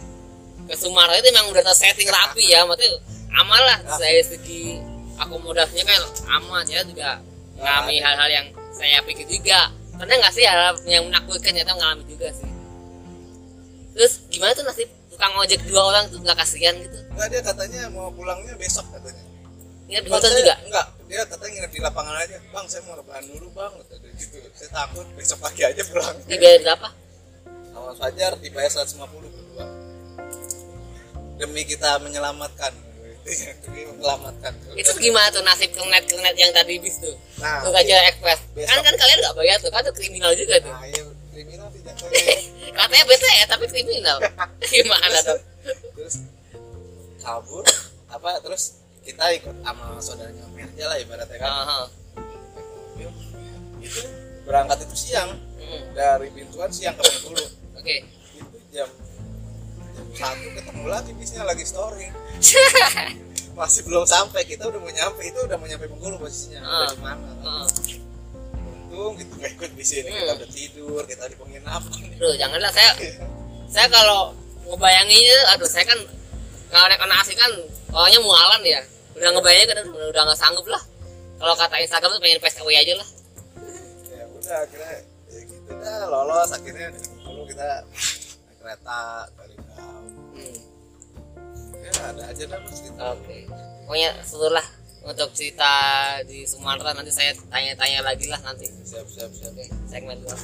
ke 0.72 0.76
Sumatera 0.80 1.20
itu 1.20 1.28
emang 1.36 1.52
udah 1.52 1.64
tersetting 1.68 2.08
rapi 2.08 2.48
ya 2.48 2.64
maksudnya 2.64 2.96
aman 3.36 3.60
lah. 3.60 3.78
Dari 4.00 4.24
segi 4.24 4.80
akomodasinya 5.20 5.84
kan 5.84 6.02
aman 6.40 6.64
ya 6.64 6.80
juga 6.88 7.20
mengalami 7.60 8.00
hal-hal 8.00 8.30
yang 8.32 8.48
saya 8.72 9.04
pikir 9.04 9.28
juga. 9.28 9.68
Pernah 10.00 10.16
nggak 10.18 10.34
sih 10.34 10.48
hal 10.48 10.80
yang 10.88 11.04
menakutkan 11.12 11.52
ternyata 11.52 11.76
mengalami 11.76 12.08
juga 12.08 12.32
sih? 12.32 12.48
Terus 13.92 14.14
gimana 14.32 14.56
tuh 14.56 14.64
nasib 14.64 14.88
tukang 15.12 15.36
ojek 15.38 15.60
dua 15.68 15.82
orang 15.92 16.08
tuh 16.08 16.24
nggak 16.24 16.40
kasihan 16.40 16.74
gitu? 16.80 16.98
Enggak 17.12 17.28
dia 17.28 17.42
katanya 17.44 17.82
mau 17.92 18.08
pulangnya 18.16 18.56
besok 18.56 18.88
katanya. 18.96 19.24
Nginep 19.92 20.04
di 20.08 20.12
hotel 20.16 20.32
juga? 20.40 20.56
enggak 20.64 20.88
dia 21.12 21.22
katanya 21.28 21.52
nginep 21.60 21.72
di 21.76 21.80
lapangan 21.84 22.16
aja. 22.16 22.38
Bang 22.56 22.66
saya 22.72 22.82
mau 22.88 22.96
rebahan 22.96 23.24
dulu 23.28 23.48
bang 23.52 23.72
gitu. 24.16 24.38
Saya 24.56 24.70
takut 24.72 25.06
besok 25.20 25.38
pagi 25.44 25.62
aja 25.68 25.82
pulang. 25.84 26.16
Dibayar 26.24 26.60
berapa? 26.64 26.88
Awal 27.72 27.94
Fajar 27.96 28.32
dibayar 28.40 28.72
150 28.72 29.00
berdua 29.00 29.31
demi 31.42 31.66
kita 31.66 31.98
menyelamatkan. 32.06 32.70
Demi 33.66 33.86
menyelamatkan. 33.86 34.54
Itu 34.78 34.94
gimana 34.98 35.30
tuh 35.30 35.42
nasib 35.46 35.70
kernet 35.74 36.06
kernet 36.10 36.34
yang 36.38 36.54
tadi 36.54 36.78
bis 36.78 36.98
tuh? 37.02 37.14
Nah 37.42 37.62
tuh 37.66 37.74
Express 37.78 38.42
Besok. 38.54 38.70
kan 38.70 38.78
kan 38.82 38.94
kalian 38.98 39.18
nggak 39.22 39.36
bayar 39.38 39.58
tuh 39.62 39.70
kan 39.74 39.82
tuh 39.86 39.94
kriminal 39.94 40.34
juga 40.34 40.58
tuh. 40.58 40.74
Nah 40.74 40.86
iya 40.90 41.04
kriminal 41.34 41.68
tidak 41.70 41.94
katanya 42.78 43.06
BTS 43.06 43.48
tapi 43.50 43.66
kriminal. 43.70 44.18
Gimana 44.74 45.18
tuh? 45.22 45.40
terus 45.94 46.16
kabur 47.22 47.62
apa 48.10 48.42
terus 48.42 48.82
kita 49.06 49.30
ikut 49.38 49.56
sama 49.62 50.02
saudaranya 50.02 50.46
Merja 50.58 50.84
lah 50.90 50.98
ibaratnya 50.98 51.38
kan. 51.38 51.52
Aha. 51.54 51.82
mobil 52.98 53.10
itu 53.82 54.02
berangkat 54.46 54.78
itu 54.86 54.96
siang. 54.98 55.30
Hmm, 55.62 55.82
dari 55.94 56.30
pintuan 56.34 56.74
siang 56.74 56.98
ke 56.98 57.06
Bengkulu. 57.06 57.46
Oke. 57.78 57.96
Itu 58.34 58.58
jam 58.74 58.90
jam 58.90 59.01
satu 60.12 60.48
ketemu 60.52 60.84
lagi 60.86 61.12
bisnya 61.14 61.42
lagi 61.42 61.64
story 61.64 62.08
masih 63.58 63.82
belum 63.84 64.06
sampai 64.06 64.42
kita 64.44 64.64
udah 64.64 64.80
mau 64.80 64.90
nyampe 64.90 65.22
itu 65.22 65.40
udah 65.40 65.56
mau 65.56 65.66
nyampe 65.66 65.86
Bengkulu 65.86 66.16
posisinya 66.18 66.60
udah 66.60 66.72
Ah. 66.72 66.88
di 66.88 66.98
mana 66.98 67.30
Heeh. 67.38 67.66
untung 68.62 69.12
gitu 69.16 69.34
gak 69.36 69.52
ikut 69.54 69.72
bis 69.74 69.92
ini 69.94 70.10
kita 70.10 70.24
Hmm. 70.26 70.38
udah 70.38 70.50
tidur 70.50 71.02
kita 71.04 71.24
di 71.26 71.36
penginapan 71.36 71.92
Aduh, 72.14 72.36
janganlah 72.36 72.72
saya 72.72 72.92
saya 73.68 73.88
kalau 73.88 74.32
ngebayanginnya 74.66 75.38
aduh 75.50 75.66
saya 75.66 75.84
kan 75.86 76.00
kalau 76.70 76.86
naik 76.86 77.02
anak 77.02 77.18
asli 77.20 77.36
kan 77.36 77.52
orangnya 77.92 78.20
mualan 78.20 78.62
ya 78.64 78.80
udah 79.14 79.30
ngebayangin 79.30 79.68
kan 79.70 79.78
udah 79.86 80.08
udah 80.10 80.22
nggak 80.24 80.38
sanggup 80.38 80.66
lah 80.66 80.80
kalau 81.36 81.54
kata 81.54 81.76
Instagram 81.78 82.10
tuh 82.10 82.22
pengen 82.22 82.40
PSW 82.40 82.68
aja 82.70 82.94
lah 82.96 83.08
ya 84.08 84.24
udah 84.30 84.58
akhirnya 84.62 84.94
ya 85.28 85.40
gitu 85.42 85.72
dah 85.74 86.04
lolos 86.08 86.50
akhirnya 86.52 86.88
dari 86.90 87.08
Bengkulu 87.10 87.44
kita 87.46 87.68
naik 88.48 88.58
kereta 88.58 89.00
dari 89.34 89.56
Kau 89.58 89.71
Hmm, 90.42 91.78
ya 91.78 91.92
ada 92.10 92.24
aja 92.34 92.44
dah 92.50 92.60
mas 92.66 92.80
gitu. 92.82 92.98
Oke. 92.98 93.38
Pokoknya 93.86 94.10
seluruh 94.26 94.66
untuk 95.06 95.30
cerita 95.38 95.72
di 96.26 96.46
Sumatera. 96.50 96.98
Nanti 96.98 97.14
saya 97.14 97.38
tanya-tanya 97.50 98.02
lagi 98.02 98.26
lah 98.26 98.42
nanti. 98.42 98.66
Siap 98.66 99.06
siap 99.06 99.30
siap. 99.30 99.54
Oke 99.54 99.66
segmen 99.86 100.18
dua. 100.22 100.36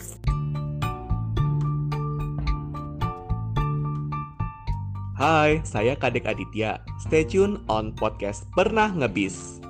Hai, 5.17 5.65
saya 5.65 5.97
Kadek 5.97 6.29
Aditya. 6.29 6.77
Stay 7.01 7.25
tune 7.25 7.57
on 7.65 7.89
podcast 7.97 8.45
Pernah 8.53 8.93
Ngebis. 8.93 9.65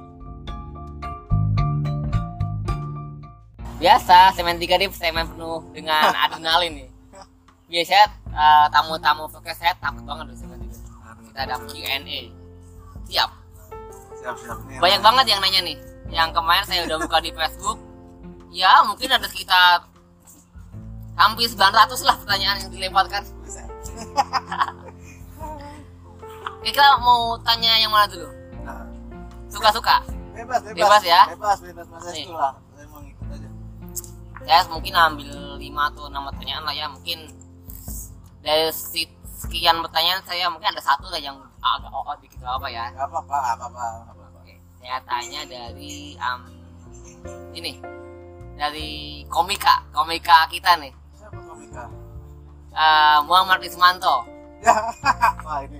biasa 3.78 4.34
segmen 4.34 4.58
tiga 4.58 4.74
ini 4.82 4.90
segmen 4.90 5.30
penuh 5.30 5.62
dengan 5.70 6.10
adrenalin 6.18 6.82
nih. 6.82 6.90
Biasanya 7.72 8.06
eh, 8.38 8.68
tamu-tamu 8.70 9.26
podcast 9.26 9.60
saya 9.66 9.74
takut 9.82 10.06
banget 10.06 10.30
loh 10.30 10.38
kita 11.38 11.54
ada 11.54 11.62
Q&A 11.70 12.34
siap. 13.06 13.30
Siap 14.18 14.36
siap. 14.42 14.58
Nih 14.66 14.82
banyak 14.82 15.02
banget 15.06 15.26
yang 15.30 15.40
nanya 15.40 15.62
nih. 15.62 15.78
Yang 16.10 16.30
kemarin 16.34 16.66
saya 16.66 16.82
udah 16.90 16.98
buka 16.98 17.22
di 17.22 17.30
Facebook. 17.30 17.78
Ya 18.50 18.82
mungkin 18.84 19.06
ada 19.14 19.30
sekitar 19.30 19.86
hampir 21.14 21.46
900 21.46 21.94
lah 22.02 22.18
pertanyaan 22.18 22.58
yang 22.66 22.74
dilemparkan. 22.74 23.22
Oke, 26.58 26.74
kita 26.74 26.98
mau 27.06 27.38
tanya 27.46 27.78
yang 27.78 27.94
mana 27.94 28.10
dulu? 28.10 28.34
Nah, 28.66 28.90
suka-suka? 29.54 30.02
Bebas 30.34 30.66
bebas. 30.66 30.78
Bebas 30.78 31.04
ya? 31.06 31.22
bebas 31.38 31.62
bebas. 31.62 31.86
Mas 31.86 32.02
lah 32.34 32.58
saya 32.74 32.86
mau 32.90 33.00
ngikut 33.06 33.30
aja. 33.30 33.50
Saya 34.42 34.62
mungkin 34.74 34.94
ambil 34.98 35.32
5 35.62 35.90
atau 35.94 36.10
6 36.10 36.18
pertanyaan 36.34 36.64
lah 36.66 36.74
ya 36.74 36.86
mungkin 36.90 37.30
dari 38.48 38.72
si- 38.72 39.12
sekian 39.38 39.84
pertanyaan 39.84 40.24
saya 40.24 40.48
mungkin 40.48 40.72
ada 40.72 40.80
satu 40.80 41.08
lah 41.08 41.20
yang 41.20 41.36
agak 41.60 41.92
oh 41.92 42.16
dikit 42.18 42.40
apa 42.42 42.68
ya 42.68 42.88
Gak 42.90 43.06
apa-apa, 43.06 43.36
gak 43.36 43.56
apa-apa, 43.60 43.84
gak 43.84 44.16
apa-apa. 44.16 44.38
Oke, 44.40 44.56
saya 44.80 44.98
tanya 45.04 45.42
dari 45.46 45.94
um, 46.18 46.42
ini 47.54 47.76
dari 48.56 48.90
komika 49.28 49.84
komika 49.92 50.48
kita 50.48 50.80
nih 50.80 50.90
Siapa 51.14 51.38
komika? 51.38 51.84
Eh, 52.72 53.18
Muhammad 53.24 53.60
Ismanto 53.62 54.24
Ya, 54.58 54.74
wah 55.46 55.62
ini. 55.62 55.78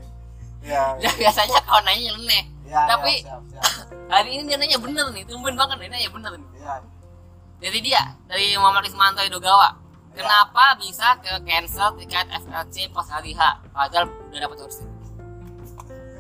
Ya, 0.62 0.94
dia 1.00 1.10
biasanya 1.16 1.58
kalau 1.64 1.82
nanya 1.82 2.12
nyeleneh 2.12 2.44
ya, 2.64 2.84
tapi- 2.86 3.24
ya, 3.24 3.40
siap, 3.40 3.42
siap. 3.50 3.66
hari 4.06 4.30
ini 4.36 4.44
dia 4.46 4.58
nanya 4.60 4.78
bener 4.78 5.08
nih 5.10 5.24
tumben 5.24 5.56
banget 5.56 5.78
nih 5.80 5.90
nanya 5.90 6.10
bener 6.12 6.32
nih 6.36 6.50
Ya, 6.60 6.74
dari 7.58 7.80
dia 7.82 8.04
dari 8.28 8.54
Muhammad 8.54 8.86
Ismanto 8.86 9.24
Edogawa 9.24 9.72
Ya. 9.72 9.87
Kenapa 10.18 10.64
bisa 10.78 11.08
ke 11.18 11.34
cancel 11.44 11.90
tiket 11.96 12.26
FLC 12.36 12.76
pas 12.90 13.08
hari 13.08 13.32
H 13.32 13.42
padahal 13.70 14.06
udah 14.28 14.40
dapat 14.42 14.58
kursi 14.60 14.84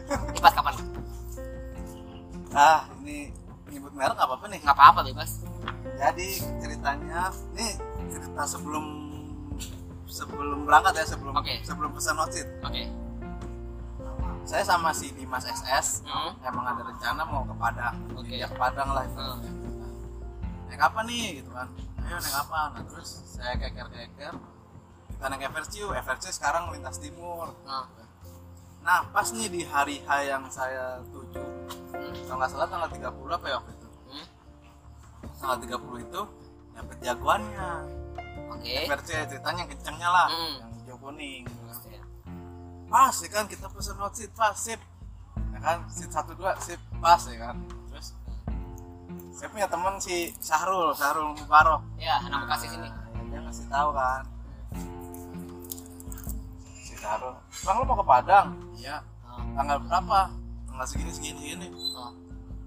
ini 0.08 0.40
pas 0.40 0.54
kapan 0.54 0.74
ah 2.54 2.86
ini 3.02 3.34
nyebut 3.68 3.92
merek 3.92 4.16
nggak 4.16 4.24
apa-apa 4.26 4.46
nih. 4.48 4.60
nggak 4.62 4.76
apa-apa 4.76 5.02
bebas 5.04 5.32
Jadi 5.98 6.30
ceritanya, 6.62 7.34
ini 7.52 7.74
cerita 8.08 8.44
sebelum 8.46 8.86
sebelum 10.06 10.64
berangkat 10.64 10.94
ya, 10.96 11.06
sebelum 11.08 11.34
Oke. 11.34 11.58
sebelum 11.64 11.90
pesan 11.92 12.16
notit. 12.16 12.46
oke 12.62 12.84
Saya 14.44 14.64
sama 14.64 14.94
si 14.94 15.12
Dimas 15.12 15.44
SS 15.44 16.06
Hmm. 16.06 16.32
emang 16.40 16.64
ada 16.66 16.86
rencana 16.86 17.22
mau 17.24 17.44
ke 17.44 17.52
Padang, 17.52 17.96
Oke. 18.14 18.32
ya 18.32 18.46
ke 18.46 18.56
Padang 18.56 18.94
lah. 18.94 19.04
itu. 19.04 19.20
Hmm. 19.20 19.42
Naik 20.68 20.82
apa 20.84 21.00
nih 21.08 21.42
gitu 21.42 21.50
kan? 21.52 21.68
Ayo 22.04 22.16
naik 22.20 22.36
apa? 22.36 22.60
Nah 22.76 22.84
terus 22.88 23.10
saya 23.26 23.56
keker-keker, 23.56 24.36
kita 25.12 25.26
naik 25.28 25.42
yuk. 25.76 25.92
Everest 25.96 26.28
sekarang 26.36 26.72
lintas 26.76 27.00
timur. 27.00 27.52
Nah, 27.64 27.88
Nah 28.88 29.04
pas 29.12 29.28
nih 29.36 29.52
di 29.52 29.62
hari 29.68 30.00
H 30.08 30.10
yang 30.24 30.48
saya 30.48 31.04
tuju 31.12 31.44
hmm. 31.44 32.24
kalau 32.24 32.40
nggak 32.40 32.52
salah 32.56 32.68
tanggal 32.72 32.88
30 32.88 33.36
apa 33.36 33.46
ya 33.52 33.56
waktu 33.60 33.72
itu 33.76 33.88
Hmm. 34.08 34.28
tanggal 35.44 35.58
30 35.60 36.08
itu 36.08 36.22
dapet 36.72 36.98
jagoannya 37.04 37.70
oke 38.48 38.76
VRC 38.88 39.10
ceritanya 39.28 39.68
yang 39.68 39.72
kencengnya 39.76 40.08
lah 40.08 40.28
Hmm. 40.32 40.56
yang 40.64 40.72
hijau 40.80 40.96
kuning 41.04 41.44
Oke. 41.68 42.00
pas 42.88 43.12
ya 43.12 43.28
kan 43.28 43.44
kita 43.52 43.68
pesen 43.68 44.00
hot 44.00 44.16
seat 44.16 44.32
pas 44.32 44.56
sip 44.56 44.80
ya 45.36 45.60
kan 45.60 45.84
seat 45.92 46.08
satu 46.08 46.32
dua 46.32 46.56
sip 46.64 46.80
pas 47.04 47.20
ya 47.28 47.44
kan 47.44 47.60
saya 49.38 49.48
punya 49.48 49.68
teman 49.70 49.94
si 49.98 50.34
Sahrul 50.40 50.92
Sahrul 50.92 51.38
Mubarok 51.38 51.82
ya 51.98 52.18
nama 52.26 52.50
kasih 52.50 52.74
sini 52.74 52.90
Nah, 52.90 53.22
dia 53.30 53.40
kasih 53.44 53.66
tahu 53.68 53.90
kan 53.94 54.22
si 56.76 56.94
taruh 56.98 57.36
bang 57.60 57.76
lu 57.76 57.84
mau 57.86 57.96
ke 57.96 58.06
Padang 58.08 58.48
iya 58.74 58.98
tanggal 59.54 59.78
berapa 59.80 60.20
tanggal 60.66 60.86
segini 60.86 61.12
segini 61.12 61.38
segini 61.40 61.68
Oh. 61.94 62.14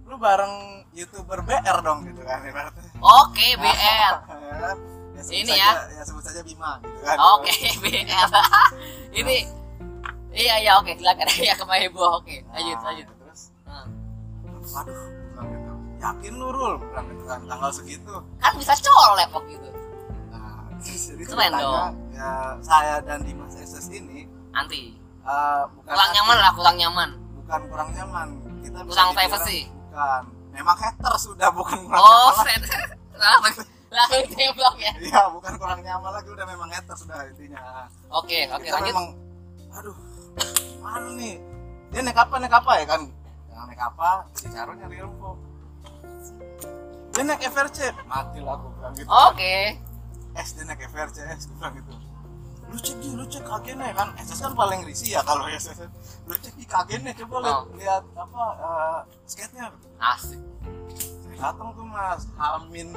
lu 0.06 0.14
bareng 0.16 0.54
youtuber 0.90 1.38
BR 1.40 1.78
dong 1.80 2.02
gitu 2.02 2.22
kan 2.22 2.42
ibaratnya 2.42 2.82
Oke, 2.98 3.54
BR. 3.56 4.14
Ya 4.50 4.56
kan? 4.58 4.76
Ya, 5.14 5.22
Ini 5.22 5.46
saja, 5.46 5.54
ya. 5.54 5.70
ya 5.94 6.02
sebut 6.02 6.22
saja 6.22 6.40
Bima 6.42 6.82
gitu 6.82 6.98
kan 7.00 7.16
Oke, 7.34 7.54
BR. 7.82 8.30
Ini 9.22 9.36
Iya, 10.30 10.54
iya, 10.62 10.78
oke, 10.78 10.94
silakan. 10.94 11.26
Ya 11.42 11.58
kemarin 11.58 11.90
heboh. 11.90 12.22
Oke, 12.22 12.46
lanjut, 12.46 12.74
Nah, 12.76 12.86
lanjut. 12.86 13.06
terus 13.18 13.42
Nah. 13.66 13.86
waduh 14.70 14.98
yakin 16.00 16.32
lu 16.34 16.48
Rul 16.48 16.80
bilang 16.80 17.06
gitu 17.06 17.24
kan 17.24 17.40
tanggal 17.44 17.70
segitu 17.70 18.14
Kan 18.38 18.52
bisa 18.56 18.72
colek 18.74 19.28
kok 19.28 19.44
gitu. 19.46 19.68
nah 20.26 20.64
jadi 20.80 21.22
Keren 21.22 21.52
dong. 21.54 21.92
ya 22.10 22.30
saya 22.60 22.94
dan 23.00 23.20
Dimas 23.20 23.52
SS 23.52 23.86
ini 23.90 24.24
Anti. 24.50 24.96
eh, 25.20 25.62
bukan 25.70 25.86
Kurang 25.86 26.10
nyaman 26.10 26.36
lah, 26.36 26.52
kurang 26.52 26.76
nyaman. 26.76 27.08
bukan 27.36 27.60
kurang 27.66 27.90
nyaman 27.92 28.28
kita 28.60 28.78
Kurang 28.82 29.08
privacy. 29.12 29.68
bukan 29.86 30.22
memang 30.50 30.76
hater 30.76 31.14
sudah 31.16 31.48
bukan 31.50 31.78
kurang 31.84 32.00
Oh, 32.00 32.32
nyaman 32.32 32.60
set. 32.64 32.88
Langsung 33.12 33.66
langsung 33.90 34.22
tembak 34.30 34.74
ya. 34.78 34.92
iya 34.98 35.22
bukan 35.28 35.52
kurang 35.54 35.80
nyaman 35.80 36.10
lagi 36.10 36.28
udah 36.28 36.46
memang 36.46 36.68
hater 36.68 36.94
sudah 36.94 37.26
intinya 37.26 37.60
Oke, 38.08 38.48
oke, 38.48 38.62
kita 38.62 38.74
lanjut. 38.74 38.88
memang 38.88 39.06
aduh 39.70 39.96
mana 40.80 41.10
nih 41.12 41.36
dia 41.88 42.00
naik 42.00 42.16
apa 42.16 42.34
naik 42.38 42.54
apa 42.54 42.72
ya 42.76 42.86
kan 42.88 43.02
yang 43.46 43.66
naik 43.66 43.78
apa 43.78 44.08
si 44.32 44.46
Caro 44.48 44.72
nyari 44.72 44.96
info 44.96 45.34
dia 47.10 47.22
naik 47.22 47.42
FRC 47.44 47.78
mati 48.06 48.38
lah 48.38 48.54
aku 48.54 48.66
bilang 48.74 48.92
gitu. 48.94 49.08
Oke. 49.08 49.56
S 50.32 50.48
dia 50.54 50.64
naik 50.64 50.80
FRC 50.86 51.16
S 51.28 51.42
gue 51.46 51.56
bilang 51.56 51.74
gitu. 51.74 51.92
Lu 52.70 52.78
cek 52.78 52.96
di 52.96 53.08
lu 53.10 53.24
cek 53.26 53.42
kagennya 53.42 53.90
kan? 53.92 54.08
SS 54.14 54.40
kan 54.40 54.54
paling 54.54 54.86
risih 54.86 55.18
ya 55.18 55.20
kalau 55.22 55.44
SS 55.46 55.90
lu 56.24 56.34
cek 56.34 56.54
di 56.54 56.64
kagennya 56.64 57.12
coba 57.18 57.36
lihat 57.42 57.58
Oh. 57.58 57.74
lihat 57.74 58.04
apa 58.14 58.42
uh, 58.58 59.00
skate-nya 59.26 59.74
Asik. 59.98 60.38
saya 61.20 61.36
datang 61.36 61.74
tuh 61.74 61.82
mas 61.82 62.30
hamin 62.38 62.94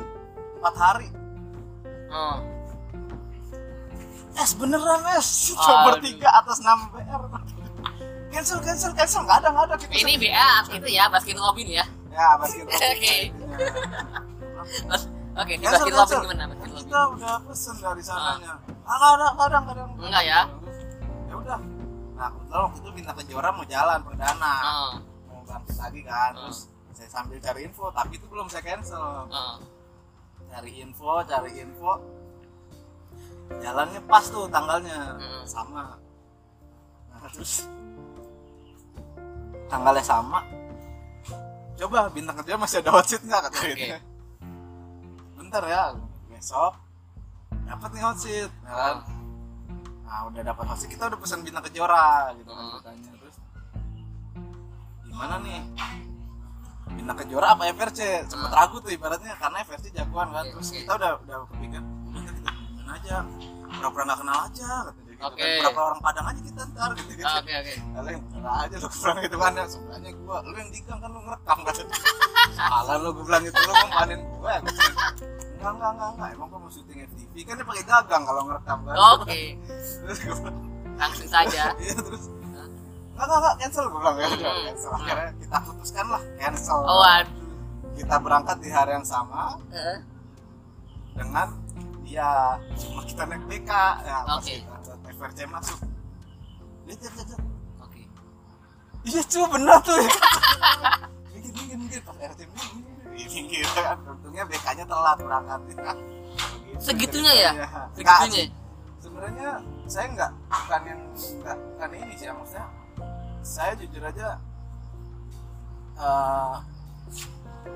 4 0.62 0.78
hari. 0.78 1.10
Oh. 2.14 2.38
S 4.34 4.52
beneran 4.54 5.02
S? 5.18 5.54
Coba 5.54 5.98
tiga 5.98 6.30
atas 6.32 6.62
nama 6.62 6.86
BR 6.90 7.22
cancel 8.30 8.58
cancel 8.62 8.92
cancel. 8.94 9.22
Nggak 9.26 9.38
ada 9.42 9.48
nggak 9.54 9.66
ada. 9.70 9.76
Kita 9.78 9.94
Ini 9.94 10.14
BR 10.18 10.64
itu 10.74 10.88
ya, 10.90 11.06
Baskin 11.10 11.38
Robin 11.38 11.70
ya. 11.70 11.86
Ya 12.14 12.28
basket 12.38 12.66
Oke. 12.74 13.16
Oke, 15.34 15.54
di 15.58 15.66
Baskin 15.66 15.92
Robin 15.98 16.18
gimana 16.24 16.46
Baskin 16.46 16.70
Robin? 16.70 16.78
kita 16.86 17.00
udah 17.18 17.36
pesen 17.50 17.76
dari 17.82 18.04
sananya. 18.06 18.54
Ah 18.86 18.96
nggak 18.96 19.12
ada 19.18 19.28
nggak 19.34 19.48
ada 19.50 19.58
nggak 19.60 19.76
ada 19.76 19.84
Enggak 19.98 20.24
ya? 20.24 20.42
ya 21.26 21.34
udah. 21.42 21.60
Nah 22.14 22.28
kebetulan 22.30 22.62
waktu 22.70 22.78
itu 22.80 22.90
bintang 22.94 23.16
kejora 23.18 23.50
mau 23.50 23.66
jalan 23.66 24.00
perdana. 24.06 24.54
Oh. 24.62 24.94
mau 25.34 25.42
bangkit 25.50 25.76
lagi 25.82 26.02
kan. 26.06 26.32
Hmm. 26.38 26.42
terus 26.48 26.60
saya 26.94 27.10
sambil 27.10 27.38
cari 27.42 27.60
info 27.66 27.86
tapi 27.90 28.14
itu 28.22 28.26
belum 28.30 28.46
saya 28.48 28.62
cancel. 28.62 29.26
Cari 30.54 30.72
info 30.80 31.12
cari 31.26 31.52
info. 31.58 31.92
Jalannya 33.58 34.02
pas 34.06 34.26
tuh 34.30 34.46
tanggalnya. 34.54 35.18
Hmm. 35.18 35.44
sama. 35.50 35.98
Nah 37.10 37.30
terus 37.34 37.66
tanggalnya 39.66 40.06
sama 40.06 40.46
coba 41.74 42.08
bintang 42.10 42.36
kerja 42.38 42.56
masih 42.56 42.78
ada 42.80 42.92
hot 42.92 43.06
seat 43.06 43.22
nggak 43.22 43.42
kata 43.44 43.58
Oke. 43.58 43.72
gitu 43.74 43.98
bentar 45.36 45.64
ya 45.64 45.84
besok 46.30 46.74
dapat 47.64 47.90
nih 47.92 48.02
hot 48.02 48.18
seat 48.18 48.52
ya 48.62 48.72
kan? 48.72 48.98
Nah 50.04 50.20
udah 50.30 50.42
dapat 50.44 50.64
hot 50.66 50.78
seat 50.78 50.92
kita 50.92 51.04
udah 51.08 51.18
pesan 51.18 51.42
bintang 51.42 51.64
kejora 51.66 52.08
gitu 52.36 52.50
kan 52.50 52.66
katanya 52.78 53.12
terus 53.18 53.36
gimana 55.04 55.36
nih? 55.40 55.62
Bintang 56.94 57.18
kejora 57.18 57.48
apa 57.52 57.64
FRC 57.70 58.00
sempet 58.24 58.50
Hmm. 58.50 58.60
ragu 58.60 58.78
tuh 58.78 58.92
ibaratnya 58.92 59.34
karena 59.36 59.58
FRC 59.62 59.86
jagoan 59.92 60.30
kan. 60.30 60.46
Terus 60.46 60.70
kita 60.70 60.92
udah 60.94 61.12
udah 61.20 61.38
kepikiran 61.50 61.86
udah 62.06 62.22
kita 62.30 62.52
aja 62.94 63.16
pura-pura 63.74 64.04
nggak 64.06 64.20
kenal 64.22 64.38
aja 64.46 64.70
kata 64.86 65.02
Oke. 65.24 65.40
kan. 65.42 65.60
Pura-pura 65.64 65.84
orang 65.94 66.02
Padang 66.04 66.26
aja 66.28 66.42
kita 66.44 66.62
ntar 66.74 66.90
gitu 67.00 67.12
gitu. 67.16 67.36
Oke, 67.40 67.54
oke. 67.56 67.74
Lalu 67.96 68.10
yang 68.12 68.24
bener 68.28 68.44
aja 68.52 68.76
lu 68.76 68.88
bilang 68.92 69.18
gitu 69.24 69.38
kan 69.40 69.52
ya 69.54 69.66
Sebenarnya 69.68 70.12
gua, 70.20 70.38
lu 70.44 70.56
yang 70.60 70.72
digang 70.72 71.00
kan 71.00 71.10
lu 71.10 71.20
ngerekam 71.24 71.58
kan. 71.64 71.76
Salah 72.54 72.96
lu 73.00 73.10
gue 73.16 73.24
bilang 73.24 73.44
gitu, 73.48 73.58
lu 73.58 73.74
ngemanin 73.74 74.20
gue 74.20 74.52
ya 74.52 74.60
Enggak, 75.64 75.72
enggak, 75.80 75.92
enggak, 75.96 76.10
enggak. 76.12 76.30
Emang 76.36 76.48
gua 76.52 76.60
mau 76.60 76.72
syuting 76.72 77.00
FTV 77.08 77.34
kan 77.48 77.54
dia 77.56 77.66
pakai 77.66 77.84
gagang 77.88 78.24
kalau 78.28 78.42
ngerekam 78.48 78.78
kan. 78.84 78.96
Oke. 79.16 79.42
Terus 80.04 80.20
bilang, 80.28 80.56
Langsung 80.94 81.30
saja. 81.32 81.64
iya 81.84 81.94
terus. 81.96 82.24
Enggak, 83.14 83.26
enggak, 83.26 83.40
enggak, 83.40 83.56
cancel 83.64 83.84
gue 83.88 84.00
bilang 84.04 84.16
ya. 84.20 84.28
Hmm. 84.28 84.64
cancel. 84.68 84.92
Akhirnya 84.92 85.30
kita 85.40 85.58
putuskan 85.64 86.06
lah, 86.12 86.22
cancel. 86.36 86.80
Oh, 86.84 87.00
waduh. 87.00 87.32
Kita 87.94 88.16
berangkat 88.18 88.58
di 88.60 88.70
hari 88.74 88.92
yang 88.98 89.06
sama. 89.08 89.56
Eh, 89.70 89.98
dengan 91.14 91.48
dia 92.04 92.58
cuma 92.78 93.02
kita 93.06 93.24
naik 93.26 93.44
BK 93.50 93.72
ya 94.06 94.18
pas 94.28 94.38
Oke. 94.38 94.54
kita 94.62 94.73
FRC 95.24 95.40
masuk 95.48 95.80
lihat 96.84 97.00
lihat 97.00 97.16
lihat. 97.32 97.42
Oke. 97.80 98.02
Iya 99.08 99.22
cuy 99.24 99.46
bener 99.48 99.78
tuh 99.80 99.96
Minggir 101.32 101.52
minggir 101.56 101.78
minggir 101.80 102.02
Pas 102.04 102.16
minggir 102.20 102.48
minggir 103.08 103.28
minggir 103.32 103.64
kan 103.72 103.98
Untungnya 104.04 104.44
BK 104.44 104.66
nya 104.76 104.86
telat 104.86 105.18
berangkat 105.18 105.60
Gitu. 105.64 105.80
Segitunya 106.76 107.32
ya? 107.32 107.52
Iya. 107.56 107.68
Segitunya. 107.96 108.44
Nggak, 108.44 108.52
Sebenarnya 109.00 109.50
saya 109.88 110.06
nggak 110.12 110.32
bukan 110.50 110.82
yang 110.84 111.02
nggak 111.40 111.58
bukan 111.72 111.90
ini 111.94 112.14
sih 112.16 112.26
ya 112.28 112.34
maksudnya 112.36 112.68
saya 113.44 113.72
jujur 113.76 114.04
aja 114.04 114.28
eh 115.94 116.56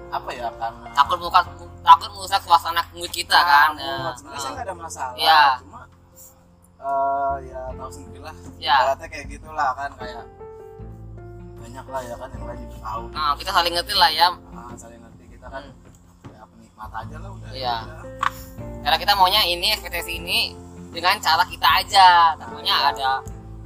apa 0.08 0.30
ya 0.32 0.48
karena 0.52 0.88
Takut 0.92 1.18
merusak 1.20 1.46
takut 1.80 2.10
merusak 2.12 2.42
suasana 2.44 2.82
mood 2.92 3.12
kita 3.12 3.36
kan. 3.38 3.72
Nah, 3.76 4.12
Ya. 4.12 4.12
sebenarnya 4.16 4.40
saya 4.42 4.52
nggak 4.52 4.66
ada 4.68 4.76
masalah 4.76 5.16
Iya. 5.16 5.42
cuma 5.64 5.77
eh 6.78 7.36
ya 7.44 7.60
tahu 7.74 7.90
sendiri 7.90 8.20
lah 8.22 8.36
Ya. 8.58 8.76
ibaratnya 8.78 9.08
kayak 9.08 9.26
gitulah 9.30 9.70
kan 9.74 9.90
kayak 9.96 10.24
banyak 11.58 11.86
lah 11.86 12.02
ya 12.02 12.16
kan 12.16 12.30
yang 12.30 12.44
lain 12.44 12.60
juga 12.64 12.78
tahu 12.80 13.04
Nah, 13.10 13.34
kita 13.36 13.52
saling 13.52 13.74
ngerti 13.74 13.94
lah 13.94 14.10
ya. 14.10 14.28
ah, 14.52 14.72
saling 14.74 15.00
ngerti 15.00 15.24
kita 15.30 15.48
kan 15.48 15.64
ya 16.28 16.42
penikmat 16.48 16.90
aja 16.92 17.16
lah 17.18 17.30
udah 17.32 17.50
Iya. 17.52 17.76
udah. 17.84 18.02
Karena 18.80 18.98
kita 18.98 19.14
maunya 19.14 19.42
ini 19.44 19.68
ekspektasi 19.70 20.12
ini 20.16 20.40
dengan 20.90 21.20
cara 21.20 21.44
kita 21.44 21.68
aja. 21.78 22.08
Tentunya 22.38 22.72
ada 22.72 23.20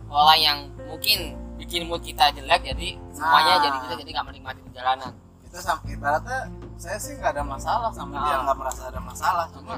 orang 0.07 0.39
yang 0.39 0.57
mungkin 0.84 1.20
bikin 1.55 1.86
mood 1.86 2.01
kita 2.01 2.32
jelek 2.32 2.66
jadi 2.66 2.97
semuanya 3.12 3.53
Nah. 3.53 3.62
jadi 3.62 3.78
kita 3.82 3.93
jadi 3.97 4.09
nggak 4.12 4.28
menikmati 4.28 4.59
perjalanan. 4.64 5.12
kita 5.43 5.59
sampai 5.62 5.91
ibaratnya 5.91 6.39
saya 6.76 6.95
sih 6.95 7.14
nggak 7.14 7.36
ada 7.36 7.43
masalah 7.43 7.91
sama 7.91 8.24
dia 8.24 8.34
Ah. 8.34 8.41
nggak 8.41 8.55
merasa 8.57 8.82
ada 8.88 8.99
masalah 8.99 9.45
cuma 9.51 9.76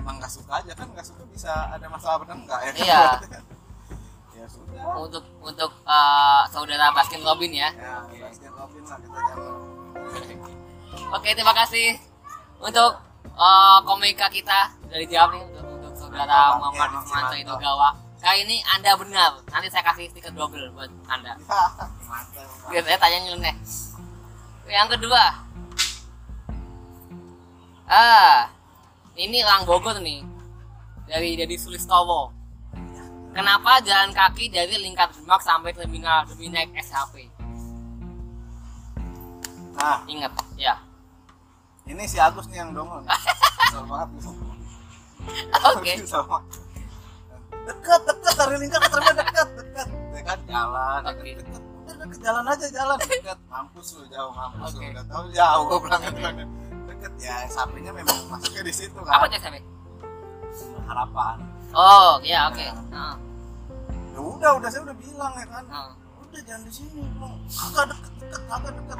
emang 0.00 0.16
nggak 0.16 0.32
suka 0.32 0.64
aja 0.64 0.72
kan 0.72 0.88
nggak 0.88 1.04
suka 1.04 1.22
bisa 1.28 1.52
ada 1.70 1.86
masalah 1.86 2.24
benar 2.24 2.36
nggak 2.40 2.60
ya 2.60 2.70
kan? 2.72 2.80
Iya. 2.80 3.04
ya 4.40 4.46
sudah 4.48 4.82
Untuk 4.96 5.24
untuk 5.44 5.70
eh, 5.84 6.42
saudara 6.48 6.88
Baskin 6.96 7.20
Robin 7.20 7.52
ya. 7.52 7.68
ya 7.76 8.00
Baskin 8.08 8.52
Robin 8.56 8.82
lah 8.88 8.96
kita 8.96 9.18
jangan 9.28 9.54
Oke, 11.16 11.28
terima 11.36 11.52
kasih 11.52 12.00
untuk 12.58 12.92
eh, 13.28 13.78
komika 13.84 14.26
kita 14.32 14.72
dari 14.88 15.04
jawab 15.04 15.36
nih 15.36 15.42
untuk, 15.44 15.64
untuk 15.68 15.92
saudara 15.94 16.56
Muhammad 16.56 17.04
Ismanto 17.04 17.34
mantap. 17.36 17.42
itu 17.44 17.54
Gawa. 17.54 17.90
Kali 18.20 18.44
ini 18.44 18.60
Anda 18.68 18.92
benar. 19.00 19.32
Nanti 19.48 19.72
saya 19.72 19.80
kasih 19.80 20.12
stiker 20.12 20.28
double 20.36 20.68
buat 20.76 20.92
Anda. 21.08 21.40
Biar 22.68 22.84
saya 22.84 23.00
tanya 23.00 23.18
nyeleneh. 23.24 23.56
Yang 24.68 24.88
kedua. 24.96 25.24
Ah, 27.90 28.52
ini 29.20 29.44
Lang 29.44 29.68
Bogor 29.68 30.00
nih. 30.00 30.24
Dari 31.04 31.36
dari 31.36 31.56
Sulistowo. 31.60 32.32
Kenapa 33.30 33.78
jalan 33.84 34.10
kaki 34.10 34.50
dari 34.50 34.74
lingkar 34.80 35.12
Demak 35.12 35.38
sampai 35.44 35.70
terminal 35.70 36.26
demi 36.26 36.50
naik 36.50 36.72
SHP? 36.74 37.30
nah 39.70 40.04
Ingat, 40.04 40.32
ya. 40.60 40.76
ini 41.88 42.04
si 42.04 42.20
Agus 42.20 42.44
nih 42.52 42.60
yang 42.60 42.76
dongol 42.76 43.00
Kesel 43.08 43.84
banget 43.88 44.08
Oke. 45.72 45.92
Kesel 46.04 46.22
banget. 46.28 46.52
dekat 47.64 48.00
dekat 48.04 48.34
dari 48.36 48.56
lingkar 48.60 48.82
terminal 48.84 49.14
dekat 49.16 49.48
dekat 49.56 49.88
ya 49.88 50.20
kan 50.20 50.38
jalan 50.44 51.00
Oke. 51.06 51.30
dekat 51.32 51.62
deket 51.86 52.18
jalan 52.20 52.44
aja 52.44 52.66
jalan 52.68 52.96
dekat 53.08 53.40
mampus 53.48 53.88
lu 53.96 54.04
jauh 54.12 54.32
mampus 54.36 54.70
Oke. 54.74 54.84
lu 54.84 54.92
udah 54.92 55.04
tahu 55.08 55.24
jauh 55.32 55.66
kan 55.80 56.00
deket 57.00 57.12
ya 57.18 57.48
sampingnya 57.48 57.92
memang 57.92 58.12
masuknya 58.30 58.62
di 58.62 58.74
situ 58.74 58.98
kan 58.98 59.12
Apa 59.14 59.24
tuh 59.26 59.38
SHP? 59.38 59.56
harapan 60.84 61.36
Oh, 61.70 62.18
ya 62.20 62.50
oke. 62.50 62.60
Heeh. 62.60 63.14
ya 64.10 64.18
udah 64.20 64.50
udah 64.58 64.68
saya 64.68 64.82
udah 64.82 64.96
bilang 64.96 65.32
ya 65.32 65.46
kan 65.46 65.64
Heeh. 65.64 65.90
udah 66.20 66.40
jangan 66.42 66.62
di 66.62 66.72
sini 66.72 67.00
bang 67.12 67.34
agak 67.48 67.84
deket 67.88 68.12
deket 68.20 68.42
agak 68.48 68.72
deket 68.76 68.98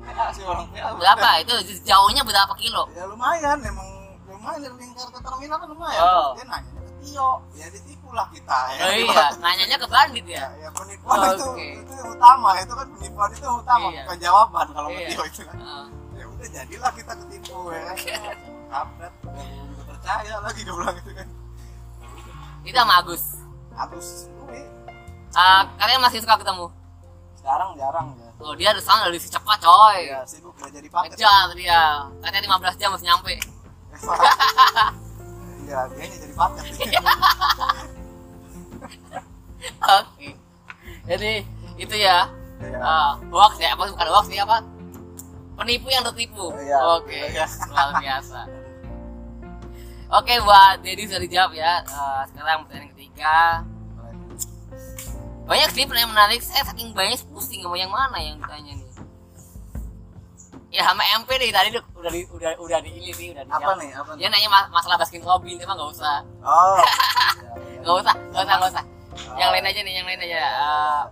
PA 0.00 0.26
sih 0.30 0.42
orang 0.42 0.66
PA 0.68 0.90
Berapa? 0.92 1.28
Itu 1.40 1.54
jauhnya 1.80 2.22
berapa 2.22 2.52
kilo? 2.54 2.90
ya 2.90 3.06
lumayan 3.06 3.58
emang 3.60 3.88
lumayan 4.26 4.60
dari 4.60 4.76
lingkar 4.76 5.06
ke 5.08 5.18
terminal 5.18 5.56
kan 5.56 5.68
lumayan 5.68 6.02
Oh. 6.02 6.28
dia 6.34 6.44
nanya 6.44 6.70
ke 6.74 6.92
Tio 7.00 7.30
ya 7.54 7.66
ditipu 7.70 8.08
lah 8.10 8.26
kita 8.28 8.58
ya 8.70 8.82
Oh 8.82 8.92
iya, 8.92 9.26
nanyanya 9.38 9.76
ke 9.78 9.86
bandit 9.86 10.26
ya. 10.26 10.36
ya, 10.42 10.48
ya 10.58 10.68
penipuan 10.72 11.18
itu 11.30 11.46
Oke. 11.46 11.66
itu 11.78 11.92
utama 12.04 12.50
itu 12.58 12.72
kan 12.74 12.86
penipuan 12.90 13.30
itu 13.30 13.46
utama 13.46 13.86
Iya. 13.88 14.02
bukan 14.02 14.18
jawaban 14.18 14.66
kalau 14.68 14.88
ke 14.88 14.98
Iya. 14.98 15.08
Tio 15.08 15.22
itu 15.24 15.40
kan 15.44 15.56
Heeh. 15.56 15.86
Ya 16.20 16.26
udah 16.28 16.48
jadilah 16.52 16.92
kita 16.92 17.12
ketipu 17.16 17.72
ya 17.72 17.80
kampret 18.68 19.14
udah 19.24 19.84
percaya 19.88 20.34
lagi 20.38 20.60
dia 20.60 20.74
bilang 20.74 20.96
gitu 21.00 21.12
kan 21.16 21.28
Itu 22.60 22.76
sama 22.76 23.00
Agus. 23.00 23.24
Agus 23.72 24.08
gue 24.28 24.60
Ah, 25.32 25.64
kalian 25.80 26.04
masih 26.04 26.20
suka 26.20 26.36
ketemu? 26.36 26.68
sekarang 27.34 27.72
jarang 27.74 28.12
ya 28.20 28.28
Oh, 28.40 28.52
dia 28.52 28.72
ada 28.72 28.80
sana 28.80 29.08
si 29.16 29.28
cepat, 29.28 29.60
coy. 29.60 30.08
ya 30.08 30.24
sibuk 30.24 30.56
udah 30.56 30.72
jadi 30.72 30.88
paket 30.88 31.12
Ngejar 31.12 31.48
dia. 31.52 32.08
Katanya 32.24 32.56
15 32.56 32.80
jam 32.80 32.88
harus 32.88 33.04
nyampe. 33.04 33.36
iya 35.64 35.80
dia 35.92 36.04
jadi 36.08 36.32
paket 36.32 36.64
Oke. 40.00 40.28
Jadi 41.04 41.32
itu 41.76 41.94
ya. 41.96 42.28
Iya. 42.60 42.78
Ah, 42.80 43.12
hoax 43.28 43.56
ya, 43.56 43.72
apa 43.72 43.88
bukan 43.88 44.08
hoax 44.08 44.26
ya, 44.32 44.44
apa? 44.44 44.60
Penipu 45.60 45.86
yang 45.86 46.00
tertipu. 46.02 46.48
Iya. 46.56 46.78
Oke. 46.96 47.20
Iya. 47.28 47.44
Luar 47.68 48.00
biasa. 48.00 48.40
Oke, 50.10 50.34
buat 50.40 50.80
Dedi 50.80 51.06
sudah 51.06 51.20
dijawab 51.20 51.52
ya. 51.52 51.84
Ah, 51.86 52.24
sekarang 52.26 52.64
pertanyaan 52.64 52.90
ketiga. 52.90 53.62
Banyak 55.44 55.70
sih 55.70 55.84
pertanyaan 55.84 56.10
menarik. 56.10 56.40
Saya 56.40 56.64
saking 56.64 56.90
banyak 56.90 57.20
pusing 57.28 57.60
mau 57.60 57.74
yang 57.74 57.90
mana 57.90 58.18
yang 58.18 58.38
ditanya 58.38 58.72
nih. 58.72 58.88
Ya 60.70 60.86
sama 60.86 61.02
MP 61.02 61.26
deh 61.34 61.50
tadi 61.50 61.68
udah 61.74 61.82
di, 62.08 62.22
udah 62.30 62.54
udah 62.56 62.78
di 62.78 62.90
ini 62.94 63.10
sih 63.10 63.34
udah 63.34 63.42
apa 63.42 63.58
dijawab. 63.58 63.76
nih 63.76 63.90
apa 63.90 64.10
nih 64.14 64.18
Dia 64.22 64.28
nanya 64.30 64.48
ma- 64.48 64.70
masalah 64.70 64.94
Baskin 64.96 65.18
Robin, 65.20 65.58
emang 65.58 65.74
nggak 65.74 65.90
usah. 65.90 66.22
oh 66.40 66.78
Nggak 67.82 67.96
usah, 68.00 68.14
nggak 68.30 68.38
usah, 68.40 68.54
nggak 68.56 68.70
usah. 68.70 68.84
Yang 69.34 69.50
lain 69.50 69.66
aja 69.66 69.80
nih, 69.82 69.94
yang 69.98 70.06
lain 70.06 70.20
aja. 70.22 70.40
Ah, 70.56 71.02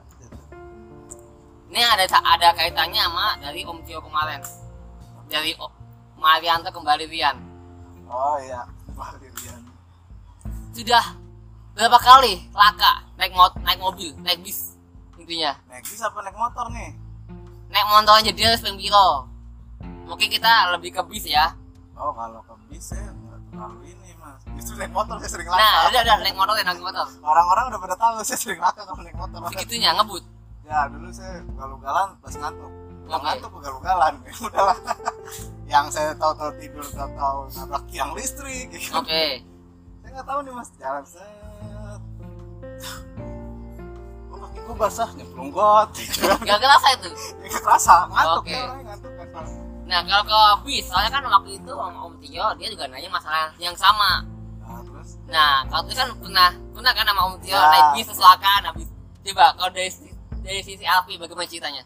ini 1.68 1.80
ada 1.80 2.04
ada 2.04 2.48
kaitannya 2.52 3.02
sama 3.02 3.36
dari 3.38 3.60
Om 3.62 3.78
Tio 3.82 4.00
kemarin. 4.00 4.40
Dari 5.26 5.52
O- 5.54 5.72
Marianto 6.16 6.68
kembali 6.68 7.04
Rian. 7.06 7.36
oh 8.04 8.36
iya 8.40 8.64
Valerian 8.90 9.60
Sudah 10.72 11.04
berapa 11.72 11.94
kali 11.96 12.48
laka 12.50 13.04
naik 13.14 13.30
mot 13.32 13.52
naik 13.60 13.78
mobil, 13.78 14.10
naik 14.18 14.40
bis 14.40 14.74
intinya. 15.14 15.54
naik 15.68 15.84
bis 15.84 16.00
apa 16.00 16.18
naik 16.20 16.34
motor 16.34 16.66
nih 16.70 16.90
Naik 17.68 17.86
motor 17.86 18.16
aja 18.16 18.32
dia 18.32 18.48
harus 18.48 18.64
piro. 18.64 19.28
Mungkin 20.08 20.26
kita 20.26 20.72
lebih 20.72 20.90
ke 20.90 21.02
bis 21.04 21.22
ya. 21.24 21.52
oh 21.94 22.10
kalau 22.10 22.40
ke 22.40 22.54
bis 22.66 22.88
ya 22.90 23.04
nggak 23.04 23.38
terlalu 23.48 23.78
ini 23.86 24.10
mas 24.16 24.40
justru 24.56 24.74
naik 24.74 24.90
motor 24.90 25.14
saya 25.18 25.28
sering 25.28 25.46
Nah, 25.46 25.58
laka 25.60 25.88
udah 25.92 26.00
udah 26.00 26.16
naik 26.18 26.34
motor 26.34 26.54
ya 26.54 26.64
naik 26.64 26.80
motor. 26.80 27.06
orang-orang 27.20 27.64
udah 27.68 27.78
pada 27.78 27.94
tahu 27.94 28.12
saya 28.24 28.38
sering 28.40 28.58
laka 28.58 28.80
kalau 28.82 29.04
naik 29.04 29.14
motor 29.14 29.38
Segitunya 29.52 29.92
ngebut. 29.92 30.24
Ya 30.68 30.84
dulu 30.86 31.08
saya 31.08 31.40
galau-galan 31.50 32.08
pas 32.20 32.34
ngantuk 32.34 32.72
Oke. 33.08 33.24
ngantuk 33.24 33.52
galau-galan 33.56 34.14
udahlah 34.46 34.78
yang 35.64 35.88
saya 35.88 36.12
tahu-tahu 36.14 36.52
tidur 36.56 36.84
tahu-tahu 36.84 37.38
nabrak 37.54 37.84
tiang 37.88 38.12
listrik 38.12 38.68
gitu. 38.70 38.92
Oke. 38.94 39.40
saya 40.00 40.10
nggak 40.12 40.26
tahu 40.26 40.38
nih 40.42 40.52
mas 40.52 40.70
jalan 40.76 41.04
kaki 44.38 44.58
gue 44.60 44.76
basah 44.76 45.08
nyemplung 45.12 45.50
got 45.50 45.88
gitu 45.96 46.20
Gak 46.44 46.58
kerasa 46.58 46.88
itu. 46.94 47.10
nggak 47.10 47.62
kerasa 47.64 47.94
ngantuk 48.06 48.44
Oke. 48.44 48.52
ya 48.54 48.64
ngantuk 48.78 49.12
kan 49.16 49.28
Nah 49.88 50.04
kalau 50.04 50.20
ke 50.22 50.40
bis, 50.68 50.84
soalnya 50.84 51.08
kan 51.08 51.24
waktu 51.24 51.56
itu 51.56 51.72
Om 51.72 51.94
Om 51.96 52.14
Tio 52.20 52.44
dia 52.60 52.68
juga 52.68 52.84
nanya 52.86 53.08
masalah 53.08 53.48
yang 53.56 53.72
sama. 53.72 54.20
nah 54.60 54.84
terus 54.84 55.16
Nah, 55.24 55.64
kalau 55.64 55.88
itu 55.88 55.96
kan 55.96 56.08
pernah 56.20 56.50
pernah 56.76 56.92
kan 56.92 57.04
sama 57.08 57.22
Om 57.24 57.36
Tio 57.40 57.56
Ya. 57.56 57.72
naik 57.72 57.86
bis 57.96 58.06
kecelakaan 58.06 58.62
habis. 58.68 58.88
Coba 59.24 59.56
kalau 59.56 59.70
dari 59.72 59.88
dari 60.48 60.64
sisi 60.64 60.80
Alfi 60.82 61.14
bagaimana 61.14 61.44
ceritanya? 61.44 61.84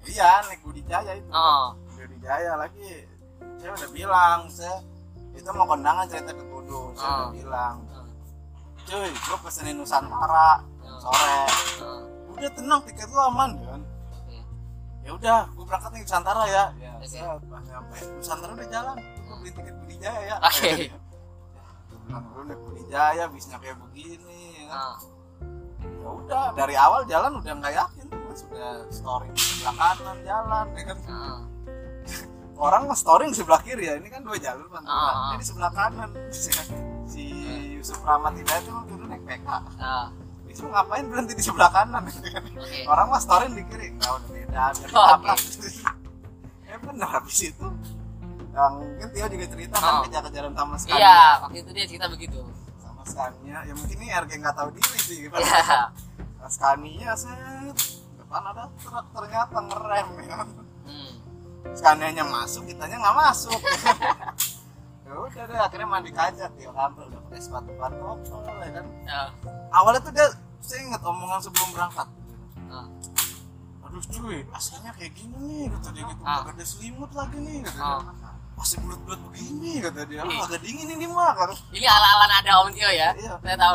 iya 0.00 0.40
naik 0.46 0.62
Budi 0.62 0.80
Jaya 0.82 1.12
itu 1.12 1.26
Oh, 1.28 1.74
Budi 1.90 2.16
Jaya 2.20 2.54
lagi 2.54 3.04
saya 3.58 3.74
udah 3.74 3.90
bilang 3.90 4.38
saya 4.46 4.78
itu 5.30 5.50
mau 5.50 5.66
kondangan 5.66 6.06
cerita 6.06 6.30
ke 6.30 6.44
Kudus 6.46 6.94
saya 6.94 7.10
Oh. 7.10 7.18
udah 7.20 7.34
bilang 7.34 7.76
Oh. 7.84 8.06
cuy 8.80 9.10
gue 9.10 9.38
pesenin 9.42 9.76
Nusantara 9.76 10.62
Oh. 10.80 10.98
sore 11.02 11.40
oh, 11.82 12.00
udah 12.32 12.50
tenang 12.50 12.80
tiket 12.86 13.04
lu 13.06 13.20
aman 13.20 13.50
kan 13.58 13.80
oke. 14.08 14.36
ya 15.02 15.10
udah 15.12 15.38
gue 15.50 15.64
berangkat 15.66 15.90
nih 15.90 16.00
ke 16.00 16.06
Nusantara 16.06 16.42
ya 16.46 16.64
ya 16.78 16.90
Oke. 16.94 17.06
saya 17.06 17.36
pas 17.42 17.60
nyampe 17.60 17.96
Nusantara 18.14 18.50
udah 18.54 18.68
jalan 18.70 18.96
gue 18.96 19.34
beli 19.36 19.50
tiket 19.52 19.74
Budi 19.76 19.96
Jaya 19.98 20.20
ya 20.24 20.36
Oke. 20.40 20.72
Nah, 22.10 22.18
gue 22.24 22.42
naik 22.42 22.58
Budi 22.60 22.82
Jaya 22.88 23.24
bisnya 23.28 23.54
kayak 23.56 23.78
begini 23.80 24.38
ya 24.56 24.64
kan. 24.66 24.98
Oh, 24.98 25.09
ya 26.00 26.08
udah 26.10 26.44
dari 26.54 26.74
awal 26.74 27.04
jalan 27.04 27.32
udah 27.36 27.52
nggak 27.54 27.74
yakin 27.74 28.04
tuh 28.06 28.18
mas 28.24 28.40
udah 28.42 28.70
story 28.88 29.28
di 29.30 29.40
sebelah 29.42 29.74
kanan 29.76 30.16
jalan 30.22 30.66
ya 30.70 30.82
kan? 30.86 30.98
Oh, 31.06 31.38
orang 32.58 32.82
story 32.94 33.24
di 33.26 33.36
sebelah 33.36 33.60
kiri 33.60 33.84
ya 33.84 33.94
ini 33.96 34.08
kan 34.08 34.20
dua 34.20 34.36
jalur 34.36 34.66
Ah, 34.66 34.76
ah. 34.76 34.80
pantura 34.80 35.24
jadi 35.32 35.44
sebelah 35.44 35.72
kanan. 35.72 36.10
Si 37.04 37.24
Yusuf 37.74 37.98
Rahmat 38.00 38.32
Hidayat 38.34 38.62
itu 38.62 38.80
dulu 38.86 39.04
naik 39.04 39.22
PK 39.24 39.48
oh, 39.48 40.06
itu 40.46 40.62
ngapain 40.64 41.04
berhenti 41.06 41.32
di 41.32 41.42
sebelah 41.42 41.70
kanan? 41.70 42.02
Kan 42.04 42.44
Oke. 42.60 42.80
orang 42.84 43.06
mah 43.08 43.20
story 43.20 43.46
di 43.50 43.62
kiri. 43.64 43.86
Nggak 43.94 44.10
udah 44.10 44.28
beda 44.30 44.62
Oh, 44.62 44.72
ditabrak 44.72 45.38
eh 46.64 46.78
bener 46.78 47.08
habis 47.08 47.38
itu 47.42 47.66
yang 48.50 48.72
mungkin 48.76 49.08
Tio 49.10 49.26
juga 49.26 49.46
cerita 49.46 49.76
kan 49.76 49.92
Oh. 49.92 50.02
kejar-kejaran 50.04 50.52
sama 50.52 50.74
Scania 50.74 50.98
Iya, 50.98 51.18
waktu 51.40 51.56
itu 51.58 51.70
dia 51.70 51.84
cerita 51.86 52.06
begitu. 52.06 52.38
Scania 53.10 53.58
ya 53.62 53.72
mungkin 53.72 53.96
ini 53.96 54.08
RG 54.08 54.30
nggak 54.36 54.54
tahu 54.54 54.68
diri 54.70 54.98
sih 54.98 55.16
gitu. 55.24 55.34
Iya. 55.34 55.90
Nah, 56.38 56.48
Scania 56.48 57.12
set 57.12 57.76
depan 58.16 58.42
ada 58.46 58.64
truk 58.76 59.06
ternyata 59.10 59.58
ngerem 59.60 60.08
ya 60.22 60.38
Hmm. 60.80 61.12
Scania-nya 61.70 62.24
masuk 62.24 62.64
kitanya 62.64 62.96
nggak 62.96 63.16
masuk 63.16 63.60
ya 65.06 65.12
udah 65.12 65.42
deh 65.44 65.58
akhirnya 65.60 65.86
mandi 65.86 66.10
kaca 66.10 66.46
Tio 66.50 66.70
Kampel 66.70 67.04
udah 67.04 67.20
pakai 67.26 67.38
sepatu 67.38 67.70
pantofel 67.74 68.38
ya 68.58 68.70
kan 68.72 68.86
Oh, 69.06 69.28
awalnya 69.72 70.00
tuh 70.00 70.10
dia 70.10 70.26
saya 70.60 70.80
inget 70.82 70.98
omongan 71.00 71.40
sebelum 71.40 71.68
berangkat 71.70 72.08
oh, 72.66 72.86
aduh 73.82 74.02
cuy 74.04 74.42
aslinya 74.48 74.90
kayak 74.92 75.12
gini 75.12 75.36
nih 75.36 75.66
kata 75.68 75.88
dia 75.90 76.04
gitu 76.04 76.22
Ah. 76.22 76.42
agak 76.42 76.54
ada 76.54 76.64
selimut 76.64 77.10
lagi 77.10 77.38
nih 77.38 77.58
kata 77.60 77.76
dia 77.76 77.86
oh. 77.86 78.29
Masih 78.60 78.76
bulat-bulat 78.84 79.20
begini 79.32 79.80
kata 79.80 80.04
dia 80.04 80.20
ah, 80.20 80.44
agak 80.44 80.60
dingin 80.60 80.92
ini 80.92 81.08
mah 81.08 81.32
kan 81.32 81.48
Ini 81.72 81.86
ala-ala 81.88 82.28
ada 82.28 82.52
Om 82.60 82.68
Tio 82.76 82.92
ya? 82.92 83.08
Iya. 83.16 83.40
Saya 83.40 83.56
tahu. 83.56 83.74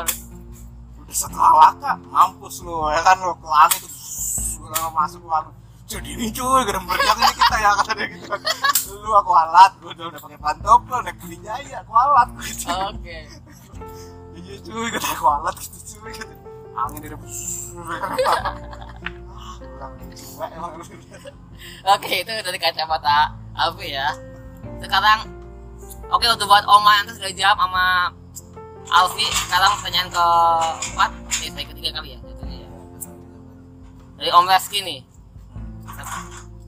udah 1.06 1.16
setelah 1.16 1.52
laka 1.54 1.92
mampus 2.10 2.66
lu 2.66 2.90
ya 2.90 3.02
kan 3.06 3.18
lu 3.22 3.34
ke 3.38 3.48
langit 3.48 3.82
udah 4.62 4.90
masuk 4.94 5.22
ke 5.22 5.30
langit 5.30 5.56
jadi 5.86 6.10
ini 6.18 6.28
cuy 6.34 6.62
gede 6.66 6.82
berjang 6.82 7.20
ini 7.22 7.34
kita 7.38 7.56
ya 7.62 7.70
kata 7.78 7.92
dia 7.94 8.08
gitu 8.10 8.28
lu 9.06 9.10
aku 9.14 9.32
alat 9.32 9.72
gua 9.80 9.94
udah 9.94 10.06
udah 10.10 10.22
pakai 10.22 10.40
pantofel 10.42 11.00
naik 11.06 11.22
jaya 11.46 11.78
aku 11.86 11.94
alat 11.94 12.28
gitu 12.42 12.68
Oke. 12.74 13.18
iya 14.34 14.56
cuy 14.66 14.88
kata 14.92 15.08
aku 15.14 15.26
alat 15.30 15.56
gitu 15.62 15.78
cuy 15.94 16.10
gitu. 16.14 16.36
angin 16.76 17.00
depan 17.06 17.30
ah 19.32 19.56
Oke, 21.96 22.14
itu 22.22 22.32
dari 22.44 22.60
kacamata 22.60 23.32
Alfi 23.56 23.96
ya. 23.96 24.12
Sekarang 24.84 25.36
Oke, 26.14 26.30
untuk 26.30 26.46
buat 26.46 26.62
Oma 26.70 27.02
nanti 27.02 27.18
sudah 27.18 27.34
jawab 27.34 27.58
sama 27.58 28.14
Alfi. 28.94 29.26
Sekarang 29.26 29.74
pertanyaan 29.82 30.10
ke 30.14 30.26
empat, 30.94 31.12
eh, 31.42 31.50
saya 31.50 31.66
ketiga 31.66 31.90
kali 31.98 32.14
ya. 32.14 32.20
jatuhnya 32.22 32.58
ya. 32.62 32.70
Dari 34.22 34.30
Om 34.30 34.46
Reski 34.46 34.80
nih. 34.86 35.00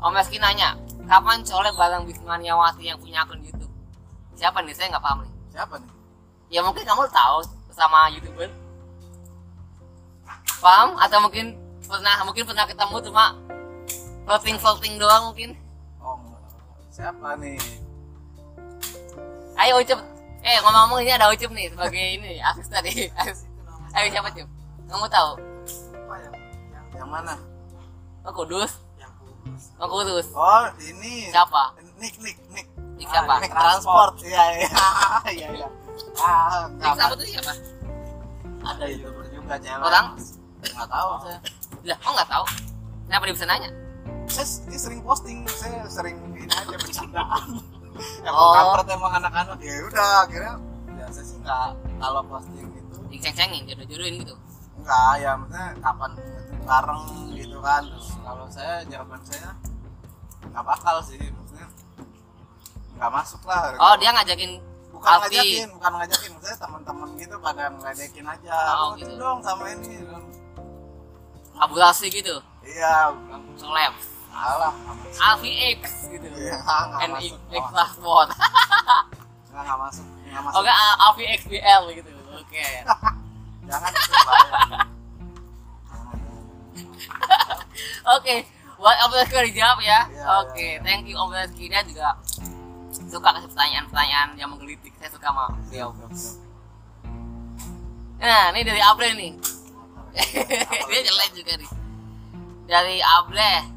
Om 0.01 0.13
Reski 0.17 0.41
nanya, 0.41 0.73
kapan 1.05 1.45
colek 1.45 1.73
barang 1.77 2.03
Bismaniawati 2.09 2.89
yang 2.89 2.97
punya 2.97 3.21
akun 3.21 3.45
YouTube? 3.45 3.69
Siapa 4.33 4.65
nih? 4.65 4.73
Saya 4.73 4.97
nggak 4.97 5.05
paham 5.05 5.21
nih. 5.25 5.33
siapa 5.53 5.73
nih 5.77 5.91
Ya 6.49 6.59
mungkin 6.65 6.81
kamu 6.81 7.05
tahu 7.13 7.37
sama 7.69 8.09
youtuber. 8.09 8.49
Paham? 10.57 10.97
Atau 10.97 11.21
mungkin 11.21 11.53
pernah 11.85 12.25
mungkin 12.25 12.43
pernah 12.43 12.65
ketemu 12.65 12.95
cuma 13.05 13.25
floating 14.25 14.57
floating 14.59 14.93
doang 14.99 15.31
mungkin. 15.31 15.55
oh 16.03 16.19
siapa 16.91 17.39
nih 17.39 17.86
Ayo 19.57 19.81
Ucup. 19.81 19.99
Eh 20.41 20.57
ngomong-ngomong 20.61 20.99
ini 21.01 21.11
ada 21.11 21.27
Ucup 21.27 21.51
nih 21.51 21.67
sebagai 21.67 21.97
ini 21.99 22.37
asis 22.39 22.67
tadi. 22.67 23.09
Ayo 23.93 24.05
siapa 24.07 24.29
Cup? 24.29 24.47
Kamu 24.87 25.07
tahu? 25.07 25.31
apa 26.07 26.15
yang 26.15 26.33
yang, 26.71 26.85
yang 26.95 27.09
mana 27.11 27.35
Oh 28.23 28.31
Kudus? 28.31 28.79
yang 28.95 29.11
kudus 29.19 29.63
Oh 29.75 29.87
Kudus. 29.91 30.27
oh 30.31 30.63
ini 30.79 31.27
Siapa? 31.27 31.75
Nick 31.99 32.15
Nick 32.23 32.37
Nick 32.47 32.67
Nick 32.95 33.07
siapa? 33.07 33.43
Nick 33.43 33.51
transport 33.51 34.15
iya 34.23 34.43
iya 34.55 34.69
iya 35.35 35.47
iya 35.53 35.67
ah 36.17 36.71
nggak 36.71 36.95
siapa 36.95 37.13
tuh 37.13 37.27
siapa? 37.27 37.51
ada 38.63 38.85
youtuber 38.87 39.25
juga 39.27 39.55
cewek 39.59 39.83
Orang? 39.83 40.05
nggak 40.63 40.87
tahu 40.87 41.09
saya 41.21 41.39
Lah, 41.83 41.97
oh 41.99 42.11
nggak 42.15 42.29
tahu. 42.29 42.45
Kenapa 43.07 43.23
dia 43.23 43.35
bisa 43.35 43.47
nanya? 43.47 43.69
saya 44.27 44.45
dia 44.67 44.79
sering 44.79 45.01
posting 45.03 45.37
saya 45.51 45.83
sering 45.87 46.15
ini 46.31 46.47
aja 46.47 46.75
bercandaan 46.75 47.43
emang 48.23 48.37
Oh. 48.37 48.53
kampret 48.55 48.87
emang 48.93 49.13
anak-anak. 49.17 49.57
Ya 49.61 49.75
udah 49.85 50.09
akhirnya 50.25 50.53
biasa 50.87 51.19
sih 51.21 51.37
nggak 51.41 51.67
kalau 51.97 52.21
posting 52.25 52.67
itu 52.69 52.97
diceng-cengin 53.09 53.63
jodoh-jodohin 53.67 54.15
gitu? 54.21 54.35
Enggak 54.77 55.11
ya 55.19 55.31
maksudnya 55.35 55.67
kapan 55.79 56.11
bareng 56.67 57.03
gitu 57.33 57.57
kan. 57.59 57.81
Terus 57.85 58.07
kalau 58.21 58.45
saya 58.49 58.73
jawaban 58.87 59.21
saya 59.25 59.49
nggak 60.47 60.63
bakal 60.63 60.95
sih 61.03 61.19
maksudnya 61.19 61.67
nggak 62.97 63.11
masuk 63.13 63.41
lah. 63.45 63.73
Oh 63.77 63.93
dia 64.01 64.09
ngajakin 64.09 64.51
bukan 64.89 65.09
Alfi. 65.13 65.21
ngajakin 65.29 65.67
bukan 65.77 65.91
ngajakin 66.01 66.29
maksudnya 66.33 66.57
teman-teman 66.57 67.09
gitu 67.21 67.35
pada 67.37 67.63
ngeledekin 67.69 68.25
aja. 68.25 68.55
Oh, 68.81 68.97
gitu. 68.97 69.13
dong 69.15 69.39
sama 69.45 69.69
ini. 69.69 70.01
Kabulasi 71.57 72.05
gitu? 72.13 72.35
Iya. 72.61 73.13
Seleb 73.57 73.93
alah 74.37 74.73
Alfi 75.17 75.49
X 75.81 76.13
gitu. 76.13 76.27
NX 76.29 77.09
masuk 77.09 77.41
X 77.49 77.63
Oh, 77.65 77.73
Passport 77.73 78.29
nggak 79.49 79.61
nggak 79.65 79.77
masuk 79.81 80.05
nggak 80.29 80.41
masuk. 80.45 80.57
Oke 80.61 80.69
Al- 80.69 80.99
Alfi 81.01 81.23
XBL 81.33 81.83
gitu. 81.97 82.09
Oke. 82.37 82.65
Jangan 83.67 83.89
itu 83.91 84.13
bahaya 84.23 84.57
oke 88.15 88.35
buat 88.77 88.97
Om 89.09 89.11
Reski 89.17 89.37
dijawab 89.51 89.79
ya. 89.81 90.05
Iya, 90.05 90.23
oke 90.45 90.61
iya, 90.61 90.77
iya. 90.77 90.79
thank 90.85 91.09
you 91.09 91.17
Om 91.17 91.33
Reski 91.33 91.65
dia 91.65 91.81
juga 91.81 92.13
suka 93.09 93.33
kasih 93.33 93.49
pertanyaan-pertanyaan 93.49 94.29
yang 94.37 94.49
menggelitik. 94.53 94.93
Saya 95.01 95.09
suka 95.09 95.33
sama 95.33 95.49
beliau. 95.67 95.89
Nah 98.17 98.49
ini 98.53 98.61
dari 98.61 98.81
Able 98.81 99.09
nih. 99.13 99.31
Dia 100.89 100.99
jelek 101.05 101.31
juga 101.37 101.53
nih. 101.61 101.69
Dari 102.65 102.97
Able 103.01 103.76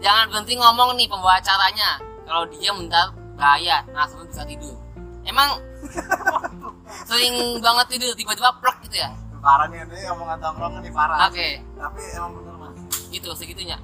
jangan 0.00 0.24
berhenti 0.28 0.54
ngomong 0.56 0.96
nih 0.96 1.06
pembawa 1.06 1.36
acaranya 1.36 2.00
kalau 2.24 2.44
dia 2.48 2.70
bentar 2.72 3.06
bahaya. 3.36 3.84
Nah 3.90 4.04
sebelum 4.04 4.28
bisa 4.28 4.44
tidur. 4.44 4.74
Emang 5.22 5.60
sering 7.08 7.34
banget 7.60 7.86
tidur 7.96 8.12
tiba-tiba 8.14 8.50
plek 8.58 8.76
gitu 8.84 8.96
ya? 8.98 9.10
Parah 9.40 9.66
nih 9.68 9.80
ini 9.82 10.04
omongan 10.10 10.36
tongkrongan 10.38 10.80
nih 10.80 10.92
parah. 10.92 11.28
Oke. 11.28 11.48
Tapi 11.74 12.00
emang 12.12 12.30
bener 12.36 12.54
mas. 12.56 12.76
Gitu 13.08 13.28
segitunya. 13.32 13.76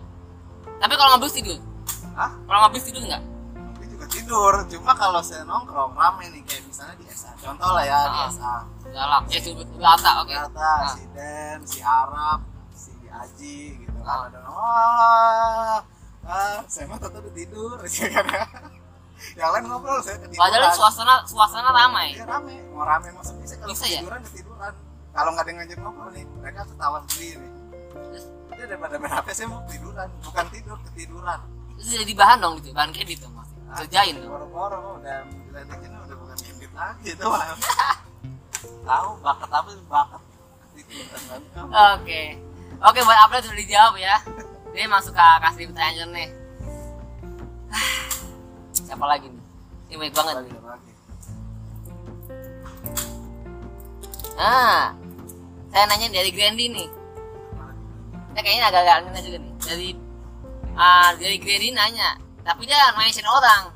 Tapi 0.77 0.93
kalau 0.95 1.17
ngabis 1.17 1.33
tidur? 1.33 1.57
Hah? 2.13 2.33
kalau 2.45 2.61
ngabis 2.67 2.85
tidur 2.85 3.03
nggak? 3.03 3.23
Tapi 3.57 3.85
juga 3.89 4.07
tidur. 4.09 4.53
Cuma 4.69 4.93
kalau 4.93 5.21
saya 5.21 5.45
nongkrong 5.45 5.97
rame 5.97 6.29
nih 6.29 6.43
kayak 6.45 6.65
misalnya 6.65 6.97
di 6.97 7.09
SA 7.09 7.33
contoh 7.37 7.71
lah 7.73 7.85
ya 7.85 7.99
di 8.07 8.19
Ah. 8.19 8.29
SA 8.29 8.55
galak. 8.87 9.23
Ya 9.29 9.41
sudah 9.41 9.65
rata 9.77 10.11
oke. 10.21 10.33
Ternyata 10.33 10.61
Ah. 10.61 10.93
si 10.93 11.03
Den 11.13 11.59
si 11.65 11.79
Arab 11.81 12.41
si 12.73 12.93
Aji 13.09 13.57
gitu 13.81 13.99
kan. 14.01 14.09
Ah. 14.13 14.29
ada 14.29 14.39
wah 14.47 15.79
ah, 16.27 16.59
saya 16.67 16.85
mah 16.91 16.99
tetap 16.99 17.23
tidur. 17.33 17.79
Sih 17.87 18.11
kan 18.11 18.27
yang 19.37 19.49
lain 19.49 19.65
ngobrol 19.65 19.97
saya 20.05 20.21
ketiduran 20.21 20.41
padahal 20.45 20.73
suasana 20.77 21.15
suasana 21.25 21.71
ramai. 21.73 22.13
Iya 22.13 22.29
rame 22.29 22.61
mau 22.69 22.85
rame 22.85 23.09
mau 23.17 23.25
sepi 23.25 23.49
saya 23.49 23.59
kalau 23.65 23.73
Bisa 23.73 23.85
ya? 23.89 24.01
ketiduran 24.05 24.21
ketiduran. 24.29 24.73
Kalau 25.17 25.31
nggak 25.33 25.45
ada 25.45 25.51
yang 25.51 25.59
ngajak 25.65 25.79
ngobrol 25.81 26.09
nih 26.13 26.25
mereka 26.37 26.61
ketawa 26.69 26.99
sendiri. 27.09 27.49
Jadi 28.53 28.63
daripada 28.69 28.95
main 29.01 29.13
HP 29.17 29.29
saya 29.33 29.49
mau 29.49 29.61
tiduran? 29.65 30.09
Bukan 30.21 30.47
tidur 30.53 30.79
ketiduran. 30.93 31.41
Itu 31.81 31.91
jadi 31.97 32.13
bahan 32.13 32.39
dong 32.45 32.55
gitu. 32.61 32.69
Bahan 32.77 32.91
kredit 32.93 33.19
dong 33.25 33.33
mas 33.33 33.49
kerjain 33.77 34.15
dong. 34.21 34.31
Boro-boro 34.31 35.01
udah 35.01 35.19
diledekin 35.25 35.91
udah 35.97 36.17
bukan 36.21 36.37
kredit 36.37 36.71
lagi 36.77 37.09
itu 37.17 37.25
mah. 37.25 37.45
Tahu 38.85 39.09
bakat 39.25 39.51
apa 39.51 39.71
bakat. 39.89 40.23
Ketiduran 40.77 41.41
oke. 41.97 42.23
Oke 42.77 42.99
buat 43.01 43.19
upload 43.25 43.43
sudah 43.49 43.59
dijawab 43.65 43.97
ya 43.97 44.17
dia 44.77 44.85
emang 44.85 45.01
suka 45.01 45.41
kasih 45.41 45.73
pertanyaan 45.73 46.13
nih. 46.13 46.29
Siapa 48.85 49.09
lagi 49.09 49.33
nih? 49.33 49.45
Ini 49.89 49.97
baik 49.97 50.13
banget. 50.13 50.35
Nih 50.45 50.61
lagi. 50.61 50.91
ah 54.37 54.93
saya 55.73 55.89
nanya 55.89 56.13
dari 56.13 56.29
Grandi 56.29 56.69
nih. 56.69 56.89
Ya 58.37 58.41
kayaknya 58.45 58.69
agak-agak 58.69 58.95
aneh 59.01 59.23
juga 59.25 59.39
nih. 59.41 59.55
Dari 59.65 59.89
ah 60.77 61.09
dari 61.17 61.41
Grandi 61.41 61.73
nanya 61.73 62.21
tapi 62.45 62.69
dia 62.69 62.93
mention 63.01 63.25
orang. 63.25 63.73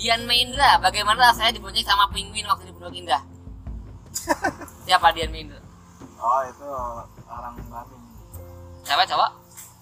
Dian 0.00 0.24
Maindra 0.24 0.80
bagaimana 0.80 1.28
rasanya 1.28 1.60
dibonceng 1.60 1.84
sama 1.84 2.08
penguin 2.08 2.48
waktu 2.48 2.64
di 2.64 2.72
Pondok 2.72 2.96
Indah? 2.96 3.20
Siapa 4.88 5.12
Dian 5.12 5.28
Maindra? 5.28 5.60
Oh 6.16 6.40
itu 6.48 6.64
orang 7.28 7.52
Bandung. 7.68 8.00
siapa 8.80 9.04
cowok 9.04 9.39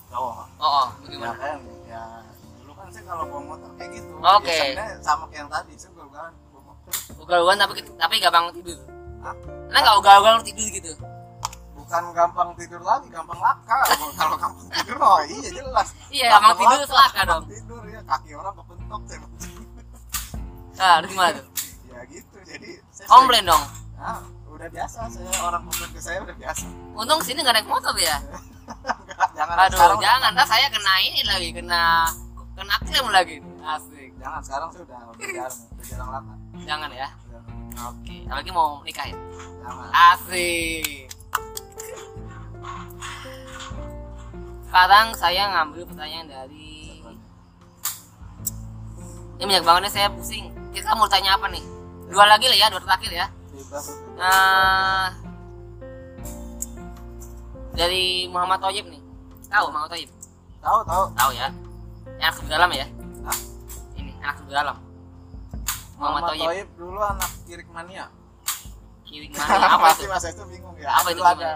Cowok. 0.09 0.35
oh, 0.57 0.65
oh 0.65 0.87
Ya 0.89 1.05
bagaimana 1.05 1.37
kan 1.37 1.59
ya 1.85 2.03
dulu 2.59 2.73
kan 2.73 2.87
sih 2.89 3.03
kalau 3.03 3.25
bawa 3.25 3.41
motor 3.47 3.71
kayak 3.77 3.91
gitu. 3.95 4.13
Oke. 4.17 4.49
Ya, 4.49 4.57
sebenarnya 4.65 4.97
sama 5.01 5.25
kayak 5.27 5.39
yang 5.39 5.51
tadi 5.51 5.73
saya 5.75 5.91
ugal 5.95 6.09
bawa 6.49 6.61
motor. 6.65 6.93
ugal-ugalan 7.19 7.59
tapi 7.59 7.73
tapi 7.95 8.15
gampang 8.19 8.47
tidur 8.53 8.79
Hah? 9.19 9.35
karena 9.67 9.79
nggak 9.83 9.97
ugal-ugalan 9.99 10.43
tidur 10.43 10.67
gitu 10.71 10.93
Bukan 11.79 12.05
gampang 12.13 12.53
tidur 12.53 12.83
lagi, 12.83 13.09
gampang 13.09 13.37
laka. 13.39 13.81
kalau 14.13 14.37
gampang 14.37 14.69
tidur 14.71 14.97
oh 14.99 15.21
iya 15.23 15.49
jelas. 15.51 15.89
Iya, 16.09 16.29
gampang 16.31 16.57
tidur 16.59 16.79
laka, 16.79 16.87
selaka 16.87 17.21
dong. 17.25 17.43
Tidur 17.49 17.83
ya 17.87 18.01
kaki 18.03 18.31
orang 18.35 18.53
kepentok 18.55 19.01
saya. 19.05 19.21
nah 20.75 21.01
gimana 21.01 21.33
tuh 21.35 21.47
ya 21.89 22.01
gitu 22.07 22.37
jadi 22.45 22.71
saya 22.89 23.07
komplain 23.09 23.45
dong 23.45 23.65
Nah, 23.99 24.23
udah 24.49 24.69
biasa 24.69 24.99
saya 25.09 25.27
orang 25.43 25.63
komplain 25.65 25.91
ke 25.91 25.99
saya 25.99 26.19
udah 26.23 26.37
biasa. 26.37 26.65
untung 26.95 27.21
sini 27.21 27.41
nggak 27.41 27.57
naik 27.57 27.67
motor 27.67 27.91
ya 27.95 28.15
jangan 29.37 29.55
aduh 29.59 29.77
sekarang 29.79 30.01
jangan. 30.03 30.31
ntar 30.35 30.47
saya 30.47 30.67
kena 30.69 30.95
ini 31.05 31.21
lagi 31.25 31.49
kena 31.55 31.85
kena 32.59 32.75
klaim 32.83 33.09
lagi. 33.15 33.37
Asik. 33.63 34.11
Jangan 34.19 34.41
sekarang 34.43 34.69
sih 34.75 34.81
udah 34.83 34.99
udah 35.13 35.29
jarang 35.31 35.55
jarang 35.85 36.09
laka 36.11 36.35
jangan 36.65 36.91
ya. 36.91 37.09
Oke 37.87 38.17
apalagi 38.27 38.51
mau 38.51 38.83
nikahin. 38.83 39.17
Jangan. 39.63 39.89
Asik. 39.95 41.07
Sekarang 44.69 45.07
saya 45.17 45.43
ngambil 45.55 45.83
pertanyaan 45.89 46.29
dari 46.29 47.01
ini 49.39 49.47
banyak 49.47 49.65
banget 49.65 49.83
nih 49.87 49.93
saya 49.95 50.09
pusing. 50.11 50.51
Kita 50.75 50.99
mau 50.99 51.07
tanya 51.07 51.39
apa 51.39 51.47
nih? 51.47 51.63
Dua 52.11 52.27
lagi 52.27 52.51
lah 52.51 52.59
ya 52.59 52.67
dua 52.75 52.83
terakhir 52.83 53.11
ya. 53.15 53.27
Nah, 54.19 55.15
dari 57.75 58.29
Muhammad 58.31 58.61
Toyib 58.63 58.87
nih. 58.89 59.03
Tahu 59.49 59.67
Muhammad 59.73 59.91
Toyib 59.97 60.11
tahu 60.69 60.81
tahu. 60.85 61.05
Tahu 61.15 61.31
ya? 61.35 61.49
Anak 62.19 62.37
dalam 62.51 62.71
ya? 62.75 62.87
Hah? 63.25 63.39
ini 63.99 64.13
anak 64.21 64.37
dalam 64.51 64.77
Muhammad 65.99 66.23
Muhammad 66.23 66.23
Toyib 66.29 66.47
Toyib 66.47 66.69
dulu 66.77 67.01
anak 67.01 67.31
kirik 67.47 67.69
mania. 67.73 68.07
Kiri 69.09 69.33
mana 69.33 69.67
apa 69.73 69.97
itu 69.97 70.05
mas 70.05 70.25
itu 70.29 70.45
bingung 70.53 70.77
ya. 70.77 70.89
Apa 71.01 71.09
itu 71.17 71.25
ada 71.25 71.51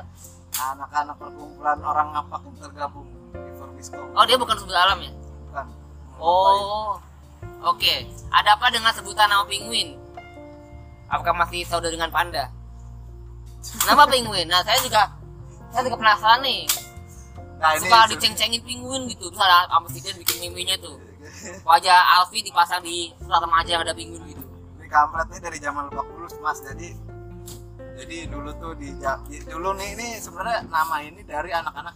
anak-anak 0.72 1.16
perkumpulan 1.20 1.78
orang 1.84 2.08
ngapak 2.16 2.40
yang 2.44 2.56
tergabung 2.60 3.08
di 3.32 3.52
Forbisco 3.56 4.00
oh 4.00 4.24
dia 4.24 4.36
bukan 4.40 4.56
sebut 4.56 4.72
dalam 4.72 4.98
ya? 5.04 5.12
Bukan. 5.50 5.66
Oh 6.16 6.96
oke. 7.68 7.94
Ada 8.32 8.56
apa 8.56 8.66
dengan 8.72 8.92
sebutan 8.96 9.28
nama 9.28 9.44
penguin? 9.44 10.00
Apakah 11.12 11.36
masih 11.44 11.68
saudara 11.68 11.92
dengan 11.92 12.08
panda? 12.08 12.48
Nama 13.84 14.02
penguin. 14.08 14.48
Nah 14.48 14.64
saya 14.64 14.80
juga 14.80 15.12
saya 15.72 15.82
juga 15.88 15.96
penasaran 15.98 16.40
nih. 16.44 16.68
Nah 17.58 17.78
suka 17.78 17.98
diceng-cengin 18.12 18.60
penguin 18.60 19.02
gitu. 19.08 19.32
Terus 19.32 19.42
ada 19.42 19.70
presiden 19.80 20.14
bikin 20.20 20.36
meme-nya 20.44 20.76
tuh. 20.78 21.00
Wajah 21.64 22.20
Alfi 22.20 22.44
dipasang 22.44 22.84
di 22.84 23.10
surat 23.22 23.40
remaja 23.40 23.70
yang 23.80 23.82
ada 23.82 23.94
penguin 23.96 24.22
gitu. 24.28 24.44
Ini 24.78 24.86
kampret 24.92 25.26
nih 25.32 25.40
dari 25.40 25.58
zaman 25.62 25.88
Lebak 25.88 26.06
Bulus 26.12 26.34
mas. 26.44 26.60
Jadi 26.60 26.92
jadi 27.92 28.16
dulu 28.26 28.50
tuh 28.58 28.72
di, 28.76 28.90
di- 29.30 29.44
dulu 29.46 29.72
nih 29.78 29.88
ini 29.94 30.08
sebenarnya 30.18 30.66
nama 30.66 30.96
ini 31.04 31.22
dari 31.22 31.50
anak-anak 31.54 31.94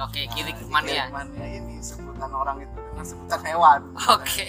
oke 0.00 0.20
kiri 0.34 0.50
Nah, 0.52 0.58
ke 0.58 0.64
mana 0.66 0.88
ya 0.88 1.04
kirik 1.06 1.14
mania. 1.14 1.46
Ini 1.46 1.74
sebutan 1.82 2.30
orang 2.32 2.56
itu 2.64 2.78
dengan 2.90 3.04
sebutan 3.06 3.40
hewan. 3.46 3.80
Oke. 4.18 4.46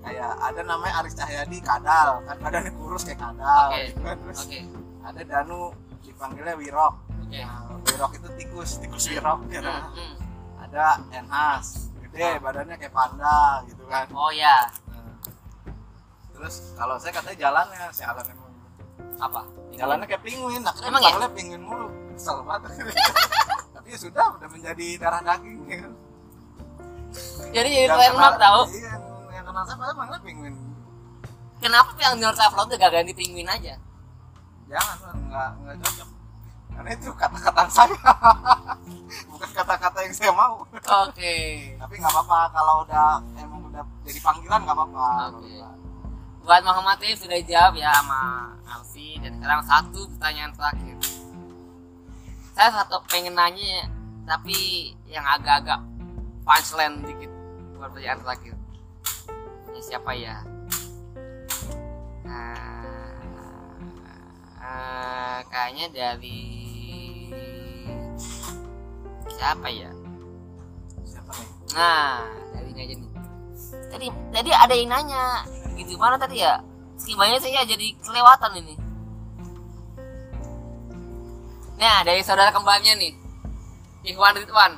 Kayak 0.00 0.32
ada 0.40 0.60
namanya 0.64 1.04
Aris 1.04 1.14
Cahyadi 1.14 1.58
kadal. 1.60 2.24
Kan 2.24 2.36
badannya 2.40 2.72
kurus 2.74 3.04
kayak 3.04 3.20
kadal. 3.20 3.68
Oke. 3.70 3.82
gitu 3.94 4.10
terus 4.26 4.40
oke. 4.48 4.60
ada 5.00 5.20
Danu 5.22 5.60
dipanggilnya 6.02 6.54
Wirok 6.56 6.94
oke 7.30 7.38
nah, 7.40 7.62
Wirok 7.80 8.12
itu 8.16 8.28
tikus 8.36 8.70
tikus 8.78 9.04
Wirok 9.06 9.40
gitu 9.48 9.62
Hmm, 9.62 9.94
hmm. 9.94 10.14
ada 10.60 10.86
Enhas 11.10 11.66
gede 12.02 12.28
badannya 12.38 12.74
kayak 12.74 12.90
panda 12.90 13.38
gitu 13.64 13.86
kan? 13.86 14.06
Oh 14.10 14.30
ya 14.30 14.66
Nah, 14.86 15.14
terus 16.32 16.74
kalau 16.74 16.96
saya 16.96 17.12
katanya 17.12 17.38
jalannya 17.40 17.86
si 17.90 18.02
Alan 18.02 18.24
emang 18.24 18.50
apa? 19.16 19.40
Jalannya 19.72 20.06
kayak 20.06 20.20
penguin 20.20 20.60
akhirnya 20.60 20.90
Emang 20.90 21.02
ya? 21.02 21.28
penguin 21.30 21.62
mulu 21.62 21.86
kesel 22.12 22.42
banget. 22.42 22.70
Tapi 23.74 23.88
ya 23.88 23.98
sudah 24.00 24.26
udah 24.34 24.48
menjadi 24.48 24.86
darah 24.96 25.22
daging 25.22 25.58
ya. 25.64 25.86
jadi 27.50 27.68
jadi 27.68 27.70
Yang 27.84 27.90
trademark 27.92 28.34
kenal- 28.34 28.40
tahu? 28.40 28.60
iya, 28.72 28.94
yang, 29.30 29.44
kenal 29.44 29.62
saya 29.64 29.76
malah 29.76 29.94
manggilnya 29.94 30.20
penguin? 30.20 30.54
Kenapa 31.60 31.90
yang 31.98 32.14
New 32.16 32.32
Traveler 32.32 32.64
tuh 32.66 32.76
gak 32.76 32.92
ganti 32.92 33.12
penguin 33.12 33.48
aja? 33.48 33.74
Jangan 34.66 34.96
nggak 35.20 35.50
nggak 35.60 35.76
cocok 35.80 36.08
karena 36.74 36.90
itu 36.94 37.08
kata-kata 37.14 37.62
saya. 37.70 37.96
Bukan 39.30 39.50
kata-kata 39.52 39.98
yang 40.04 40.14
saya 40.14 40.32
mau. 40.32 40.64
Oke. 41.08 41.36
Tapi 41.76 41.94
nggak 41.98 42.12
apa-apa 42.12 42.40
kalau 42.54 42.74
udah 42.86 43.20
emang 43.36 43.60
udah 43.68 43.82
jadi 44.06 44.20
panggilan 44.22 44.60
nggak 44.64 44.76
apa-apa. 44.76 45.08
Oke. 45.36 45.58
buat 46.40 46.64
Muhammad 46.64 46.96
Tif 47.04 47.20
sudah 47.20 47.36
dijawab 47.36 47.76
ya 47.76 47.92
sama 48.00 48.54
Alfi. 48.64 49.20
Dan 49.20 49.38
sekarang 49.38 49.62
satu 49.66 50.00
pertanyaan 50.16 50.52
terakhir. 50.56 50.96
Saya 52.56 52.70
satu 52.80 53.00
pengen 53.06 53.36
nanya 53.36 53.86
tapi 54.24 54.90
yang 55.10 55.26
agak-agak 55.26 55.82
punchline 56.46 57.02
dikit 57.02 57.30
buat 57.76 57.90
pertanyaan 57.92 58.20
terakhir. 58.24 58.54
Ini 59.70 59.80
siapa 59.82 60.12
ya? 60.16 60.36
Nah, 62.26 62.79
eh, 64.70 65.38
kayaknya 65.50 65.86
dari 65.90 66.40
siapa 69.26 69.66
ya 69.72 69.90
siapa 71.02 71.32
nih 71.34 71.60
Nah, 71.70 72.26
dari 72.50 72.74
ini 72.74 72.80
aja 72.82 72.94
nih. 72.98 73.10
Tadi 73.90 74.06
tadi 74.34 74.50
ada 74.50 74.74
yang 74.74 74.90
nanya, 74.90 75.46
gitu 75.78 75.94
mana 75.94 76.18
tadi 76.18 76.42
ya? 76.42 76.58
Skimanya 76.98 77.38
saya 77.38 77.62
jadi 77.62 77.94
kelewatan 78.02 78.58
ini. 78.58 78.74
Nah, 81.78 82.02
dari 82.04 82.20
saudara 82.26 82.50
kembarnya 82.50 82.98
nih. 82.98 83.14
Ikhwan 84.04 84.36
Ridwan. 84.36 84.72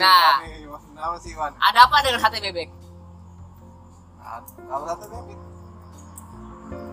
Nah. 0.00 0.42
Ada 1.60 1.78
apa 1.88 1.96
dengan 2.04 2.20
sate 2.20 2.40
bebek? 2.40 2.68
Nah, 4.20 4.40
kalau 4.44 4.84
satu 4.88 5.06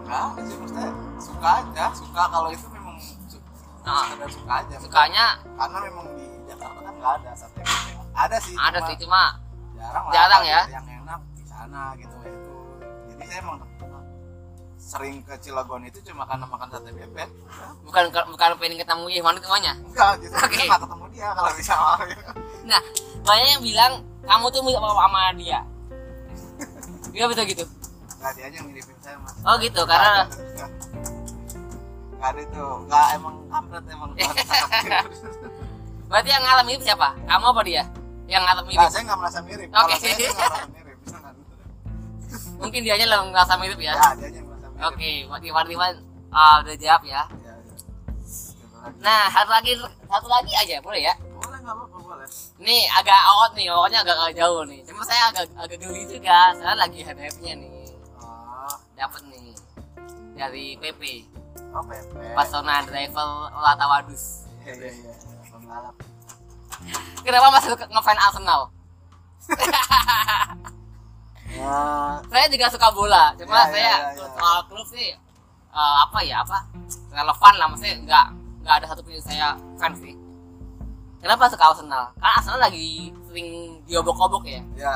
baby 0.07 0.15
nggak 0.25 0.31
ada 0.33 0.41
sih 0.41 0.55
maksudnya 0.57 0.87
suka 1.17 1.49
aja 1.59 1.85
suka 1.93 2.21
kalau 2.27 2.49
itu 2.49 2.67
memang 2.69 2.95
su 2.97 3.15
Nah. 3.83 4.03
sekedar 4.03 4.27
suka 4.29 4.53
aja 4.57 4.75
Sukanya 4.79 5.25
karena 5.53 5.77
memang 5.81 6.05
di 6.13 6.25
Jakarta 6.43 6.79
kan 6.81 6.93
nggak 6.93 7.13
ada 7.17 7.31
sate 7.33 7.55
bebek 7.57 7.95
ada 8.13 8.37
sih 8.37 8.53
ada 8.53 8.77
cuma 8.77 8.87
sih 8.89 8.95
cuma 8.99 9.21
jarang 9.73 10.03
lah 10.03 10.11
jarang 10.11 10.43
ya. 10.43 10.61
yang 10.67 10.85
enak 10.85 11.19
di 11.31 11.43
sana 11.45 11.81
gitu 11.95 12.15
itu 12.19 12.53
jadi 13.07 13.23
saya 13.25 13.39
emang 13.41 13.57
sering 14.77 15.19
ke 15.19 15.35
Cilegon 15.37 15.83
itu 15.83 15.99
cuma 16.01 16.23
karena 16.23 16.43
makan 16.43 16.67
sate 16.69 16.91
bebek 16.91 17.29
bukan 17.83 18.03
bukan 18.27 18.49
pengen 18.55 18.75
ketemu 18.77 19.03
Ikhwan 19.09 19.35
Ridwannya. 19.35 19.73
enggak 19.85 20.11
gitu 20.19 20.33
Oke. 20.33 20.47
saya 20.53 20.67
nggak 20.67 20.81
ketemu 20.83 21.05
dia 21.11 21.27
kalau 21.31 21.51
bisa 21.53 21.73
Nah, 22.67 22.81
banyak 23.23 23.47
yang 23.49 23.63
bilang 23.63 23.93
kamu 24.21 24.45
tuh 24.47 24.59
mirip 24.61 24.79
sama 24.79 24.99
sama 25.01 25.19
dia. 25.39 25.59
Iya 27.15 27.25
betul 27.25 27.45
gitu. 27.47 27.63
nggak 28.19 28.31
dia 28.35 28.45
aja 28.47 28.59
miripin 28.61 28.95
saya 29.07 29.17
mas 29.23 29.33
Oh 29.47 29.55
gitu, 29.63 29.81
karena 29.87 30.27
nggak 32.17 32.29
ada 32.33 32.41
itu 32.43 32.63
nggak 32.89 33.05
emang 33.15 33.35
kampret 33.47 33.83
emang 33.87 34.09
berarti 36.09 36.29
yang 36.31 36.43
ngalamin 36.43 36.75
itu 36.79 36.85
siapa? 36.87 37.13
Kamu 37.23 37.45
apa 37.51 37.61
dia? 37.63 37.83
Yang 38.27 38.43
ngalamin 38.43 38.73
Nggak, 38.75 38.87
itu? 38.87 38.93
saya 38.95 39.03
nggak 39.07 39.19
merasa 39.23 39.39
mirip 39.47 39.67
Oke. 39.69 39.75
kalau 39.77 39.95
saya 39.95 40.15
merasa 40.35 40.67
mirip 40.67 40.97
nggak 41.07 41.33
Mungkin 42.57 42.79
dia 42.83 42.93
aja 42.97 43.05
yang 43.05 43.27
ngerasa 43.31 43.53
mirip 43.61 43.79
ya. 43.79 43.93
ya 43.93 44.11
dia 44.17 44.27
aja 44.27 44.39
merasa 44.43 44.67
mirip 44.67 44.87
Oke, 44.91 45.09
Iwan 45.47 45.67
Iwan 45.71 45.93
ah, 46.33 46.55
udah 46.59 46.75
jawab 46.75 47.01
ya. 47.07 47.11
Ya, 47.13 47.23
ya. 47.23 47.53
Gitu. 47.63 48.75
Nah, 48.99 49.23
satu 49.31 49.51
lagi 49.53 49.71
satu 49.79 50.27
lagi 50.27 50.51
aja 50.57 50.75
boleh 50.83 51.01
ya? 51.05 51.13
boleh 51.37 51.59
nggak 51.63 51.75
apa-apa 51.75 51.97
boleh 52.01 52.27
Nih 52.59 52.83
agak 52.91 53.21
out 53.29 53.51
nih, 53.55 53.69
pokoknya 53.69 53.99
agak, 54.03 54.15
agak 54.19 54.35
jauh 54.41 54.63
nih. 54.65 54.79
Cuma 54.83 55.01
saya 55.05 55.29
agak 55.31 55.45
agak 55.55 55.77
geli 55.79 56.03
juga, 56.09 56.51
saya 56.57 56.73
lagi 56.75 56.99
hype-hype-nya 57.05 57.53
nih. 57.55 57.76
Dapat 58.97 59.21
nih 59.29 59.53
dari 60.33 60.73
PP, 60.77 61.01
oh 61.71 61.83
PP 61.85 62.11
Pesona 62.33 62.81
Driver 62.81 63.29
Latawadus. 63.53 64.49
iya 64.65 64.73
iya 64.73 64.89
iya 64.91 65.13
pembalap 65.47 65.95
Kenapa 67.23 67.47
masih 67.49 67.69
ngefans 67.73 68.21
Arsenal? 68.21 68.61
ya 71.47 71.73
saya 72.27 72.45
juga 72.51 72.67
suka 72.69 72.87
bola, 72.91 73.31
cuma 73.39 73.55
Ya, 73.55 73.63
ya, 73.63 73.71
saya 73.71 73.81
ya, 73.87 73.97
ya. 74.13 74.25
soal 74.35 74.57
klub 74.67 74.87
sih 74.91 75.09
eh, 75.71 75.95
apa 76.03 76.19
ya 76.21 76.43
apa 76.43 76.57
relevan 77.09 77.53
lah, 77.55 77.67
maksudnya 77.71 77.95
nggak 78.03 78.25
nggak 78.61 78.75
ada 78.77 78.85
satu 78.91 79.01
pun 79.01 79.15
yang 79.15 79.23
saya 79.25 79.47
fans 79.79 79.97
sih. 80.03 80.13
Kenapa 81.17 81.49
suka 81.49 81.65
Arsenal? 81.73 82.13
Karena 82.19 82.33
Arsenal 82.37 82.59
lagi 82.61 83.09
sering 83.25 83.49
diobok-obok 83.87 84.43
ya. 84.45 84.61
ya 84.75 84.93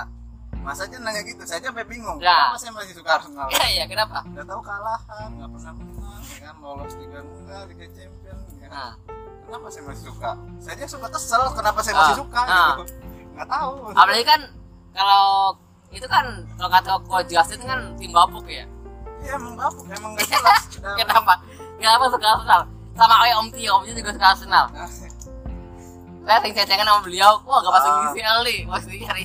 Mas 0.61 0.77
aja 0.77 0.93
nanya 0.95 1.21
gitu, 1.21 1.41
saya 1.41 1.57
aja 1.57 1.67
sampai 1.69 1.85
bingung. 1.85 2.17
Ya. 2.17 2.37
Kenapa 2.47 2.57
saya 2.57 2.71
masih 2.71 2.93
suka 2.93 3.09
Arsenal? 3.11 3.47
Iya 3.53 3.65
iya 3.67 3.83
kenapa? 3.85 4.21
Udah 4.27 4.45
tahu 4.45 4.61
kalahan, 4.61 5.29
nggak 5.33 5.49
pernah 5.51 5.73
menang, 5.73 6.21
ya 6.23 6.39
kan 6.43 6.55
lolos 6.59 6.93
Liga 6.95 7.19
enggak, 7.19 7.61
Liga 7.67 7.85
Champion. 7.91 8.37
Ya. 8.57 8.67
Nah, 8.69 8.91
Kenapa 9.41 9.67
saya 9.67 9.83
masih 9.83 10.03
suka? 10.07 10.31
Saya 10.57 10.73
aja 10.73 10.85
suka 10.87 11.07
kesel, 11.11 11.43
kenapa 11.51 11.79
saya 11.81 11.91
Ah, 11.91 11.99
masih 11.99 12.17
suka 12.17 12.39
ah. 12.39 12.71
gitu. 12.71 12.83
Nggak 13.33 13.47
tahu. 13.49 13.71
apalagi 13.91 14.23
kan 14.23 14.41
kalau 14.91 15.27
itu 15.89 16.07
kan 16.07 16.25
kalau 16.55 16.69
kata 16.71 16.91
Coach 17.03 17.27
Justin 17.27 17.61
kan 17.61 17.79
tim 17.97 18.11
bapuk 18.11 18.45
ya. 18.47 18.63
Iya 19.19 19.35
emang 19.35 19.59
bapuk, 19.59 19.83
emang 19.87 20.15
nggak 20.15 20.29
jelas. 20.29 20.63
Kenapa? 21.01 21.33
Kenapa 21.75 22.03
suka 22.07 22.27
Arsenal? 22.29 22.61
Sama 22.91 23.15
kayak 23.17 23.35
Om 23.35 23.49
Tio, 23.51 23.71
Om 23.75 23.83
Tio 23.83 23.93
juga 23.97 24.11
suka 24.13 24.27
Arsenal. 24.29 24.65
Nah, 24.71 24.89
Saya 26.21 26.37
sering 26.37 26.53
ceng-cengan 26.53 26.85
sama 26.85 27.01
beliau, 27.01 27.33
wah 27.43 27.59
gak 27.59 27.73
masuk 27.73 27.91
Ah. 27.91 28.01
UCL 28.07 28.39
nih, 28.45 28.59
masih 28.69 28.93
cari. 29.03 29.23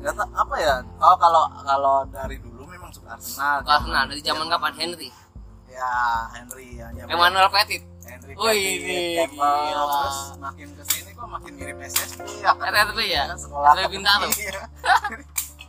Nggak 0.00 0.14
tahu 0.14 0.28
apa 0.32 0.54
ya? 0.56 0.74
Oh 0.98 1.16
kalau 1.16 1.44
kalau 1.60 1.96
dari 2.06 2.36
dulu 2.36 2.64
memang 2.64 2.88
suka 2.88 3.12
Arsenal. 3.12 3.60
Suka 3.60 3.72
Arsenal 3.74 4.04
dari 4.06 4.20
zaman 4.20 4.46
kapan 4.46 4.72
Henry? 4.74 5.08
Ya 5.66 5.92
Henry 6.32 6.68
ya. 6.74 6.86
zaman- 6.90 7.10
Emmanuel 7.10 7.48
Petit. 7.48 7.82
Henry 8.00 8.32
Wih, 8.32 8.58
ini 8.80 8.98
gila. 9.22 9.84
terus 9.86 10.18
makin 10.36 10.68
ke 10.72 10.82
sini 10.84 11.10
kok 11.12 11.28
makin 11.30 11.52
mirip 11.54 11.78
SSB 11.78 12.26
ya 12.38 12.50
kan 12.52 12.72
SSB 12.72 13.00
ya? 13.06 13.22
Kan 13.28 13.38
sekolah 13.38 13.70
Bintaro. 13.86 14.26
Iya. 14.32 14.60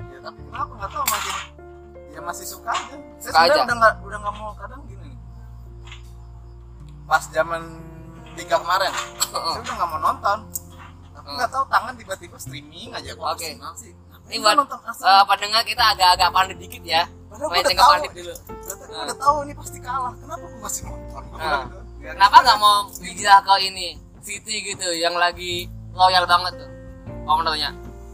ya 0.02 0.20
tapi 0.20 0.40
kenapa 0.42 0.72
nggak 0.74 0.90
tahu 0.90 1.06
makin 1.06 1.36
ya 2.10 2.20
masih 2.20 2.46
suka 2.46 2.72
aja 2.72 2.96
saya 3.14 3.20
Suka 3.20 3.30
sebenarnya 3.30 3.54
aja. 3.54 3.62
udah 3.62 3.76
nggak 3.78 3.94
udah 4.02 4.18
nggak 4.18 4.36
mau 4.36 4.52
kadang 4.54 4.82
gini 4.84 5.12
pas 7.04 7.24
zaman 7.28 7.62
liga 8.34 8.56
kemarin 8.58 8.92
saya 9.22 9.60
udah 9.60 9.74
nggak 9.76 9.90
mau 9.90 10.00
nonton 10.02 10.38
tapi 11.12 11.22
Hmm. 11.24 11.38
nggak 11.38 11.52
tahu 11.52 11.66
tangan 11.68 11.94
tiba-tiba 11.94 12.36
streaming 12.36 12.90
aja 12.92 13.12
kok 13.12 13.22
Oke. 13.24 13.46
Arsenal 13.46 13.74
sih 13.76 13.94
Ini 14.30 14.38
buat 14.40 14.58
eh, 14.62 15.24
pendengar 15.28 15.62
kita 15.66 15.84
agak-agak 15.96 16.30
pandai 16.30 16.58
dikit 16.60 16.84
ya. 16.86 17.04
Main 17.32 17.64
tahu. 17.64 17.92
pandit 17.98 18.12
dulu. 18.14 18.34
Nah. 18.92 19.08
udah 19.08 19.18
tahu 19.18 19.36
ini 19.48 19.54
pasti 19.56 19.78
kalah 19.80 20.14
kenapa 20.20 20.46
gue 20.46 20.60
masih 20.62 20.82
nonton 20.86 21.24
Nah. 21.32 21.64
Kenapa 22.02 22.36
nggak 22.44 22.58
mau 22.60 22.78
hijrah 23.02 23.40
ke 23.40 23.54
ini 23.66 23.88
City 24.22 24.56
gitu 24.74 24.88
yang 24.94 25.16
lagi 25.18 25.66
loyal 25.96 26.26
banget 26.30 26.54
tuh 26.62 26.70
komentarnya 27.26 27.72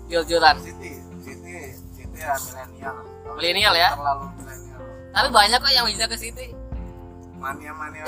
jujur-jujuran. 0.07 0.55
City, 0.63 0.91
City, 1.19 1.55
City 1.91 2.19
ya 2.19 2.35
milenial. 2.39 2.95
Milenial 3.35 3.73
ya? 3.75 3.89
Terlalu 3.95 4.25
milenial. 4.39 4.81
Tapi 5.11 5.27
banyak 5.33 5.59
kok 5.59 5.73
yang 5.73 5.85
hijrah 5.91 6.07
ke 6.07 6.17
City. 6.17 6.47
Mania-mania 7.37 8.03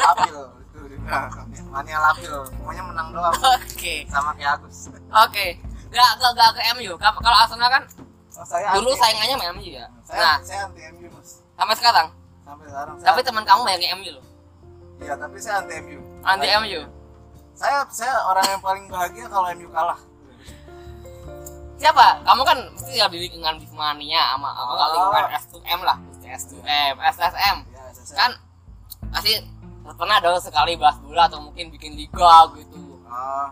lapil 0.00 0.36
itu 0.58 0.78
juga. 0.96 1.28
Mania 1.70 1.98
lapil, 2.02 2.34
pokoknya 2.58 2.82
menang 2.82 3.08
doang 3.14 3.34
Oke, 3.62 4.08
sama 4.10 4.34
kayak 4.34 4.58
Agus. 4.58 4.90
oke. 5.12 5.46
Gak, 5.90 6.10
gak, 6.16 6.32
gak 6.32 6.50
ke 6.52 6.62
MU. 6.72 6.92
Ka- 6.96 7.16
Kalau 7.16 7.36
Arsenal 7.36 7.68
kan 7.68 7.84
Oh, 8.32 8.46
saya 8.46 8.72
dulu 8.72 8.94
saingannya 8.94 9.36
sama 9.36 9.46
MU 9.52 9.68
ya. 9.68 9.84
Saya, 10.00 10.16
Nah, 10.16 10.36
saya 10.40 10.60
anti 10.64 10.80
MU 10.88 11.06
mas. 11.10 11.44
sampai 11.52 11.74
sekarang. 11.76 12.06
Sampai 12.40 12.64
sekarang. 12.64 12.94
Tapi 12.96 13.20
teman 13.20 13.44
kamu 13.44 13.60
banyak 13.62 13.90
MU 13.94 14.10
loh. 14.12 14.24
iya 14.96 15.14
tapi 15.14 15.36
saya 15.36 15.60
anti 15.60 15.74
MU. 15.78 15.98
Anti 16.22 16.48
MU. 16.58 16.80
Saya 17.52 17.84
saya 17.90 18.14
orang 18.22 18.46
yang 18.46 18.60
paling 18.60 18.84
bahagia 18.86 19.26
kalau 19.26 19.44
MU 19.50 19.68
kalah. 19.68 20.00
Siapa? 21.76 22.20
Kamu 22.22 22.42
kan 22.44 22.58
mesti 22.70 22.92
ya 22.94 23.08
di 23.08 23.18
lingkungan 23.18 23.56
Bismania 23.56 24.36
sama 24.36 24.48
Oh. 24.54 24.88
lingkungan 24.90 25.24
S2M 25.34 25.80
lah. 25.82 25.96
S2M, 26.22 26.94
SSM. 27.02 27.56
Ya, 27.66 27.82
Kan 28.14 28.30
pasti 29.10 29.32
pernah 29.90 30.16
dong 30.16 30.36
sekali 30.38 30.76
bahas 30.76 30.96
bola 30.98 31.26
atau 31.26 31.40
mungkin 31.40 31.68
bikin 31.68 31.92
liga 31.94 32.32
gitu. 32.54 33.00
Oh, 33.02 33.48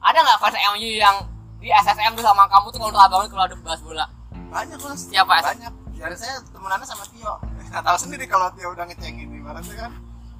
Ada 0.00 0.18
nggak 0.20 0.38
fans 0.38 0.56
MU 0.72 0.90
yang 0.92 1.16
di 1.64 1.72
SSM 1.72 2.12
tuh 2.12 2.20
sama 2.20 2.44
kamu 2.44 2.66
tuh 2.68 2.78
kalau 2.78 3.08
banget 3.10 3.28
kalau 3.32 3.44
ada 3.46 3.56
bahas 3.58 3.80
bola? 3.80 4.04
banyak 4.46 4.76
mas. 4.78 5.00
Siapa? 5.08 5.32
Banyak. 5.40 5.72
Dan 5.94 6.12
saya 6.12 6.36
temenannya 6.44 6.84
sama 6.84 7.04
Tio. 7.08 7.32
Nggak 7.64 7.82
tahu 7.82 7.96
sendiri 7.98 8.24
kalau 8.26 8.52
Tio 8.52 8.68
udah 8.68 8.84
ngecengin 8.84 9.32
ibaratnya 9.32 9.74
kan. 9.80 9.92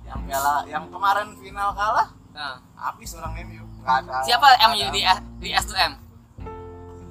Yang 0.05 0.21
piala, 0.23 0.55
yang 0.69 0.85
kemarin 0.87 1.33
final 1.35 1.73
kalah, 1.73 2.09
Nah, 2.31 2.59
habis 2.77 3.15
orang 3.15 3.33
MU. 3.43 3.65
Nggak 3.81 3.97
ada. 4.03 4.17
siapa 4.23 4.45
nggak 4.45 4.61
MU 4.69 4.83
ada. 4.83 4.93
di 4.93 5.01
S- 5.03 5.25
di 5.41 5.49
S2M? 5.51 5.93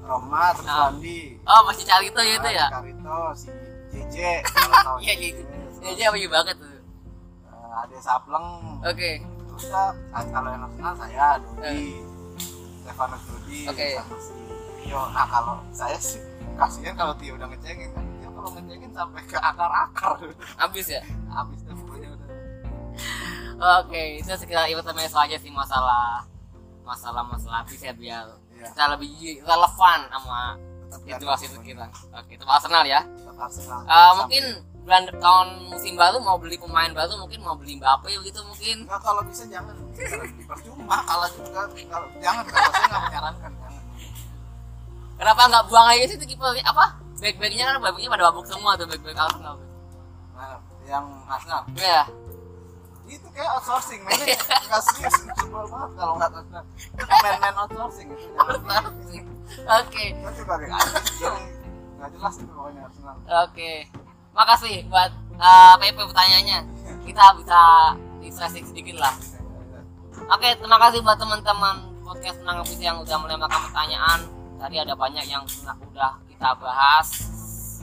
Roma 0.04 0.52
terus 0.54 0.68
Nah. 0.68 0.80
Wandi. 0.86 1.20
Oh, 1.42 1.62
masih 1.66 1.84
cari 1.84 2.06
itu 2.06 2.22
gitu 2.22 2.50
ya? 2.50 2.68
Karito, 2.70 3.18
si 3.34 3.50
JJ. 3.90 4.16
Iya 5.02 5.14
JJ. 5.16 5.24
gitu. 5.34 5.42
Aja 5.82 6.04
MU 6.12 6.28
banget 6.30 6.56
tuh. 6.56 6.70
Eh, 6.70 7.80
Ade 7.82 7.98
Sapleng. 7.98 8.48
Oke. 8.82 9.12
Terus 9.24 9.64
ya, 9.66 9.84
kalau 10.12 10.50
yang 10.50 10.62
nasional 10.62 10.94
saya 10.94 11.28
Dodi. 11.40 12.13
Stefano 12.94 13.18
Eh. 13.50 13.66
Oke. 13.66 13.88
sama 13.98 14.18
si 14.20 14.34
Tio. 14.80 15.02
Nah 15.10 15.26
kalau 15.26 15.56
saya 15.72 15.98
sih 15.98 16.22
kasihan 16.54 16.94
kalau 16.94 17.18
Tio 17.18 17.34
udah 17.34 17.50
ngecengin 17.50 17.90
kan. 17.90 18.06
Tio 18.16 18.30
kalau 18.32 18.50
ngecengin 18.54 18.92
sampai 18.92 19.22
ke 19.24 19.34
akar-akar. 19.36 20.14
Habis 20.56 20.86
ya? 20.88 21.02
Habis 21.28 21.60
deh 21.60 21.74
pokoknya 21.74 22.10
udah. 22.12 22.28
Oke, 23.80 24.20
itu 24.20 24.30
sekitar 24.30 24.70
intermezzo 24.70 25.18
aja 25.18 25.34
sih 25.36 25.50
masalah 25.50 26.22
masalah 26.84 27.24
masalah 27.24 27.64
habis 27.64 27.80
ya 27.80 27.90
biar 27.92 28.28
ya 28.54 28.68
kita 28.68 28.84
lebih 28.92 29.10
relevan 29.40 30.00
sama 30.06 30.60
situasi 30.92 31.48
itu 31.48 31.58
kita 31.64 31.88
oke 32.12 32.28
itu 32.30 32.44
Arsenal 32.44 32.84
ya 32.84 33.00
Arsenal 33.34 33.82
Eh, 33.82 33.88
Sampai- 33.88 34.18
mungkin 34.20 34.44
bulan 34.84 35.08
tahun 35.08 35.48
musim 35.72 35.96
baru 35.96 36.20
mau 36.20 36.36
beli 36.36 36.60
pemain 36.60 36.92
baru 36.92 37.16
mungkin 37.16 37.40
mau 37.40 37.56
beli 37.56 37.80
Mbappe 37.80 38.12
gitu 38.12 38.40
mungkin. 38.44 38.84
Enggak 38.84 39.00
kalau 39.00 39.24
bisa 39.24 39.48
jangan. 39.48 39.76
Percuma 40.44 40.98
kalah 41.08 41.32
juga 41.32 41.72
kalau 41.72 42.08
jangan 42.20 42.44
kalau 42.52 42.70
saya 42.76 42.88
nggak 42.92 43.04
menyarankan 43.08 43.52
jangan. 43.56 43.84
Kenapa 45.16 45.42
nggak 45.48 45.64
buang 45.72 45.88
aja 45.88 46.04
sih 46.12 46.18
itu 46.20 46.26
kiper 46.36 46.52
apa? 46.68 46.86
Back-backnya 47.24 47.64
kan 47.64 47.76
back-backnya 47.80 48.12
pada 48.12 48.24
babuk 48.28 48.44
semua 48.44 48.76
tuh 48.76 48.84
back-back 48.84 49.16
Arsenal. 49.16 49.56
Nah, 50.36 50.60
yang 50.84 51.06
Arsenal. 51.32 51.64
Ya 51.80 52.04
itu 53.04 53.30
kayak 53.30 53.62
outsourcing 53.62 54.02
mainnya 54.08 54.34
nggak 54.42 54.82
serius 54.90 55.28
coba 55.38 55.70
banget 55.70 55.92
kalau 55.96 56.14
nggak 56.20 56.32
Arsenal. 56.34 56.64
Itu 56.76 57.04
main-main 57.08 57.56
outsourcing 57.56 58.08
itu 58.12 58.26
jangan 58.36 58.94
oke. 59.64 60.04
Itu 60.12 60.30
juga 60.44 60.54
nggak 60.60 62.10
jelas 62.20 62.36
itu 62.36 62.52
pokoknya 62.52 62.82
Arsenal. 62.84 63.16
Oke 63.48 64.03
makasih 64.34 64.86
buat 64.90 65.12
eh, 65.38 65.74
PP 65.80 65.98
pertanyaannya 65.98 66.60
kita 67.06 67.26
bisa 67.38 67.60
refreshing 68.20 68.66
sedikit 68.68 68.98
lah 69.00 69.16
Oke, 70.32 70.56
terima 70.56 70.80
kasih 70.80 71.04
buat 71.04 71.20
teman-teman 71.20 71.84
podcast 72.00 72.40
Menang 72.40 72.64
Visi 72.64 72.88
yang 72.88 72.96
udah 73.04 73.18
melemparkan 73.20 73.60
pertanyaan. 73.68 74.20
Tadi 74.56 74.80
ada 74.80 74.96
banyak 74.96 75.26
yang 75.28 75.44
sudah, 75.44 75.76
udah 75.92 76.16
kita 76.32 76.56
bahas 76.64 77.08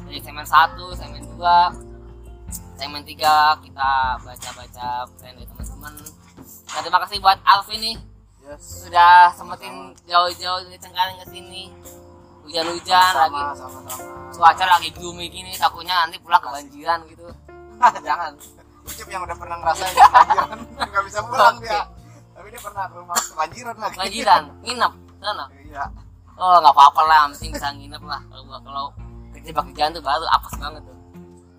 dari 0.08 0.24
segmen 0.24 0.48
1, 0.48 0.72
segmen 0.96 1.20
2, 1.36 2.80
segmen 2.80 3.02
3 3.04 3.60
kita 3.60 3.90
baca-baca 4.24 4.88
plan 5.20 5.32
dari 5.36 5.44
teman-teman. 5.52 5.92
Nah, 6.40 6.80
terima 6.80 6.98
kasih 7.04 7.20
buat 7.20 7.38
Alvin 7.44 7.80
nih 7.84 7.96
yes 8.48 8.88
sudah 8.88 9.36
sempetin 9.36 9.92
jauh-jauh 10.08 10.64
dari 10.64 10.78
Cengkareng 10.80 11.20
ke 11.20 11.26
sini. 11.28 11.68
Hujan-hujan 12.50 13.12
lagi, 13.14 13.42
sama 13.54 13.78
sama 13.86 13.90
cuaca 14.34 14.64
lagi 14.66 14.90
gloomy 14.90 15.30
gini, 15.30 15.54
takutnya 15.54 16.02
nanti 16.02 16.18
pulang 16.18 16.42
kebanjiran 16.42 16.98
gitu. 17.06 17.30
jangan 18.06 18.34
Ucip 18.82 19.06
yang 19.06 19.22
udah 19.22 19.36
pernah 19.38 19.56
ngerasain 19.62 19.94
kebanjiran 19.94 20.58
nggak 20.90 21.04
bisa 21.06 21.18
pulang 21.22 21.54
Oke. 21.62 21.70
dia 21.70 21.80
tapi 22.34 22.46
dia 22.50 22.60
pernah 22.64 22.84
ke 22.90 22.94
rumah 22.98 23.14
kebanjiran 23.22 23.74
lagi 23.78 23.94
Kebanjiran, 23.94 24.42
nginep, 24.66 24.92
sana. 25.22 25.44
iya 25.62 25.84
Oh 26.40 26.56
nggak 26.58 26.72
apa-apa 26.72 27.02
lah, 27.04 27.20
penting 27.30 27.52
bisa 27.52 27.68
nginep 27.70 28.02
lah. 28.02 28.20
Kalau 28.32 28.42
gua 28.48 28.58
kalau 28.64 28.84
kejebak 29.36 29.64
di 29.70 29.74
jalan 29.76 29.92
tuh 29.92 30.02
baru 30.02 30.26
apes 30.34 30.54
banget 30.56 30.82
tuh. 30.88 30.96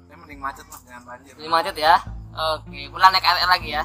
Ini 0.09 0.15
mending 0.17 0.39
macet 0.41 0.65
mas 0.67 0.81
jangan 0.83 1.03
banjir 1.05 1.33
Ini 1.37 1.47
macet 1.47 1.75
ya. 1.77 1.95
Oke, 2.33 2.79
pulang 2.89 3.13
naik 3.13 3.23
RR 3.23 3.47
lagi 3.47 3.69
ya. 3.71 3.83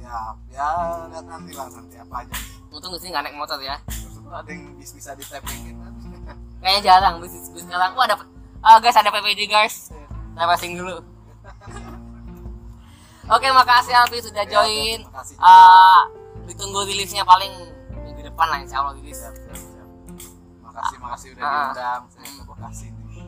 ya 0.00 0.16
ya 0.50 0.68
lihat 1.12 1.26
nanti 1.28 1.52
lah 1.54 1.68
nanti 1.70 1.94
apa 1.94 2.26
aja 2.26 2.34
Untung 2.72 2.96
sini 2.98 3.14
nggak 3.14 3.30
naik 3.30 3.36
motor 3.38 3.60
ya. 3.62 3.76
ada 4.30 4.46
yang 4.50 4.74
bis 4.74 4.90
bisa 4.90 5.10
di 5.14 5.22
tappingin 5.26 5.74
kan 5.78 5.89
Kayaknya 6.60 6.80
jarang 6.84 7.14
bis 7.18 7.32
bis 7.48 7.62
sekarang. 7.62 7.92
Wah 7.92 8.04
ada, 8.04 8.16
ah 8.60 8.76
guys 8.78 8.94
ada 8.94 9.08
PPD 9.08 9.46
guys. 9.46 9.88
Saya 10.30 10.46
passing 10.46 10.76
dulu. 10.76 11.00
Oke, 13.30 13.46
makasih 13.48 13.94
Alfi 13.94 14.18
sudah 14.20 14.42
Ya, 14.42 14.50
join. 14.50 15.00
kasih. 15.06 15.36
Ah, 15.38 16.02
ditunggu 16.44 16.82
rilisnya 16.82 17.22
paling 17.22 17.52
minggu 17.96 18.22
depan 18.24 18.46
lah 18.46 18.58
insya 18.58 18.82
Allah 18.82 18.94
rilis. 18.96 19.14
siap 19.14 19.30
siap 19.32 19.54
siap 19.54 19.88
makasih 20.60 20.96
makasih 20.98 21.28
udah 21.32 21.42
Ah. 21.42 21.54
diundang 21.68 22.02
saya 22.08 22.26
ke 22.28 22.42
Bekasi 22.44 22.86
nih 22.88 23.22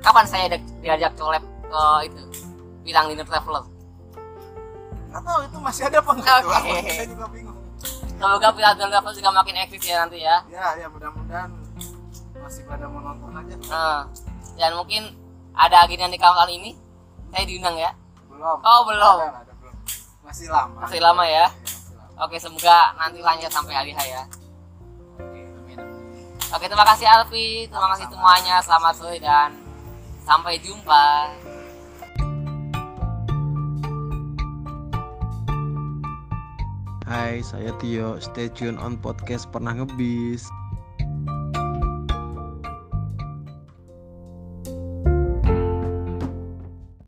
Kapan 0.00 0.24
saya 0.24 0.44
di- 0.50 0.76
diajak 0.80 1.12
colab 1.14 1.40
ke 1.40 1.82
itu? 2.04 2.20
Bilang 2.82 3.04
dinner 3.06 3.24
traveler. 3.24 3.64
nggak 5.06 5.22
tahu 5.22 5.38
itu 5.42 5.56
masih 5.58 5.82
ada 5.84 5.98
apa 5.98 6.12
enggak 6.12 6.36
Oke. 6.40 6.76
saya 6.86 7.06
juga 7.06 7.26
bingung 7.28 7.58
Semoga 8.12 8.48
Pilar 8.52 8.74
Traveler 8.76 9.14
juga 9.16 9.30
makin 9.32 9.54
eksis 9.58 9.82
ya 9.82 9.96
nanti 9.98 10.18
ya. 10.20 10.36
ya 10.46 10.66
ya 10.76 10.86
mudah-mudahan 10.86 11.48
masih 12.50 12.66
pada 12.66 12.90
mau 12.90 12.98
nonton 12.98 13.30
aja. 13.30 13.54
Nah, 13.70 14.10
dan 14.58 14.74
mungkin 14.74 15.14
ada 15.54 15.86
agenda 15.86 16.10
nikah 16.10 16.34
kali 16.34 16.58
ini. 16.58 16.74
Saya 17.30 17.46
diundang 17.46 17.78
ya? 17.78 17.94
Belum. 18.26 18.58
Oh, 18.58 18.82
belum. 18.90 19.18
ada, 19.22 19.46
ada, 19.46 19.52
belum. 19.54 19.74
Masih 20.26 20.50
lama. 20.50 20.82
Masih 20.82 20.98
lama 20.98 21.22
ya? 21.30 21.46
Iya, 21.46 21.46
masih 21.46 21.94
lama. 21.94 22.26
oke 22.26 22.36
semoga 22.42 22.78
nanti 22.98 23.22
lanjut 23.22 23.54
sampai 23.54 23.74
hari 23.78 23.92
ya. 23.94 24.26
Oke, 25.22 25.40
oke 26.50 26.64
terima 26.66 26.86
kasih 26.90 27.06
Alfi. 27.06 27.70
Terima 27.70 27.88
kasih 27.94 28.06
semuanya. 28.10 28.54
Selamat 28.66 28.94
sore 28.98 29.22
dan 29.22 29.54
sampai 30.26 30.58
jumpa. 30.58 31.06
Hai, 37.06 37.46
saya 37.46 37.70
Tio. 37.78 38.18
Stay 38.18 38.50
tune 38.50 38.74
on 38.82 38.98
podcast 38.98 39.46
Pernah 39.54 39.78
Ngebis. 39.78 40.50